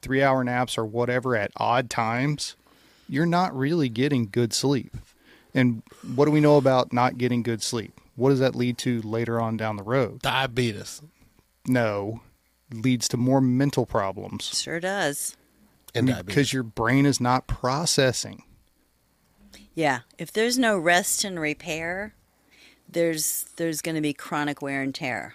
three 0.00 0.22
hour 0.22 0.44
naps 0.44 0.78
or 0.78 0.84
whatever 0.84 1.34
at 1.36 1.50
odd 1.56 1.90
times, 1.90 2.54
you're 3.08 3.26
not 3.26 3.56
really 3.56 3.88
getting 3.88 4.28
good 4.30 4.52
sleep. 4.52 4.96
And 5.52 5.82
what 6.14 6.26
do 6.26 6.30
we 6.30 6.40
know 6.40 6.56
about 6.56 6.92
not 6.92 7.18
getting 7.18 7.42
good 7.42 7.62
sleep? 7.62 8.00
What 8.14 8.30
does 8.30 8.38
that 8.40 8.54
lead 8.54 8.78
to 8.78 9.00
later 9.02 9.40
on 9.40 9.56
down 9.56 9.76
the 9.76 9.82
road? 9.82 10.22
diabetes 10.22 11.02
No, 11.66 12.20
leads 12.72 13.08
to 13.08 13.16
more 13.16 13.40
mental 13.40 13.86
problems 13.86 14.44
Sure 14.60 14.80
does. 14.80 15.36
and 15.94 16.06
because 16.06 16.16
diabetes. 16.24 16.52
your 16.52 16.62
brain 16.62 17.06
is 17.06 17.20
not 17.20 17.46
processing. 17.46 18.42
Yeah. 19.74 20.00
If 20.18 20.32
there's 20.32 20.58
no 20.58 20.78
rest 20.78 21.24
and 21.24 21.38
repair, 21.40 22.14
there's 22.88 23.46
there's 23.56 23.82
going 23.82 23.94
to 23.96 24.00
be 24.00 24.12
chronic 24.12 24.62
wear 24.62 24.80
and 24.82 24.94
tear. 24.94 25.34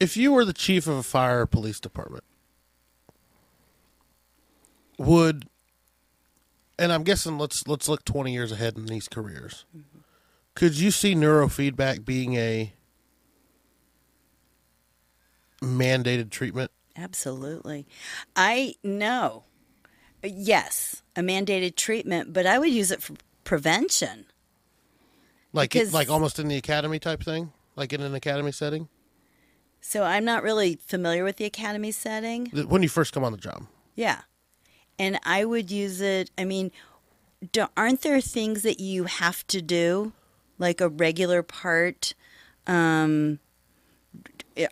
If 0.00 0.16
you 0.16 0.32
were 0.32 0.44
the 0.44 0.52
chief 0.52 0.86
of 0.86 0.96
a 0.96 1.02
fire 1.02 1.44
police 1.46 1.80
department, 1.80 2.24
would 4.96 5.46
and 6.78 6.92
I'm 6.92 7.02
guessing 7.02 7.38
let's 7.38 7.66
let's 7.66 7.88
look 7.88 8.04
20 8.04 8.32
years 8.32 8.52
ahead 8.52 8.76
in 8.76 8.86
these 8.86 9.08
careers. 9.08 9.64
Could 10.54 10.78
you 10.78 10.90
see 10.90 11.14
neurofeedback 11.14 12.04
being 12.04 12.34
a 12.34 12.72
mandated 15.62 16.30
treatment? 16.30 16.70
Absolutely. 16.96 17.86
I 18.34 18.74
know. 18.82 19.44
Yes, 20.22 21.02
a 21.14 21.20
mandated 21.20 21.76
treatment, 21.76 22.32
but 22.32 22.44
I 22.46 22.58
would 22.58 22.70
use 22.70 22.90
it 22.90 23.02
for 23.02 23.14
prevention. 23.44 24.26
Like 25.52 25.70
Because- 25.70 25.92
like 25.92 26.10
almost 26.10 26.38
in 26.38 26.48
the 26.48 26.56
academy 26.56 26.98
type 26.98 27.22
thing? 27.22 27.52
Like 27.76 27.92
in 27.92 28.00
an 28.00 28.14
academy 28.14 28.50
setting? 28.52 28.88
So 29.80 30.02
I'm 30.04 30.24
not 30.24 30.42
really 30.42 30.78
familiar 30.84 31.24
with 31.24 31.36
the 31.36 31.44
academy 31.44 31.90
setting. 31.92 32.46
When 32.68 32.82
you 32.82 32.88
first 32.88 33.12
come 33.12 33.24
on 33.24 33.32
the 33.32 33.38
job. 33.38 33.66
Yeah. 33.94 34.20
And 34.98 35.18
I 35.24 35.44
would 35.44 35.70
use 35.70 36.00
it. 36.00 36.30
I 36.36 36.44
mean, 36.44 36.70
do, 37.52 37.66
aren't 37.76 38.02
there 38.02 38.20
things 38.20 38.62
that 38.62 38.80
you 38.80 39.04
have 39.04 39.46
to 39.48 39.62
do, 39.62 40.12
like 40.58 40.80
a 40.80 40.88
regular 40.88 41.42
part? 41.42 42.14
Um, 42.66 43.38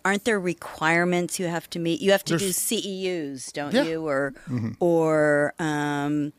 aren't 0.05 0.25
there 0.25 0.41
requirements 0.41 1.39
you 1.39 1.47
have 1.47 1.71
to 1.71 1.79
meet? 1.79 2.01
You 2.01 2.11
have 2.11 2.25
to 2.25 2.37
There's- 2.37 2.57
do 2.69 2.77
CEUs, 2.77 3.53
don't 3.53 3.73
Yeah. 3.73 3.85
you? 3.85 4.07
Or 4.07 4.35
or 4.81 5.55
um, 5.61 6.33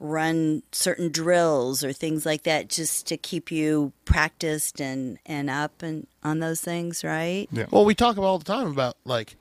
run 0.00 0.62
certain 0.72 1.10
drills 1.10 1.84
or 1.84 1.92
things 1.92 2.26
like 2.26 2.42
that, 2.42 2.68
just 2.68 3.06
to 3.08 3.16
keep 3.16 3.50
you 3.50 3.92
practiced 4.04 4.80
and 4.80 5.18
and 5.26 5.48
up 5.48 5.82
and 5.82 6.06
on 6.22 6.40
those 6.40 6.60
things, 6.60 7.04
right? 7.04 7.48
Yeah. 7.52 7.66
Well, 7.70 7.84
we 7.84 7.94
talk 7.94 8.16
about 8.16 8.26
all 8.26 8.38
the 8.38 8.44
time 8.44 8.68
about 8.68 8.96
like 9.04 9.36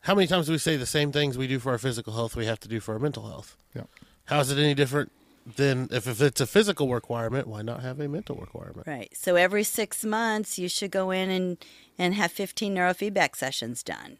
how 0.00 0.14
many 0.14 0.26
times 0.26 0.46
do 0.46 0.52
we 0.52 0.58
say 0.58 0.76
the 0.76 0.86
same 0.86 1.12
things 1.12 1.36
we 1.36 1.46
do 1.46 1.58
for 1.58 1.72
our 1.72 1.78
physical 1.78 2.12
health 2.12 2.36
we 2.36 2.46
have 2.46 2.60
to 2.60 2.68
do 2.68 2.80
for 2.80 2.94
our 2.94 2.98
mental 2.98 3.26
health? 3.26 3.56
Yeah. 3.74 3.82
How 4.26 4.40
is 4.40 4.50
it 4.50 4.58
any 4.58 4.74
different 4.74 5.12
than 5.56 5.88
if, 5.90 6.06
if 6.06 6.20
it's 6.20 6.40
a 6.40 6.46
physical 6.46 6.92
requirement, 6.92 7.46
why 7.46 7.62
not 7.62 7.82
have 7.82 8.00
a 8.00 8.08
mental 8.08 8.36
requirement? 8.36 8.86
Right. 8.86 9.10
So 9.16 9.36
every 9.36 9.64
six 9.64 10.04
months, 10.04 10.58
you 10.58 10.68
should 10.68 10.90
go 10.90 11.10
in 11.10 11.30
and, 11.30 11.64
and 11.98 12.14
have 12.14 12.32
15 12.32 12.74
neurofeedback 12.74 13.36
sessions 13.36 13.82
done. 13.82 14.18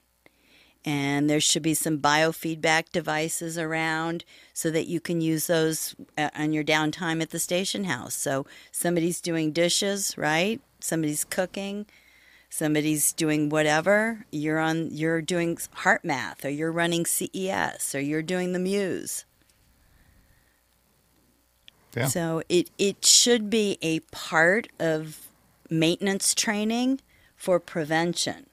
And 0.84 1.28
there 1.28 1.40
should 1.40 1.62
be 1.62 1.74
some 1.74 1.98
biofeedback 1.98 2.90
devices 2.92 3.58
around 3.58 4.24
so 4.54 4.70
that 4.70 4.86
you 4.86 5.00
can 5.00 5.20
use 5.20 5.46
those 5.46 5.94
uh, 6.16 6.30
on 6.34 6.52
your 6.52 6.64
downtime 6.64 7.20
at 7.20 7.30
the 7.30 7.38
station 7.38 7.84
house. 7.84 8.14
So 8.14 8.46
somebody's 8.72 9.20
doing 9.20 9.52
dishes, 9.52 10.16
right? 10.16 10.60
Somebody's 10.80 11.24
cooking, 11.24 11.86
somebody's 12.48 13.12
doing 13.12 13.48
whatever. 13.48 14.24
You're 14.30 14.58
on. 14.58 14.88
You're 14.90 15.20
doing 15.20 15.56
HeartMath, 15.56 16.44
or 16.44 16.48
you're 16.48 16.72
running 16.72 17.04
CES, 17.04 17.94
or 17.94 18.00
you're 18.00 18.22
doing 18.22 18.52
the 18.52 18.58
Muse. 18.58 19.24
Yeah. 21.96 22.06
So 22.06 22.42
it 22.48 22.70
it 22.78 23.04
should 23.04 23.50
be 23.50 23.78
a 23.82 24.00
part 24.00 24.68
of 24.78 25.26
maintenance 25.70 26.34
training 26.34 27.00
for 27.36 27.58
prevention. 27.58 28.46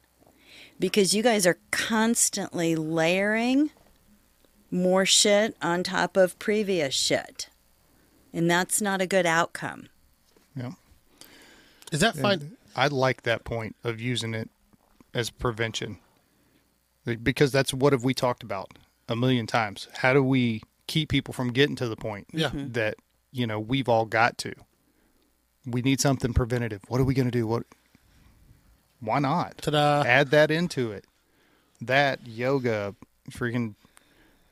Because 0.80 1.14
you 1.14 1.24
guys 1.24 1.48
are 1.48 1.58
constantly 1.72 2.76
layering 2.76 3.72
more 4.70 5.06
shit 5.06 5.56
on 5.62 5.84
top 5.84 6.18
of 6.18 6.38
previous 6.40 6.94
shit. 6.94 7.50
And 8.34 8.52
that's 8.52 8.82
not 8.82 9.02
a 9.02 9.08
good 9.08 9.26
outcome. 9.26 9.88
Yeah. 10.56 10.72
Is 11.92 12.02
that 12.02 12.18
fine? 12.18 12.58
I 12.76 12.88
like 12.88 13.24
that 13.24 13.46
point 13.46 13.76
of 13.84 14.02
using 14.02 14.34
it 14.34 14.50
as 15.14 15.30
prevention 15.30 15.98
because 17.24 17.52
that's 17.52 17.74
what 17.74 17.94
have 17.94 18.04
we 18.04 18.14
talked 18.14 18.44
about 18.44 18.72
a 19.08 19.16
million 19.16 19.48
times. 19.48 19.88
How 19.94 20.14
do 20.14 20.22
we 20.22 20.62
keep 20.88 21.10
people 21.10 21.34
from 21.34 21.54
getting 21.54 21.76
to 21.78 21.88
the 21.88 21.96
point 21.96 22.28
Yeah. 22.34 22.48
Mm-hmm. 22.50 22.72
that 22.74 22.96
you 23.32 23.48
know 23.48 23.60
we've 23.60 23.88
all 23.88 24.06
got 24.06 24.38
to? 24.40 24.54
We 25.66 25.82
need 25.82 26.02
something 26.02 26.34
preventative. 26.34 26.82
What 26.90 27.00
are 27.00 27.06
we 27.06 27.14
going 27.14 27.28
to 27.28 27.32
do? 27.32 27.48
What? 27.48 27.64
Why 29.06 29.20
not 29.20 29.60
Ta-da. 29.60 30.04
add 30.06 30.32
that 30.32 30.52
into 30.52 30.92
it? 30.92 31.06
That 31.82 32.26
yoga, 32.28 32.96
freaking, 33.32 33.76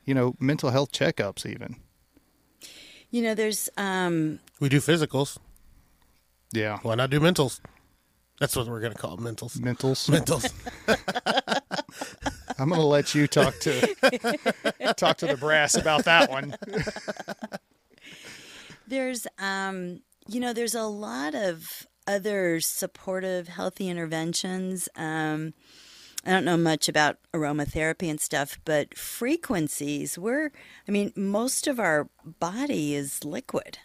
you 0.06 0.14
know, 0.14 0.36
mental 0.40 0.70
health 0.70 0.92
checkups, 0.92 1.46
even. 1.46 1.76
You 3.10 3.22
know, 3.24 3.36
there's 3.36 3.70
um 3.78 4.40
We 4.60 4.70
do 4.70 4.80
physicals. 4.80 5.38
Yeah, 6.52 6.78
Why 6.84 6.96
not 6.96 7.10
do 7.10 7.20
mentals? 7.20 7.60
That's 8.40 8.56
what 8.56 8.68
we're 8.68 8.80
going 8.80 8.94
to 8.94 8.98
call 8.98 9.16
them, 9.16 9.26
mentals. 9.36 9.58
mentals. 9.58 10.10
Mentals. 10.88 11.60
I'm 12.60 12.70
going 12.70 12.80
to 12.82 12.86
let 12.86 13.16
you 13.16 13.26
talk 13.28 13.58
to 13.62 13.82
talk 14.98 15.18
to 15.18 15.28
the 15.28 15.38
brass 15.40 15.76
about 15.76 16.06
that 16.06 16.30
one. 16.30 16.56
There's, 18.88 19.26
um, 19.40 20.02
you 20.28 20.40
know, 20.40 20.54
there's 20.54 20.76
a 20.76 20.84
lot 20.84 21.36
of 21.36 21.88
other 22.08 22.60
supportive, 22.60 23.48
healthy 23.48 23.90
interventions. 23.90 24.90
Um, 24.96 25.54
I 26.26 26.32
don't 26.32 26.46
know 26.46 26.58
much 26.58 26.88
about 26.88 27.18
aromatherapy 27.34 28.10
and 28.10 28.20
stuff, 28.20 28.58
but 28.64 28.98
frequencies. 28.98 30.18
We're, 30.18 30.52
I 30.88 30.92
mean, 30.92 31.12
most 31.16 31.68
of 31.68 31.80
our 31.80 32.08
body 32.24 32.96
is 32.96 33.26
liquid, 33.26 33.80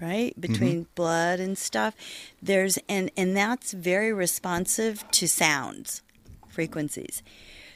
right? 0.00 0.40
Between 0.40 0.86
blood 0.94 1.40
and 1.40 1.58
stuff. 1.58 1.94
There's, 2.40 2.78
and 2.88 3.10
and 3.16 3.36
that's 3.36 3.72
very 3.72 4.12
responsive 4.12 5.04
to 5.10 5.26
sounds, 5.26 6.02
frequencies. 6.48 7.22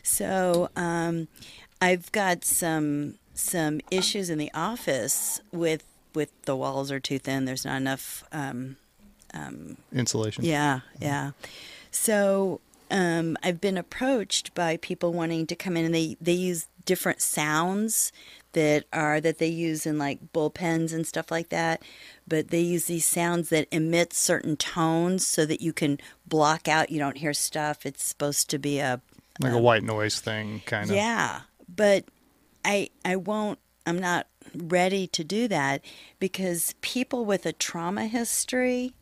So 0.02 0.70
um, 0.76 1.26
I've 1.80 2.12
got 2.12 2.44
some 2.44 3.16
some 3.34 3.80
issues 3.90 4.30
in 4.30 4.38
the 4.38 4.50
office 4.54 5.40
with 5.50 5.84
with 6.14 6.30
the 6.42 6.54
walls 6.54 6.92
are 6.92 7.00
too 7.00 7.18
thin. 7.18 7.44
There's 7.44 7.64
not 7.64 7.76
enough. 7.76 8.22
Um, 8.30 8.76
Insulation. 9.92 10.44
yeah, 10.44 10.80
yeah. 11.00 11.32
So 11.90 12.60
um, 12.90 13.36
I've 13.42 13.60
been 13.60 13.78
approached 13.78 14.54
by 14.54 14.76
people 14.76 15.12
wanting 15.12 15.46
to 15.48 15.56
come 15.56 15.76
in, 15.76 15.84
and 15.84 15.94
they 15.94 16.16
they 16.20 16.32
use 16.32 16.66
different 16.84 17.20
sounds 17.20 18.12
that 18.52 18.84
are 18.92 19.20
that 19.20 19.38
they 19.38 19.46
use 19.46 19.86
in 19.86 19.96
like 19.98 20.32
bullpens 20.32 20.92
and 20.92 21.06
stuff 21.06 21.30
like 21.30 21.50
that. 21.50 21.82
But 22.26 22.48
they 22.48 22.60
use 22.60 22.86
these 22.86 23.04
sounds 23.04 23.48
that 23.50 23.68
emit 23.70 24.12
certain 24.12 24.56
tones 24.56 25.26
so 25.26 25.44
that 25.46 25.60
you 25.60 25.72
can 25.72 25.98
block 26.26 26.68
out. 26.68 26.90
You 26.90 26.98
don't 26.98 27.18
hear 27.18 27.32
stuff. 27.34 27.84
It's 27.86 28.02
supposed 28.02 28.50
to 28.50 28.58
be 28.58 28.78
a 28.78 29.00
Like 29.40 29.52
a 29.52 29.58
white 29.58 29.82
noise 29.84 30.20
thing, 30.20 30.62
kind 30.66 30.90
of. 30.90 30.96
yeah, 30.96 31.42
but 31.68 32.04
I 32.64 32.90
I 33.04 33.16
won't 33.16 33.58
I'm 33.86 33.98
not 33.98 34.26
ready 34.54 35.06
to 35.08 35.22
do 35.24 35.46
that 35.48 35.80
because 36.18 36.74
people 36.80 37.24
with 37.24 37.46
a 37.46 37.52
trauma 37.52 38.06
history 38.06 38.94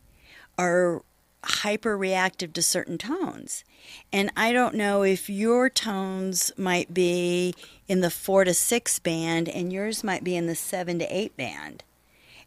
are 0.59 1.01
hyper 1.41 1.97
reactive 1.97 2.51
to 2.51 2.61
certain 2.61 2.97
tones. 2.97 3.63
And 4.11 4.29
I 4.35 4.51
don't 4.51 4.75
know 4.75 5.03
if 5.03 5.29
your 5.29 5.69
tones 5.69 6.51
might 6.57 6.93
be 6.93 7.55
in 7.87 8.01
the 8.01 8.11
4 8.11 8.43
to 8.43 8.53
6 8.53 8.99
band 8.99 9.47
and 9.47 9.71
yours 9.71 10.03
might 10.03 10.23
be 10.23 10.35
in 10.35 10.47
the 10.47 10.55
7 10.55 10.99
to 10.99 11.05
8 11.05 11.37
band. 11.37 11.83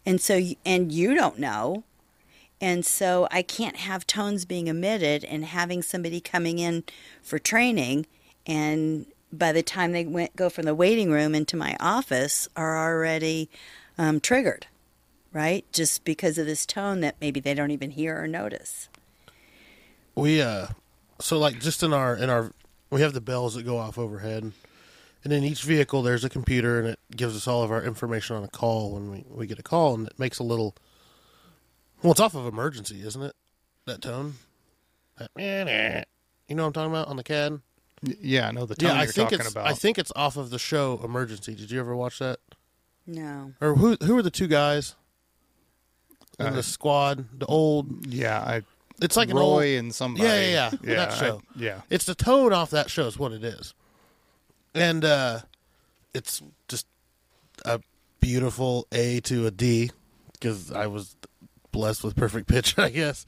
And 0.04 0.20
so 0.20 0.40
and 0.66 0.92
you 0.92 1.14
don't 1.14 1.38
know. 1.38 1.84
And 2.60 2.84
so 2.84 3.26
I 3.30 3.40
can't 3.40 3.76
have 3.76 4.06
tones 4.06 4.44
being 4.44 4.66
emitted 4.66 5.24
and 5.24 5.46
having 5.46 5.82
somebody 5.82 6.20
coming 6.20 6.58
in 6.58 6.84
for 7.22 7.38
training 7.38 8.06
and 8.46 9.06
by 9.32 9.52
the 9.52 9.62
time 9.62 9.92
they 9.92 10.04
went 10.04 10.36
go 10.36 10.50
from 10.50 10.66
the 10.66 10.74
waiting 10.74 11.10
room 11.10 11.34
into 11.34 11.56
my 11.56 11.74
office 11.80 12.46
are 12.54 12.76
already 12.76 13.48
um, 13.96 14.20
triggered 14.20 14.66
right 15.32 15.64
just 15.72 16.04
because 16.04 16.38
of 16.38 16.46
this 16.46 16.66
tone 16.66 17.00
that 17.00 17.16
maybe 17.20 17.40
they 17.40 17.54
don't 17.54 17.70
even 17.70 17.90
hear 17.92 18.22
or 18.22 18.26
notice 18.26 18.88
We 20.14 20.40
uh, 20.42 20.68
so 21.20 21.38
like 21.38 21.60
just 21.60 21.82
in 21.82 21.92
our 21.92 22.16
in 22.16 22.28
our 22.30 22.52
we 22.90 23.00
have 23.00 23.14
the 23.14 23.20
bells 23.20 23.54
that 23.54 23.64
go 23.64 23.78
off 23.78 23.96
overhead, 23.96 24.52
and 25.24 25.32
in 25.32 25.44
each 25.44 25.62
vehicle 25.62 26.02
there's 26.02 26.24
a 26.24 26.28
computer 26.28 26.78
and 26.78 26.88
it 26.88 26.98
gives 27.16 27.34
us 27.34 27.48
all 27.48 27.62
of 27.62 27.70
our 27.70 27.82
information 27.82 28.36
on 28.36 28.44
a 28.44 28.48
call 28.48 28.92
when 28.92 29.10
we 29.10 29.24
we 29.30 29.46
get 29.46 29.58
a 29.58 29.62
call 29.62 29.94
and 29.94 30.08
it 30.08 30.18
makes 30.18 30.38
a 30.38 30.42
little. 30.42 30.74
Well, 32.02 32.10
it's 32.10 32.20
off 32.20 32.34
of 32.34 32.46
emergency, 32.46 33.00
isn't 33.06 33.22
it? 33.22 33.34
That 33.86 34.02
tone. 34.02 34.34
That, 35.18 35.30
you 36.48 36.56
know 36.56 36.64
what 36.64 36.66
I'm 36.68 36.72
talking 36.72 36.90
about 36.90 37.08
on 37.08 37.16
the 37.16 37.22
CAD. 37.22 37.60
Yeah, 38.20 38.48
I 38.48 38.50
know 38.50 38.66
the 38.66 38.74
tone 38.74 38.90
yeah, 38.90 38.96
I 38.96 39.04
you're 39.04 39.12
think 39.12 39.30
talking 39.30 39.46
it's 39.46 39.52
about. 39.52 39.66
I 39.68 39.74
think 39.74 39.98
it's 39.98 40.12
off 40.16 40.36
of 40.36 40.50
the 40.50 40.58
show 40.58 41.00
Emergency. 41.04 41.54
Did 41.54 41.70
you 41.70 41.78
ever 41.78 41.94
watch 41.94 42.18
that? 42.18 42.40
no 43.06 43.52
Or 43.60 43.74
who 43.74 43.96
who 44.02 44.16
are 44.16 44.22
the 44.22 44.30
two 44.30 44.48
guys 44.48 44.96
in 46.46 46.54
the 46.54 46.62
squad? 46.62 47.24
The 47.38 47.46
old. 47.46 48.06
yeah, 48.06 48.40
I 48.40 48.62
It's 49.00 49.16
like 49.16 49.30
an 49.30 49.36
Roy 49.36 49.74
old. 49.76 49.78
and 49.84 49.94
somebody. 49.94 50.26
Yeah, 50.28 50.40
yeah, 50.40 50.70
yeah. 50.82 50.94
That 50.96 51.12
I- 51.12 51.16
show. 51.16 51.42
yeah. 51.56 51.80
It's 51.90 52.04
the 52.04 52.14
tone 52.14 52.52
off 52.52 52.70
that 52.70 52.90
show 52.90 53.06
is 53.06 53.18
what 53.18 53.32
it 53.32 53.44
is, 53.44 53.74
and 54.74 55.04
uh, 55.04 55.40
it's 56.14 56.42
just 56.68 56.86
a 57.64 57.80
beautiful 58.20 58.86
A 58.92 59.20
to 59.20 59.46
a 59.46 59.50
D 59.50 59.90
because 60.32 60.70
I 60.72 60.86
was 60.86 61.16
blessed 61.70 62.04
with 62.04 62.14
perfect 62.16 62.48
pitch, 62.48 62.78
I 62.78 62.90
guess. 62.90 63.26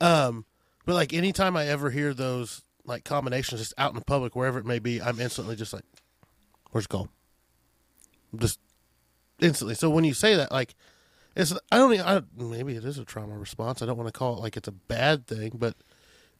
Um, 0.00 0.44
but 0.86 0.94
like 0.94 1.12
anytime 1.12 1.56
I 1.56 1.66
ever 1.66 1.90
hear 1.90 2.14
those 2.14 2.62
like 2.86 3.04
combinations 3.04 3.60
just 3.60 3.74
out 3.78 3.90
in 3.92 3.98
the 3.98 4.04
public, 4.04 4.34
wherever 4.34 4.58
it 4.58 4.64
may 4.66 4.78
be, 4.78 5.00
I'm 5.02 5.20
instantly 5.20 5.54
just 5.56 5.72
like, 5.72 5.84
"Where's 6.72 6.86
call?" 6.86 7.08
Just 8.36 8.58
instantly. 9.40 9.74
So 9.74 9.90
when 9.90 10.04
you 10.04 10.14
say 10.14 10.36
that, 10.36 10.52
like, 10.52 10.74
it's 11.36 11.52
I 11.70 11.78
don't 11.78 11.92
even, 11.94 12.06
I, 12.06 12.22
maybe 12.36 12.74
it 12.76 12.84
is 12.84 12.98
a 12.98 13.04
trauma 13.04 13.36
response. 13.38 13.82
I 13.82 13.86
don't 13.86 13.96
want 13.96 14.08
to 14.12 14.18
call 14.18 14.36
it 14.36 14.40
like 14.40 14.56
it's 14.56 14.68
a 14.68 14.72
bad 14.72 15.26
thing, 15.26 15.52
but 15.54 15.74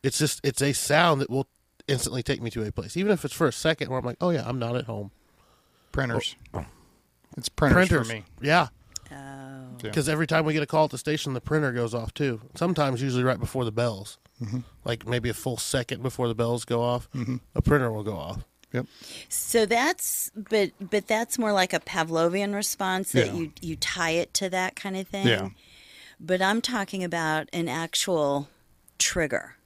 it's 0.03 0.19
just 0.19 0.41
it's 0.45 0.63
a 0.63 0.73
sound 0.73 1.21
that 1.21 1.31
will 1.31 1.47
instantly 1.89 2.23
take 2.23 2.41
me 2.43 2.51
to 2.51 2.63
a 2.65 2.73
place, 2.73 2.97
even 2.97 3.13
if 3.13 3.25
it's 3.25 3.35
for 3.35 3.47
a 3.49 3.53
second 3.53 3.89
where 3.91 3.99
I'm 3.99 4.05
like, 4.05 4.19
"Oh 4.21 4.31
yeah, 4.31 4.45
I'm 4.47 4.59
not 4.59 4.77
at 4.77 4.85
home." 4.85 5.11
Printers. 5.93 6.37
Oh. 6.55 6.65
It's 7.37 7.49
printers, 7.49 7.89
Printers, 7.89 8.09
for 8.09 8.15
me. 8.15 8.25
yeah, 8.41 8.69
oh 9.11 9.15
Yeah. 9.15 9.67
because 9.83 10.09
every 10.09 10.27
time 10.27 10.45
we 10.45 10.53
get 10.53 10.63
a 10.63 10.67
call 10.67 10.85
at 10.85 10.91
the 10.91 10.99
station, 10.99 11.33
the 11.33 11.41
printer 11.41 11.73
goes 11.73 11.95
off 11.95 12.13
too. 12.13 12.41
Sometimes, 12.55 13.03
usually 13.03 13.23
right 13.25 13.39
before 13.39 13.65
the 13.65 13.73
bells, 13.73 14.19
mm-hmm. 14.43 14.61
like 14.85 15.07
maybe 15.07 15.29
a 15.29 15.35
full 15.35 15.57
second 15.57 16.03
before 16.03 16.27
the 16.29 16.35
bells 16.35 16.65
go 16.65 16.83
off, 16.83 17.09
mm-hmm. 17.13 17.37
a 17.55 17.63
printer 17.63 17.93
will 17.93 18.03
go 18.03 18.17
off. 18.17 18.45
Yep. 18.73 18.87
so 19.29 19.67
that's 19.67 20.31
but 20.35 20.71
but 20.81 21.07
that's 21.09 21.39
more 21.39 21.53
like 21.53 21.73
a 21.73 21.81
pavlovian 21.81 22.55
response 22.55 23.13
that 23.13 23.27
Yeah. 23.27 23.33
you 23.35 23.53
you 23.61 23.77
tie 23.77 24.11
it 24.11 24.33
to 24.35 24.49
that 24.51 24.77
kind 24.77 24.97
of 24.97 25.09
thing 25.09 25.27
Yeah. 25.27 25.49
but 26.21 26.41
i'm 26.41 26.61
talking 26.61 27.03
about 27.05 27.49
an 27.53 27.69
actual 27.69 28.49
trigger 28.99 29.57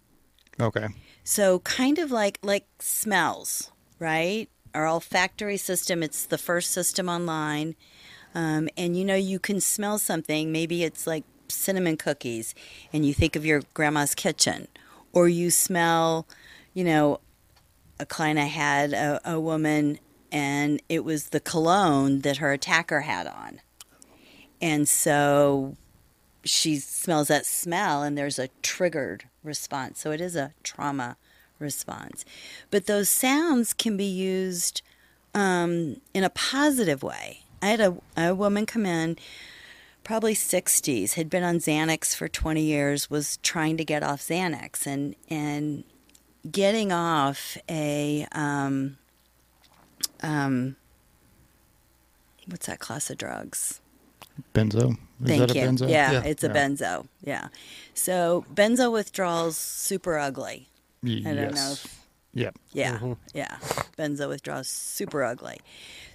Okay. 0.61 0.87
So 1.25 1.59
kind 1.61 1.99
of 1.99 2.13
like 2.13 2.39
like 2.43 2.67
smells, 2.79 3.73
right? 3.99 4.49
Our 4.73 4.87
olfactory 4.87 5.57
system, 5.57 6.01
it's 6.01 6.27
the 6.27 6.39
first 6.39 6.71
system 6.71 7.09
online. 7.09 7.75
Um, 8.37 8.69
and 8.77 8.97
you 8.97 9.05
know 9.05 9.17
you 9.17 9.41
can 9.41 9.61
smell 9.61 9.99
something, 9.99 10.53
maybe 10.53 10.85
it's 10.85 11.09
like 11.09 11.25
cinnamon 11.49 11.97
cookies 11.97 12.55
and 12.93 13.05
you 13.05 13.13
think 13.15 13.35
of 13.35 13.45
your 13.45 13.63
grandma's 13.75 14.15
kitchen. 14.15 14.69
Or 15.13 15.29
you 15.29 15.51
smell, 15.51 16.29
you 16.73 16.85
know, 16.85 17.19
a 18.05 18.07
client 18.07 18.39
I 18.39 18.45
had, 18.45 18.93
a, 18.93 19.19
a 19.25 19.41
woman, 19.41 19.99
and 20.31 20.83
it 20.91 21.05
was 21.05 21.31
the 21.31 21.41
cologne 21.41 22.21
that 22.21 22.37
her 22.37 22.53
attacker 22.53 23.01
had 23.01 23.27
on. 23.27 23.63
And 24.61 24.87
so 24.87 25.77
she 26.45 26.77
smells 26.77 27.29
that 27.29 27.47
smell 27.47 28.03
and 28.03 28.17
there's 28.17 28.39
a 28.39 28.49
triggered 28.61 29.25
response. 29.43 30.01
So 30.01 30.11
it 30.11 30.21
is 30.21 30.37
a 30.37 30.53
trauma 30.63 31.17
response. 31.59 32.27
But 32.71 32.85
those 32.85 33.09
sounds 33.09 33.73
can 33.73 33.97
be 33.97 34.05
used 34.05 34.83
um, 35.35 35.97
in 36.13 36.25
a 36.25 36.31
positive 36.31 37.03
way. 37.03 37.41
I 37.63 37.69
had 37.69 37.81
a, 37.81 37.97
a 38.17 38.35
woman 38.35 38.67
come 38.67 38.85
in, 38.85 39.17
probably 40.03 40.35
60s, 40.35 41.15
had 41.15 41.31
been 41.31 41.43
on 41.43 41.57
Xanax 41.57 42.15
for 42.15 42.29
20 42.29 42.61
years, 42.61 43.09
was 43.09 43.39
trying 43.39 43.79
to 43.79 43.85
get 43.85 44.03
off 44.03 44.21
Xanax 44.21 44.87
and, 44.87 45.17
and 45.31 45.85
getting 46.51 46.93
off 46.93 47.57
a, 47.69 48.27
um, 48.33 48.99
um, 50.23 50.77
what's 52.47 52.67
that 52.67 52.79
class 52.81 53.11
of 53.11 53.19
drugs? 53.19 53.81
Benzo. 54.55 54.93
Is 54.93 54.97
Thank 55.29 55.41
that 55.41 55.51
a 55.53 55.55
you. 55.55 55.67
benzo? 55.67 55.89
Yeah, 55.89 56.13
Yeah. 56.13 56.23
it's 56.25 56.43
a 56.45 56.49
Yeah. 56.49 56.53
benzo. 56.53 57.07
Yeah. 57.23 57.49
So 57.95 58.45
benzo 58.53 58.93
withdrawals 58.93 59.57
super 59.57 60.19
ugly. 60.19 60.69
Y- 61.03 61.21
I 61.25 61.35
don't 61.35 61.37
yes. 61.37 61.55
know. 61.55 61.73
If, 61.73 62.01
Yep. 62.37 62.57
yeah, 62.73 63.15
yeah. 63.33 63.59
Benzo 63.97 64.29
withdrawals 64.29 64.69
super 64.69 65.23
ugly. 65.23 65.61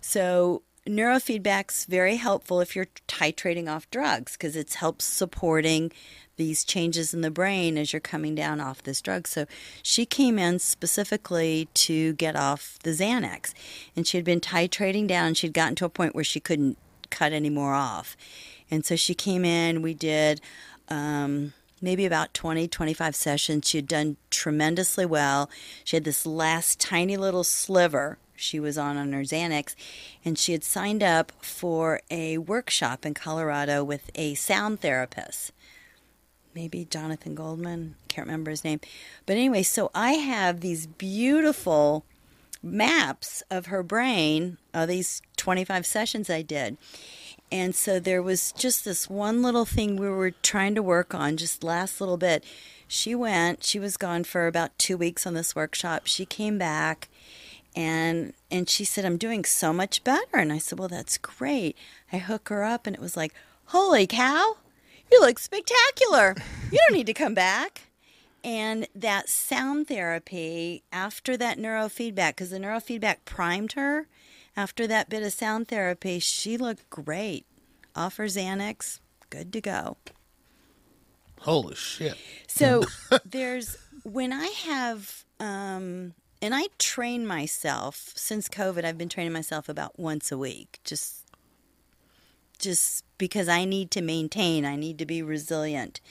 So 0.01 0.63
neurofeedback's 0.85 1.85
very 1.85 2.17
helpful 2.17 2.59
if 2.59 2.75
you're 2.75 2.87
titrating 3.07 3.69
off 3.73 3.89
drugs 3.89 4.33
because 4.33 4.57
it 4.57 4.73
helps 4.73 5.05
supporting 5.05 5.91
these 6.39 6.63
changes 6.63 7.13
in 7.13 7.21
the 7.21 7.29
brain 7.29 7.77
as 7.77 7.93
you're 7.93 7.99
coming 7.99 8.33
down 8.33 8.59
off 8.59 8.81
this 8.81 9.01
drug. 9.01 9.27
So 9.27 9.45
she 9.83 10.05
came 10.07 10.39
in 10.39 10.57
specifically 10.57 11.67
to 11.75 12.13
get 12.13 12.35
off 12.35 12.79
the 12.81 12.91
Xanax, 12.91 13.53
and 13.95 14.07
she 14.07 14.17
had 14.17 14.25
been 14.25 14.39
titrating 14.39 15.07
down. 15.07 15.35
She'd 15.35 15.53
gotten 15.53 15.75
to 15.75 15.85
a 15.85 15.89
point 15.89 16.15
where 16.15 16.23
she 16.23 16.39
couldn't 16.39 16.77
cut 17.11 17.33
any 17.33 17.49
more 17.49 17.75
off, 17.75 18.17
and 18.71 18.83
so 18.83 18.95
she 18.95 19.13
came 19.13 19.45
in. 19.45 19.83
We 19.83 19.93
did. 19.93 20.41
Um, 20.87 21.53
maybe 21.81 22.05
about 22.05 22.33
20, 22.33 22.67
25 22.67 23.15
sessions. 23.15 23.67
She 23.67 23.77
had 23.77 23.87
done 23.87 24.17
tremendously 24.31 25.05
well. 25.05 25.49
She 25.83 25.95
had 25.95 26.03
this 26.03 26.25
last 26.25 26.79
tiny 26.79 27.15
little 27.15 27.43
sliver 27.43 28.17
she 28.35 28.59
was 28.59 28.77
on 28.77 28.97
on 28.97 29.11
her 29.13 29.21
Xanax, 29.21 29.75
and 30.23 30.37
she 30.37 30.53
had 30.53 30.63
signed 30.63 31.03
up 31.03 31.31
for 31.41 32.01
a 32.09 32.37
workshop 32.37 33.05
in 33.05 33.13
Colorado 33.13 33.83
with 33.83 34.09
a 34.15 34.33
sound 34.35 34.79
therapist. 34.79 35.51
Maybe 36.59 36.83
Jonathan 36.83 37.35
Goldman, 37.35 37.95
can't 38.09 38.27
remember 38.27 38.51
his 38.51 38.65
name. 38.65 38.81
But 39.25 39.37
anyway, 39.37 39.63
so 39.63 39.91
I 39.95 40.15
have 40.15 40.59
these 40.59 40.87
beautiful 40.87 42.03
maps 42.61 43.41
of 43.49 43.67
her 43.67 43.81
brain, 43.81 44.57
of 44.73 44.89
these 44.89 45.21
25 45.37 45.85
sessions 45.85 46.29
I 46.29 46.41
did. 46.41 46.75
And 47.49 47.73
so 47.73 47.97
there 47.97 48.21
was 48.21 48.51
just 48.51 48.83
this 48.83 49.09
one 49.09 49.41
little 49.41 49.63
thing 49.63 49.95
we 49.95 50.09
were 50.09 50.31
trying 50.31 50.75
to 50.75 50.83
work 50.83 51.15
on, 51.15 51.37
just 51.37 51.63
last 51.63 52.01
little 52.01 52.17
bit. 52.17 52.43
She 52.89 53.15
went, 53.15 53.63
she 53.63 53.79
was 53.79 53.95
gone 53.95 54.25
for 54.25 54.45
about 54.45 54.77
two 54.77 54.97
weeks 54.97 55.25
on 55.25 55.35
this 55.35 55.55
workshop. 55.55 56.07
She 56.07 56.25
came 56.25 56.57
back 56.57 57.07
and 57.73 58.33
and 58.51 58.67
she 58.67 58.83
said, 58.83 59.05
I'm 59.05 59.15
doing 59.15 59.45
so 59.45 59.71
much 59.71 60.03
better. 60.03 60.35
And 60.35 60.51
I 60.51 60.57
said, 60.57 60.77
Well, 60.77 60.89
that's 60.89 61.17
great. 61.17 61.77
I 62.11 62.17
hook 62.17 62.49
her 62.49 62.65
up 62.65 62.85
and 62.85 62.97
it 62.97 63.01
was 63.01 63.15
like, 63.15 63.33
Holy 63.67 64.05
cow, 64.07 64.57
you 65.11 65.21
look 65.21 65.39
spectacular. 65.39 66.35
You 66.71 66.79
don't 66.87 66.97
need 66.97 67.07
to 67.07 67.13
come 67.13 67.33
back. 67.33 67.83
And 68.43 68.87
that 68.95 69.27
sound 69.27 69.87
therapy 69.87 70.83
after 70.91 71.35
that 71.37 71.57
neurofeedback, 71.57 72.29
because 72.29 72.51
the 72.51 72.59
neurofeedback 72.59 73.17
primed 73.25 73.73
her, 73.73 74.07
after 74.55 74.87
that 74.87 75.09
bit 75.09 75.23
of 75.23 75.33
sound 75.33 75.67
therapy, 75.67 76.19
she 76.19 76.57
looked 76.57 76.89
great. 76.89 77.45
Off 77.95 78.17
her 78.17 78.25
Xanax, 78.25 78.99
good 79.29 79.51
to 79.53 79.61
go. 79.61 79.97
Holy 81.41 81.75
shit! 81.75 82.17
So 82.47 82.83
there's 83.25 83.77
when 84.03 84.33
I 84.33 84.47
have 84.47 85.23
um 85.39 86.13
and 86.41 86.53
I 86.53 86.67
train 86.77 87.25
myself 87.25 88.11
since 88.15 88.47
COVID 88.47 88.83
I've 88.83 88.97
been 88.97 89.09
training 89.09 89.33
myself 89.33 89.69
about 89.69 89.99
once 89.99 90.31
a 90.31 90.37
week 90.37 90.79
just 90.83 91.18
just 92.59 93.03
because 93.17 93.47
I 93.47 93.65
need 93.65 93.91
to 93.91 94.01
maintain, 94.01 94.65
I 94.65 94.75
need 94.75 94.97
to 94.99 95.05
be 95.05 95.21
resilient. 95.21 96.01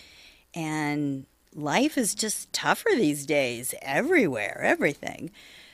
And 0.54 1.26
life 1.54 1.96
is 1.96 2.14
just 2.14 2.52
tougher 2.52 2.90
these 2.94 3.26
days 3.26 3.74
everywhere, 3.82 4.60
everything. 4.62 5.30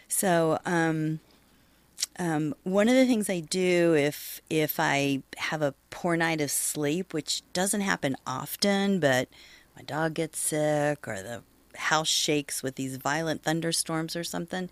So 0.09 0.59
um 0.67 1.21
um, 2.19 2.55
one 2.63 2.89
of 2.89 2.95
the 2.95 3.07
things 3.07 3.29
I 3.29 3.41
do 3.41 3.95
if 3.95 4.41
if 4.49 4.79
I 4.79 5.23
have 5.37 5.63
a 5.63 5.75
poor 5.91 6.17
night 6.17 6.41
of 6.41 6.51
sleep, 6.51 7.13
which 7.13 7.43
doesn't 7.53 7.81
happen 7.81 8.17
often, 8.27 9.01
but 9.01 9.29
my 9.77 9.83
dog 9.83 10.15
gets 10.15 10.39
sick 10.39 11.09
or 11.09 11.23
the 11.23 11.43
house 11.77 12.09
shakes 12.09 12.63
with 12.63 12.77
these 12.77 12.97
violent 12.97 13.43
thunderstorms 13.43 14.15
or 14.15 14.23
something. 14.23 14.71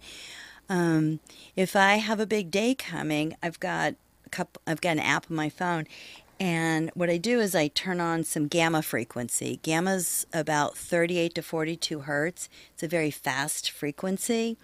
Um, 0.68 1.18
if 1.56 1.74
I 1.74 1.96
have 1.96 2.20
a 2.20 2.26
big 2.26 2.50
day 2.50 2.74
coming, 2.74 3.36
I've 3.42 3.58
got 3.58 3.94
couple, 4.32 4.60
I've 4.66 4.80
got 4.80 4.92
an 4.92 5.00
app 5.00 5.30
on 5.30 5.36
my 5.36 5.48
phone, 5.48 5.86
and 6.40 6.90
what 6.94 7.08
I 7.08 7.18
do 7.18 7.38
is 7.38 7.54
I 7.54 7.68
turn 7.68 8.00
on 8.00 8.24
some 8.24 8.48
gamma 8.48 8.82
frequency. 8.82 9.60
Gamma's 9.62 10.26
about 10.32 10.76
38 10.76 11.36
to 11.36 11.42
42 11.42 12.00
hertz. 12.00 12.48
It's 12.74 12.82
a 12.82 12.88
very 12.88 13.12
fast 13.12 13.70
frequency. 13.70 14.56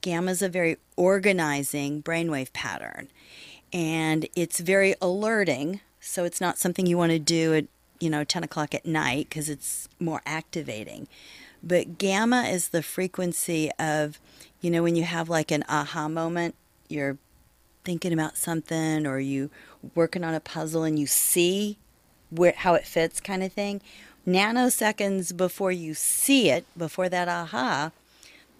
Gamma 0.00 0.32
is 0.32 0.42
a 0.42 0.48
very 0.48 0.78
organizing 0.96 2.02
brainwave 2.02 2.52
pattern, 2.52 3.08
and 3.72 4.26
it's 4.34 4.58
very 4.58 4.96
alerting. 5.00 5.80
So 6.00 6.24
it's 6.24 6.40
not 6.40 6.58
something 6.58 6.86
you 6.86 6.98
want 6.98 7.12
to 7.12 7.20
do 7.20 7.54
at 7.54 7.66
you 8.00 8.10
know 8.10 8.24
10 8.24 8.42
o'clock 8.42 8.74
at 8.74 8.84
night 8.84 9.28
because 9.28 9.48
it's 9.48 9.88
more 10.00 10.22
activating. 10.26 11.06
But 11.62 11.98
gamma 11.98 12.44
is 12.44 12.68
the 12.68 12.82
frequency 12.82 13.70
of, 13.78 14.18
you 14.60 14.70
know, 14.70 14.82
when 14.82 14.96
you 14.96 15.04
have 15.04 15.28
like 15.28 15.50
an 15.50 15.64
aha 15.68 16.08
moment, 16.08 16.54
you're 16.88 17.18
thinking 17.90 18.12
about 18.12 18.36
something 18.36 19.04
or 19.04 19.18
you 19.18 19.50
working 19.96 20.22
on 20.22 20.32
a 20.32 20.38
puzzle 20.38 20.84
and 20.84 20.96
you 20.96 21.08
see 21.08 21.76
where 22.30 22.54
how 22.56 22.74
it 22.74 22.86
fits 22.86 23.20
kind 23.20 23.42
of 23.42 23.52
thing. 23.52 23.80
Nanoseconds 24.24 25.36
before 25.36 25.72
you 25.72 25.92
see 25.92 26.50
it, 26.50 26.64
before 26.78 27.08
that 27.08 27.26
aha, 27.26 27.90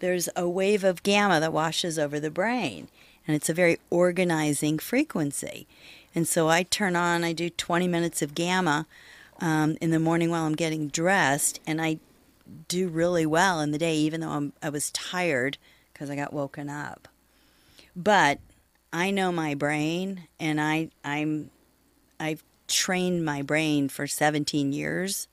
there's 0.01 0.29
a 0.35 0.49
wave 0.49 0.83
of 0.83 1.05
gamma 1.05 1.39
that 1.39 1.53
washes 1.53 1.97
over 1.97 2.19
the 2.19 2.29
brain. 2.29 2.89
And 3.25 3.37
it's 3.37 3.49
a 3.49 3.55
very 3.55 3.79
organizing 3.89 4.81
frequency. 4.81 5.69
And 6.13 6.27
so 6.27 6.49
I 6.49 6.65
turn 6.65 6.97
on, 6.97 7.23
I 7.23 7.33
do 7.33 7.51
20 7.51 7.87
minutes 7.87 8.23
of 8.23 8.35
gamma 8.35 8.89
um, 9.41 9.77
in 9.81 9.93
the 9.93 10.01
morning 10.01 10.31
while 10.31 10.45
I'm 10.45 10.57
getting 10.57 10.89
dressed, 10.89 11.61
and 11.69 11.81
I 11.81 11.99
do 12.67 12.89
really 12.89 13.27
well 13.27 13.61
in 13.61 13.71
the 13.71 13.79
day, 13.79 13.95
even 13.95 14.23
though 14.23 14.31
I'm, 14.31 14.55
I 14.61 14.71
was 14.71 14.91
tired 14.91 15.57
because 15.93 16.11
I 16.11 16.17
got 16.17 16.33
woken 16.33 16.69
up. 16.69 17.07
But 17.95 18.41
I 18.93 19.11
know 19.11 19.31
my 19.33 19.55
brain, 19.55 20.27
and 20.39 20.61
I 20.61 20.91
I'm 21.05 21.51
I've 22.19 22.43
trained 22.69 23.25
my 23.25 23.43
brain 23.43 23.89
for 23.89 24.07
17 24.07 24.73
years, 24.73 25.29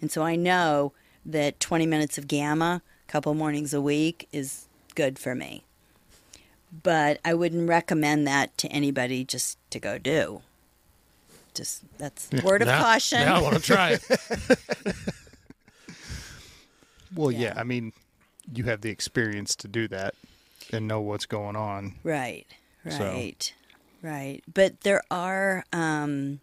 and 0.00 0.10
so 0.10 0.22
I 0.22 0.36
know 0.36 0.92
that 1.24 1.60
20 1.60 1.86
minutes 1.86 2.16
of 2.18 2.26
gamma, 2.28 2.82
a 3.06 3.12
couple 3.12 3.34
mornings 3.34 3.74
a 3.74 3.80
week, 3.80 4.28
is 4.32 4.66
good 4.94 5.18
for 5.18 5.34
me. 5.34 5.64
But 6.82 7.18
I 7.24 7.34
wouldn't 7.34 7.68
recommend 7.68 8.26
that 8.26 8.56
to 8.58 8.68
anybody 8.68 9.24
just 9.24 9.58
to 9.70 9.78
go 9.78 9.98
do. 9.98 10.42
Just 11.54 11.82
that's 11.98 12.30
word 12.44 12.62
of 12.62 12.68
now, 12.68 12.82
caution. 12.82 13.20
Now 13.20 13.36
I 13.36 13.42
want 13.42 13.56
to 13.56 13.62
try 13.62 13.90
it. 13.92 14.56
Well, 17.14 17.30
yeah. 17.30 17.38
Yeah. 17.40 17.54
I 17.56 17.64
mean, 17.64 17.92
you 18.52 18.64
have 18.64 18.80
the 18.82 18.90
experience 18.90 19.56
to 19.56 19.68
do 19.68 19.88
that 19.88 20.14
and 20.72 20.86
know 20.86 21.00
what's 21.00 21.26
going 21.26 21.56
on. 21.56 21.94
Right, 22.04 22.46
So- 22.88 23.04
right, 23.04 23.54
right. 24.02 24.42
But 24.52 24.82
there 24.82 25.02
are 25.10 25.64
um, 25.72 26.40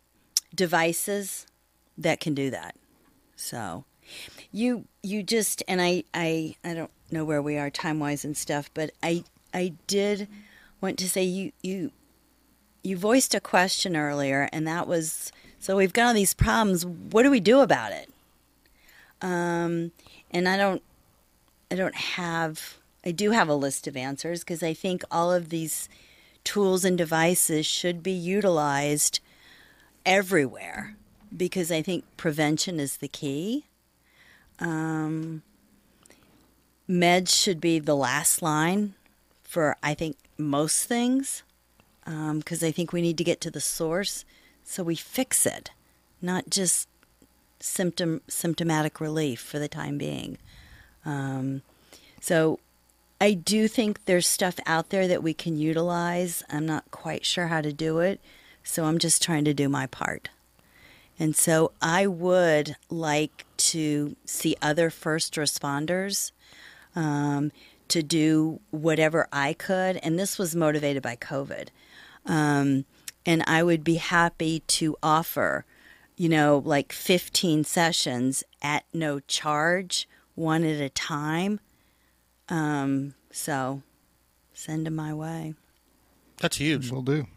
devices 0.53 1.47
that 1.97 2.19
can 2.19 2.33
do 2.33 2.49
that. 2.49 2.75
So 3.35 3.85
you 4.51 4.85
you 5.03 5.23
just 5.23 5.63
and 5.67 5.81
I 5.81 6.03
I 6.13 6.55
I 6.63 6.73
don't 6.73 6.91
know 7.11 7.25
where 7.25 7.41
we 7.41 7.57
are 7.57 7.69
time 7.69 7.99
wise 7.99 8.23
and 8.25 8.35
stuff, 8.35 8.69
but 8.73 8.91
I 9.01 9.23
I 9.53 9.73
did 9.87 10.27
want 10.81 10.97
to 10.99 11.09
say 11.09 11.23
you 11.23 11.51
you 11.63 11.91
you 12.83 12.97
voiced 12.97 13.33
a 13.33 13.39
question 13.39 13.95
earlier, 13.97 14.47
and 14.53 14.67
that 14.67 14.87
was 14.87 15.31
so 15.59 15.75
we've 15.75 15.93
got 15.93 16.07
all 16.07 16.13
these 16.13 16.33
problems. 16.33 16.85
What 16.85 17.23
do 17.23 17.31
we 17.31 17.39
do 17.39 17.61
about 17.61 17.91
it? 17.91 18.09
Um, 19.21 19.91
and 20.31 20.47
I 20.47 20.57
don't 20.57 20.83
I 21.71 21.75
don't 21.75 21.95
have 21.95 22.77
I 23.05 23.11
do 23.11 23.31
have 23.31 23.49
a 23.49 23.55
list 23.55 23.87
of 23.87 23.97
answers 23.97 24.41
because 24.41 24.61
I 24.61 24.73
think 24.73 25.03
all 25.09 25.31
of 25.31 25.49
these 25.49 25.89
tools 26.45 26.85
and 26.85 26.97
devices 26.97 27.65
should 27.65 28.01
be 28.01 28.11
utilized 28.13 29.19
everywhere 30.05 30.95
because 31.35 31.72
I 31.72 31.81
think 31.81 32.05
prevention 32.15 32.80
is 32.80 32.97
the 32.97 33.09
key. 33.09 33.65
Um, 34.59 35.41
meds 36.89 37.35
should 37.35 37.59
be 37.59 37.80
the 37.80 37.95
last 37.95 38.41
line 38.41 38.93
for 39.43 39.76
I 39.84 39.93
think 39.93 40.15
most 40.38 40.85
things 40.85 41.43
because 42.05 42.63
I 42.63 42.72
think 42.72 42.93
we 42.93 43.01
need 43.01 43.17
to 43.17 43.23
get 43.23 43.41
to 43.41 43.51
the 43.51 43.59
source 43.59 44.23
so 44.63 44.84
we 44.84 44.95
fix 44.95 45.45
it, 45.45 45.72
not 46.22 46.49
just 46.49 46.88
symptom 47.59 48.22
symptomatic 48.27 48.99
relief 48.99 49.39
for 49.39 49.59
the 49.59 49.67
time 49.67 49.97
being. 49.97 50.38
Um, 51.03 51.61
so 52.22 52.59
I 53.19 53.33
do 53.33 53.67
think 53.67 54.05
there's 54.05 54.27
stuff 54.27 54.59
out 54.65 54.89
there 54.89 55.07
that 55.07 55.23
we 55.23 55.33
can 55.33 55.57
utilize. 55.57 56.43
I'm 56.49 56.65
not 56.65 56.91
quite 56.91 57.25
sure 57.25 57.47
how 57.47 57.61
to 57.61 57.71
do 57.71 57.99
it, 57.99 58.19
so 58.63 58.85
I'm 58.85 58.99
just 58.99 59.21
trying 59.23 59.45
to 59.45 59.53
do 59.53 59.69
my 59.69 59.87
part. 59.87 60.29
And 61.17 61.35
so 61.35 61.71
I 61.81 62.07
would 62.07 62.75
like 62.89 63.45
to 63.57 64.15
see 64.25 64.57
other 64.61 64.89
first 64.89 65.35
responders 65.35 66.31
um, 66.95 67.51
to 67.87 68.03
do 68.03 68.59
whatever 68.71 69.27
I 69.31 69.53
could. 69.53 69.97
And 69.97 70.19
this 70.19 70.37
was 70.37 70.55
motivated 70.55 71.01
by 71.01 71.15
COVID. 71.15 71.69
Um, 72.25 72.85
and 73.25 73.43
I 73.47 73.63
would 73.63 73.83
be 73.83 73.95
happy 73.95 74.59
to 74.67 74.97
offer, 75.01 75.65
you 76.17 76.27
know, 76.27 76.61
like 76.65 76.91
15 76.91 77.63
sessions 77.63 78.43
at 78.61 78.83
no 78.93 79.21
charge, 79.21 80.09
one 80.35 80.65
at 80.65 80.81
a 80.81 80.89
time. 80.89 81.61
Um, 82.49 83.15
so 83.31 83.81
send 84.53 84.85
them 84.85 84.95
my 84.95 85.13
way. 85.13 85.53
That's 86.38 86.57
huge. 86.57 86.91
Will 86.91 87.01
do. 87.01 87.27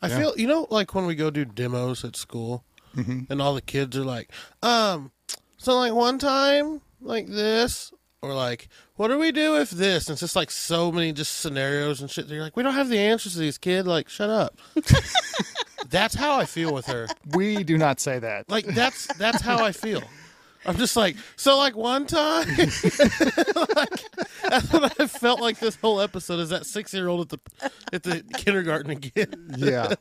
I 0.00 0.08
Yeah. 0.08 0.18
feel 0.18 0.34
you 0.38 0.46
know 0.46 0.66
like 0.70 0.94
when 0.94 1.06
we 1.06 1.14
go 1.14 1.30
do 1.30 1.44
demos 1.44 2.04
at 2.04 2.16
school, 2.16 2.64
and 2.96 3.42
all 3.42 3.54
the 3.54 3.60
kids 3.62 3.96
are 3.96 4.04
like, 4.04 4.30
um, 4.62 5.10
so 5.56 5.74
like 5.76 5.92
one 5.92 6.18
time 6.18 6.80
like 7.00 7.26
this, 7.26 7.92
or 8.22 8.32
like, 8.34 8.68
what 8.96 9.08
do 9.08 9.18
we 9.18 9.32
do 9.32 9.56
if 9.56 9.70
this? 9.70 10.06
And 10.08 10.14
it's 10.14 10.20
just 10.20 10.36
like 10.36 10.50
so 10.50 10.92
many 10.92 11.12
just 11.12 11.40
scenarios 11.40 12.00
and 12.00 12.08
shit. 12.10 12.28
They're 12.28 12.40
like, 12.40 12.56
we 12.56 12.62
don't 12.62 12.74
have 12.74 12.88
the 12.88 12.98
answers 12.98 13.32
to 13.34 13.40
these, 13.40 13.58
kid. 13.58 13.86
Like, 13.86 14.08
shut 14.08 14.30
up. 14.30 14.58
that's 15.90 16.14
how 16.14 16.38
I 16.38 16.44
feel 16.46 16.72
with 16.72 16.86
her. 16.86 17.08
We 17.34 17.64
do 17.64 17.76
not 17.78 18.00
say 18.00 18.18
that. 18.20 18.48
Like 18.48 18.64
that's 18.66 19.06
that's 19.18 19.40
how 19.42 19.64
I 19.64 19.72
feel. 19.72 20.02
I'm 20.66 20.76
just 20.76 20.96
like 20.96 21.16
so. 21.36 21.56
Like 21.56 21.76
one 21.76 22.06
time, 22.06 22.48
like, 22.56 24.00
that's 24.42 24.72
what 24.72 25.00
I 25.00 25.06
felt 25.06 25.40
like 25.40 25.58
this 25.58 25.76
whole 25.76 26.00
episode 26.00 26.40
is 26.40 26.48
that 26.50 26.66
six 26.66 26.94
year 26.94 27.08
old 27.08 27.32
at 27.32 27.40
the 27.40 27.70
at 27.92 28.02
the 28.02 28.22
kindergarten 28.38 28.90
again. 28.90 29.54
yeah. 29.56 29.94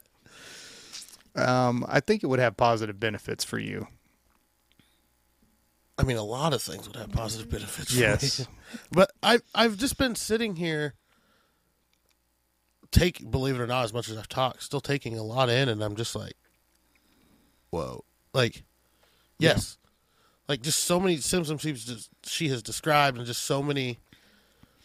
Um, 1.35 1.85
I 1.89 1.99
think 1.99 2.23
it 2.23 2.27
would 2.27 2.39
have 2.39 2.55
positive 2.55 2.99
benefits 2.99 3.43
for 3.43 3.57
you. 3.57 3.87
I 5.97 6.03
mean, 6.03 6.17
a 6.17 6.23
lot 6.23 6.53
of 6.53 6.61
things 6.61 6.87
would 6.87 6.95
have 6.95 7.11
positive 7.11 7.49
benefits. 7.49 7.93
For 7.93 7.99
Yes. 7.99 8.47
but 8.91 9.11
I 9.21 9.39
I've 9.53 9.77
just 9.77 9.97
been 9.97 10.15
sitting 10.15 10.55
here, 10.55 10.95
take 12.91 13.29
believe 13.29 13.55
it 13.55 13.61
or 13.61 13.67
not, 13.67 13.83
as 13.83 13.93
much 13.93 14.09
as 14.09 14.17
I've 14.17 14.29
talked, 14.29 14.63
still 14.63 14.81
taking 14.81 15.17
a 15.17 15.23
lot 15.23 15.49
in, 15.49 15.69
and 15.69 15.83
I'm 15.83 15.95
just 15.95 16.15
like, 16.15 16.33
whoa, 17.69 18.03
like, 18.33 18.63
yes, 19.39 19.77
like 20.47 20.61
just 20.61 20.83
so 20.83 20.99
many 20.99 21.17
symptoms 21.17 21.61
she's 21.61 21.85
just, 21.85 22.09
she 22.23 22.49
has 22.49 22.61
described, 22.61 23.17
and 23.17 23.25
just 23.25 23.43
so 23.43 23.61
many, 23.63 23.99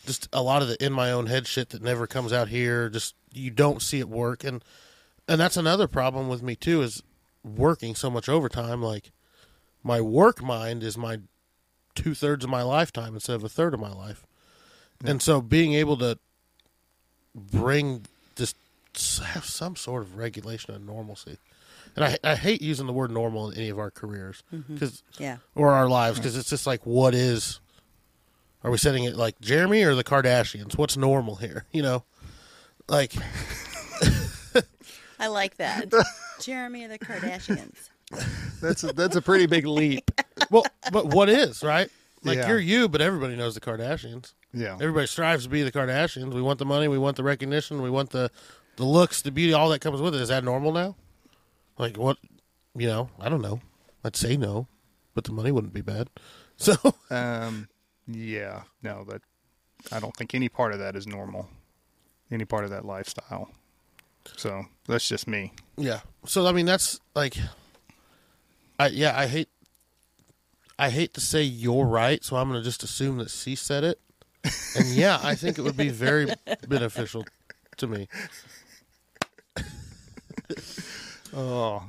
just 0.06 0.28
a 0.32 0.42
lot 0.42 0.62
of 0.62 0.68
the 0.68 0.84
in 0.84 0.92
my 0.92 1.10
own 1.10 1.26
head 1.26 1.46
shit 1.46 1.70
that 1.70 1.82
never 1.82 2.06
comes 2.06 2.32
out 2.32 2.48
here. 2.48 2.88
Just 2.88 3.14
you 3.32 3.50
don't 3.50 3.82
see 3.82 3.98
it 3.98 4.08
work, 4.08 4.44
and 4.44 4.64
and 5.26 5.40
that's 5.40 5.56
another 5.56 5.88
problem 5.88 6.28
with 6.28 6.42
me 6.42 6.56
too 6.56 6.82
is 6.82 7.02
working 7.44 7.94
so 7.94 8.10
much 8.10 8.28
overtime, 8.28 8.82
like 8.82 9.10
my 9.82 10.00
work 10.00 10.42
mind 10.42 10.82
is 10.82 10.98
my 10.98 11.18
two 11.94 12.14
thirds 12.14 12.44
of 12.44 12.50
my 12.50 12.62
lifetime 12.62 13.14
instead 13.14 13.36
of 13.36 13.44
a 13.44 13.48
third 13.48 13.74
of 13.74 13.80
my 13.80 13.92
life. 13.92 14.24
And 15.04 15.22
so 15.22 15.40
being 15.40 15.74
able 15.74 15.96
to 15.98 16.18
bring 17.34 18.04
just 18.34 18.56
have 19.22 19.44
some 19.44 19.76
sort 19.76 20.02
of 20.02 20.16
regulation 20.16 20.74
and 20.74 20.86
normalcy. 20.86 21.38
And 22.00 22.18
I, 22.24 22.32
I 22.32 22.34
hate 22.36 22.62
using 22.62 22.86
the 22.86 22.92
word 22.92 23.10
normal 23.10 23.50
in 23.50 23.58
any 23.58 23.68
of 23.70 23.78
our 23.78 23.90
careers 23.90 24.42
mm-hmm. 24.54 24.74
because 24.74 25.02
Yeah. 25.18 25.38
or 25.54 25.72
our 25.72 25.88
lives 25.88 26.18
because 26.18 26.36
it's 26.36 26.50
just 26.50 26.66
like 26.66 26.84
what 26.86 27.14
is 27.14 27.60
are 28.64 28.70
we 28.70 28.78
setting 28.78 29.04
it 29.04 29.16
like 29.16 29.40
Jeremy 29.40 29.82
or 29.84 29.94
the 29.94 30.04
Kardashians? 30.04 30.76
What's 30.76 30.96
normal 30.96 31.36
here? 31.36 31.64
You 31.72 31.82
know, 31.82 32.04
like 32.88 33.14
I 35.20 35.26
like 35.28 35.56
that. 35.56 35.92
Jeremy 36.40 36.84
or 36.84 36.88
the 36.88 36.98
Kardashians. 36.98 37.88
That's 38.62 38.84
a, 38.84 38.92
that's 38.92 39.16
a 39.16 39.22
pretty 39.22 39.46
big 39.46 39.66
leap. 39.66 40.10
well, 40.50 40.64
but 40.92 41.06
what 41.06 41.28
is 41.28 41.62
right? 41.62 41.90
Like 42.22 42.38
Yeah. 42.38 42.48
you're 42.48 42.58
you, 42.58 42.88
but 42.88 43.00
everybody 43.00 43.36
knows 43.36 43.54
the 43.54 43.60
Kardashians. 43.60 44.32
Yeah. 44.52 44.74
Everybody 44.74 45.06
strives 45.06 45.44
to 45.44 45.50
be 45.50 45.62
the 45.62 45.72
Kardashians. 45.72 46.32
We 46.32 46.42
want 46.42 46.58
the 46.58 46.64
money, 46.64 46.88
we 46.88 46.98
want 46.98 47.16
the 47.16 47.24
recognition, 47.24 47.82
we 47.82 47.90
want 47.90 48.10
the 48.10 48.30
the 48.76 48.84
looks, 48.84 49.22
the 49.22 49.32
beauty, 49.32 49.52
all 49.52 49.68
that 49.70 49.80
comes 49.80 50.00
with 50.00 50.14
it. 50.14 50.20
Is 50.20 50.28
that 50.28 50.44
normal 50.44 50.72
now? 50.72 50.94
Like 51.78 51.96
what? 51.96 52.18
You 52.76 52.86
know, 52.88 53.10
I 53.20 53.28
don't 53.28 53.42
know. 53.42 53.60
I'd 54.04 54.16
say 54.16 54.36
no, 54.36 54.66
but 55.14 55.24
the 55.24 55.32
money 55.32 55.50
wouldn't 55.52 55.74
be 55.74 55.80
bad. 55.82 56.08
So 56.60 56.74
Um, 57.08 57.68
yeah, 58.08 58.62
no, 58.82 59.04
that 59.04 59.22
I 59.92 60.00
don't 60.00 60.16
think 60.16 60.34
any 60.34 60.48
part 60.48 60.72
of 60.72 60.80
that 60.80 60.96
is 60.96 61.06
normal. 61.06 61.48
Any 62.32 62.44
part 62.44 62.64
of 62.64 62.70
that 62.70 62.84
lifestyle. 62.84 63.48
So 64.36 64.64
that's 64.88 65.08
just 65.08 65.28
me. 65.28 65.52
yeah. 65.76 66.00
So 66.26 66.44
I 66.48 66.52
mean, 66.52 66.66
that's 66.66 66.98
like, 67.14 67.36
I 68.80 68.88
yeah, 68.88 69.16
I 69.16 69.28
hate. 69.28 69.48
I 70.80 70.90
hate 70.90 71.14
to 71.14 71.20
say 71.20 71.42
you're 71.44 71.86
right, 71.86 72.24
so 72.24 72.34
I'm 72.36 72.48
going 72.48 72.60
to 72.60 72.64
just 72.64 72.82
assume 72.82 73.18
that 73.18 73.30
she 73.30 73.54
said 73.54 73.84
it. 73.84 74.00
And 74.76 74.86
yeah, 74.88 75.20
I 75.22 75.36
think 75.36 75.58
it 75.58 75.62
would 75.62 75.76
be 75.76 75.90
very 75.90 76.26
beneficial 76.68 77.24
to 77.76 77.86
me. 77.86 78.08
Oh, 81.34 81.84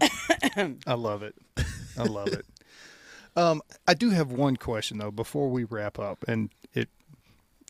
I 0.87 0.93
love 0.93 1.23
it. 1.23 1.35
I 1.97 2.03
love 2.03 2.27
it. 2.27 2.45
Um, 3.35 3.61
I 3.87 3.93
do 3.93 4.09
have 4.09 4.31
one 4.31 4.57
question 4.57 4.97
though 4.97 5.11
before 5.11 5.49
we 5.49 5.63
wrap 5.63 5.99
up, 5.99 6.25
and 6.27 6.49
it 6.73 6.89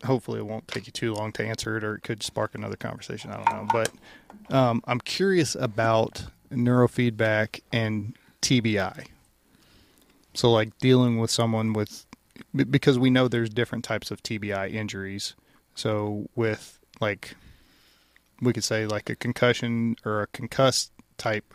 hopefully 0.06 0.40
it 0.40 0.46
won't 0.46 0.68
take 0.68 0.88
you 0.88 0.92
too 0.92 1.14
long 1.14 1.32
to 1.34 1.46
answer 1.46 1.78
it, 1.78 1.84
or 1.84 1.96
it 1.96 2.04
could 2.04 2.24
spark 2.24 2.56
another 2.56 2.76
conversation. 2.76 3.32
I 3.32 3.36
don't 3.36 3.56
know, 3.56 3.68
but 3.72 4.56
um, 4.56 4.82
I'm 4.86 5.00
curious 5.00 5.56
about 5.56 6.26
neurofeedback 6.52 7.62
and 7.72 8.16
TBI. 8.42 9.08
So, 10.34 10.52
like 10.52 10.78
dealing 10.80 11.20
with 11.20 11.32
someone 11.32 11.74
with 11.74 12.06
because 12.56 12.98
we 12.98 13.10
know 13.10 13.28
there's 13.28 13.50
different 13.50 13.84
types 13.84 14.12
of 14.12 14.24
TBI 14.24 14.74
injuries. 14.74 15.36
So, 15.76 16.30
with 16.36 16.80
like 17.02 17.36
we 18.42 18.54
could 18.54 18.64
say 18.64 18.86
like 18.86 19.10
a 19.10 19.16
concussion 19.16 19.98
or 20.06 20.22
a 20.22 20.28
concussed 20.28 20.92
type 21.20 21.54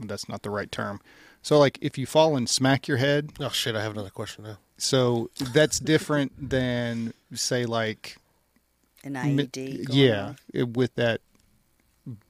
that's 0.00 0.28
not 0.28 0.42
the 0.42 0.50
right 0.50 0.72
term 0.72 1.00
so 1.42 1.58
like 1.58 1.78
if 1.80 1.96
you 1.96 2.06
fall 2.06 2.36
and 2.36 2.48
smack 2.48 2.88
your 2.88 2.96
head 2.96 3.30
Oh 3.38 3.50
shit! 3.50 3.76
I 3.76 3.82
have 3.82 3.92
another 3.92 4.10
question 4.10 4.42
now. 4.44 4.58
so 4.78 5.30
that's 5.52 5.78
different 5.78 6.32
than 6.50 7.14
say 7.32 7.64
like 7.66 8.16
An 9.04 9.12
mi- 9.36 9.44
IED. 9.46 9.86
going 9.86 9.98
yeah 9.98 10.34
it- 10.52 10.70
with 10.76 10.94
that 10.96 11.20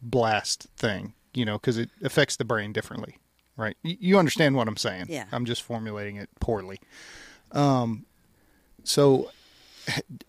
blast 0.02 0.66
thing 0.76 1.14
you 1.32 1.44
know 1.44 1.54
because 1.58 1.78
it 1.78 1.90
affects 2.02 2.36
the 2.36 2.44
brain 2.44 2.72
differently 2.72 3.18
right 3.56 3.76
Y- 3.84 3.96
you 4.00 4.18
understand 4.18 4.54
what 4.56 4.68
i'm 4.68 4.76
saying 4.76 5.06
Yeah. 5.08 5.24
i'm 5.32 5.44
just 5.44 5.62
formulating 5.62 6.16
it 6.16 6.28
poorly 6.40 6.80
um 7.52 8.04
so 8.84 9.30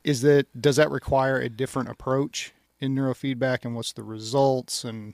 is 0.03 0.21
that 0.21 0.47
does 0.59 0.75
that 0.77 0.89
require 0.91 1.39
a 1.39 1.49
different 1.49 1.89
approach 1.89 2.53
in 2.79 2.95
neurofeedback 2.95 3.63
and 3.63 3.75
what's 3.75 3.93
the 3.93 4.03
results 4.03 4.83
and 4.83 5.13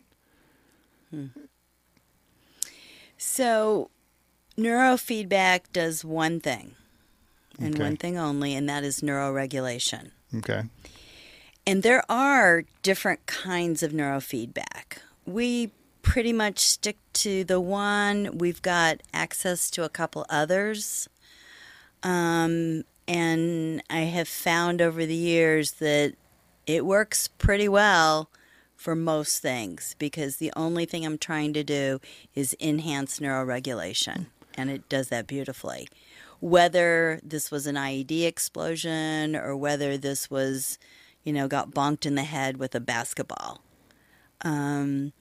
So, 3.18 3.90
neurofeedback 4.58 5.62
does 5.74 6.04
one 6.04 6.40
thing, 6.40 6.76
and 7.60 7.76
Okay. 7.76 7.84
one 7.84 7.98
thing 7.98 8.18
only, 8.18 8.56
and 8.56 8.68
that 8.70 8.84
is 8.84 9.02
neuroregulation. 9.02 10.12
okay 10.36 10.64
And 11.68 11.84
there 11.84 12.04
are 12.10 12.64
different 12.82 13.26
kinds 13.28 13.84
of 13.84 13.92
neurofeedback. 13.92 14.98
We 15.26 15.72
pretty 16.02 16.34
much 16.34 16.58
stick 16.60 16.98
to 17.14 17.44
the 17.44 17.60
one. 17.60 18.38
We've 18.40 18.62
got 18.64 19.02
access 19.14 19.70
to 19.72 19.84
a 19.84 19.90
couple 19.90 20.26
others. 20.30 21.08
Um, 22.02 22.84
and 23.08 23.84
I 23.92 24.00
have 24.02 24.28
found 24.28 24.82
over 24.82 25.06
the 25.06 25.14
years 25.16 25.74
that 25.74 26.16
it 26.66 26.84
works 26.86 27.28
pretty 27.28 27.70
well 27.70 28.30
for 28.82 28.96
most 28.96 29.44
things 29.44 29.96
because 30.00 30.38
the 30.38 30.52
only 30.56 30.86
thing 30.86 31.06
I'm 31.06 31.20
trying 31.20 31.54
to 31.54 31.64
do 31.64 32.02
is 32.34 32.58
enhance 32.60 33.20
neuroregulation. 33.20 34.26
And 34.56 34.72
it 34.72 34.90
does 34.90 35.10
that 35.10 35.28
beautifully. 35.28 35.88
Whether 36.40 37.20
this 37.22 37.52
was 37.52 37.68
an 37.68 37.76
IED 37.76 38.26
explosion 38.26 39.36
or 39.36 39.56
whether 39.56 40.00
this 40.00 40.32
was, 40.32 40.80
you 41.24 41.32
know, 41.32 41.48
got 41.48 41.70
bonked 41.70 42.08
in 42.08 42.16
the 42.16 42.24
head 42.24 42.58
with 42.58 42.74
a 42.74 42.80
basketball. 42.80 43.62
Um, 44.42 45.14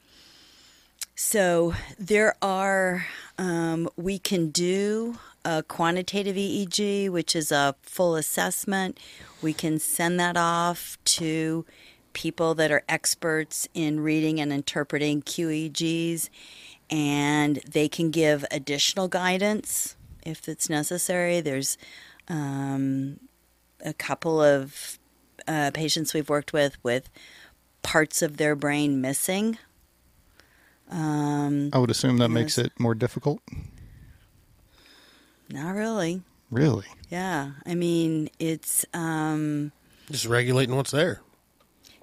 so 1.14 1.74
there 1.98 2.34
are, 2.40 3.06
um, 3.36 3.90
we 3.94 4.18
can 4.18 4.48
do 4.48 5.18
a 5.44 5.62
quantitative 5.62 6.36
EEG, 6.36 7.10
which 7.10 7.36
is 7.36 7.52
a 7.52 7.74
full 7.82 8.16
assessment. 8.16 8.98
We 9.42 9.52
can 9.52 9.78
send 9.78 10.18
that 10.18 10.38
off 10.38 10.96
to 11.04 11.66
people 12.12 12.54
that 12.54 12.70
are 12.70 12.82
experts 12.88 13.68
in 13.74 14.00
reading 14.00 14.40
and 14.40 14.52
interpreting 14.52 15.22
QEEGs, 15.22 16.28
and 16.90 17.56
they 17.68 17.88
can 17.88 18.10
give 18.10 18.44
additional 18.50 19.08
guidance 19.08 19.96
if 20.24 20.48
it's 20.48 20.68
necessary. 20.68 21.40
There's 21.40 21.78
um, 22.28 23.20
a 23.84 23.92
couple 23.92 24.42
of 24.42 24.98
uh, 25.46 25.70
patients 25.72 26.14
we've 26.14 26.28
worked 26.28 26.52
with 26.52 26.76
with 26.82 27.08
parts 27.82 28.22
of 28.22 28.36
their 28.36 28.54
brain 28.54 29.00
missing. 29.00 29.58
Um, 30.90 31.70
I 31.72 31.78
would 31.78 31.90
assume 31.90 32.18
that 32.18 32.28
makes 32.30 32.58
it 32.58 32.72
more 32.78 32.94
difficult. 32.94 33.40
not 35.50 35.74
really. 35.74 36.22
Really? 36.50 36.86
Yeah. 37.10 37.52
I 37.64 37.74
mean, 37.76 38.28
it's, 38.40 38.84
um, 38.92 39.70
Just 40.10 40.26
regulating 40.26 40.74
what's 40.74 40.90
there. 40.90 41.20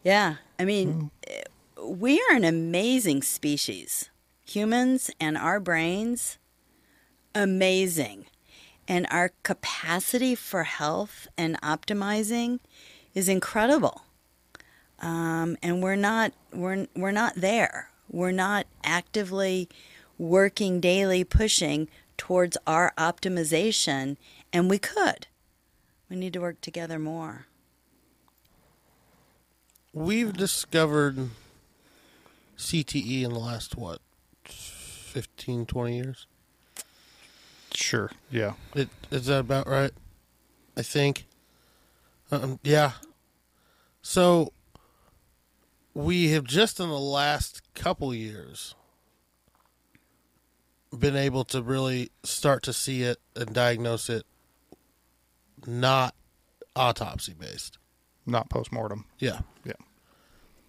Yeah. 0.07 0.35
I 0.57 0.63
mean, 0.63 1.11
eh, 1.27 1.41
we 1.83 2.21
are 2.21 2.35
an 2.37 2.45
amazing 2.45 3.23
species. 3.23 4.09
Humans 4.45 5.11
and 5.19 5.37
our 5.37 5.59
brains, 5.59 6.37
amazing. 7.35 8.27
And 8.87 9.05
our 9.11 9.33
capacity 9.43 10.33
for 10.33 10.63
health 10.63 11.27
and 11.37 11.59
optimizing 11.61 12.59
is 13.13 13.27
incredible. 13.27 14.03
Um, 14.99 15.57
and 15.61 15.83
we're 15.83 15.97
not 15.97 16.31
we're 16.53 16.87
we're 16.95 17.11
not 17.11 17.35
there. 17.35 17.89
We're 18.09 18.31
not 18.31 18.65
actively 18.85 19.67
working 20.17 20.79
daily 20.79 21.25
pushing 21.25 21.89
towards 22.15 22.55
our 22.65 22.93
optimization 22.97 24.15
and 24.53 24.69
we 24.69 24.79
could. 24.79 25.27
We 26.09 26.15
need 26.15 26.31
to 26.31 26.39
work 26.39 26.61
together 26.61 26.97
more. 26.97 27.47
We've 29.97 30.31
discovered 30.31 31.31
CTE 32.55 33.23
in 33.23 33.33
the 33.33 33.39
last 33.39 33.75
what 33.75 33.99
15, 34.45 35.65
20 35.65 35.95
years. 35.95 36.27
Sure. 37.73 38.11
Yeah. 38.29 38.53
It, 38.75 38.89
is 39.09 39.25
that 39.25 39.39
about 39.39 39.67
right? 39.67 39.89
I 40.77 40.83
think. 40.83 41.25
Um, 42.31 42.59
yeah. 42.61 42.91
So 44.03 44.53
we 45.95 46.29
have 46.29 46.43
just 46.43 46.79
in 46.79 46.89
the 46.89 46.99
last 46.99 47.63
couple 47.73 48.13
years 48.13 48.75
been 50.95 51.15
able 51.15 51.43
to 51.45 51.63
really 51.63 52.11
start 52.23 52.61
to 52.63 52.71
see 52.71 53.01
it 53.01 53.17
and 53.35 53.51
diagnose 53.51 54.11
it 54.11 54.27
not 55.65 56.13
autopsy 56.75 57.33
based. 57.33 57.79
Not 58.27 58.47
postmortem. 58.51 59.05
Yeah. 59.17 59.39
Yeah. 59.65 59.73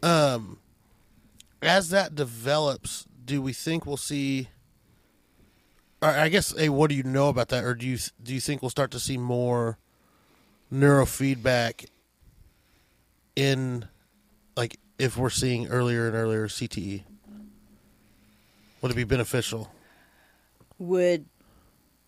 Um, 0.02 0.58
as 1.62 1.90
that 1.90 2.14
develops, 2.14 3.06
do 3.24 3.42
we 3.42 3.52
think 3.52 3.86
we'll 3.86 3.96
see? 3.96 4.48
I 6.00 6.28
guess, 6.28 6.56
hey, 6.56 6.68
what 6.68 6.90
do 6.90 6.96
you 6.96 7.02
know 7.02 7.28
about 7.28 7.48
that, 7.48 7.64
or 7.64 7.74
do 7.74 7.84
you 7.84 7.98
do 8.22 8.32
you 8.32 8.40
think 8.40 8.62
we'll 8.62 8.70
start 8.70 8.92
to 8.92 9.00
see 9.00 9.18
more 9.18 9.78
neurofeedback 10.72 11.86
in, 13.34 13.88
like, 14.56 14.78
if 14.98 15.16
we're 15.16 15.30
seeing 15.30 15.66
earlier 15.66 16.06
and 16.06 16.14
earlier 16.14 16.46
CTE? 16.46 17.02
Would 18.80 18.92
it 18.92 18.94
be 18.94 19.02
beneficial? 19.02 19.72
Would 20.78 21.24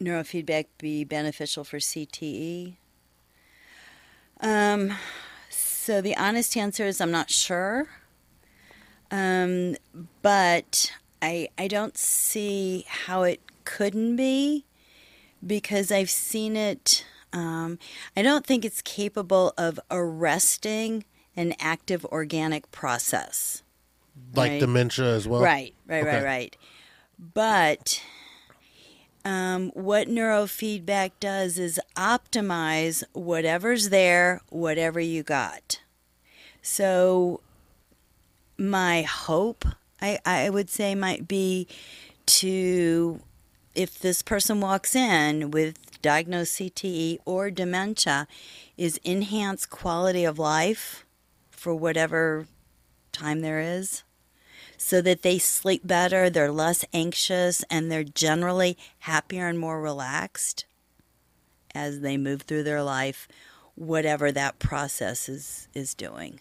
neurofeedback 0.00 0.66
be 0.78 1.02
beneficial 1.02 1.64
for 1.64 1.78
CTE? 1.78 2.74
Um, 4.40 4.92
so 5.90 6.00
the 6.00 6.16
honest 6.16 6.56
answer 6.56 6.84
is 6.84 7.00
I'm 7.00 7.10
not 7.10 7.30
sure. 7.30 7.88
Um, 9.10 9.74
but 10.22 10.92
I 11.20 11.48
I 11.58 11.66
don't 11.66 11.98
see 11.98 12.84
how 12.86 13.24
it 13.24 13.40
couldn't 13.64 14.14
be 14.14 14.66
because 15.44 15.90
I've 15.90 16.08
seen 16.08 16.54
it. 16.54 17.04
Um, 17.32 17.76
I 18.16 18.22
don't 18.22 18.46
think 18.46 18.64
it's 18.64 18.80
capable 18.82 19.52
of 19.58 19.80
arresting 19.90 21.02
an 21.34 21.54
active 21.58 22.04
organic 22.04 22.70
process. 22.70 23.64
Like 24.32 24.52
Right. 24.52 24.60
dementia 24.60 25.12
as 25.12 25.26
well? 25.26 25.40
Right, 25.40 25.74
right, 25.88 26.04
right, 26.04 26.22
right. 26.22 26.56
But 27.18 28.00
um, 29.30 29.70
what 29.74 30.08
neurofeedback 30.08 31.12
does 31.20 31.56
is 31.56 31.78
optimize 31.96 33.04
whatever's 33.12 33.90
there, 33.90 34.40
whatever 34.48 34.98
you 34.98 35.22
got. 35.22 35.80
So, 36.62 37.40
my 38.58 39.02
hope, 39.02 39.64
I, 40.02 40.18
I 40.26 40.50
would 40.50 40.68
say, 40.68 40.96
might 40.96 41.28
be 41.28 41.68
to, 42.26 43.20
if 43.74 44.00
this 44.00 44.20
person 44.20 44.60
walks 44.60 44.96
in 44.96 45.52
with 45.52 46.02
diagnosed 46.02 46.58
CTE 46.58 47.18
or 47.24 47.50
dementia, 47.52 48.26
is 48.76 48.98
enhance 49.04 49.64
quality 49.64 50.24
of 50.24 50.40
life 50.40 51.06
for 51.52 51.72
whatever 51.72 52.46
time 53.12 53.42
there 53.42 53.60
is 53.60 54.02
so 54.82 55.02
that 55.02 55.20
they 55.20 55.38
sleep 55.38 55.86
better, 55.86 56.30
they're 56.30 56.50
less 56.50 56.86
anxious, 56.94 57.62
and 57.68 57.92
they're 57.92 58.02
generally 58.02 58.78
happier 59.00 59.46
and 59.46 59.58
more 59.58 59.78
relaxed 59.78 60.64
as 61.74 62.00
they 62.00 62.16
move 62.16 62.42
through 62.42 62.62
their 62.62 62.82
life, 62.82 63.28
whatever 63.74 64.32
that 64.32 64.58
process 64.58 65.28
is, 65.28 65.68
is 65.74 65.94
doing. 65.94 66.40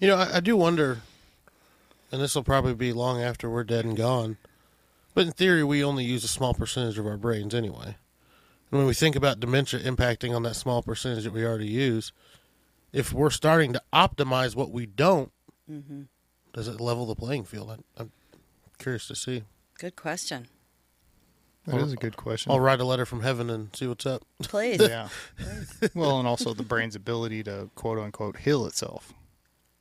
You 0.00 0.08
know, 0.08 0.16
I, 0.16 0.36
I 0.36 0.40
do 0.40 0.54
wonder, 0.54 1.00
and 2.12 2.20
this 2.20 2.34
will 2.34 2.44
probably 2.44 2.74
be 2.74 2.92
long 2.92 3.22
after 3.22 3.48
we're 3.48 3.64
dead 3.64 3.86
and 3.86 3.96
gone, 3.96 4.36
but 5.14 5.24
in 5.24 5.32
theory, 5.32 5.64
we 5.64 5.82
only 5.82 6.04
use 6.04 6.24
a 6.24 6.28
small 6.28 6.52
percentage 6.52 6.98
of 6.98 7.06
our 7.06 7.16
brains 7.16 7.54
anyway. 7.54 7.96
And 8.70 8.78
when 8.78 8.86
we 8.86 8.92
think 8.92 9.16
about 9.16 9.40
dementia 9.40 9.80
impacting 9.80 10.36
on 10.36 10.42
that 10.42 10.56
small 10.56 10.82
percentage 10.82 11.24
that 11.24 11.32
we 11.32 11.46
already 11.46 11.68
use, 11.68 12.12
if 12.92 13.14
we're 13.14 13.30
starting 13.30 13.72
to 13.72 13.82
optimize 13.94 14.54
what 14.54 14.70
we 14.70 14.84
don't, 14.84 15.32
Mm-hmm. 15.70 16.02
Does 16.56 16.68
it 16.68 16.80
level 16.80 17.04
the 17.04 17.14
playing 17.14 17.44
field? 17.44 17.70
I, 17.70 18.02
I'm 18.02 18.10
curious 18.78 19.06
to 19.08 19.14
see. 19.14 19.44
Good 19.78 19.94
question. 19.94 20.48
That 21.66 21.80
is 21.80 21.92
a 21.92 21.96
good 21.96 22.16
question. 22.16 22.50
I'll 22.50 22.60
write 22.60 22.80
a 22.80 22.84
letter 22.84 23.04
from 23.04 23.20
heaven 23.22 23.50
and 23.50 23.74
see 23.76 23.86
what's 23.86 24.06
up. 24.06 24.22
Please. 24.42 24.80
yeah. 24.88 25.08
well, 25.94 26.18
and 26.18 26.26
also 26.26 26.54
the 26.54 26.62
brain's 26.62 26.94
ability 26.94 27.42
to 27.42 27.68
quote 27.74 27.98
unquote 27.98 28.38
heal 28.38 28.64
itself. 28.66 29.12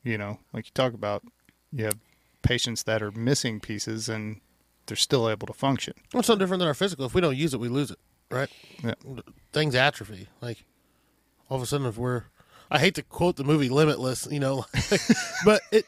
You 0.04 0.18
know, 0.18 0.40
like 0.52 0.66
you 0.66 0.72
talk 0.74 0.94
about, 0.94 1.24
you 1.72 1.86
have 1.86 1.98
patients 2.42 2.84
that 2.84 3.02
are 3.02 3.12
missing 3.12 3.60
pieces 3.62 4.10
and 4.10 4.42
they're 4.88 4.98
still 4.98 5.30
able 5.30 5.48
to 5.48 5.54
function. 5.54 5.94
Well, 6.14 6.20
it's 6.20 6.30
no 6.30 6.36
different 6.36 6.60
than 6.60 6.68
our 6.68 6.74
physical. 6.74 7.06
If 7.06 7.14
we 7.14 7.22
don't 7.22 7.38
use 7.38 7.54
it, 7.54 7.60
we 7.60 7.70
lose 7.70 7.92
it, 7.92 8.00
right? 8.30 8.50
Yeah. 8.84 8.96
Things 9.54 9.76
atrophy. 9.76 10.28
Like 10.42 10.66
all 11.50 11.56
of 11.56 11.64
a 11.64 11.66
sudden, 11.66 11.88
if 11.88 11.98
we're, 11.98 12.24
I 12.70 12.80
hate 12.80 12.96
to 12.96 13.04
quote 13.04 13.38
the 13.38 13.46
movie 13.46 13.70
Limitless, 13.70 14.28
you 14.30 14.40
know, 14.40 14.66
but 15.46 15.62
it, 15.72 15.86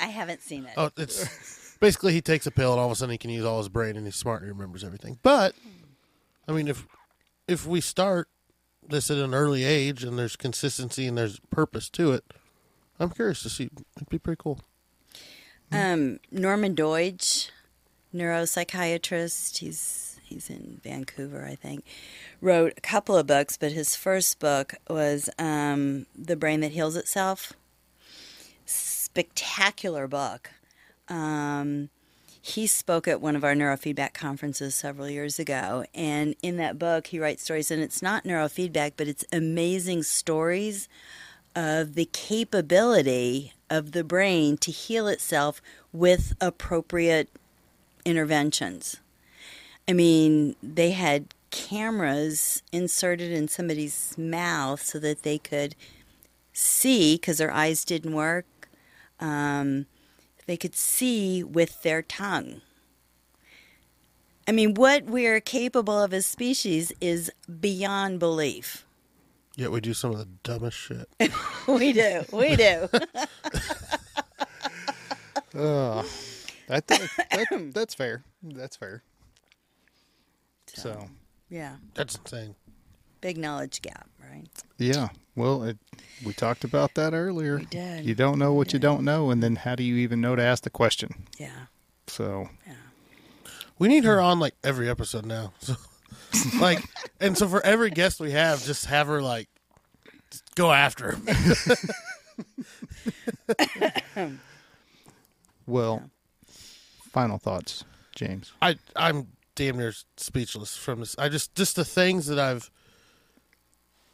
I 0.00 0.06
haven't 0.06 0.42
seen 0.42 0.64
it. 0.64 0.72
oh, 0.76 0.90
it's 0.96 1.76
basically 1.80 2.12
he 2.12 2.20
takes 2.20 2.46
a 2.46 2.50
pill 2.50 2.72
and 2.72 2.80
all 2.80 2.86
of 2.86 2.92
a 2.92 2.96
sudden 2.96 3.12
he 3.12 3.18
can 3.18 3.30
use 3.30 3.44
all 3.44 3.58
his 3.58 3.68
brain 3.68 3.96
and 3.96 4.06
he's 4.06 4.16
smart 4.16 4.42
and 4.42 4.48
he 4.48 4.52
remembers 4.52 4.84
everything. 4.84 5.18
But 5.22 5.54
I 6.46 6.52
mean, 6.52 6.68
if 6.68 6.86
if 7.46 7.66
we 7.66 7.80
start 7.80 8.28
this 8.86 9.10
at 9.10 9.18
an 9.18 9.34
early 9.34 9.64
age 9.64 10.04
and 10.04 10.18
there's 10.18 10.36
consistency 10.36 11.06
and 11.06 11.16
there's 11.18 11.40
purpose 11.50 11.88
to 11.90 12.12
it, 12.12 12.24
I'm 12.98 13.10
curious 13.10 13.42
to 13.42 13.50
see. 13.50 13.70
It'd 13.96 14.08
be 14.08 14.18
pretty 14.18 14.40
cool. 14.42 14.60
Um, 15.70 16.18
Norman 16.30 16.74
Doidge, 16.74 17.50
neuropsychiatrist, 18.14 19.58
he's 19.58 20.18
he's 20.22 20.50
in 20.50 20.80
Vancouver, 20.82 21.44
I 21.44 21.54
think, 21.54 21.84
wrote 22.40 22.74
a 22.76 22.80
couple 22.80 23.16
of 23.16 23.26
books, 23.26 23.56
but 23.56 23.72
his 23.72 23.96
first 23.96 24.38
book 24.38 24.74
was 24.88 25.28
um, 25.38 26.06
The 26.16 26.36
Brain 26.36 26.60
That 26.60 26.72
Heals 26.72 26.96
Itself. 26.96 27.52
Spectacular 29.10 30.06
book. 30.06 30.50
Um, 31.08 31.88
he 32.40 32.66
spoke 32.66 33.08
at 33.08 33.20
one 33.20 33.36
of 33.36 33.44
our 33.44 33.54
neurofeedback 33.54 34.14
conferences 34.14 34.74
several 34.74 35.08
years 35.08 35.38
ago, 35.38 35.84
and 35.94 36.34
in 36.42 36.56
that 36.58 36.78
book, 36.78 37.08
he 37.08 37.18
writes 37.18 37.42
stories, 37.42 37.70
and 37.70 37.82
it's 37.82 38.02
not 38.02 38.24
neurofeedback, 38.24 38.92
but 38.96 39.08
it's 39.08 39.24
amazing 39.32 40.02
stories 40.02 40.88
of 41.56 41.94
the 41.94 42.04
capability 42.12 43.52
of 43.68 43.92
the 43.92 44.04
brain 44.04 44.56
to 44.58 44.70
heal 44.70 45.08
itself 45.08 45.60
with 45.92 46.34
appropriate 46.40 47.28
interventions. 48.04 48.98
I 49.88 49.94
mean, 49.94 50.54
they 50.62 50.92
had 50.92 51.34
cameras 51.50 52.62
inserted 52.72 53.32
in 53.32 53.48
somebody's 53.48 54.16
mouth 54.16 54.82
so 54.82 54.98
that 55.00 55.22
they 55.22 55.38
could 55.38 55.74
see, 56.52 57.16
because 57.16 57.38
their 57.38 57.52
eyes 57.52 57.84
didn't 57.84 58.14
work, 58.14 58.44
um, 59.20 59.86
they 60.46 60.56
could 60.56 60.74
see 60.74 61.42
with 61.42 61.82
their 61.82 62.02
tongue. 62.02 62.60
I 64.46 64.52
mean, 64.52 64.74
what 64.74 65.04
we're 65.04 65.40
capable 65.40 66.02
of 66.02 66.14
as 66.14 66.24
species 66.24 66.90
is 67.00 67.30
beyond 67.60 68.18
belief. 68.18 68.86
Yet 69.56 69.70
we 69.72 69.80
do 69.80 69.92
some 69.92 70.12
of 70.12 70.18
the 70.18 70.28
dumbest 70.42 70.76
shit. 70.76 71.08
We 71.68 71.92
do. 71.92 72.24
We 72.32 72.56
do. 72.56 72.88
Uh, 75.54 76.04
that, 76.68 76.86
that, 76.86 77.10
that 77.30 77.70
that's 77.74 77.94
fair. 77.94 78.22
That's 78.42 78.76
fair. 78.76 79.02
So 80.74 81.08
yeah. 81.48 81.76
That's 81.94 82.16
insane. 82.16 82.54
Big 83.20 83.36
knowledge 83.36 83.82
gap, 83.82 84.08
right? 84.30 84.46
yeah, 84.78 85.08
well, 85.34 85.62
it, 85.64 85.78
we 86.24 86.32
talked 86.32 86.64
about 86.64 86.94
that 86.94 87.14
earlier. 87.14 87.58
We 87.58 87.64
did. 87.66 88.04
You 88.04 88.14
don't 88.14 88.38
know 88.38 88.52
what 88.52 88.72
you 88.72 88.78
don't 88.78 89.04
know, 89.04 89.30
and 89.30 89.42
then 89.42 89.56
how 89.56 89.74
do 89.74 89.82
you 89.82 89.96
even 89.96 90.20
know 90.20 90.36
to 90.36 90.42
ask 90.42 90.62
the 90.62 90.70
question? 90.70 91.26
Yeah. 91.38 91.66
So 92.06 92.48
Yeah. 92.66 92.74
We 93.78 93.88
need 93.88 94.04
her 94.04 94.20
on 94.20 94.40
like 94.40 94.54
every 94.64 94.88
episode 94.88 95.26
now. 95.26 95.52
So, 96.30 96.58
like, 96.60 96.84
and 97.20 97.38
so 97.38 97.48
for 97.48 97.64
every 97.64 97.90
guest 97.90 98.20
we 98.20 98.32
have, 98.32 98.62
just 98.62 98.84
have 98.86 99.06
her 99.06 99.22
like 99.22 99.48
go 100.54 100.72
after 100.72 101.12
him. 101.12 101.26
well, 105.66 106.10
final 106.46 107.38
thoughts, 107.38 107.84
James. 108.14 108.52
I 108.60 108.76
I'm 108.94 109.28
damn 109.54 109.78
near 109.78 109.92
speechless 110.16 110.76
from 110.76 111.00
this. 111.00 111.16
I 111.18 111.28
just 111.28 111.54
just 111.54 111.76
the 111.76 111.84
things 111.84 112.26
that 112.26 112.38
I've 112.38 112.70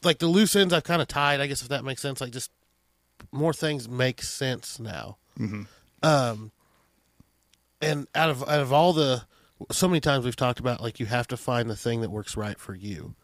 like 0.05 0.19
the 0.19 0.27
loose 0.27 0.55
ends 0.57 0.73
I've 0.75 0.85
kind 0.85 1.03
of 1.03 1.09
tied. 1.09 1.41
I 1.41 1.47
guess 1.47 1.63
if 1.63 1.69
that 1.69 1.85
makes 1.85 2.03
sense. 2.03 2.21
Like 2.21 2.33
just 2.33 2.51
more 3.33 3.53
things 3.53 3.89
make 3.89 4.23
sense 4.23 4.79
now. 4.79 5.17
Um, 6.03 6.53
and 7.81 8.07
out 8.15 8.31
of 8.31 8.43
out 8.43 8.61
of 8.61 8.73
all 8.73 8.93
the 8.93 9.25
so 9.71 9.89
many 9.89 10.01
times 10.01 10.25
we've 10.25 10.37
talked 10.37 10.61
about 10.61 10.81
like 10.81 11.01
you 11.01 11.07
have 11.07 11.27
to 11.29 11.37
find 11.37 11.69
the 11.71 11.77
thing 11.77 12.01
that 12.01 12.11
works 12.11 12.37
right 12.37 12.59
for 12.59 12.75
you. 12.75 13.15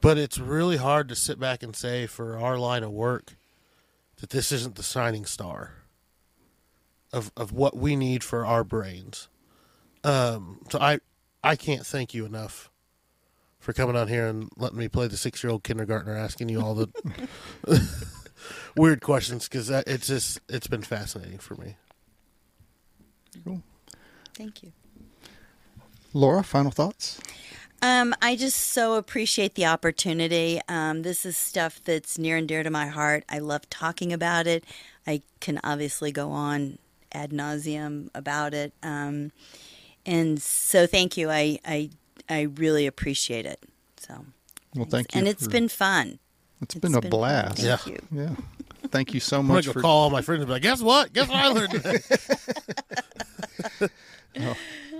But 0.00 0.18
it's 0.18 0.38
really 0.38 0.78
hard 0.78 1.08
to 1.10 1.16
sit 1.16 1.38
back 1.38 1.62
and 1.62 1.76
say 1.76 2.06
for 2.06 2.38
our 2.38 2.58
line 2.58 2.82
of 2.82 2.90
work 2.90 3.36
that 4.16 4.30
this 4.30 4.50
isn't 4.52 4.74
the 4.74 4.82
shining 4.82 5.24
star 5.24 5.74
of 7.12 7.30
of 7.36 7.52
what 7.52 7.76
we 7.76 7.96
need 7.96 8.24
for 8.24 8.44
our 8.44 8.64
brains. 8.64 9.28
Um, 10.04 10.60
so 10.70 10.78
I 10.80 10.98
I 11.44 11.56
can't 11.56 11.86
thank 11.86 12.14
you 12.14 12.24
enough 12.24 12.70
for 13.62 13.72
coming 13.72 13.94
on 13.94 14.08
here 14.08 14.26
and 14.26 14.50
letting 14.56 14.76
me 14.76 14.88
play 14.88 15.06
the 15.06 15.16
six 15.16 15.42
year 15.42 15.52
old 15.52 15.62
kindergartner 15.62 16.16
asking 16.16 16.48
you 16.48 16.60
all 16.60 16.74
the 16.74 16.88
weird 18.76 19.00
questions 19.00 19.48
because 19.48 19.70
it's 19.70 20.08
just 20.08 20.40
it's 20.48 20.66
been 20.66 20.82
fascinating 20.82 21.38
for 21.38 21.54
me. 21.54 21.76
Cool. 23.44 23.62
Thank 24.34 24.64
you. 24.64 24.72
Laura, 26.12 26.42
final 26.42 26.72
thoughts? 26.72 27.20
Um, 27.80 28.14
I 28.20 28.34
just 28.34 28.58
so 28.58 28.94
appreciate 28.94 29.54
the 29.54 29.66
opportunity. 29.66 30.60
Um, 30.68 31.02
this 31.02 31.24
is 31.24 31.36
stuff 31.36 31.80
that's 31.84 32.18
near 32.18 32.36
and 32.36 32.48
dear 32.48 32.64
to 32.64 32.70
my 32.70 32.88
heart. 32.88 33.24
I 33.28 33.38
love 33.38 33.70
talking 33.70 34.12
about 34.12 34.48
it. 34.48 34.64
I 35.06 35.22
can 35.40 35.60
obviously 35.62 36.10
go 36.10 36.30
on 36.30 36.78
ad 37.12 37.30
nauseum 37.30 38.08
about 38.12 38.54
it. 38.54 38.72
Um, 38.82 39.30
and 40.04 40.42
so, 40.42 40.86
thank 40.86 41.16
you. 41.16 41.30
I, 41.30 41.60
I 41.64 41.90
I 42.28 42.42
really 42.42 42.86
appreciate 42.86 43.46
it. 43.46 43.60
So, 43.98 44.24
Well, 44.74 44.86
thank 44.86 45.14
you. 45.14 45.18
And 45.18 45.28
it's 45.28 45.44
for- 45.44 45.50
been 45.50 45.68
fun. 45.68 46.18
it's 46.60 46.74
it's 46.76 46.82
been 46.82 46.94
a 46.94 47.00
been 47.00 47.10
fun. 47.10 47.18
blast. 47.18 47.58
Thank 47.58 47.86
Yeah. 47.86 47.92
you. 47.92 48.00
Yeah. 48.12 48.34
Thank 48.88 49.14
you 49.14 49.20
so 49.20 49.38
I'm 49.40 49.46
much 49.46 49.66
for 49.68 49.80
call 49.80 50.02
all 50.02 50.10
my 50.10 50.22
friends 50.22 50.40
and 50.42 50.48
be 50.48 50.52
like, 50.54 50.62
guess 50.62 50.82
what? 50.82 51.12
Guess 51.12 51.28
what 51.28 51.36
I 51.38 51.48
learned 51.48 51.70
today? 51.70 51.98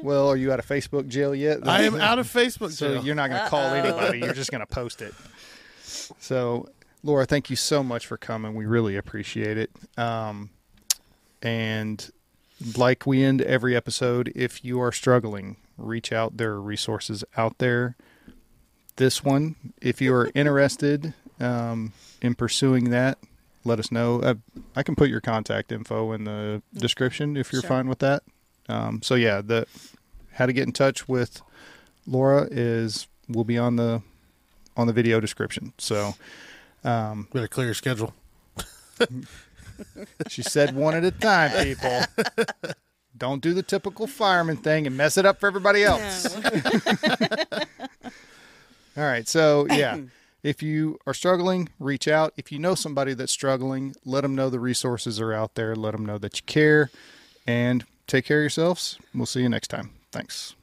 Well, 0.03 0.29
are 0.29 0.37
you 0.37 0.53
out 0.53 0.59
of 0.59 0.67
Facebook 0.67 1.07
jail 1.07 1.33
yet? 1.35 1.67
I 1.67 1.83
am 1.83 1.95
out 1.95 2.19
of 2.19 2.27
Facebook. 2.27 2.73
So 2.73 2.95
jail. 2.95 3.05
you're 3.05 3.15
not 3.15 3.31
going 3.31 3.41
to 3.43 3.49
call 3.49 3.61
anybody. 3.73 4.19
You're 4.19 4.35
just 4.35 4.51
going 4.51 4.61
to 4.61 4.67
post 4.67 5.01
it. 5.01 5.15
So, 6.19 6.69
Laura, 7.05 7.25
thank 7.25 7.49
you 7.51 7.55
so 7.57 7.85
much 7.85 8.07
for 8.09 8.17
coming. 8.17 8.55
We 8.55 8.67
really 8.67 8.97
appreciate 8.97 9.57
it. 9.59 9.71
Um, 9.97 10.51
and 11.41 12.11
like 12.77 13.07
we 13.07 13.23
end 13.23 13.43
every 13.43 13.77
episode, 13.77 14.33
if 14.35 14.65
you 14.65 14.81
are 14.81 14.91
struggling, 14.91 15.57
reach 15.83 16.13
out. 16.13 16.37
There 16.37 16.53
are 16.53 16.61
resources 16.61 17.25
out 17.37 17.59
there. 17.59 17.97
This 18.97 19.25
one, 19.25 19.57
if 19.81 20.01
you 20.01 20.15
are 20.15 20.31
interested 20.35 21.15
um, 21.41 21.93
in 22.21 22.35
pursuing 22.35 22.91
that, 22.91 23.19
let 23.65 23.79
us 23.79 23.91
know. 23.91 24.21
Uh, 24.21 24.35
I 24.77 24.83
can 24.83 24.95
put 24.97 25.09
your 25.09 25.21
contact 25.21 25.73
info 25.73 26.13
in 26.13 26.25
the 26.25 26.63
description 26.75 27.37
if 27.37 27.53
you're 27.53 27.63
Sure. 27.63 27.69
fine 27.69 27.89
with 27.89 28.01
that. 28.01 28.23
Um, 28.69 29.01
so 29.03 29.15
yeah, 29.15 29.41
the 29.41 29.67
how 30.33 30.47
to 30.47 30.53
get 30.53 30.67
in 30.67 30.73
touch 30.73 31.09
with 31.09 31.41
Laura 32.07 32.49
is 32.51 33.07
will 33.29 33.45
be 33.45 33.59
on 33.59 33.77
the 33.77 34.03
on 34.77 34.87
the 34.87 34.93
video 34.93 35.21
description. 35.21 35.73
So 35.79 36.15
um, 36.85 37.29
Better 37.33 37.49
clear 37.49 37.67
your 37.67 37.75
schedule. 37.75 38.15
she 40.29 40.43
said 40.43 40.75
one 40.75 40.95
at 40.95 41.05
a 41.05 41.11
time, 41.11 41.51
people. 41.65 42.03
Don't 43.23 43.41
do 43.41 43.55
the 43.55 43.63
typical 43.63 44.09
fireman 44.09 44.57
thing 44.57 44.85
and 44.85 44.97
mess 44.97 45.17
it 45.17 45.25
up 45.25 45.39
for 45.39 45.47
everybody 45.47 45.85
else. 45.85 46.27
All 48.97 49.05
right. 49.05 49.29
So, 49.29 49.65
yeah, 49.71 50.01
if 50.43 50.61
you 50.61 50.99
are 51.07 51.15
struggling, 51.15 51.69
reach 51.79 52.09
out. 52.09 52.33
If 52.37 52.51
you 52.51 52.59
know 52.59 52.75
somebody 52.75 53.15
that's 53.15 53.31
struggling, 53.31 53.95
let 54.05 54.23
them 54.23 54.35
know 54.35 54.51
the 54.51 54.59
resources 54.59 55.21
are 55.21 55.33
out 55.33 55.55
there. 55.55 55.77
Let 55.77 55.93
them 55.93 56.05
know 56.05 56.19
that 56.19 56.39
you 56.39 56.43
care 56.47 56.91
and 57.47 57.85
take 58.09 58.25
care 58.25 58.39
of 58.39 58.43
yourselves. 58.43 58.99
We'll 59.15 59.27
see 59.27 59.43
you 59.43 59.49
next 59.49 59.69
time. 59.69 59.91
Thanks. 60.11 60.57